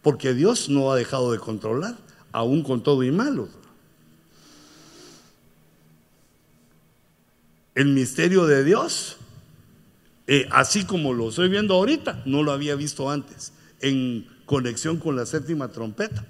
porque 0.00 0.32
Dios 0.32 0.68
no 0.68 0.90
ha 0.90 0.96
dejado 0.96 1.30
de 1.30 1.38
controlar, 1.38 1.96
aún 2.32 2.62
con 2.62 2.82
todo 2.82 3.04
y 3.04 3.12
malo. 3.12 3.48
El 7.74 7.88
misterio 7.88 8.46
de 8.46 8.64
Dios, 8.64 9.16
eh, 10.26 10.48
así 10.50 10.84
como 10.84 11.12
lo 11.12 11.28
estoy 11.28 11.48
viendo 11.48 11.74
ahorita, 11.74 12.22
no 12.24 12.42
lo 12.42 12.52
había 12.52 12.76
visto 12.76 13.10
antes, 13.10 13.52
en 13.80 14.26
conexión 14.46 14.98
con 14.98 15.16
la 15.16 15.26
séptima 15.26 15.68
trompeta. 15.68 16.24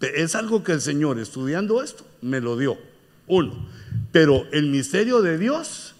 Es 0.00 0.34
algo 0.34 0.62
que 0.62 0.72
el 0.72 0.80
Señor, 0.80 1.18
estudiando 1.18 1.82
esto, 1.82 2.06
me 2.20 2.40
lo 2.40 2.56
dio. 2.56 2.78
Uno. 3.26 3.54
Pero 4.12 4.46
el 4.52 4.68
misterio 4.68 5.22
de 5.22 5.38
Dios 5.38 5.94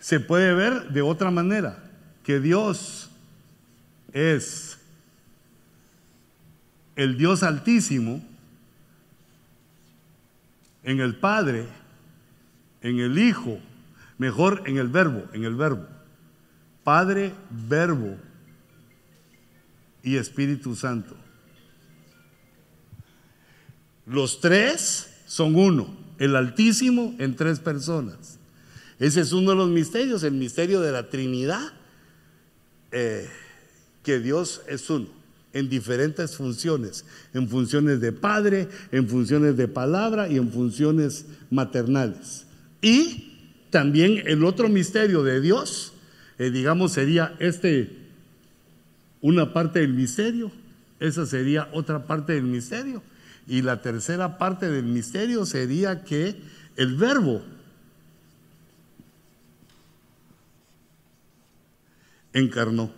se 0.00 0.20
puede 0.20 0.54
ver 0.54 0.88
de 0.90 1.02
otra 1.02 1.30
manera, 1.30 1.84
que 2.24 2.40
Dios 2.40 3.10
es 4.12 4.78
el 6.96 7.18
Dios 7.18 7.42
altísimo 7.42 8.24
en 10.82 11.00
el 11.00 11.16
Padre, 11.16 11.66
en 12.80 12.98
el 12.98 13.18
Hijo 13.18 13.58
Mejor 14.18 14.62
en 14.66 14.78
el 14.78 14.88
verbo, 14.88 15.24
en 15.32 15.44
el 15.44 15.54
verbo. 15.54 15.86
Padre, 16.84 17.32
verbo 17.50 18.16
y 20.02 20.16
Espíritu 20.16 20.74
Santo. 20.76 21.16
Los 24.06 24.40
tres 24.40 25.08
son 25.26 25.56
uno, 25.56 25.94
el 26.18 26.36
Altísimo 26.36 27.14
en 27.18 27.34
tres 27.34 27.58
personas. 27.58 28.38
Ese 28.98 29.20
es 29.20 29.32
uno 29.32 29.50
de 29.50 29.56
los 29.56 29.68
misterios, 29.68 30.22
el 30.22 30.34
misterio 30.34 30.80
de 30.80 30.92
la 30.92 31.10
Trinidad, 31.10 31.72
eh, 32.92 33.28
que 34.02 34.20
Dios 34.20 34.62
es 34.68 34.88
uno, 34.88 35.08
en 35.52 35.68
diferentes 35.68 36.36
funciones, 36.36 37.04
en 37.34 37.48
funciones 37.48 38.00
de 38.00 38.12
Padre, 38.12 38.68
en 38.92 39.08
funciones 39.08 39.56
de 39.56 39.68
palabra 39.68 40.28
y 40.28 40.36
en 40.36 40.50
funciones 40.52 41.26
maternales. 41.50 42.46
Y 42.80 43.35
también 43.70 44.22
el 44.26 44.44
otro 44.44 44.68
misterio 44.68 45.22
de 45.22 45.40
Dios, 45.40 45.92
eh, 46.38 46.50
digamos, 46.50 46.92
sería 46.92 47.34
este, 47.38 47.90
una 49.20 49.52
parte 49.52 49.80
del 49.80 49.94
misterio, 49.94 50.50
esa 51.00 51.26
sería 51.26 51.68
otra 51.72 52.06
parte 52.06 52.34
del 52.34 52.44
misterio. 52.44 53.02
Y 53.46 53.62
la 53.62 53.80
tercera 53.80 54.38
parte 54.38 54.68
del 54.68 54.84
misterio 54.84 55.46
sería 55.46 56.02
que 56.02 56.36
el 56.76 56.96
verbo 56.96 57.42
encarnó. 62.32 62.90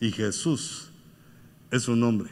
Y 0.00 0.10
Jesús 0.10 0.91
es 1.72 1.84
su 1.84 1.96
nombre. 1.96 2.30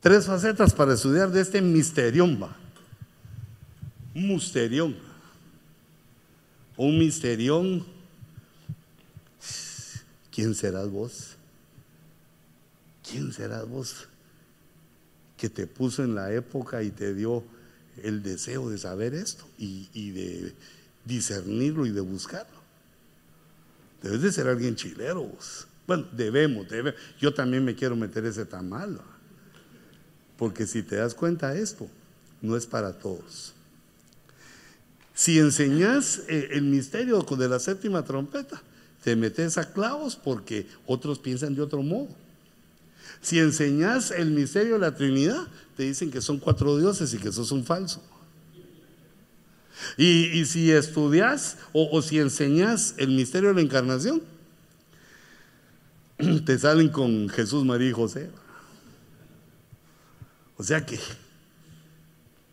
Tres 0.00 0.24
facetas 0.24 0.72
para 0.72 0.94
estudiar 0.94 1.30
de 1.30 1.42
este 1.42 1.60
misterión, 1.60 2.42
misterión. 4.14 4.96
Un 6.78 6.98
misterión. 6.98 7.84
¿Quién 10.30 10.54
serás 10.54 10.88
vos? 10.88 11.36
¿Quién 13.06 13.30
serás 13.30 13.68
vos? 13.68 14.08
Que 15.36 15.50
te 15.50 15.66
puso 15.66 16.02
en 16.02 16.14
la 16.14 16.32
época 16.32 16.82
y 16.82 16.90
te 16.90 17.12
dio 17.12 17.44
el 18.02 18.22
deseo 18.22 18.70
de 18.70 18.78
saber 18.78 19.14
esto 19.14 19.44
y, 19.58 20.10
de 20.10 20.54
discernirlo 21.04 21.86
y 21.86 21.90
de 21.90 22.00
buscarlo. 22.00 22.60
Debes 24.02 24.22
de 24.22 24.32
ser 24.32 24.48
alguien 24.48 24.76
chilero. 24.76 25.30
Bueno, 25.86 26.06
debemos. 26.12 26.66
Yo 27.20 27.34
también 27.34 27.64
me 27.64 27.74
quiero 27.74 27.96
meter 27.96 28.24
ese 28.24 28.46
tamal. 28.46 29.00
Porque 30.36 30.66
si 30.66 30.82
te 30.82 30.96
das 30.96 31.14
cuenta 31.14 31.54
esto, 31.54 31.86
no 32.40 32.56
es 32.56 32.66
para 32.66 32.98
todos. 32.98 33.52
Si 35.14 35.38
enseñas 35.38 36.22
eh, 36.28 36.48
el 36.52 36.62
misterio 36.62 37.20
de 37.20 37.48
la 37.48 37.58
séptima 37.58 38.04
trompeta, 38.04 38.62
te 39.04 39.16
metes 39.16 39.58
a 39.58 39.72
clavos 39.72 40.16
porque 40.16 40.66
otros 40.86 41.18
piensan 41.18 41.54
de 41.54 41.60
otro 41.60 41.82
modo. 41.82 42.08
Si 43.20 43.38
enseñas 43.38 44.10
el 44.10 44.30
misterio 44.30 44.74
de 44.74 44.78
la 44.80 44.94
Trinidad, 44.94 45.46
te 45.76 45.82
dicen 45.84 46.10
que 46.10 46.20
son 46.20 46.38
cuatro 46.38 46.76
dioses 46.78 47.12
y 47.12 47.18
que 47.18 47.28
eso 47.28 47.42
es 47.42 47.52
un 47.52 47.64
falso. 47.64 48.02
Y, 49.96 50.44
si 50.44 50.70
estudias 50.70 51.58
o, 51.72 52.02
si 52.02 52.18
enseñas 52.18 52.94
el 52.98 53.10
misterio 53.10 53.50
de 53.50 53.56
la 53.56 53.60
encarnación, 53.62 54.22
te 56.44 56.58
salen 56.58 56.88
con 56.88 57.28
Jesús, 57.28 57.64
María 57.64 57.88
y 57.88 57.92
José. 57.92 58.30
O 60.56 60.62
sea 60.62 60.84
que 60.84 60.98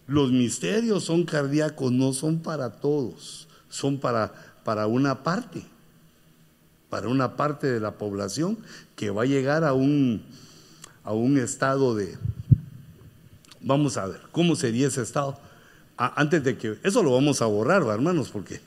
los 0.08 0.32
misterios 0.32 1.04
son 1.04 1.26
cardíacos, 1.26 1.92
no 1.92 2.14
son 2.14 2.40
para 2.40 2.80
todos, 2.80 3.48
son 3.70 4.00
para, 4.00 4.34
para 4.64 4.88
una 4.88 5.24
parte, 5.24 5.66
para 6.90 7.10
una 7.10 7.36
parte 7.36 7.68
de 7.68 7.82
la 7.82 7.98
población 7.98 8.58
que 8.96 9.10
va 9.10 9.24
a 9.24 9.26
llegar 9.26 9.66
a 9.66 9.74
un, 9.74 10.24
a 11.08 11.14
un 11.14 11.38
estado 11.38 11.96
de... 11.96 12.18
Vamos 13.62 13.96
a 13.96 14.08
ver, 14.08 14.20
¿cómo 14.34 14.58
sería 14.58 14.88
ese 14.88 15.02
estado? 15.02 15.40
antes 15.96 16.44
de 16.44 16.58
que... 16.58 16.78
Eso 16.84 17.02
lo 17.02 17.14
vamos 17.14 17.42
a 17.42 17.46
borrar, 17.46 17.82
hermanos, 17.84 18.30
porque 18.30 18.60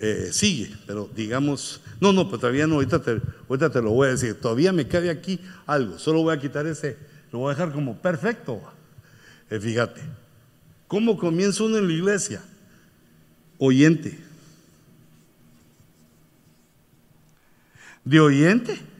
eh, 0.00 0.30
sigue, 0.32 0.74
pero 0.86 1.10
digamos... 1.14 1.82
No, 2.00 2.10
no, 2.10 2.24
pero 2.24 2.38
todavía 2.38 2.66
no, 2.66 2.76
ahorita 2.76 3.02
te, 3.02 3.20
ahorita 3.50 3.68
te 3.68 3.82
lo 3.82 3.90
voy 3.90 4.08
a 4.08 4.12
decir. 4.12 4.40
Todavía 4.40 4.72
me 4.72 4.88
cabe 4.88 5.10
aquí 5.10 5.38
algo, 5.66 5.98
solo 5.98 6.22
voy 6.22 6.34
a 6.34 6.40
quitar 6.40 6.66
ese, 6.66 6.96
lo 7.30 7.40
voy 7.40 7.52
a 7.52 7.54
dejar 7.54 7.70
como 7.74 7.98
perfecto. 7.98 8.62
Eh, 9.50 9.60
fíjate, 9.60 10.00
¿cómo 10.88 11.18
comienza 11.18 11.64
uno 11.64 11.76
en 11.76 11.86
la 11.86 11.92
iglesia? 11.92 12.42
Oyente. 13.58 14.18
De 18.06 18.20
oyente 18.20 18.91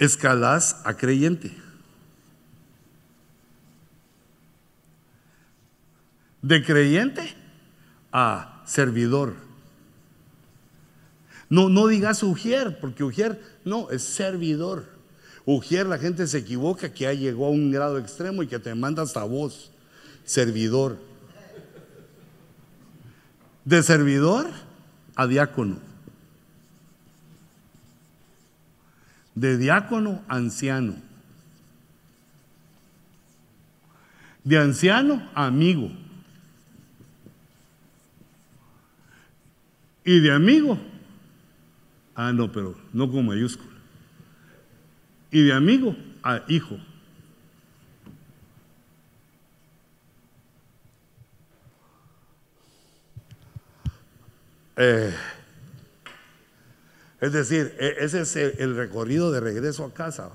escalás 0.00 0.80
a 0.84 0.94
creyente. 0.94 1.54
De 6.42 6.64
creyente 6.64 7.36
a 8.10 8.62
servidor. 8.64 9.34
No, 11.50 11.68
no 11.68 11.86
digas 11.86 12.22
ujier, 12.22 12.80
porque 12.80 13.04
ujier 13.04 13.40
no, 13.64 13.90
es 13.90 14.02
servidor. 14.02 14.86
Ujier 15.44 15.86
la 15.86 15.98
gente 15.98 16.26
se 16.26 16.38
equivoca 16.38 16.92
que 16.92 17.04
ya 17.04 17.12
llegó 17.12 17.46
a 17.46 17.50
un 17.50 17.70
grado 17.70 17.98
extremo 17.98 18.42
y 18.42 18.46
que 18.46 18.58
te 18.58 18.74
manda 18.74 19.02
hasta 19.02 19.22
voz. 19.24 19.70
Servidor. 20.24 20.98
De 23.66 23.82
servidor 23.82 24.46
a 25.14 25.26
diácono. 25.26 25.89
De 29.34 29.56
diácono 29.56 30.22
anciano, 30.28 30.96
de 34.44 34.58
anciano 34.58 35.28
a 35.34 35.46
amigo, 35.46 35.90
y 40.04 40.20
de 40.20 40.32
amigo, 40.32 40.78
ah, 42.14 42.32
no, 42.32 42.50
pero 42.50 42.76
no 42.92 43.10
con 43.10 43.26
mayúscula, 43.26 43.70
y 45.30 45.42
de 45.42 45.52
amigo 45.52 45.96
a 46.22 46.42
hijo. 46.48 46.78
Eh, 54.76 55.14
es 57.20 57.32
decir, 57.32 57.76
e, 57.78 57.96
ese 58.04 58.20
es 58.22 58.36
el 58.36 58.76
recorrido 58.76 59.30
de 59.30 59.40
regreso 59.40 59.84
a 59.84 59.92
casa. 59.92 60.30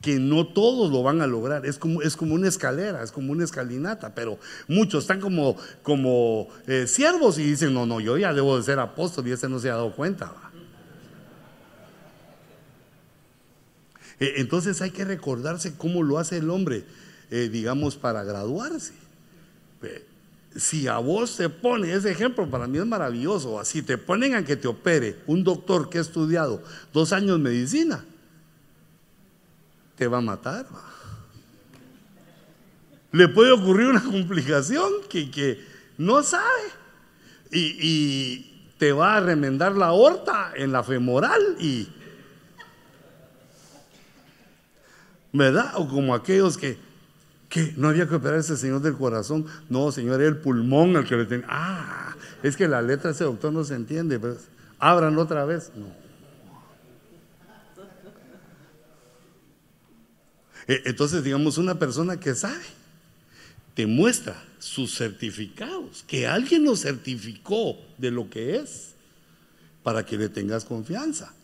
que 0.00 0.18
no 0.18 0.48
todos 0.48 0.90
lo 0.90 1.04
van 1.04 1.20
a 1.20 1.28
lograr. 1.28 1.64
Es 1.64 1.78
como, 1.78 2.02
es 2.02 2.16
como 2.16 2.34
una 2.34 2.48
escalera, 2.48 3.04
es 3.04 3.12
como 3.12 3.30
una 3.30 3.44
escalinata, 3.44 4.12
pero 4.16 4.36
muchos 4.66 5.04
están 5.04 5.20
como, 5.20 5.56
como 5.84 6.48
eh, 6.66 6.88
siervos 6.88 7.38
y 7.38 7.44
dicen, 7.44 7.72
no, 7.72 7.86
no, 7.86 8.00
yo 8.00 8.18
ya 8.18 8.34
debo 8.34 8.56
de 8.56 8.64
ser 8.64 8.80
apóstol 8.80 9.28
y 9.28 9.30
ese 9.30 9.48
no 9.48 9.60
se 9.60 9.70
ha 9.70 9.74
dado 9.74 9.94
cuenta. 9.94 10.32
Eh, 14.18 14.34
entonces 14.38 14.80
hay 14.82 14.90
que 14.90 15.04
recordarse 15.04 15.76
cómo 15.76 16.02
lo 16.02 16.18
hace 16.18 16.38
el 16.38 16.50
hombre, 16.50 16.84
eh, 17.30 17.48
digamos, 17.48 17.96
para 17.96 18.24
graduarse. 18.24 18.94
Si 20.56 20.86
a 20.86 20.98
vos 20.98 21.36
te 21.36 21.48
pone, 21.48 21.92
ese 21.92 22.10
ejemplo 22.10 22.48
para 22.48 22.66
mí 22.66 22.78
es 22.78 22.86
maravilloso, 22.86 23.64
si 23.64 23.82
te 23.82 23.96
ponen 23.96 24.34
a 24.34 24.44
que 24.44 24.56
te 24.56 24.68
opere 24.68 25.18
un 25.26 25.42
doctor 25.44 25.88
que 25.88 25.98
ha 25.98 26.02
estudiado 26.02 26.62
dos 26.92 27.12
años 27.12 27.38
medicina, 27.38 28.04
te 29.96 30.06
va 30.06 30.18
a 30.18 30.22
matar. 30.22 30.66
Le 33.12 33.28
puede 33.28 33.52
ocurrir 33.52 33.88
una 33.88 34.02
complicación 34.10 34.90
que, 35.08 35.64
no 35.98 36.22
sabe 36.22 36.62
y, 37.50 38.48
te 38.78 38.92
va 38.92 39.16
a 39.16 39.20
remendar 39.20 39.76
la 39.76 39.86
aorta 39.86 40.52
en 40.56 40.72
la 40.72 40.82
femoral 40.82 41.56
y... 41.60 41.88
¿Verdad? 45.32 45.72
O 45.76 45.88
como 45.88 46.14
aquellos 46.14 46.58
que, 46.58 46.76
que 47.52 47.74
no 47.76 47.90
había 47.90 48.08
que 48.08 48.14
operar 48.14 48.38
a 48.38 48.40
ese 48.40 48.56
señor 48.56 48.80
del 48.80 48.96
corazón. 48.96 49.44
No, 49.68 49.92
señor, 49.92 50.22
era 50.22 50.30
el 50.30 50.38
pulmón 50.38 50.96
al 50.96 51.06
que 51.06 51.16
le 51.16 51.26
tenía. 51.26 51.46
Ah, 51.50 52.16
es 52.42 52.56
que 52.56 52.66
la 52.66 52.80
letra 52.80 53.10
de 53.10 53.14
ese 53.14 53.24
doctor 53.24 53.52
no 53.52 53.62
se 53.62 53.74
entiende. 53.74 54.18
Pues, 54.18 54.38
abran 54.78 55.18
otra 55.18 55.44
vez. 55.44 55.70
No. 55.76 55.84
Eh, 60.66 60.80
entonces, 60.86 61.22
digamos, 61.22 61.58
una 61.58 61.78
persona 61.78 62.18
que 62.18 62.34
sabe, 62.34 62.64
te 63.74 63.86
muestra 63.86 64.42
sus 64.58 64.96
certificados, 64.96 66.04
que 66.06 66.26
alguien 66.26 66.64
lo 66.64 66.74
certificó 66.74 67.76
de 67.98 68.12
lo 68.12 68.30
que 68.30 68.56
es, 68.56 68.94
para 69.82 70.06
que 70.06 70.16
le 70.16 70.30
tengas 70.30 70.64
confianza. 70.64 71.34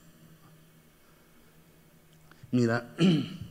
Mira, 2.50 2.88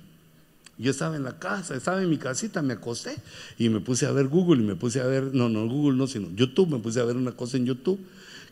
yo 0.77 0.91
estaba 0.91 1.15
en 1.15 1.23
la 1.23 1.39
casa, 1.39 1.75
estaba 1.75 2.01
en 2.01 2.09
mi 2.09 2.17
casita, 2.17 2.61
me 2.61 2.73
acosté 2.73 3.15
y 3.57 3.69
me 3.69 3.79
puse 3.79 4.05
a 4.05 4.11
ver 4.11 4.27
Google 4.27 4.61
y 4.61 4.65
me 4.65 4.75
puse 4.75 5.01
a 5.01 5.05
ver, 5.05 5.33
no, 5.33 5.49
no 5.49 5.67
Google 5.67 5.97
no, 5.97 6.07
sino 6.07 6.29
YouTube, 6.35 6.69
me 6.69 6.79
puse 6.79 6.99
a 6.99 7.03
ver 7.03 7.15
una 7.15 7.31
cosa 7.31 7.57
en 7.57 7.65
YouTube 7.65 7.99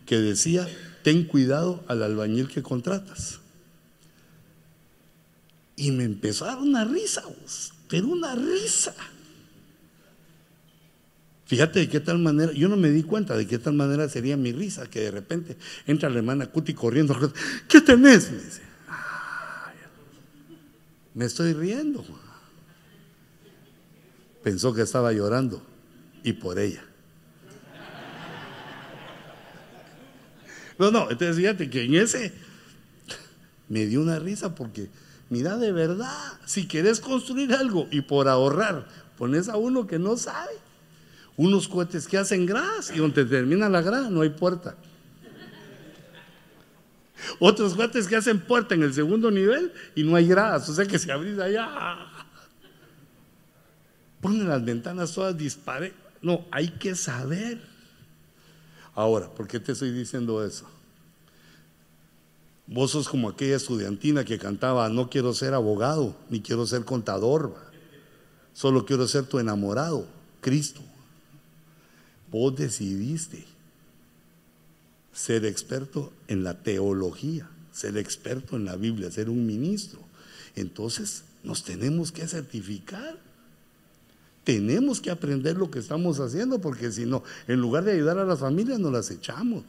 que 0.06 0.18
decía, 0.18 0.68
ten 1.04 1.26
cuidado 1.26 1.84
al 1.88 2.04
albañil 2.04 2.48
que 2.48 2.62
contratas. 2.62 3.40
Y 5.76 5.92
me 5.92 6.04
empezó 6.04 6.46
a 6.46 6.50
dar 6.50 6.58
una 6.60 6.86
risa, 6.86 7.24
pero 7.90 8.08
una 8.08 8.34
risa. 8.36 8.96
Fíjate 11.46 11.80
de 11.80 11.90
qué 11.90 12.00
tal 12.00 12.18
manera, 12.18 12.52
yo 12.54 12.68
no 12.70 12.76
me 12.78 12.90
di 12.90 13.04
cuenta 13.04 13.38
de 13.38 13.46
qué 13.46 13.60
tal 13.60 13.74
manera 13.74 14.10
sería 14.10 14.36
mi 14.36 14.52
risa, 14.52 14.90
que 14.90 15.02
de 15.02 15.12
repente 15.12 15.58
entra 15.86 16.10
la 16.10 16.18
hermana 16.18 16.48
Cuti 16.48 16.74
corriendo, 16.74 17.16
¿qué 17.68 17.82
tenés? 17.82 18.32
Me 18.32 18.38
dice, 18.38 18.62
me 21.16 21.26
estoy 21.26 21.54
riendo. 21.54 22.06
Pensó 24.44 24.74
que 24.74 24.84
estaba 24.84 25.12
llorando 25.12 25.64
y 26.24 26.34
por 26.34 26.60
ella. 26.60 26.86
No, 30.78 30.92
no, 30.92 31.10
entonces 31.10 31.38
fíjate 31.38 31.70
que 31.70 31.86
en 31.86 31.96
ese 31.96 32.34
me 33.70 33.88
dio 33.88 34.02
una 34.02 34.20
risa 34.20 34.54
porque 34.54 34.90
Mira, 35.30 35.58
de 35.58 35.72
verdad, 35.72 36.34
si 36.46 36.68
quieres 36.68 37.00
construir 37.00 37.54
algo 37.54 37.88
y 37.92 38.02
por 38.02 38.28
ahorrar 38.28 38.88
pones 39.18 39.50
a 39.50 39.58
uno 39.58 39.88
que 39.88 39.98
no 39.98 40.18
sabe, 40.18 40.54
unos 41.36 41.68
cohetes 41.68 42.08
que 42.08 42.18
hacen 42.18 42.46
gras 42.46 42.92
y 42.94 43.00
donde 43.00 43.26
termina 43.26 43.70
la 43.70 43.82
gras 43.82 44.10
no 44.12 44.22
hay 44.22 44.30
puerta. 44.30 44.76
Otros 47.40 47.74
cohetes 47.74 48.08
que 48.08 48.16
hacen 48.16 48.40
puerta 48.40 48.76
en 48.76 48.84
el 48.84 48.94
segundo 48.94 49.32
nivel 49.32 49.74
y 49.96 50.04
no 50.04 50.16
hay 50.16 50.28
gras, 50.28 50.68
o 50.70 50.74
sea 50.74 50.86
que 50.86 51.00
si 51.00 51.10
abrís 51.10 51.40
allá, 51.40 51.98
ponen 54.22 54.48
las 54.48 54.64
ventanas 54.64 55.14
todas 55.14 55.38
dispare. 55.38 55.94
No, 56.22 56.46
hay 56.52 56.70
que 56.70 56.96
saber. 56.96 57.62
Ahora, 58.94 59.30
¿por 59.30 59.48
qué 59.48 59.60
te 59.60 59.74
estoy 59.74 59.92
diciendo 59.92 60.44
eso? 60.46 60.66
Vos 62.68 62.92
sos 62.92 63.08
como 63.08 63.30
aquella 63.30 63.58
estudiantina 63.58 64.24
que 64.24 64.40
cantaba, 64.40 64.90
no 64.90 65.10
quiero 65.10 65.34
ser 65.34 65.54
abogado, 65.54 66.16
ni 66.30 66.42
quiero 66.42 66.66
ser 66.66 66.84
contador, 66.84 67.56
solo 68.54 68.86
quiero 68.86 69.08
ser 69.08 69.26
tu 69.26 69.38
enamorado, 69.38 70.08
Cristo. 70.42 70.82
Vos 72.32 72.56
decidiste 72.56 73.46
ser 75.16 75.46
experto 75.46 76.12
en 76.28 76.44
la 76.44 76.62
teología, 76.62 77.50
ser 77.72 77.98
experto 77.98 78.58
en 78.58 78.66
la 78.66 78.76
Biblia, 78.76 79.10
ser 79.10 79.30
un 79.30 79.48
ministro. 79.48 80.00
Entonces 80.56 81.24
nos 81.44 81.64
tenemos 81.64 82.12
que 82.12 82.28
certificar. 82.28 83.18
Tenemos 84.44 85.02
que 85.02 85.10
aprender 85.10 85.56
lo 85.56 85.72
que 85.72 85.80
estamos 85.80 86.20
haciendo 86.20 86.60
porque 86.60 86.92
si 86.92 87.06
no, 87.06 87.24
en 87.48 87.62
lugar 87.62 87.86
de 87.86 87.94
ayudar 87.94 88.20
a 88.20 88.26
las 88.26 88.40
familias, 88.40 88.78
nos 88.78 88.92
las 88.92 89.10
echamos. 89.10 89.64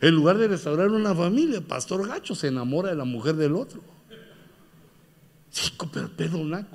En 0.00 0.14
lugar 0.14 0.36
de 0.36 0.48
restaurar 0.48 0.90
una 0.90 1.14
familia, 1.14 1.58
el 1.58 1.64
pastor 1.64 2.06
Gacho 2.06 2.34
se 2.34 2.48
enamora 2.48 2.90
de 2.90 2.96
la 2.96 3.04
mujer 3.04 3.36
del 3.36 3.54
otro. 3.54 3.80
Sí, 5.50 5.72
pero 5.92 6.08
perdona, 6.08 6.66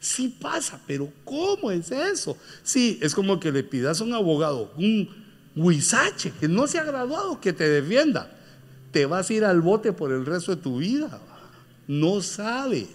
sí 0.00 0.36
pasa, 0.40 0.80
pero 0.86 1.12
¿cómo 1.24 1.70
es 1.70 1.90
eso? 1.92 2.36
Sí, 2.62 2.98
es 3.02 3.14
como 3.14 3.38
que 3.38 3.52
le 3.52 3.62
pidas 3.62 4.00
a 4.00 4.04
un 4.04 4.12
abogado, 4.12 4.72
un 4.76 5.21
huizache 5.56 6.32
que 6.38 6.48
no 6.48 6.66
se 6.66 6.78
ha 6.78 6.84
graduado, 6.84 7.40
que 7.40 7.52
te 7.52 7.68
defienda. 7.68 8.30
Te 8.90 9.06
vas 9.06 9.30
a 9.30 9.32
ir 9.32 9.44
al 9.44 9.60
bote 9.60 9.92
por 9.92 10.12
el 10.12 10.26
resto 10.26 10.54
de 10.54 10.62
tu 10.62 10.78
vida. 10.78 11.20
No 11.86 12.20
sabe. 12.20 12.86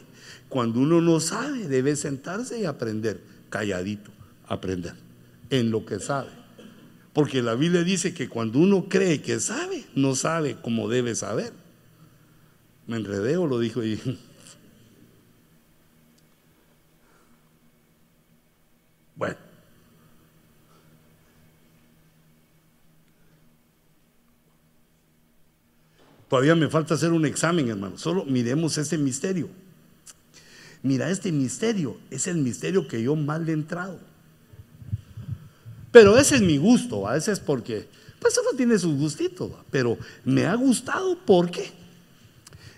Cuando 0.49 0.79
uno 0.79 1.01
no 1.01 1.19
sabe, 1.19 1.67
debe 1.67 1.95
sentarse 1.95 2.59
y 2.59 2.65
aprender, 2.65 3.21
calladito, 3.49 4.11
aprender 4.47 4.93
en 5.49 5.71
lo 5.71 5.85
que 5.85 5.99
sabe. 5.99 6.29
Porque 7.13 7.41
la 7.41 7.55
Biblia 7.55 7.83
dice 7.83 8.13
que 8.13 8.29
cuando 8.29 8.59
uno 8.59 8.87
cree 8.87 9.21
que 9.21 9.39
sabe, 9.39 9.85
no 9.95 10.15
sabe 10.15 10.55
como 10.61 10.87
debe 10.87 11.15
saber. 11.15 11.51
Me 12.85 12.97
enredeo, 12.97 13.47
lo 13.47 13.59
dijo 13.59 13.83
y. 13.83 13.99
Bueno. 19.15 19.35
Todavía 26.29 26.55
me 26.55 26.67
falta 26.67 26.95
hacer 26.95 27.11
un 27.11 27.25
examen, 27.25 27.69
hermano. 27.69 27.97
Solo 27.97 28.25
miremos 28.25 28.77
este 28.77 28.97
misterio. 28.97 29.49
Mira, 30.83 31.09
este 31.09 31.31
misterio 31.31 31.97
es 32.11 32.27
el 32.27 32.37
misterio 32.37 32.87
que 32.87 33.01
yo 33.01 33.15
mal 33.15 33.47
he 33.47 33.53
entrado. 33.53 33.99
Pero 35.91 36.17
ese 36.17 36.35
es 36.35 36.41
mi 36.41 36.57
gusto, 36.57 37.07
a 37.07 37.13
veces 37.13 37.39
porque, 37.39 37.87
pues 38.19 38.37
uno 38.37 38.55
tiene 38.57 38.77
sus 38.77 38.95
gustitos, 38.97 39.51
pero 39.71 39.97
me 40.25 40.45
ha 40.45 40.53
gustado 40.55 41.17
porque 41.25 41.71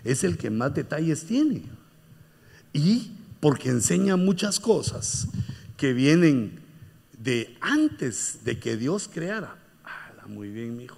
es 0.04 0.24
el 0.24 0.38
que 0.38 0.48
más 0.48 0.74
detalles 0.74 1.24
tiene. 1.24 1.64
Y 2.72 3.10
porque 3.40 3.68
enseña 3.68 4.16
muchas 4.16 4.60
cosas 4.60 5.26
que 5.76 5.92
vienen 5.92 6.60
de 7.18 7.56
antes 7.60 8.44
de 8.44 8.58
que 8.58 8.76
Dios 8.76 9.10
creara. 9.12 9.56
Muy 10.26 10.48
bien, 10.48 10.76
mi 10.76 10.84
hijo. 10.84 10.96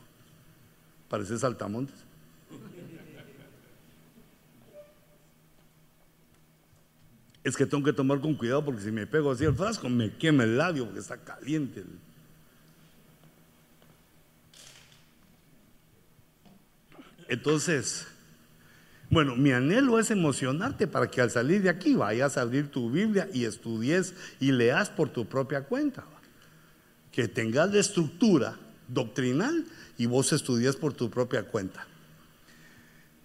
Parece 1.08 1.38
saltamontes. 1.38 2.01
Es 7.44 7.56
que 7.56 7.66
tengo 7.66 7.84
que 7.84 7.92
tomar 7.92 8.20
con 8.20 8.34
cuidado 8.34 8.64
porque 8.64 8.82
si 8.82 8.92
me 8.92 9.06
pego 9.06 9.32
así 9.32 9.44
el 9.44 9.54
frasco 9.54 9.88
me 9.88 10.14
quema 10.16 10.44
el 10.44 10.56
labio 10.56 10.84
porque 10.84 11.00
está 11.00 11.16
caliente. 11.16 11.84
Entonces, 17.28 18.06
bueno, 19.10 19.36
mi 19.36 19.52
anhelo 19.52 19.98
es 19.98 20.10
emocionarte 20.10 20.86
para 20.86 21.10
que 21.10 21.20
al 21.20 21.30
salir 21.30 21.62
de 21.62 21.68
aquí 21.68 21.94
vayas 21.94 22.36
a 22.36 22.42
abrir 22.42 22.70
tu 22.70 22.90
Biblia 22.90 23.28
y 23.32 23.44
estudies 23.44 24.14
y 24.38 24.52
leas 24.52 24.88
por 24.90 25.08
tu 25.10 25.26
propia 25.26 25.62
cuenta. 25.62 26.04
Que 27.10 27.28
tengas 27.28 27.72
la 27.72 27.80
estructura 27.80 28.58
doctrinal 28.88 29.66
y 29.98 30.06
vos 30.06 30.32
estudies 30.32 30.76
por 30.76 30.94
tu 30.94 31.10
propia 31.10 31.42
cuenta. 31.42 31.86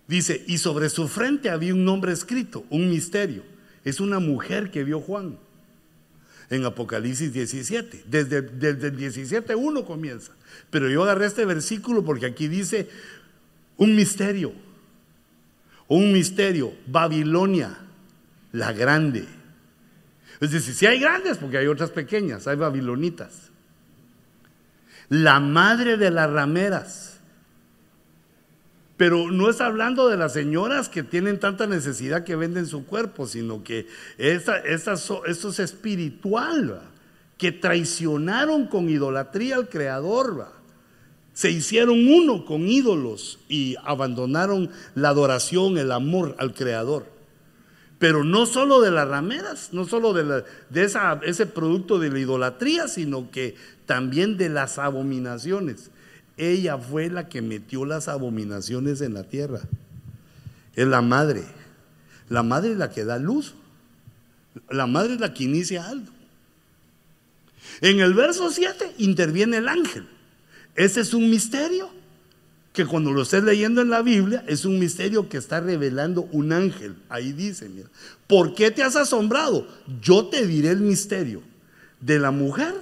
Dice, 0.07 0.43
y 0.47 0.57
sobre 0.57 0.89
su 0.89 1.07
frente 1.07 1.49
había 1.49 1.73
un 1.73 1.83
nombre 1.83 2.13
escrito, 2.13 2.65
un 2.69 2.89
misterio. 2.89 3.43
Es 3.87 4.01
una 4.01 4.19
mujer 4.19 4.69
que 4.69 4.83
vio 4.83 4.99
Juan 4.99 5.37
en 6.49 6.65
Apocalipsis 6.65 7.31
17. 7.31 8.03
Desde, 8.05 8.41
desde 8.41 8.87
el 8.87 8.97
17.1 8.97 9.85
comienza. 9.85 10.33
Pero 10.69 10.89
yo 10.89 11.03
agarré 11.03 11.25
este 11.25 11.45
versículo 11.45 12.03
porque 12.03 12.25
aquí 12.25 12.49
dice, 12.49 12.89
un 13.77 13.95
misterio, 13.95 14.51
un 15.87 16.11
misterio, 16.11 16.73
Babilonia, 16.85 17.77
la 18.51 18.73
grande. 18.73 19.25
Es 20.41 20.51
decir, 20.51 20.73
si 20.73 20.85
hay 20.85 20.99
grandes, 20.99 21.37
porque 21.37 21.57
hay 21.57 21.67
otras 21.67 21.91
pequeñas, 21.91 22.45
hay 22.45 22.57
babilonitas. 22.57 23.51
La 25.07 25.39
madre 25.39 25.95
de 25.95 26.11
las 26.11 26.29
rameras. 26.29 27.16
Pero 28.97 29.31
no 29.31 29.49
está 29.49 29.67
hablando 29.67 30.09
de 30.09 30.17
las 30.17 30.33
señoras 30.33 30.89
que 30.89 31.03
tienen 31.03 31.39
tanta 31.39 31.67
necesidad 31.67 32.23
que 32.23 32.35
venden 32.35 32.65
su 32.65 32.85
cuerpo, 32.85 33.27
sino 33.27 33.63
que 33.63 33.87
esto 34.17 35.23
es 35.25 35.59
espiritual, 35.59 36.81
que 37.37 37.51
traicionaron 37.51 38.65
con 38.65 38.89
idolatría 38.89 39.55
al 39.55 39.69
Creador. 39.69 40.47
Se 41.33 41.51
hicieron 41.51 42.07
uno 42.11 42.43
con 42.45 42.67
ídolos 42.67 43.37
y 43.47 43.75
abandonaron 43.83 44.71
la 44.95 45.09
adoración, 45.09 45.77
el 45.77 45.91
amor 45.91 46.35
al 46.39 46.55
Creador. 46.55 47.05
Pero 47.99 48.23
no 48.23 48.47
solo 48.47 48.81
de 48.81 48.89
las 48.89 49.07
rameras, 49.07 49.69
no 49.73 49.85
solo 49.85 50.13
de, 50.13 50.43
ese 51.23 51.45
producto 51.45 51.99
de 51.99 52.09
la 52.09 52.19
idolatría, 52.19 52.87
sino 52.87 53.29
que 53.29 53.55
también 53.85 54.37
de 54.37 54.49
las 54.49 54.79
abominaciones. 54.79 55.91
Ella 56.37 56.77
fue 56.77 57.09
la 57.09 57.27
que 57.27 57.41
metió 57.41 57.85
las 57.85 58.07
abominaciones 58.07 59.01
en 59.01 59.15
la 59.15 59.23
tierra. 59.23 59.61
Es 60.75 60.87
la 60.87 61.01
madre. 61.01 61.43
La 62.29 62.43
madre 62.43 62.71
es 62.71 62.77
la 62.77 62.91
que 62.91 63.03
da 63.03 63.17
luz. 63.17 63.55
La 64.69 64.85
madre 64.85 65.15
es 65.15 65.19
la 65.19 65.33
que 65.33 65.43
inicia 65.43 65.87
algo. 65.87 66.11
En 67.81 67.99
el 67.99 68.13
verso 68.13 68.49
7 68.51 68.93
interviene 68.99 69.57
el 69.57 69.67
ángel. 69.67 70.07
Ese 70.75 71.01
es 71.01 71.13
un 71.13 71.29
misterio 71.29 71.89
que 72.71 72.85
cuando 72.85 73.11
lo 73.11 73.23
estés 73.23 73.43
leyendo 73.43 73.81
en 73.81 73.89
la 73.89 74.03
Biblia 74.03 74.43
es 74.47 74.63
un 74.63 74.77
misterio 74.77 75.27
que 75.29 75.37
está 75.37 75.59
revelando 75.59 76.29
un 76.31 76.53
ángel. 76.53 76.95
Ahí 77.09 77.33
dice, 77.33 77.67
mira, 77.69 77.89
¿por 78.27 78.53
qué 78.53 78.69
te 78.69 78.83
has 78.83 78.95
asombrado? 78.95 79.67
Yo 80.01 80.27
te 80.27 80.45
diré 80.45 80.69
el 80.69 80.81
misterio 80.81 81.41
de 81.99 82.19
la 82.19 82.29
mujer 82.29 82.75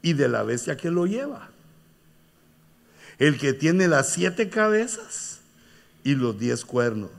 y 0.00 0.14
de 0.14 0.28
la 0.28 0.42
bestia 0.42 0.78
que 0.78 0.90
lo 0.90 1.06
lleva. 1.06 1.50
El 3.18 3.38
que 3.38 3.52
tiene 3.52 3.88
las 3.88 4.10
siete 4.10 4.50
cabezas 4.50 5.40
y 6.04 6.14
los 6.14 6.38
diez 6.38 6.64
cuernos. 6.64 7.10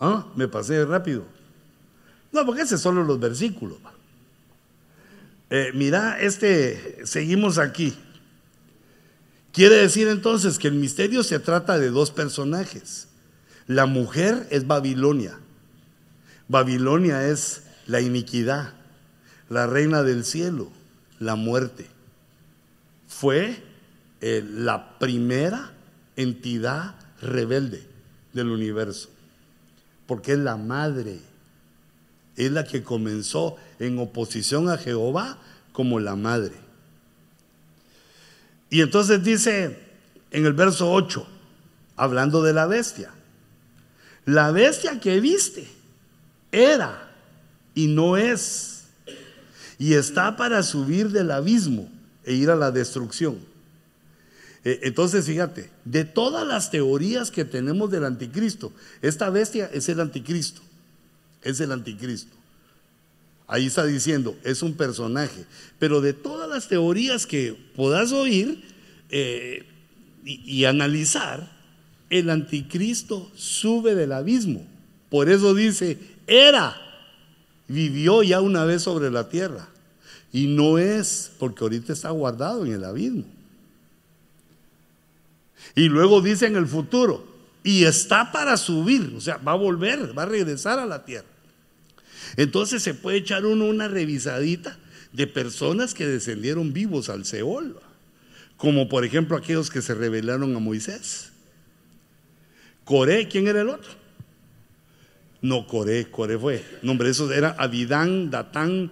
Ah, 0.00 0.26
me 0.36 0.46
pasé 0.48 0.84
rápido. 0.84 1.24
No, 2.30 2.44
porque 2.46 2.62
ese 2.62 2.78
solo 2.78 3.02
los 3.02 3.18
versículos. 3.18 3.78
Eh, 5.50 5.72
mira, 5.74 6.20
este, 6.20 7.06
seguimos 7.06 7.58
aquí. 7.58 7.96
Quiere 9.52 9.76
decir 9.76 10.08
entonces 10.08 10.58
que 10.58 10.68
el 10.68 10.74
misterio 10.74 11.22
se 11.24 11.38
trata 11.40 11.78
de 11.78 11.90
dos 11.90 12.10
personajes. 12.10 13.08
La 13.66 13.86
mujer 13.86 14.46
es 14.50 14.66
Babilonia. 14.66 15.38
Babilonia 16.48 17.28
es 17.28 17.62
la 17.86 18.00
iniquidad, 18.00 18.72
la 19.48 19.66
reina 19.66 20.02
del 20.02 20.24
cielo, 20.24 20.70
la 21.18 21.34
muerte. 21.34 21.86
Fue 23.06 23.62
eh, 24.20 24.44
la 24.48 24.98
primera 24.98 25.72
entidad 26.16 26.94
rebelde 27.20 27.86
del 28.32 28.50
universo, 28.50 29.08
porque 30.06 30.32
es 30.32 30.38
la 30.38 30.56
madre 30.56 31.20
es 32.38 32.52
la 32.52 32.64
que 32.64 32.84
comenzó 32.84 33.56
en 33.80 33.98
oposición 33.98 34.70
a 34.70 34.78
Jehová 34.78 35.38
como 35.72 35.98
la 35.98 36.14
madre. 36.14 36.54
Y 38.70 38.80
entonces 38.80 39.24
dice 39.24 39.76
en 40.30 40.46
el 40.46 40.52
verso 40.52 40.92
8, 40.92 41.26
hablando 41.96 42.42
de 42.42 42.52
la 42.52 42.66
bestia, 42.66 43.10
la 44.24 44.52
bestia 44.52 45.00
que 45.00 45.20
viste 45.20 45.68
era 46.52 47.10
y 47.74 47.88
no 47.88 48.16
es, 48.16 48.77
y 49.78 49.94
está 49.94 50.36
para 50.36 50.62
subir 50.62 51.10
del 51.10 51.30
abismo 51.30 51.90
e 52.24 52.34
ir 52.34 52.50
a 52.50 52.56
la 52.56 52.70
destrucción. 52.70 53.38
E, 54.64 54.80
entonces, 54.82 55.26
fíjate, 55.26 55.70
de 55.84 56.04
todas 56.04 56.46
las 56.46 56.70
teorías 56.70 57.30
que 57.30 57.44
tenemos 57.44 57.90
del 57.90 58.04
anticristo, 58.04 58.72
esta 59.02 59.30
bestia 59.30 59.70
es 59.72 59.88
el 59.88 60.00
anticristo 60.00 60.62
es 61.42 61.60
el 61.60 61.72
anticristo. 61.72 62.34
Ahí 63.46 63.66
está 63.66 63.84
diciendo, 63.86 64.36
es 64.44 64.62
un 64.62 64.74
personaje. 64.74 65.44
Pero 65.78 66.00
de 66.00 66.12
todas 66.12 66.48
las 66.48 66.68
teorías 66.68 67.26
que 67.26 67.56
puedas 67.74 68.12
oír 68.12 68.62
eh, 69.10 69.64
y, 70.24 70.64
analizar, 70.66 71.56
el 72.10 72.28
anticristo 72.28 73.30
sube 73.34 73.94
del 73.94 74.12
abismo. 74.12 74.66
Por 75.08 75.30
eso 75.30 75.54
dice, 75.54 75.98
era, 76.26 76.76
vivió 77.68 78.22
ya 78.22 78.40
una 78.40 78.64
vez 78.64 78.82
sobre 78.82 79.10
la 79.10 79.28
tierra. 79.28 79.68
Y 80.32 80.46
no 80.46 80.78
es 80.78 81.30
porque 81.38 81.64
ahorita 81.64 81.92
está 81.92 82.10
guardado 82.10 82.66
en 82.66 82.72
el 82.72 82.84
abismo. 82.84 83.24
Y 85.74 85.88
luego 85.88 86.20
dice 86.20 86.46
en 86.46 86.56
el 86.56 86.66
futuro, 86.66 87.24
y 87.62 87.84
está 87.84 88.32
para 88.32 88.56
subir, 88.56 89.12
o 89.16 89.20
sea, 89.20 89.36
va 89.36 89.52
a 89.52 89.56
volver, 89.56 90.16
va 90.16 90.22
a 90.22 90.26
regresar 90.26 90.78
a 90.78 90.86
la 90.86 91.04
tierra. 91.04 91.26
Entonces 92.36 92.82
se 92.82 92.94
puede 92.94 93.18
echar 93.18 93.46
uno 93.46 93.66
una 93.66 93.88
revisadita 93.88 94.78
de 95.12 95.26
personas 95.26 95.94
que 95.94 96.06
descendieron 96.06 96.72
vivos 96.72 97.08
al 97.08 97.24
Seol, 97.24 97.78
como 98.56 98.88
por 98.88 99.04
ejemplo 99.04 99.36
aquellos 99.36 99.70
que 99.70 99.82
se 99.82 99.94
rebelaron 99.94 100.54
a 100.54 100.58
Moisés. 100.58 101.32
Coré, 102.84 103.28
¿quién 103.28 103.48
era 103.48 103.60
el 103.60 103.68
otro? 103.68 103.90
No, 105.40 105.66
Coré, 105.66 106.10
Coré 106.10 106.38
fue. 106.38 106.64
Nombre, 106.82 107.10
eso 107.10 107.32
era 107.32 107.54
Abidán, 107.58 108.30
Datán, 108.30 108.90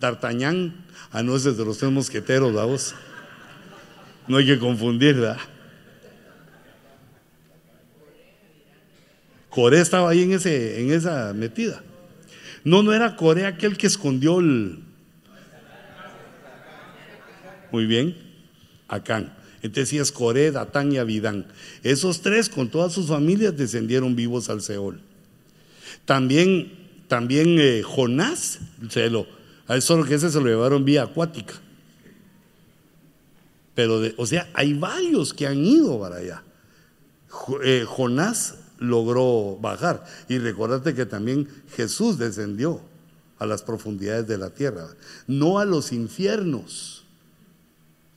D'Artagnan. 0.00 0.84
Ah, 1.12 1.22
no, 1.22 1.36
ese 1.36 1.50
es 1.50 1.56
de 1.56 1.64
los 1.64 1.78
tres 1.78 1.92
mosqueteros, 1.92 2.52
vamos. 2.52 2.94
No 4.26 4.38
hay 4.38 4.46
que 4.46 4.58
confundir, 4.58 5.14
¿verdad? 5.14 5.38
Coré 9.48 9.80
estaba 9.80 10.10
ahí 10.10 10.22
en, 10.22 10.32
ese, 10.32 10.80
en 10.80 10.92
esa 10.92 11.32
metida. 11.32 11.82
No, 12.64 12.82
no 12.82 12.92
era 12.92 13.16
Coré 13.16 13.46
aquel 13.46 13.76
que 13.76 13.86
escondió 13.86 14.40
el... 14.40 14.80
Muy 17.70 17.86
bien, 17.86 18.16
Acán. 18.88 19.32
Entonces 19.62 19.88
sí 19.88 19.98
es 19.98 20.12
Coré, 20.12 20.50
Datán 20.50 20.92
y 20.92 20.98
Abidán. 20.98 21.46
Esos 21.82 22.20
tres 22.20 22.48
con 22.48 22.68
todas 22.68 22.92
sus 22.92 23.06
familias 23.06 23.56
descendieron 23.56 24.16
vivos 24.16 24.50
al 24.50 24.60
Seol. 24.60 25.00
También, 26.06 27.04
también 27.08 27.58
eh, 27.60 27.82
Jonás, 27.82 28.60
se 28.88 29.10
lo, 29.10 29.26
solo 29.80 30.04
que 30.04 30.14
ese 30.14 30.30
se 30.30 30.40
lo 30.40 30.46
llevaron 30.46 30.84
vía 30.84 31.02
acuática. 31.02 31.54
Pero, 33.74 34.00
o 34.16 34.26
sea, 34.26 34.48
hay 34.54 34.72
varios 34.72 35.34
que 35.34 35.46
han 35.46 35.62
ido 35.62 36.00
para 36.00 36.16
allá. 36.16 36.42
Eh, 37.62 37.84
Jonás 37.86 38.54
logró 38.78 39.58
bajar. 39.60 40.04
Y 40.28 40.38
recordate 40.38 40.94
que 40.94 41.04
también 41.04 41.48
Jesús 41.76 42.18
descendió 42.18 42.80
a 43.38 43.46
las 43.46 43.62
profundidades 43.62 44.26
de 44.26 44.38
la 44.38 44.50
tierra, 44.50 44.88
no 45.26 45.58
a 45.58 45.66
los 45.66 45.92
infiernos, 45.92 47.04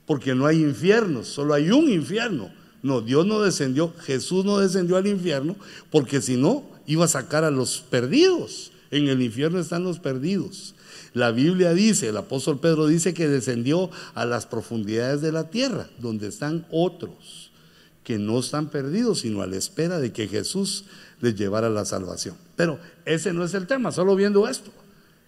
porque 0.06 0.34
no 0.34 0.46
hay 0.46 0.62
infiernos, 0.62 1.28
solo 1.28 1.54
hay 1.54 1.72
un 1.72 1.90
infierno. 1.90 2.52
No, 2.82 3.02
Dios 3.02 3.26
no 3.26 3.42
descendió, 3.42 3.94
Jesús 4.00 4.46
no 4.46 4.60
descendió 4.60 4.96
al 4.96 5.08
infierno, 5.08 5.58
porque 5.92 6.22
si 6.22 6.38
no, 6.38 6.64
iba 6.90 7.06
a 7.06 7.08
sacar 7.08 7.44
a 7.44 7.52
los 7.52 7.82
perdidos. 7.82 8.72
En 8.90 9.08
el 9.10 9.22
infierno 9.22 9.60
están 9.60 9.84
los 9.84 10.00
perdidos. 10.00 10.74
La 11.14 11.30
Biblia 11.30 11.72
dice, 11.76 12.10
el 12.10 12.18
apóstol 12.18 12.60
Pedro 12.60 12.88
dice 12.88 13.14
que 13.14 13.28
descendió 13.28 13.92
a 14.16 14.26
las 14.26 14.48
profundidades 14.48 15.22
de 15.22 15.32
la 15.32 15.52
tierra, 15.52 15.88
donde 16.00 16.28
están 16.28 16.66
otros 16.72 17.52
que 18.04 18.18
no 18.18 18.40
están 18.40 18.72
perdidos, 18.72 19.20
sino 19.20 19.44
a 19.44 19.48
la 19.48 19.56
espera 19.56 20.00
de 20.00 20.12
que 20.12 20.28
Jesús 20.28 20.86
les 21.22 21.36
llevara 21.36 21.70
la 21.70 21.86
salvación. 21.86 22.36
Pero 22.56 22.80
ese 23.06 23.34
no 23.34 23.44
es 23.44 23.54
el 23.54 23.68
tema, 23.68 23.92
solo 23.92 24.16
viendo 24.16 24.48
esto. 24.48 24.72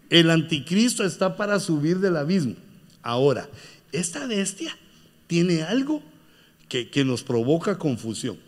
El 0.09 0.31
anticristo 0.31 1.03
está 1.03 1.37
para 1.37 1.59
subir 1.59 1.99
del 1.99 2.17
abismo. 2.17 2.55
Ahora, 3.03 3.47
esta 3.91 4.25
bestia 4.25 4.75
tiene 5.27 5.61
algo 5.61 6.01
que, 6.67 6.89
que 6.89 7.05
nos 7.05 7.21
provoca 7.21 7.77
confusión. 7.77 8.39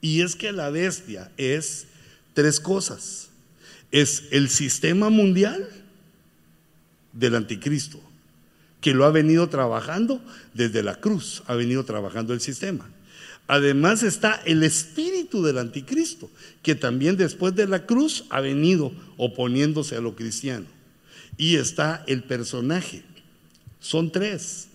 Y 0.00 0.20
es 0.20 0.36
que 0.36 0.52
la 0.52 0.70
bestia 0.70 1.32
es 1.36 1.87
tres 2.38 2.60
cosas. 2.60 3.30
Es 3.90 4.28
el 4.30 4.48
sistema 4.48 5.10
mundial 5.10 5.68
del 7.12 7.34
anticristo, 7.34 8.00
que 8.80 8.94
lo 8.94 9.04
ha 9.06 9.10
venido 9.10 9.48
trabajando 9.48 10.22
desde 10.54 10.84
la 10.84 11.00
cruz, 11.00 11.42
ha 11.48 11.56
venido 11.56 11.84
trabajando 11.84 12.32
el 12.32 12.40
sistema. 12.40 12.88
Además 13.48 14.04
está 14.04 14.40
el 14.46 14.62
espíritu 14.62 15.42
del 15.42 15.58
anticristo, 15.58 16.30
que 16.62 16.76
también 16.76 17.16
después 17.16 17.56
de 17.56 17.66
la 17.66 17.86
cruz 17.86 18.24
ha 18.30 18.40
venido 18.40 18.92
oponiéndose 19.16 19.96
a 19.96 20.00
lo 20.00 20.14
cristiano. 20.14 20.66
Y 21.36 21.56
está 21.56 22.04
el 22.06 22.22
personaje. 22.22 23.02
Son 23.80 24.12
tres 24.12 24.68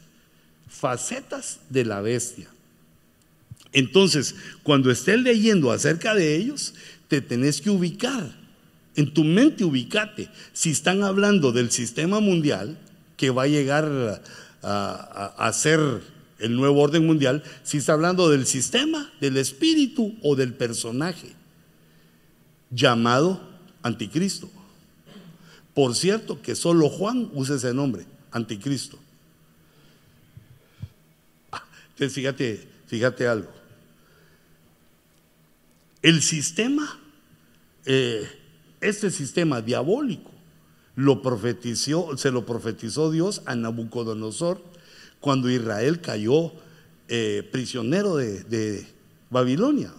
facetas 0.67 1.61
de 1.69 1.85
la 1.85 2.01
bestia. 2.01 2.49
Entonces, 3.71 4.35
cuando 4.63 4.91
estés 4.91 5.19
leyendo 5.21 5.71
acerca 5.71 6.13
de 6.13 6.35
ellos, 6.35 6.73
te 7.13 7.21
tenés 7.21 7.61
que 7.61 7.69
ubicar. 7.69 8.35
En 8.95 9.13
tu 9.13 9.23
mente 9.23 9.63
ubicate. 9.63 10.29
Si 10.51 10.71
están 10.71 11.03
hablando 11.03 11.51
del 11.51 11.69
sistema 11.69 12.19
mundial, 12.19 12.79
que 13.17 13.29
va 13.29 13.43
a 13.43 13.47
llegar 13.47 14.23
a, 14.63 15.33
a 15.37 15.53
ser 15.53 15.79
el 16.39 16.55
nuevo 16.55 16.81
orden 16.81 17.05
mundial, 17.05 17.43
si 17.61 17.77
está 17.77 17.93
hablando 17.93 18.29
del 18.29 18.47
sistema, 18.47 19.11
del 19.21 19.37
espíritu 19.37 20.15
o 20.23 20.35
del 20.35 20.55
personaje 20.55 21.33
llamado 22.71 23.39
anticristo. 23.83 24.49
Por 25.75 25.93
cierto, 25.93 26.41
que 26.41 26.55
solo 26.55 26.89
Juan 26.89 27.29
usa 27.33 27.57
ese 27.57 27.75
nombre, 27.75 28.07
anticristo. 28.31 28.97
Entonces, 31.91 32.13
fíjate, 32.13 32.67
fíjate 32.87 33.27
algo. 33.27 33.51
El 36.01 36.23
sistema, 36.23 36.99
eh, 37.85 38.27
este 38.81 39.11
sistema 39.11 39.61
diabólico, 39.61 40.31
lo 40.95 41.21
profetizó, 41.21 42.17
se 42.17 42.31
lo 42.31 42.45
profetizó 42.45 43.11
Dios 43.11 43.41
a 43.45 43.55
Nabucodonosor 43.55 44.61
cuando 45.19 45.49
Israel 45.49 46.01
cayó 46.01 46.51
eh, 47.07 47.47
prisionero 47.51 48.15
de, 48.15 48.85
Babilonia. 49.29 49.91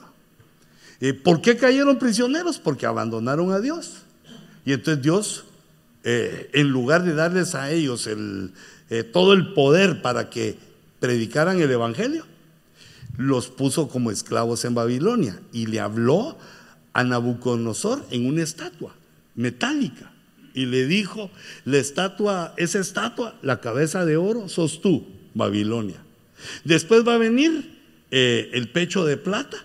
Eh, 1.00 1.12
¿Por 1.12 1.42
qué 1.42 1.56
cayeron 1.56 1.98
prisioneros? 1.98 2.60
Porque 2.60 2.86
abandonaron 2.86 3.50
a 3.52 3.58
Dios. 3.58 4.02
Y 4.64 4.72
entonces 4.72 5.02
Dios, 5.02 5.44
en 6.04 6.68
lugar 6.68 7.02
de 7.02 7.14
darles 7.14 7.54
a 7.56 7.70
ellos 7.72 8.06
el, 8.06 8.52
todo 9.12 9.32
el 9.32 9.52
poder 9.54 10.02
para 10.02 10.30
que 10.30 10.56
predicaran 11.00 11.60
el 11.60 11.70
Evangelio, 11.70 12.24
los 13.16 13.48
puso 13.48 13.88
como 13.88 14.10
esclavos 14.10 14.64
en 14.64 14.74
Babilonia 14.74 15.40
y 15.52 15.66
le 15.66 15.80
habló 15.80 16.38
a 16.94 17.04
Nabucodonosor 17.04 18.06
en 18.10 18.26
una 18.26 18.42
estatua 18.42 18.94
metálica 19.34 20.10
y 20.54 20.66
le 20.66 20.86
dijo, 20.86 21.30
la 21.64 21.78
estatua, 21.78 22.54
esa 22.56 22.78
estatua, 22.78 23.36
la 23.42 23.60
cabeza 23.60 24.06
de 24.06 24.16
oro, 24.16 24.48
sos 24.48 24.80
tú, 24.80 25.04
Babilonia. 25.34 26.00
Después 26.62 27.06
va 27.06 27.16
a 27.16 27.18
venir 27.18 27.78
eh, 28.12 28.50
el 28.54 28.68
pecho 28.70 29.04
de 29.04 29.16
plata, 29.16 29.56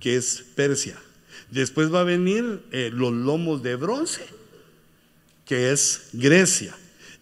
que 0.00 0.16
es 0.16 0.44
Persia. 0.56 0.98
Después 1.52 1.94
va 1.94 2.00
a 2.00 2.04
venir 2.04 2.62
eh, 2.72 2.90
los 2.92 3.12
lomos 3.12 3.62
de 3.62 3.76
bronce, 3.76 4.24
que 5.46 5.70
es 5.70 6.08
Grecia. 6.12 6.74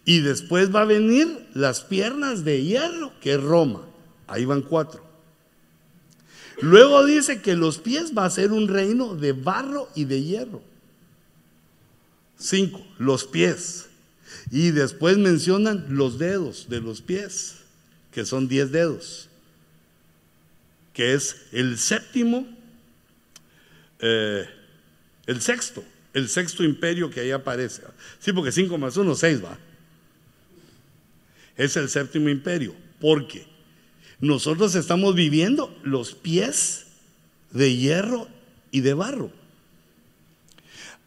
Y 0.03 0.21
después 0.21 0.73
va 0.73 0.81
a 0.81 0.85
venir 0.85 1.27
las 1.53 1.81
piernas 1.81 2.43
de 2.43 2.63
hierro, 2.63 3.11
que 3.21 3.33
es 3.33 3.41
Roma. 3.41 3.85
Ahí 4.25 4.45
van 4.45 4.63
cuatro. 4.63 5.10
Luego 6.59 7.05
dice 7.05 7.41
que 7.41 7.55
los 7.55 7.77
pies 7.77 8.11
va 8.17 8.25
a 8.25 8.29
ser 8.29 8.51
un 8.51 8.67
reino 8.67 9.15
de 9.15 9.31
barro 9.31 9.89
y 9.95 10.05
de 10.05 10.21
hierro. 10.21 10.61
Cinco, 12.37 12.85
los 12.97 13.25
pies. 13.25 13.87
Y 14.49 14.71
después 14.71 15.17
mencionan 15.17 15.85
los 15.89 16.19
dedos 16.19 16.67
de 16.69 16.81
los 16.81 17.01
pies, 17.01 17.57
que 18.11 18.25
son 18.25 18.47
diez 18.47 18.71
dedos, 18.71 19.29
que 20.93 21.13
es 21.13 21.35
el 21.51 21.77
séptimo, 21.77 22.47
eh, 23.99 24.45
el 25.27 25.41
sexto, 25.41 25.83
el 26.13 26.27
sexto 26.27 26.63
imperio 26.63 27.09
que 27.09 27.21
ahí 27.21 27.31
aparece. 27.31 27.83
Sí, 28.19 28.33
porque 28.33 28.51
cinco 28.51 28.77
más 28.77 28.97
uno, 28.97 29.15
seis 29.15 29.43
va. 29.43 29.57
Es 31.55 31.77
el 31.77 31.89
séptimo 31.89 32.29
imperio. 32.29 32.75
¿Por 32.99 33.27
qué? 33.27 33.50
Nosotros 34.21 34.75
estamos 34.75 35.15
viviendo 35.15 35.75
los 35.83 36.13
pies 36.13 36.85
de 37.51 37.75
hierro 37.75 38.27
y 38.71 38.81
de 38.81 38.93
barro. 38.93 39.31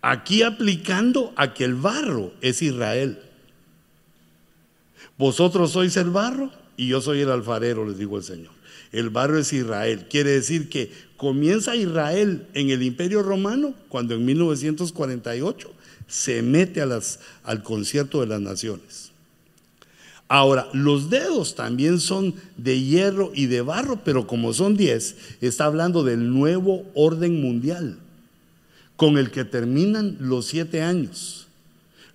Aquí 0.02 0.42
aplicando 0.42 1.32
a 1.36 1.54
que 1.54 1.64
el 1.64 1.74
barro 1.74 2.34
es 2.40 2.60
Israel. 2.60 3.18
Vosotros 5.16 5.70
sois 5.70 5.96
el 5.96 6.10
barro 6.10 6.50
y 6.76 6.88
yo 6.88 7.00
soy 7.00 7.20
el 7.20 7.30
alfarero, 7.30 7.86
les 7.86 7.98
digo 7.98 8.18
el 8.18 8.24
Señor. 8.24 8.52
El 8.92 9.10
barro 9.10 9.38
es 9.38 9.52
Israel. 9.52 10.06
Quiere 10.10 10.30
decir 10.30 10.68
que 10.68 10.92
comienza 11.16 11.76
Israel 11.76 12.46
en 12.54 12.70
el 12.70 12.82
Imperio 12.82 13.22
Romano 13.22 13.74
cuando 13.88 14.14
en 14.14 14.24
1948 14.24 15.72
se 16.06 16.42
mete 16.42 16.82
al 16.82 17.62
concierto 17.62 18.20
de 18.20 18.26
las 18.26 18.40
naciones. 18.40 19.03
Ahora, 20.34 20.68
los 20.72 21.10
dedos 21.10 21.54
también 21.54 22.00
son 22.00 22.34
de 22.56 22.82
hierro 22.82 23.30
y 23.36 23.46
de 23.46 23.60
barro, 23.60 24.00
pero 24.04 24.26
como 24.26 24.52
son 24.52 24.76
diez, 24.76 25.14
está 25.40 25.66
hablando 25.66 26.02
del 26.02 26.28
nuevo 26.28 26.84
orden 26.96 27.40
mundial, 27.40 27.98
con 28.96 29.16
el 29.16 29.30
que 29.30 29.44
terminan 29.44 30.16
los 30.18 30.46
siete 30.46 30.82
años. 30.82 31.46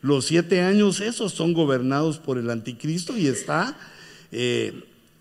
Los 0.02 0.26
siete 0.26 0.60
años 0.60 1.00
esos 1.00 1.32
son 1.32 1.54
gobernados 1.54 2.18
por 2.18 2.38
el 2.38 2.50
anticristo 2.50 3.18
y 3.18 3.28
está, 3.28 3.78
eh, 4.34 4.74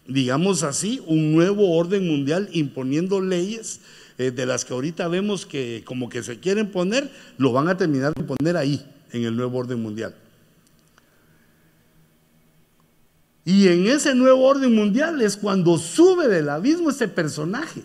digamos 0.08 0.64
así, 0.64 1.00
un 1.06 1.32
nuevo 1.32 1.76
orden 1.76 2.04
mundial 2.04 2.48
imponiendo 2.52 3.20
leyes 3.20 3.78
eh, 4.18 4.32
de 4.32 4.44
las 4.44 4.64
que 4.64 4.74
ahorita 4.74 5.06
vemos 5.06 5.46
que 5.46 5.84
como 5.84 6.08
que 6.08 6.24
se 6.24 6.40
quieren 6.40 6.72
poner, 6.72 7.08
lo 7.36 7.52
van 7.52 7.68
a 7.68 7.76
terminar 7.76 8.12
de 8.14 8.24
poner 8.24 8.56
ahí, 8.56 8.84
en 9.12 9.22
el 9.22 9.36
nuevo 9.36 9.56
orden 9.58 9.80
mundial. 9.80 10.16
Y 13.48 13.66
en 13.68 13.86
ese 13.86 14.14
nuevo 14.14 14.44
orden 14.44 14.74
mundial 14.74 15.22
es 15.22 15.34
cuando 15.34 15.78
sube 15.78 16.28
del 16.28 16.50
abismo 16.50 16.90
este 16.90 17.08
personaje. 17.08 17.82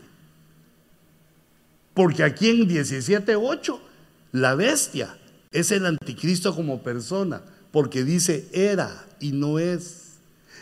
Porque 1.94 2.22
aquí 2.22 2.50
en 2.50 2.68
17.8, 2.68 3.80
la 4.34 4.56
bestia 4.56 5.16
es 5.54 5.72
el 5.72 5.86
anticristo 5.86 6.54
como 6.54 6.84
persona, 6.84 7.44
porque 7.72 8.04
dice 8.04 8.46
era 8.52 9.06
y 9.22 9.32
no 9.32 9.58
es. 9.58 10.16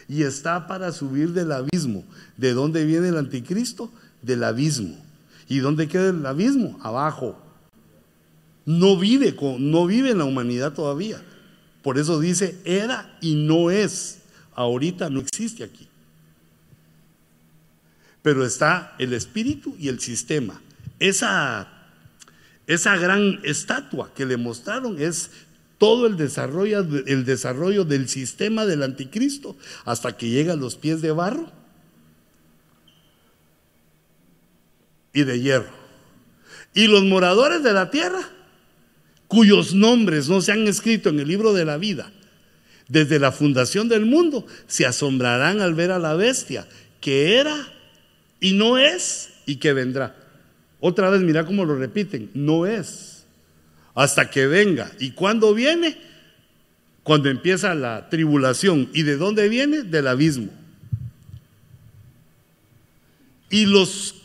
Y 0.07 0.21
está 0.21 0.67
para 0.67 0.91
subir 0.91 1.33
del 1.33 1.51
abismo. 1.51 2.03
¿De 2.37 2.53
dónde 2.53 2.85
viene 2.85 3.07
el 3.07 3.17
anticristo? 3.17 3.91
Del 4.21 4.43
abismo. 4.43 5.03
¿Y 5.49 5.57
dónde 5.61 5.87
queda 5.87 6.09
el 6.09 6.23
abismo? 6.23 6.77
Abajo. 6.83 7.41
No 8.67 8.99
vive, 8.99 9.35
no 9.57 9.87
vive 9.87 10.11
en 10.11 10.19
la 10.19 10.25
humanidad 10.25 10.73
todavía. 10.73 11.19
Por 11.81 11.97
eso 11.97 12.19
dice 12.19 12.59
era 12.65 13.17
y 13.19 13.33
no 13.33 13.71
es 13.71 14.20
ahorita 14.61 15.09
no 15.09 15.19
existe 15.19 15.63
aquí. 15.63 15.87
Pero 18.21 18.45
está 18.45 18.95
el 18.99 19.13
espíritu 19.13 19.75
y 19.79 19.87
el 19.87 19.99
sistema. 19.99 20.61
Esa, 20.99 21.67
esa 22.67 22.95
gran 22.97 23.39
estatua 23.43 24.13
que 24.13 24.25
le 24.25 24.37
mostraron 24.37 25.01
es 25.01 25.31
todo 25.77 26.05
el 26.05 26.15
desarrollo, 26.15 26.79
el 27.07 27.25
desarrollo 27.25 27.85
del 27.85 28.07
sistema 28.07 28.65
del 28.67 28.83
anticristo 28.83 29.57
hasta 29.83 30.15
que 30.15 30.29
llega 30.29 30.53
a 30.53 30.57
los 30.57 30.75
pies 30.75 31.01
de 31.01 31.11
barro 31.11 31.51
y 35.11 35.23
de 35.23 35.39
hierro. 35.39 35.81
Y 36.73 36.87
los 36.87 37.03
moradores 37.03 37.63
de 37.63 37.73
la 37.73 37.89
tierra, 37.89 38.21
cuyos 39.27 39.73
nombres 39.73 40.29
no 40.29 40.41
se 40.41 40.51
han 40.51 40.67
escrito 40.67 41.09
en 41.09 41.19
el 41.19 41.27
libro 41.27 41.51
de 41.53 41.65
la 41.65 41.77
vida, 41.77 42.11
desde 42.91 43.19
la 43.19 43.31
fundación 43.31 43.87
del 43.87 44.05
mundo, 44.05 44.45
se 44.67 44.85
asombrarán 44.85 45.61
al 45.61 45.73
ver 45.75 45.91
a 45.91 45.99
la 45.99 46.13
bestia 46.13 46.67
que 46.99 47.37
era 47.37 47.55
y 48.41 48.51
no 48.51 48.77
es 48.77 49.29
y 49.45 49.55
que 49.55 49.71
vendrá. 49.71 50.15
Otra 50.81 51.09
vez, 51.09 51.21
mira 51.21 51.45
cómo 51.45 51.63
lo 51.63 51.77
repiten, 51.77 52.29
no 52.33 52.65
es 52.65 53.23
hasta 53.95 54.29
que 54.29 54.45
venga. 54.45 54.91
¿Y 54.99 55.11
cuándo 55.11 55.53
viene? 55.53 55.97
Cuando 57.03 57.29
empieza 57.29 57.73
la 57.75 58.09
tribulación. 58.09 58.89
¿Y 58.93 59.03
de 59.03 59.15
dónde 59.15 59.47
viene? 59.47 59.83
Del 59.83 60.07
abismo. 60.07 60.49
Y 63.49 63.65
los 63.65 64.15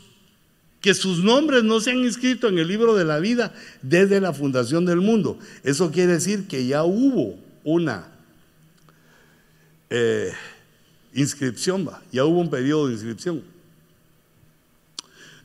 que 0.81 0.93
sus 0.93 1.23
nombres 1.23 1.63
no 1.63 1.79
se 1.79 1.91
han 1.91 1.99
inscrito 1.99 2.47
en 2.47 2.57
el 2.59 2.67
libro 2.67 2.95
de 2.95 3.05
la 3.05 3.19
vida 3.19 3.53
desde 3.81 4.21
la 4.21 4.33
fundación 4.33 4.85
del 4.85 5.01
mundo. 5.01 5.39
Eso 5.63 5.91
quiere 5.91 6.13
decir 6.13 6.47
que 6.47 6.65
ya 6.65 6.83
hubo 6.83 7.37
una 7.63 8.16
eh, 9.89 10.33
inscripción, 11.13 11.87
va, 11.87 12.01
ya 12.11 12.25
hubo 12.25 12.39
un 12.39 12.49
periodo 12.49 12.87
de 12.87 12.93
inscripción. 12.93 13.43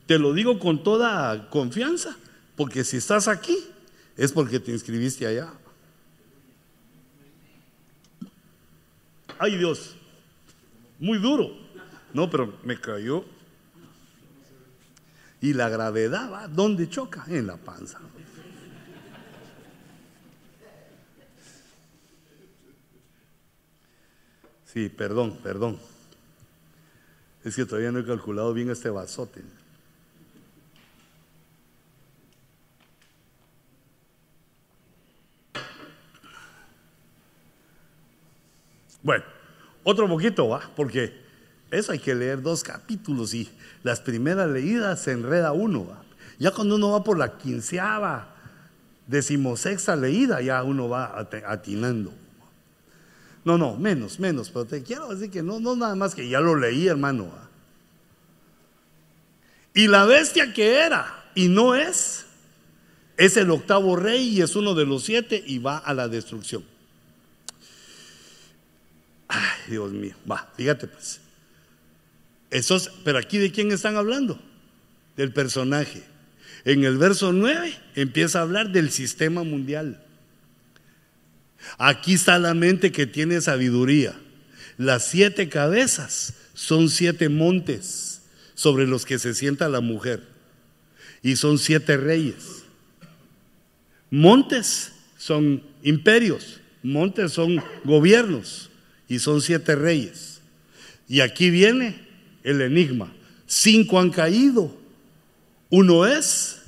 Te 0.05 0.19
lo 0.19 0.33
digo 0.33 0.59
con 0.59 0.83
toda 0.83 1.49
confianza, 1.49 2.17
porque 2.55 2.83
si 2.83 2.97
estás 2.97 3.27
aquí 3.27 3.57
es 4.17 4.31
porque 4.31 4.59
te 4.59 4.71
inscribiste 4.71 5.25
allá. 5.25 5.53
Ay 9.39 9.57
Dios, 9.57 9.95
muy 10.99 11.17
duro. 11.17 11.57
No, 12.13 12.29
pero 12.29 12.57
me 12.63 12.79
cayó. 12.79 13.25
Y 15.41 15.53
la 15.53 15.67
gravedad 15.67 16.31
va, 16.31 16.47
¿dónde 16.47 16.89
choca? 16.89 17.25
En 17.27 17.47
la 17.47 17.57
panza. 17.57 17.99
Sí, 24.73 24.89
perdón, 24.89 25.37
perdón. 25.43 25.77
Es 27.43 27.55
que 27.55 27.63
todavía 27.63 27.91
no 27.91 27.99
he 27.99 28.05
calculado 28.05 28.55
bien 28.55 28.71
este 28.71 28.89
vasote. 28.89 29.43
Bueno, 39.03 39.23
otro 39.83 40.07
poquito 40.07 40.47
va, 40.47 40.67
porque 40.75 41.21
eso 41.69 41.91
hay 41.91 41.99
que 41.99 42.15
leer 42.15 42.41
dos 42.41 42.63
capítulos 42.63 43.35
y 43.35 43.51
las 43.83 43.99
primeras 43.99 44.49
leídas 44.49 45.03
se 45.03 45.11
enreda 45.11 45.51
uno. 45.51 45.85
¿va? 45.85 46.01
Ya 46.39 46.49
cuando 46.49 46.77
uno 46.77 46.93
va 46.93 47.03
por 47.03 47.19
la 47.19 47.37
quinceava, 47.37 48.33
decimosexta 49.05 49.95
leída, 49.95 50.41
ya 50.41 50.63
uno 50.63 50.89
va 50.89 51.15
atinando. 51.45 52.22
No, 53.45 53.57
no, 53.57 53.75
menos, 53.75 54.19
menos, 54.19 54.49
pero 54.49 54.65
te 54.65 54.83
quiero 54.83 55.09
decir 55.09 55.29
que 55.29 55.43
no, 55.43 55.59
no 55.59 55.75
nada 55.75 55.95
más 55.95 56.15
que 56.15 56.27
ya 56.29 56.39
lo 56.39 56.55
leí, 56.55 56.87
hermano. 56.87 57.29
Y 59.73 59.87
la 59.87 60.05
bestia 60.05 60.53
que 60.53 60.77
era 60.77 61.25
y 61.35 61.47
no 61.47 61.75
es, 61.75 62.25
es 63.17 63.37
el 63.37 63.49
octavo 63.51 63.95
rey 63.95 64.29
y 64.29 64.41
es 64.41 64.55
uno 64.55 64.75
de 64.75 64.85
los 64.85 65.03
siete 65.03 65.43
y 65.45 65.57
va 65.57 65.77
a 65.77 65.93
la 65.93 66.07
destrucción. 66.07 66.63
Ay, 69.27 69.71
Dios 69.71 69.91
mío, 69.91 70.15
va, 70.29 70.51
fíjate 70.55 70.87
pues. 70.87 71.19
Esos, 72.51 72.91
pero 73.03 73.17
aquí 73.17 73.39
de 73.39 73.51
quién 73.51 73.71
están 73.71 73.95
hablando? 73.95 74.39
Del 75.17 75.33
personaje. 75.33 76.03
En 76.65 76.83
el 76.83 76.97
verso 76.97 77.33
9 77.33 77.75
empieza 77.95 78.39
a 78.39 78.41
hablar 78.43 78.71
del 78.71 78.91
sistema 78.91 79.43
mundial. 79.43 80.01
Aquí 81.77 82.13
está 82.13 82.39
la 82.39 82.53
mente 82.53 82.91
que 82.91 83.05
tiene 83.05 83.41
sabiduría. 83.41 84.15
Las 84.77 85.05
siete 85.07 85.49
cabezas 85.49 86.33
son 86.53 86.89
siete 86.89 87.29
montes 87.29 88.21
sobre 88.55 88.87
los 88.87 89.05
que 89.05 89.19
se 89.19 89.33
sienta 89.33 89.69
la 89.69 89.81
mujer. 89.81 90.23
Y 91.21 91.35
son 91.35 91.57
siete 91.57 91.97
reyes. 91.97 92.63
Montes 94.09 94.91
son 95.17 95.63
imperios, 95.81 96.59
montes 96.83 97.31
son 97.31 97.63
gobiernos 97.83 98.69
y 99.07 99.19
son 99.19 99.41
siete 99.41 99.75
reyes. 99.75 100.41
Y 101.07 101.21
aquí 101.21 101.49
viene 101.49 102.07
el 102.43 102.61
enigma. 102.61 103.11
Cinco 103.47 103.99
han 103.99 104.11
caído. 104.11 104.75
Uno 105.69 106.05
es, 106.05 106.61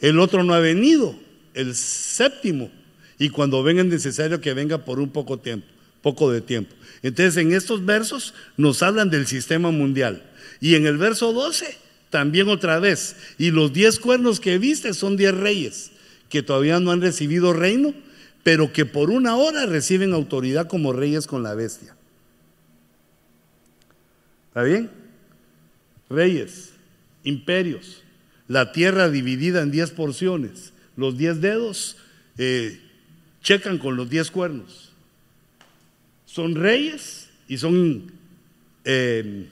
el 0.00 0.18
otro 0.18 0.44
no 0.44 0.54
ha 0.54 0.60
venido, 0.60 1.18
el 1.52 1.74
séptimo 1.74 2.70
y 3.18 3.30
cuando 3.30 3.62
venga 3.62 3.82
es 3.82 3.88
necesario 3.88 4.40
que 4.40 4.54
venga 4.54 4.78
por 4.84 5.00
un 5.00 5.10
poco 5.10 5.38
tiempo, 5.38 5.66
poco 6.02 6.30
de 6.30 6.40
tiempo. 6.40 6.74
Entonces 7.02 7.36
en 7.36 7.52
estos 7.52 7.84
versos 7.84 8.34
nos 8.56 8.82
hablan 8.82 9.10
del 9.10 9.26
sistema 9.26 9.70
mundial. 9.70 10.22
Y 10.60 10.74
en 10.74 10.86
el 10.86 10.98
verso 10.98 11.32
12 11.32 11.76
también 12.10 12.48
otra 12.48 12.78
vez. 12.78 13.16
Y 13.38 13.50
los 13.50 13.72
diez 13.72 13.98
cuernos 13.98 14.40
que 14.40 14.58
viste 14.58 14.94
son 14.94 15.16
diez 15.16 15.34
reyes 15.34 15.92
que 16.28 16.42
todavía 16.42 16.78
no 16.78 16.90
han 16.90 17.00
recibido 17.00 17.52
reino, 17.52 17.94
pero 18.42 18.72
que 18.72 18.84
por 18.86 19.10
una 19.10 19.36
hora 19.36 19.66
reciben 19.66 20.12
autoridad 20.12 20.68
como 20.68 20.92
reyes 20.92 21.26
con 21.26 21.42
la 21.42 21.54
bestia. 21.54 21.96
¿Está 24.48 24.62
bien? 24.62 24.90
Reyes, 26.10 26.70
imperios, 27.24 28.02
la 28.46 28.72
tierra 28.72 29.08
dividida 29.08 29.62
en 29.62 29.70
diez 29.70 29.90
porciones, 29.90 30.72
los 30.96 31.16
diez 31.16 31.40
dedos 31.40 31.96
eh, 32.38 32.80
checan 33.42 33.78
con 33.78 33.96
los 33.96 34.08
diez 34.08 34.30
cuernos. 34.30 34.92
Son 36.26 36.54
reyes 36.54 37.30
y 37.48 37.58
son 37.58 38.12
eh, 38.84 39.48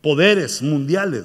poderes 0.00 0.62
mundiales. 0.62 1.24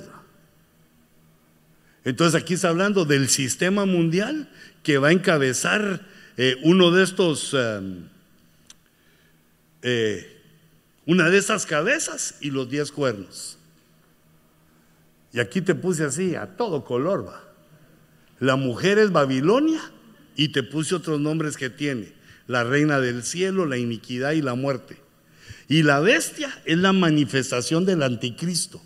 Entonces 2.04 2.42
aquí 2.42 2.54
está 2.54 2.70
hablando 2.70 3.06
del 3.06 3.28
sistema 3.28 3.86
mundial 3.86 4.50
que 4.84 4.98
va 4.98 5.10
a 5.10 5.12
encabezar 5.12 6.06
eh, 6.38 6.56
uno 6.64 6.92
de 6.92 7.04
estos, 7.04 7.56
eh, 9.82 10.42
una 11.06 11.30
de 11.30 11.38
esas 11.38 11.66
cabezas 11.66 12.36
y 12.40 12.52
los 12.52 12.70
diez 12.70 12.92
cuernos. 12.92 13.58
Y 15.34 15.40
aquí 15.40 15.62
te 15.62 15.76
puse 15.76 16.06
así, 16.06 16.36
a 16.36 16.56
todo 16.56 16.86
color 16.86 17.28
va. 17.28 17.44
La 18.40 18.56
mujer 18.56 19.00
es 19.00 19.12
Babilonia 19.12 19.82
y 20.38 20.50
te 20.50 20.64
puse 20.64 20.96
otros 20.96 21.20
nombres 21.20 21.58
que 21.58 21.70
tiene, 21.70 22.14
la 22.46 22.64
reina 22.64 23.02
del 23.02 23.24
cielo, 23.24 23.66
la 23.66 23.78
iniquidad 23.78 24.32
y 24.32 24.42
la 24.42 24.54
muerte. 24.54 24.98
Y 25.68 25.84
la 25.84 26.00
bestia 26.00 26.62
es 26.64 26.78
la 26.78 26.94
manifestación 26.94 27.86
del 27.86 28.04
anticristo, 28.04 28.82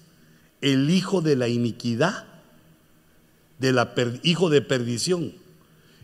el 0.61 0.89
hijo 0.89 1.21
de 1.21 1.35
la 1.35 1.49
iniquidad, 1.49 2.25
del 3.59 3.77
hijo 4.23 4.49
de 4.49 4.61
perdición, 4.61 5.33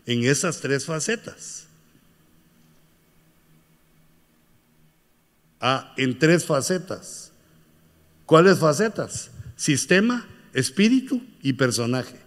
en 0.05 0.25
esas 0.25 0.59
tres 0.59 0.85
facetas. 0.85 1.65
Ah, 5.59 5.93
en 5.97 6.19
tres 6.19 6.45
facetas. 6.45 7.31
¿Cuáles 8.25 8.59
facetas? 8.59 9.31
Sistema, 9.55 10.27
espíritu 10.53 11.23
y 11.41 11.53
personaje. 11.53 12.26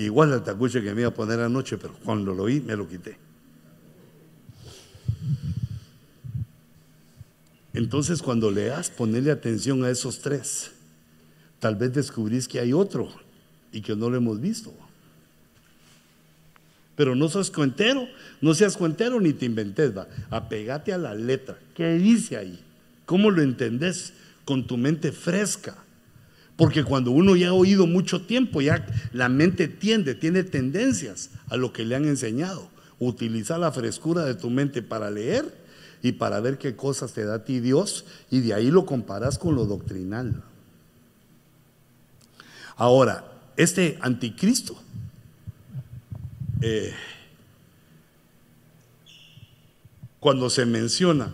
Igual 0.00 0.32
el 0.32 0.42
tacuche 0.42 0.82
que 0.82 0.94
me 0.94 1.02
iba 1.02 1.10
a 1.10 1.14
poner 1.14 1.40
anoche, 1.40 1.76
pero 1.76 1.94
cuando 2.02 2.34
lo 2.34 2.44
vi 2.44 2.60
me 2.60 2.74
lo 2.74 2.88
quité. 2.88 3.18
Entonces 7.74 8.22
cuando 8.22 8.50
leas, 8.50 8.88
ponele 8.88 9.30
atención 9.30 9.84
a 9.84 9.90
esos 9.90 10.20
tres. 10.20 10.72
Tal 11.58 11.76
vez 11.76 11.92
descubrís 11.92 12.48
que 12.48 12.58
hay 12.58 12.72
otro 12.72 13.12
y 13.72 13.82
que 13.82 13.94
no 13.94 14.08
lo 14.08 14.16
hemos 14.16 14.40
visto. 14.40 14.72
Pero 16.96 17.14
no 17.14 17.28
seas 17.28 17.50
cuentero, 17.50 18.08
no 18.40 18.54
seas 18.54 18.78
cuentero 18.78 19.20
ni 19.20 19.34
te 19.34 19.44
inventes, 19.44 19.94
va. 19.94 20.08
Apegate 20.30 20.94
a 20.94 20.98
la 20.98 21.14
letra. 21.14 21.58
¿Qué 21.74 21.98
dice 21.98 22.38
ahí? 22.38 22.58
¿Cómo 23.04 23.30
lo 23.30 23.42
entendés? 23.42 24.14
Con 24.46 24.66
tu 24.66 24.78
mente 24.78 25.12
fresca. 25.12 25.76
Porque 26.60 26.84
cuando 26.84 27.10
uno 27.10 27.36
ya 27.36 27.48
ha 27.48 27.52
oído 27.54 27.86
mucho 27.86 28.20
tiempo, 28.26 28.60
ya 28.60 28.86
la 29.14 29.30
mente 29.30 29.66
tiende, 29.66 30.14
tiene 30.14 30.44
tendencias 30.44 31.30
a 31.48 31.56
lo 31.56 31.72
que 31.72 31.86
le 31.86 31.96
han 31.96 32.04
enseñado. 32.04 32.68
Utiliza 32.98 33.56
la 33.56 33.72
frescura 33.72 34.26
de 34.26 34.34
tu 34.34 34.50
mente 34.50 34.82
para 34.82 35.10
leer 35.10 35.56
y 36.02 36.12
para 36.12 36.38
ver 36.40 36.58
qué 36.58 36.76
cosas 36.76 37.14
te 37.14 37.24
da 37.24 37.36
a 37.36 37.44
ti 37.44 37.60
Dios 37.60 38.04
y 38.30 38.40
de 38.40 38.52
ahí 38.52 38.70
lo 38.70 38.84
comparas 38.84 39.38
con 39.38 39.54
lo 39.54 39.64
doctrinal. 39.64 40.42
Ahora, 42.76 43.24
este 43.56 43.96
anticristo, 44.02 44.76
eh, 46.60 46.92
cuando 50.18 50.50
se 50.50 50.66
menciona 50.66 51.30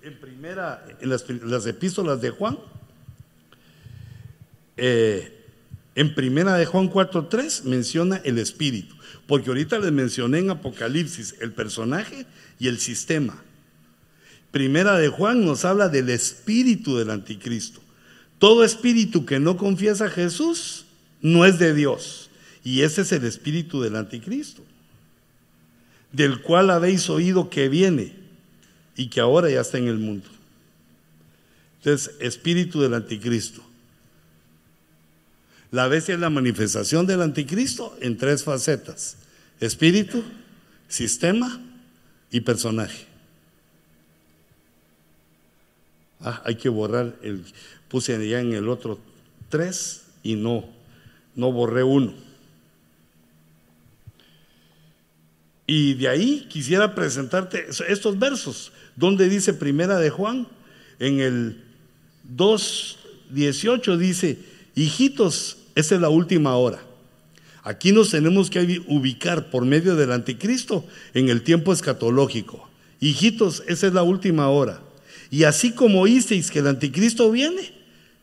en 0.00 0.20
primera, 0.20 0.86
en 1.00 1.10
las 1.50 1.66
epístolas 1.66 2.20
de 2.20 2.30
Juan, 2.30 2.56
eh, 4.80 5.44
en 5.94 6.14
primera 6.14 6.56
de 6.56 6.64
Juan 6.64 6.90
4.3 6.90 7.64
menciona 7.64 8.20
el 8.24 8.38
espíritu, 8.38 8.94
porque 9.26 9.50
ahorita 9.50 9.78
les 9.78 9.92
mencioné 9.92 10.38
en 10.38 10.50
Apocalipsis 10.50 11.34
el 11.40 11.52
personaje 11.52 12.26
y 12.58 12.68
el 12.68 12.78
sistema. 12.78 13.42
Primera 14.50 14.96
de 14.98 15.08
Juan 15.08 15.44
nos 15.44 15.66
habla 15.66 15.90
del 15.90 16.08
espíritu 16.08 16.96
del 16.96 17.10
anticristo. 17.10 17.80
Todo 18.38 18.64
espíritu 18.64 19.26
que 19.26 19.38
no 19.38 19.58
confiesa 19.58 20.06
a 20.06 20.10
Jesús 20.10 20.86
no 21.20 21.44
es 21.44 21.58
de 21.58 21.74
Dios. 21.74 22.30
Y 22.64 22.80
ese 22.80 23.02
es 23.02 23.12
el 23.12 23.24
espíritu 23.24 23.82
del 23.82 23.96
anticristo, 23.96 24.62
del 26.12 26.40
cual 26.40 26.70
habéis 26.70 27.10
oído 27.10 27.50
que 27.50 27.68
viene 27.68 28.14
y 28.96 29.08
que 29.08 29.20
ahora 29.20 29.50
ya 29.50 29.60
está 29.60 29.76
en 29.76 29.88
el 29.88 29.98
mundo. 29.98 30.28
Entonces, 31.78 32.14
espíritu 32.20 32.80
del 32.80 32.94
anticristo. 32.94 33.69
La 35.70 35.86
bestia 35.86 36.14
es 36.14 36.20
la 36.20 36.30
manifestación 36.30 37.06
del 37.06 37.22
anticristo 37.22 37.96
en 38.00 38.16
tres 38.16 38.42
facetas. 38.42 39.16
Espíritu, 39.60 40.24
sistema 40.88 41.60
y 42.30 42.40
personaje. 42.40 43.06
Ah, 46.20 46.42
hay 46.44 46.56
que 46.56 46.68
borrar 46.68 47.14
el, 47.22 47.44
puse 47.88 48.28
ya 48.28 48.40
en 48.40 48.52
el 48.52 48.68
otro 48.68 48.98
tres 49.48 50.02
y 50.22 50.34
no, 50.34 50.64
no 51.34 51.52
borré 51.52 51.82
uno. 51.82 52.14
Y 55.66 55.94
de 55.94 56.08
ahí 56.08 56.46
quisiera 56.48 56.96
presentarte 56.96 57.66
estos 57.88 58.18
versos, 58.18 58.72
donde 58.96 59.28
dice 59.28 59.54
Primera 59.54 59.98
de 59.98 60.10
Juan, 60.10 60.48
en 60.98 61.20
el 61.20 61.62
2.18 62.36 63.96
dice, 63.96 64.38
hijitos, 64.74 65.59
esa 65.80 65.96
es 65.96 66.00
la 66.00 66.08
última 66.08 66.56
hora. 66.56 66.80
Aquí 67.62 67.92
nos 67.92 68.10
tenemos 68.10 68.48
que 68.48 68.82
ubicar 68.86 69.50
por 69.50 69.64
medio 69.64 69.96
del 69.96 70.12
anticristo 70.12 70.86
en 71.12 71.28
el 71.28 71.42
tiempo 71.42 71.72
escatológico. 71.72 72.68
Hijitos, 73.00 73.62
esa 73.66 73.86
es 73.86 73.92
la 73.92 74.02
última 74.02 74.48
hora. 74.48 74.80
Y 75.30 75.44
así 75.44 75.72
como 75.72 76.00
oísteis 76.00 76.50
que 76.50 76.60
el 76.60 76.66
anticristo 76.66 77.30
viene, 77.30 77.72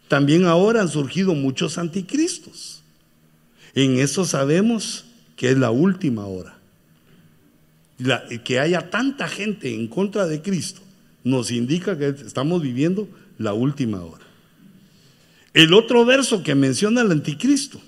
también 0.07 0.45
ahora 0.45 0.81
han 0.81 0.89
surgido 0.89 1.35
muchos 1.35 1.77
anticristos. 1.77 2.81
En 3.75 3.99
eso 3.99 4.25
sabemos 4.25 5.05
que 5.35 5.51
es 5.51 5.57
la 5.57 5.71
última 5.71 6.25
hora. 6.25 6.57
que 8.43 8.59
haya 8.59 8.89
tanta 8.89 9.27
gente 9.27 9.73
en 9.73 9.87
contra 9.87 10.27
de 10.27 10.41
Cristo 10.41 10.81
nos 11.23 11.51
indica 11.51 11.97
que 11.97 12.09
estamos 12.09 12.61
viviendo 12.61 13.07
la 13.37 13.53
última 13.53 14.01
hora. 14.01 14.26
El 15.57 15.73
otro 15.73 16.05
verso 16.05 16.43
que 16.43 16.53
menciona 16.53 17.01
el 17.01 17.11
anticristo, 17.11 17.81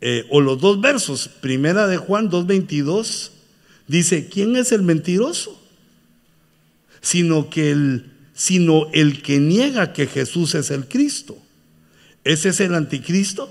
eh, 0.00 0.26
o 0.28 0.40
los 0.40 0.60
dos 0.60 0.80
versos, 0.80 1.28
primera 1.28 1.86
de 1.86 1.98
Juan 1.98 2.28
2.22, 2.28 3.30
dice, 3.86 4.28
¿quién 4.28 4.56
es 4.56 4.72
el 4.72 4.82
mentiroso? 4.82 5.56
Sino 7.00 7.48
que 7.48 7.70
el, 7.70 8.10
sino 8.34 8.88
el 8.92 9.22
que 9.22 9.38
niega 9.38 9.92
que 9.92 10.08
Jesús 10.08 10.56
es 10.56 10.72
el 10.72 10.88
Cristo. 10.88 11.38
Ese 12.24 12.48
es 12.48 12.58
el 12.58 12.74
anticristo, 12.74 13.48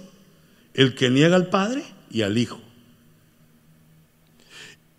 el 0.74 0.96
que 0.96 1.10
niega 1.10 1.38
al 1.38 1.48
Padre 1.48 1.86
y 2.12 2.24
al 2.24 2.38
Hijo. 2.38 2.60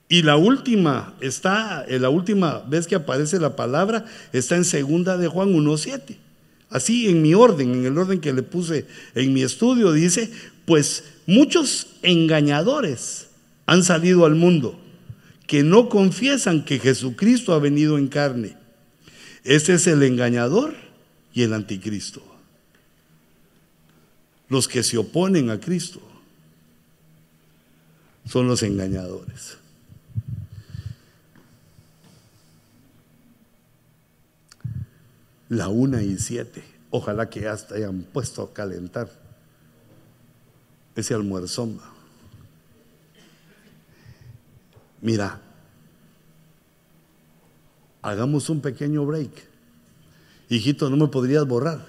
Y 0.08 0.22
la 0.22 0.38
última 0.38 1.14
está, 1.20 1.84
la 1.86 2.08
última 2.08 2.60
vez 2.60 2.86
que 2.86 2.94
aparece 2.94 3.38
la 3.38 3.54
palabra 3.54 4.06
está 4.32 4.56
en 4.56 4.64
segunda 4.64 5.18
de 5.18 5.28
Juan 5.28 5.52
1.7. 5.52 6.16
Así 6.72 7.08
en 7.08 7.20
mi 7.20 7.34
orden, 7.34 7.74
en 7.74 7.84
el 7.84 7.98
orden 7.98 8.20
que 8.20 8.32
le 8.32 8.42
puse 8.42 8.86
en 9.14 9.32
mi 9.32 9.42
estudio, 9.42 9.92
dice, 9.92 10.30
pues 10.64 11.04
muchos 11.26 11.88
engañadores 12.02 13.28
han 13.66 13.84
salido 13.84 14.24
al 14.24 14.34
mundo 14.34 14.78
que 15.46 15.62
no 15.62 15.90
confiesan 15.90 16.64
que 16.64 16.78
Jesucristo 16.78 17.52
ha 17.52 17.58
venido 17.58 17.98
en 17.98 18.08
carne. 18.08 18.56
Ese 19.44 19.74
es 19.74 19.86
el 19.86 20.02
engañador 20.02 20.74
y 21.34 21.42
el 21.42 21.52
anticristo. 21.52 22.22
Los 24.48 24.66
que 24.66 24.82
se 24.82 24.96
oponen 24.96 25.50
a 25.50 25.60
Cristo 25.60 26.00
son 28.26 28.48
los 28.48 28.62
engañadores. 28.62 29.58
La 35.52 35.68
una 35.68 36.02
y 36.02 36.16
siete. 36.16 36.64
Ojalá 36.88 37.28
que 37.28 37.42
ya 37.42 37.54
hayan 37.74 38.04
puesto 38.04 38.42
a 38.42 38.54
calentar 38.54 39.10
ese 40.96 41.12
almuerzón. 41.12 41.78
Mira, 45.02 45.42
hagamos 48.00 48.48
un 48.48 48.62
pequeño 48.62 49.04
break. 49.04 49.30
Hijito, 50.48 50.88
no 50.88 50.96
me 50.96 51.08
podrías 51.08 51.46
borrar. 51.46 51.86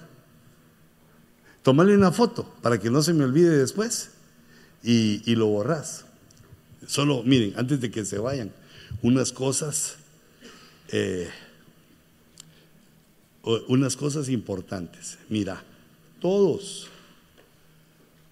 Tómale 1.62 1.96
una 1.96 2.12
foto 2.12 2.44
para 2.60 2.78
que 2.78 2.90
no 2.90 3.00
se 3.00 3.14
me 3.14 3.24
olvide 3.24 3.56
después 3.56 4.10
y, 4.82 5.34
lo 5.36 5.46
borras. 5.46 6.04
Solo, 6.86 7.22
miren, 7.22 7.54
antes 7.56 7.80
de 7.80 7.90
que 7.90 8.04
se 8.04 8.18
vayan, 8.18 8.52
unas 9.00 9.32
cosas, 9.32 9.96
eh, 10.88 11.30
unas 13.68 13.96
cosas 13.96 14.28
importantes. 14.28 15.18
Mira, 15.28 15.62
todos, 16.20 16.88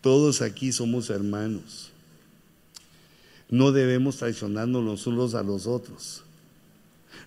todos 0.01 0.43
aquí 0.43 0.73
somos 0.73 1.11
hermanos. 1.11 1.91
No 3.51 3.73
debemos 3.73 4.17
traicionarnos 4.17 4.83
los 4.83 5.07
unos 5.07 5.35
a 5.35 5.43
los 5.43 5.67
otros 5.67 6.23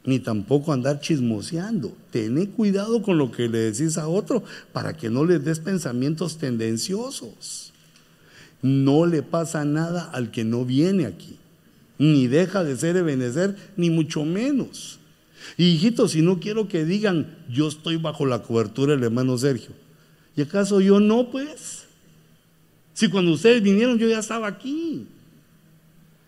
ni 0.05 0.19
tampoco 0.19 0.71
andar 0.71 0.99
chismoseando. 0.99 1.95
Tené 2.11 2.49
cuidado 2.49 3.01
con 3.01 3.17
lo 3.17 3.31
que 3.31 3.49
le 3.49 3.71
decís 3.71 3.97
a 3.97 4.07
otro 4.07 4.43
para 4.71 4.95
que 4.95 5.09
no 5.09 5.25
le 5.25 5.39
des 5.39 5.59
pensamientos 5.59 6.37
tendenciosos. 6.37 7.73
No 8.61 9.05
le 9.05 9.23
pasa 9.23 9.65
nada 9.65 10.09
al 10.11 10.31
que 10.31 10.43
no 10.43 10.65
viene 10.65 11.05
aquí, 11.05 11.37
ni 11.97 12.27
deja 12.27 12.63
de 12.63 12.75
ser 12.77 12.97
Ebenezer, 12.97 13.55
ni 13.75 13.89
mucho 13.89 14.25
menos. 14.25 14.99
Y 15.57 15.69
hijitos, 15.69 16.11
si 16.11 16.21
no 16.21 16.39
quiero 16.39 16.67
que 16.67 16.85
digan, 16.85 17.35
yo 17.49 17.67
estoy 17.67 17.97
bajo 17.97 18.25
la 18.25 18.43
cobertura 18.43 18.93
del 18.93 19.03
hermano 19.03 19.37
Sergio. 19.37 19.71
¿Y 20.35 20.41
acaso 20.41 20.81
yo 20.81 20.99
no, 20.99 21.31
pues? 21.31 21.85
Si 22.93 23.09
cuando 23.09 23.31
ustedes 23.33 23.61
vinieron 23.61 23.97
yo 23.97 24.07
ya 24.07 24.19
estaba 24.19 24.47
aquí. 24.47 25.07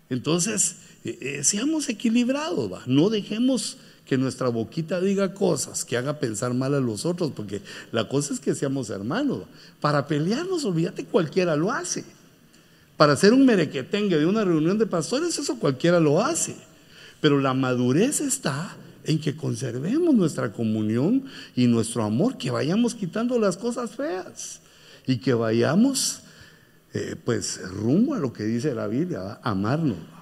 Entonces, 0.09 0.77
eh, 1.03 1.17
eh, 1.21 1.43
seamos 1.43 1.89
equilibrados, 1.89 2.87
no 2.87 3.09
dejemos 3.09 3.77
que 4.05 4.17
nuestra 4.17 4.47
boquita 4.47 5.01
diga 5.01 5.33
cosas 5.33 5.83
que 5.83 5.97
haga 5.97 6.19
pensar 6.19 6.53
mal 6.53 6.73
a 6.73 6.79
los 6.79 7.05
otros, 7.05 7.31
porque 7.35 7.61
la 7.91 8.07
cosa 8.07 8.33
es 8.33 8.39
que 8.39 8.55
seamos 8.55 8.89
hermanos. 8.89 9.43
Para 9.81 10.07
pelearnos, 10.07 10.63
olvídate, 10.63 11.03
cualquiera 11.03 11.57
lo 11.57 11.71
hace. 11.71 12.05
Para 12.95 13.13
hacer 13.13 13.33
un 13.33 13.45
merequetengue 13.45 14.17
de 14.17 14.25
una 14.25 14.45
reunión 14.45 14.77
de 14.77 14.85
pastores, 14.85 15.37
eso 15.37 15.59
cualquiera 15.59 15.99
lo 15.99 16.23
hace. 16.23 16.55
Pero 17.19 17.39
la 17.39 17.53
madurez 17.53 18.21
está 18.21 18.77
en 19.07 19.19
que 19.19 19.35
conservemos 19.35 20.13
nuestra 20.13 20.51
comunión 20.51 21.25
y 21.55 21.65
nuestro 21.65 22.03
amor, 22.03 22.37
que 22.37 22.51
vayamos 22.51 22.93
quitando 22.93 23.39
las 23.39 23.57
cosas 23.57 23.95
feas 23.95 24.59
y 25.07 25.17
que 25.17 25.33
vayamos, 25.33 26.21
eh, 26.93 27.15
pues, 27.23 27.59
rumbo 27.71 28.13
a 28.13 28.19
lo 28.19 28.33
que 28.33 28.43
dice 28.43 28.75
la 28.75 28.87
Biblia, 28.87 29.39
amarnos. 29.41 30.16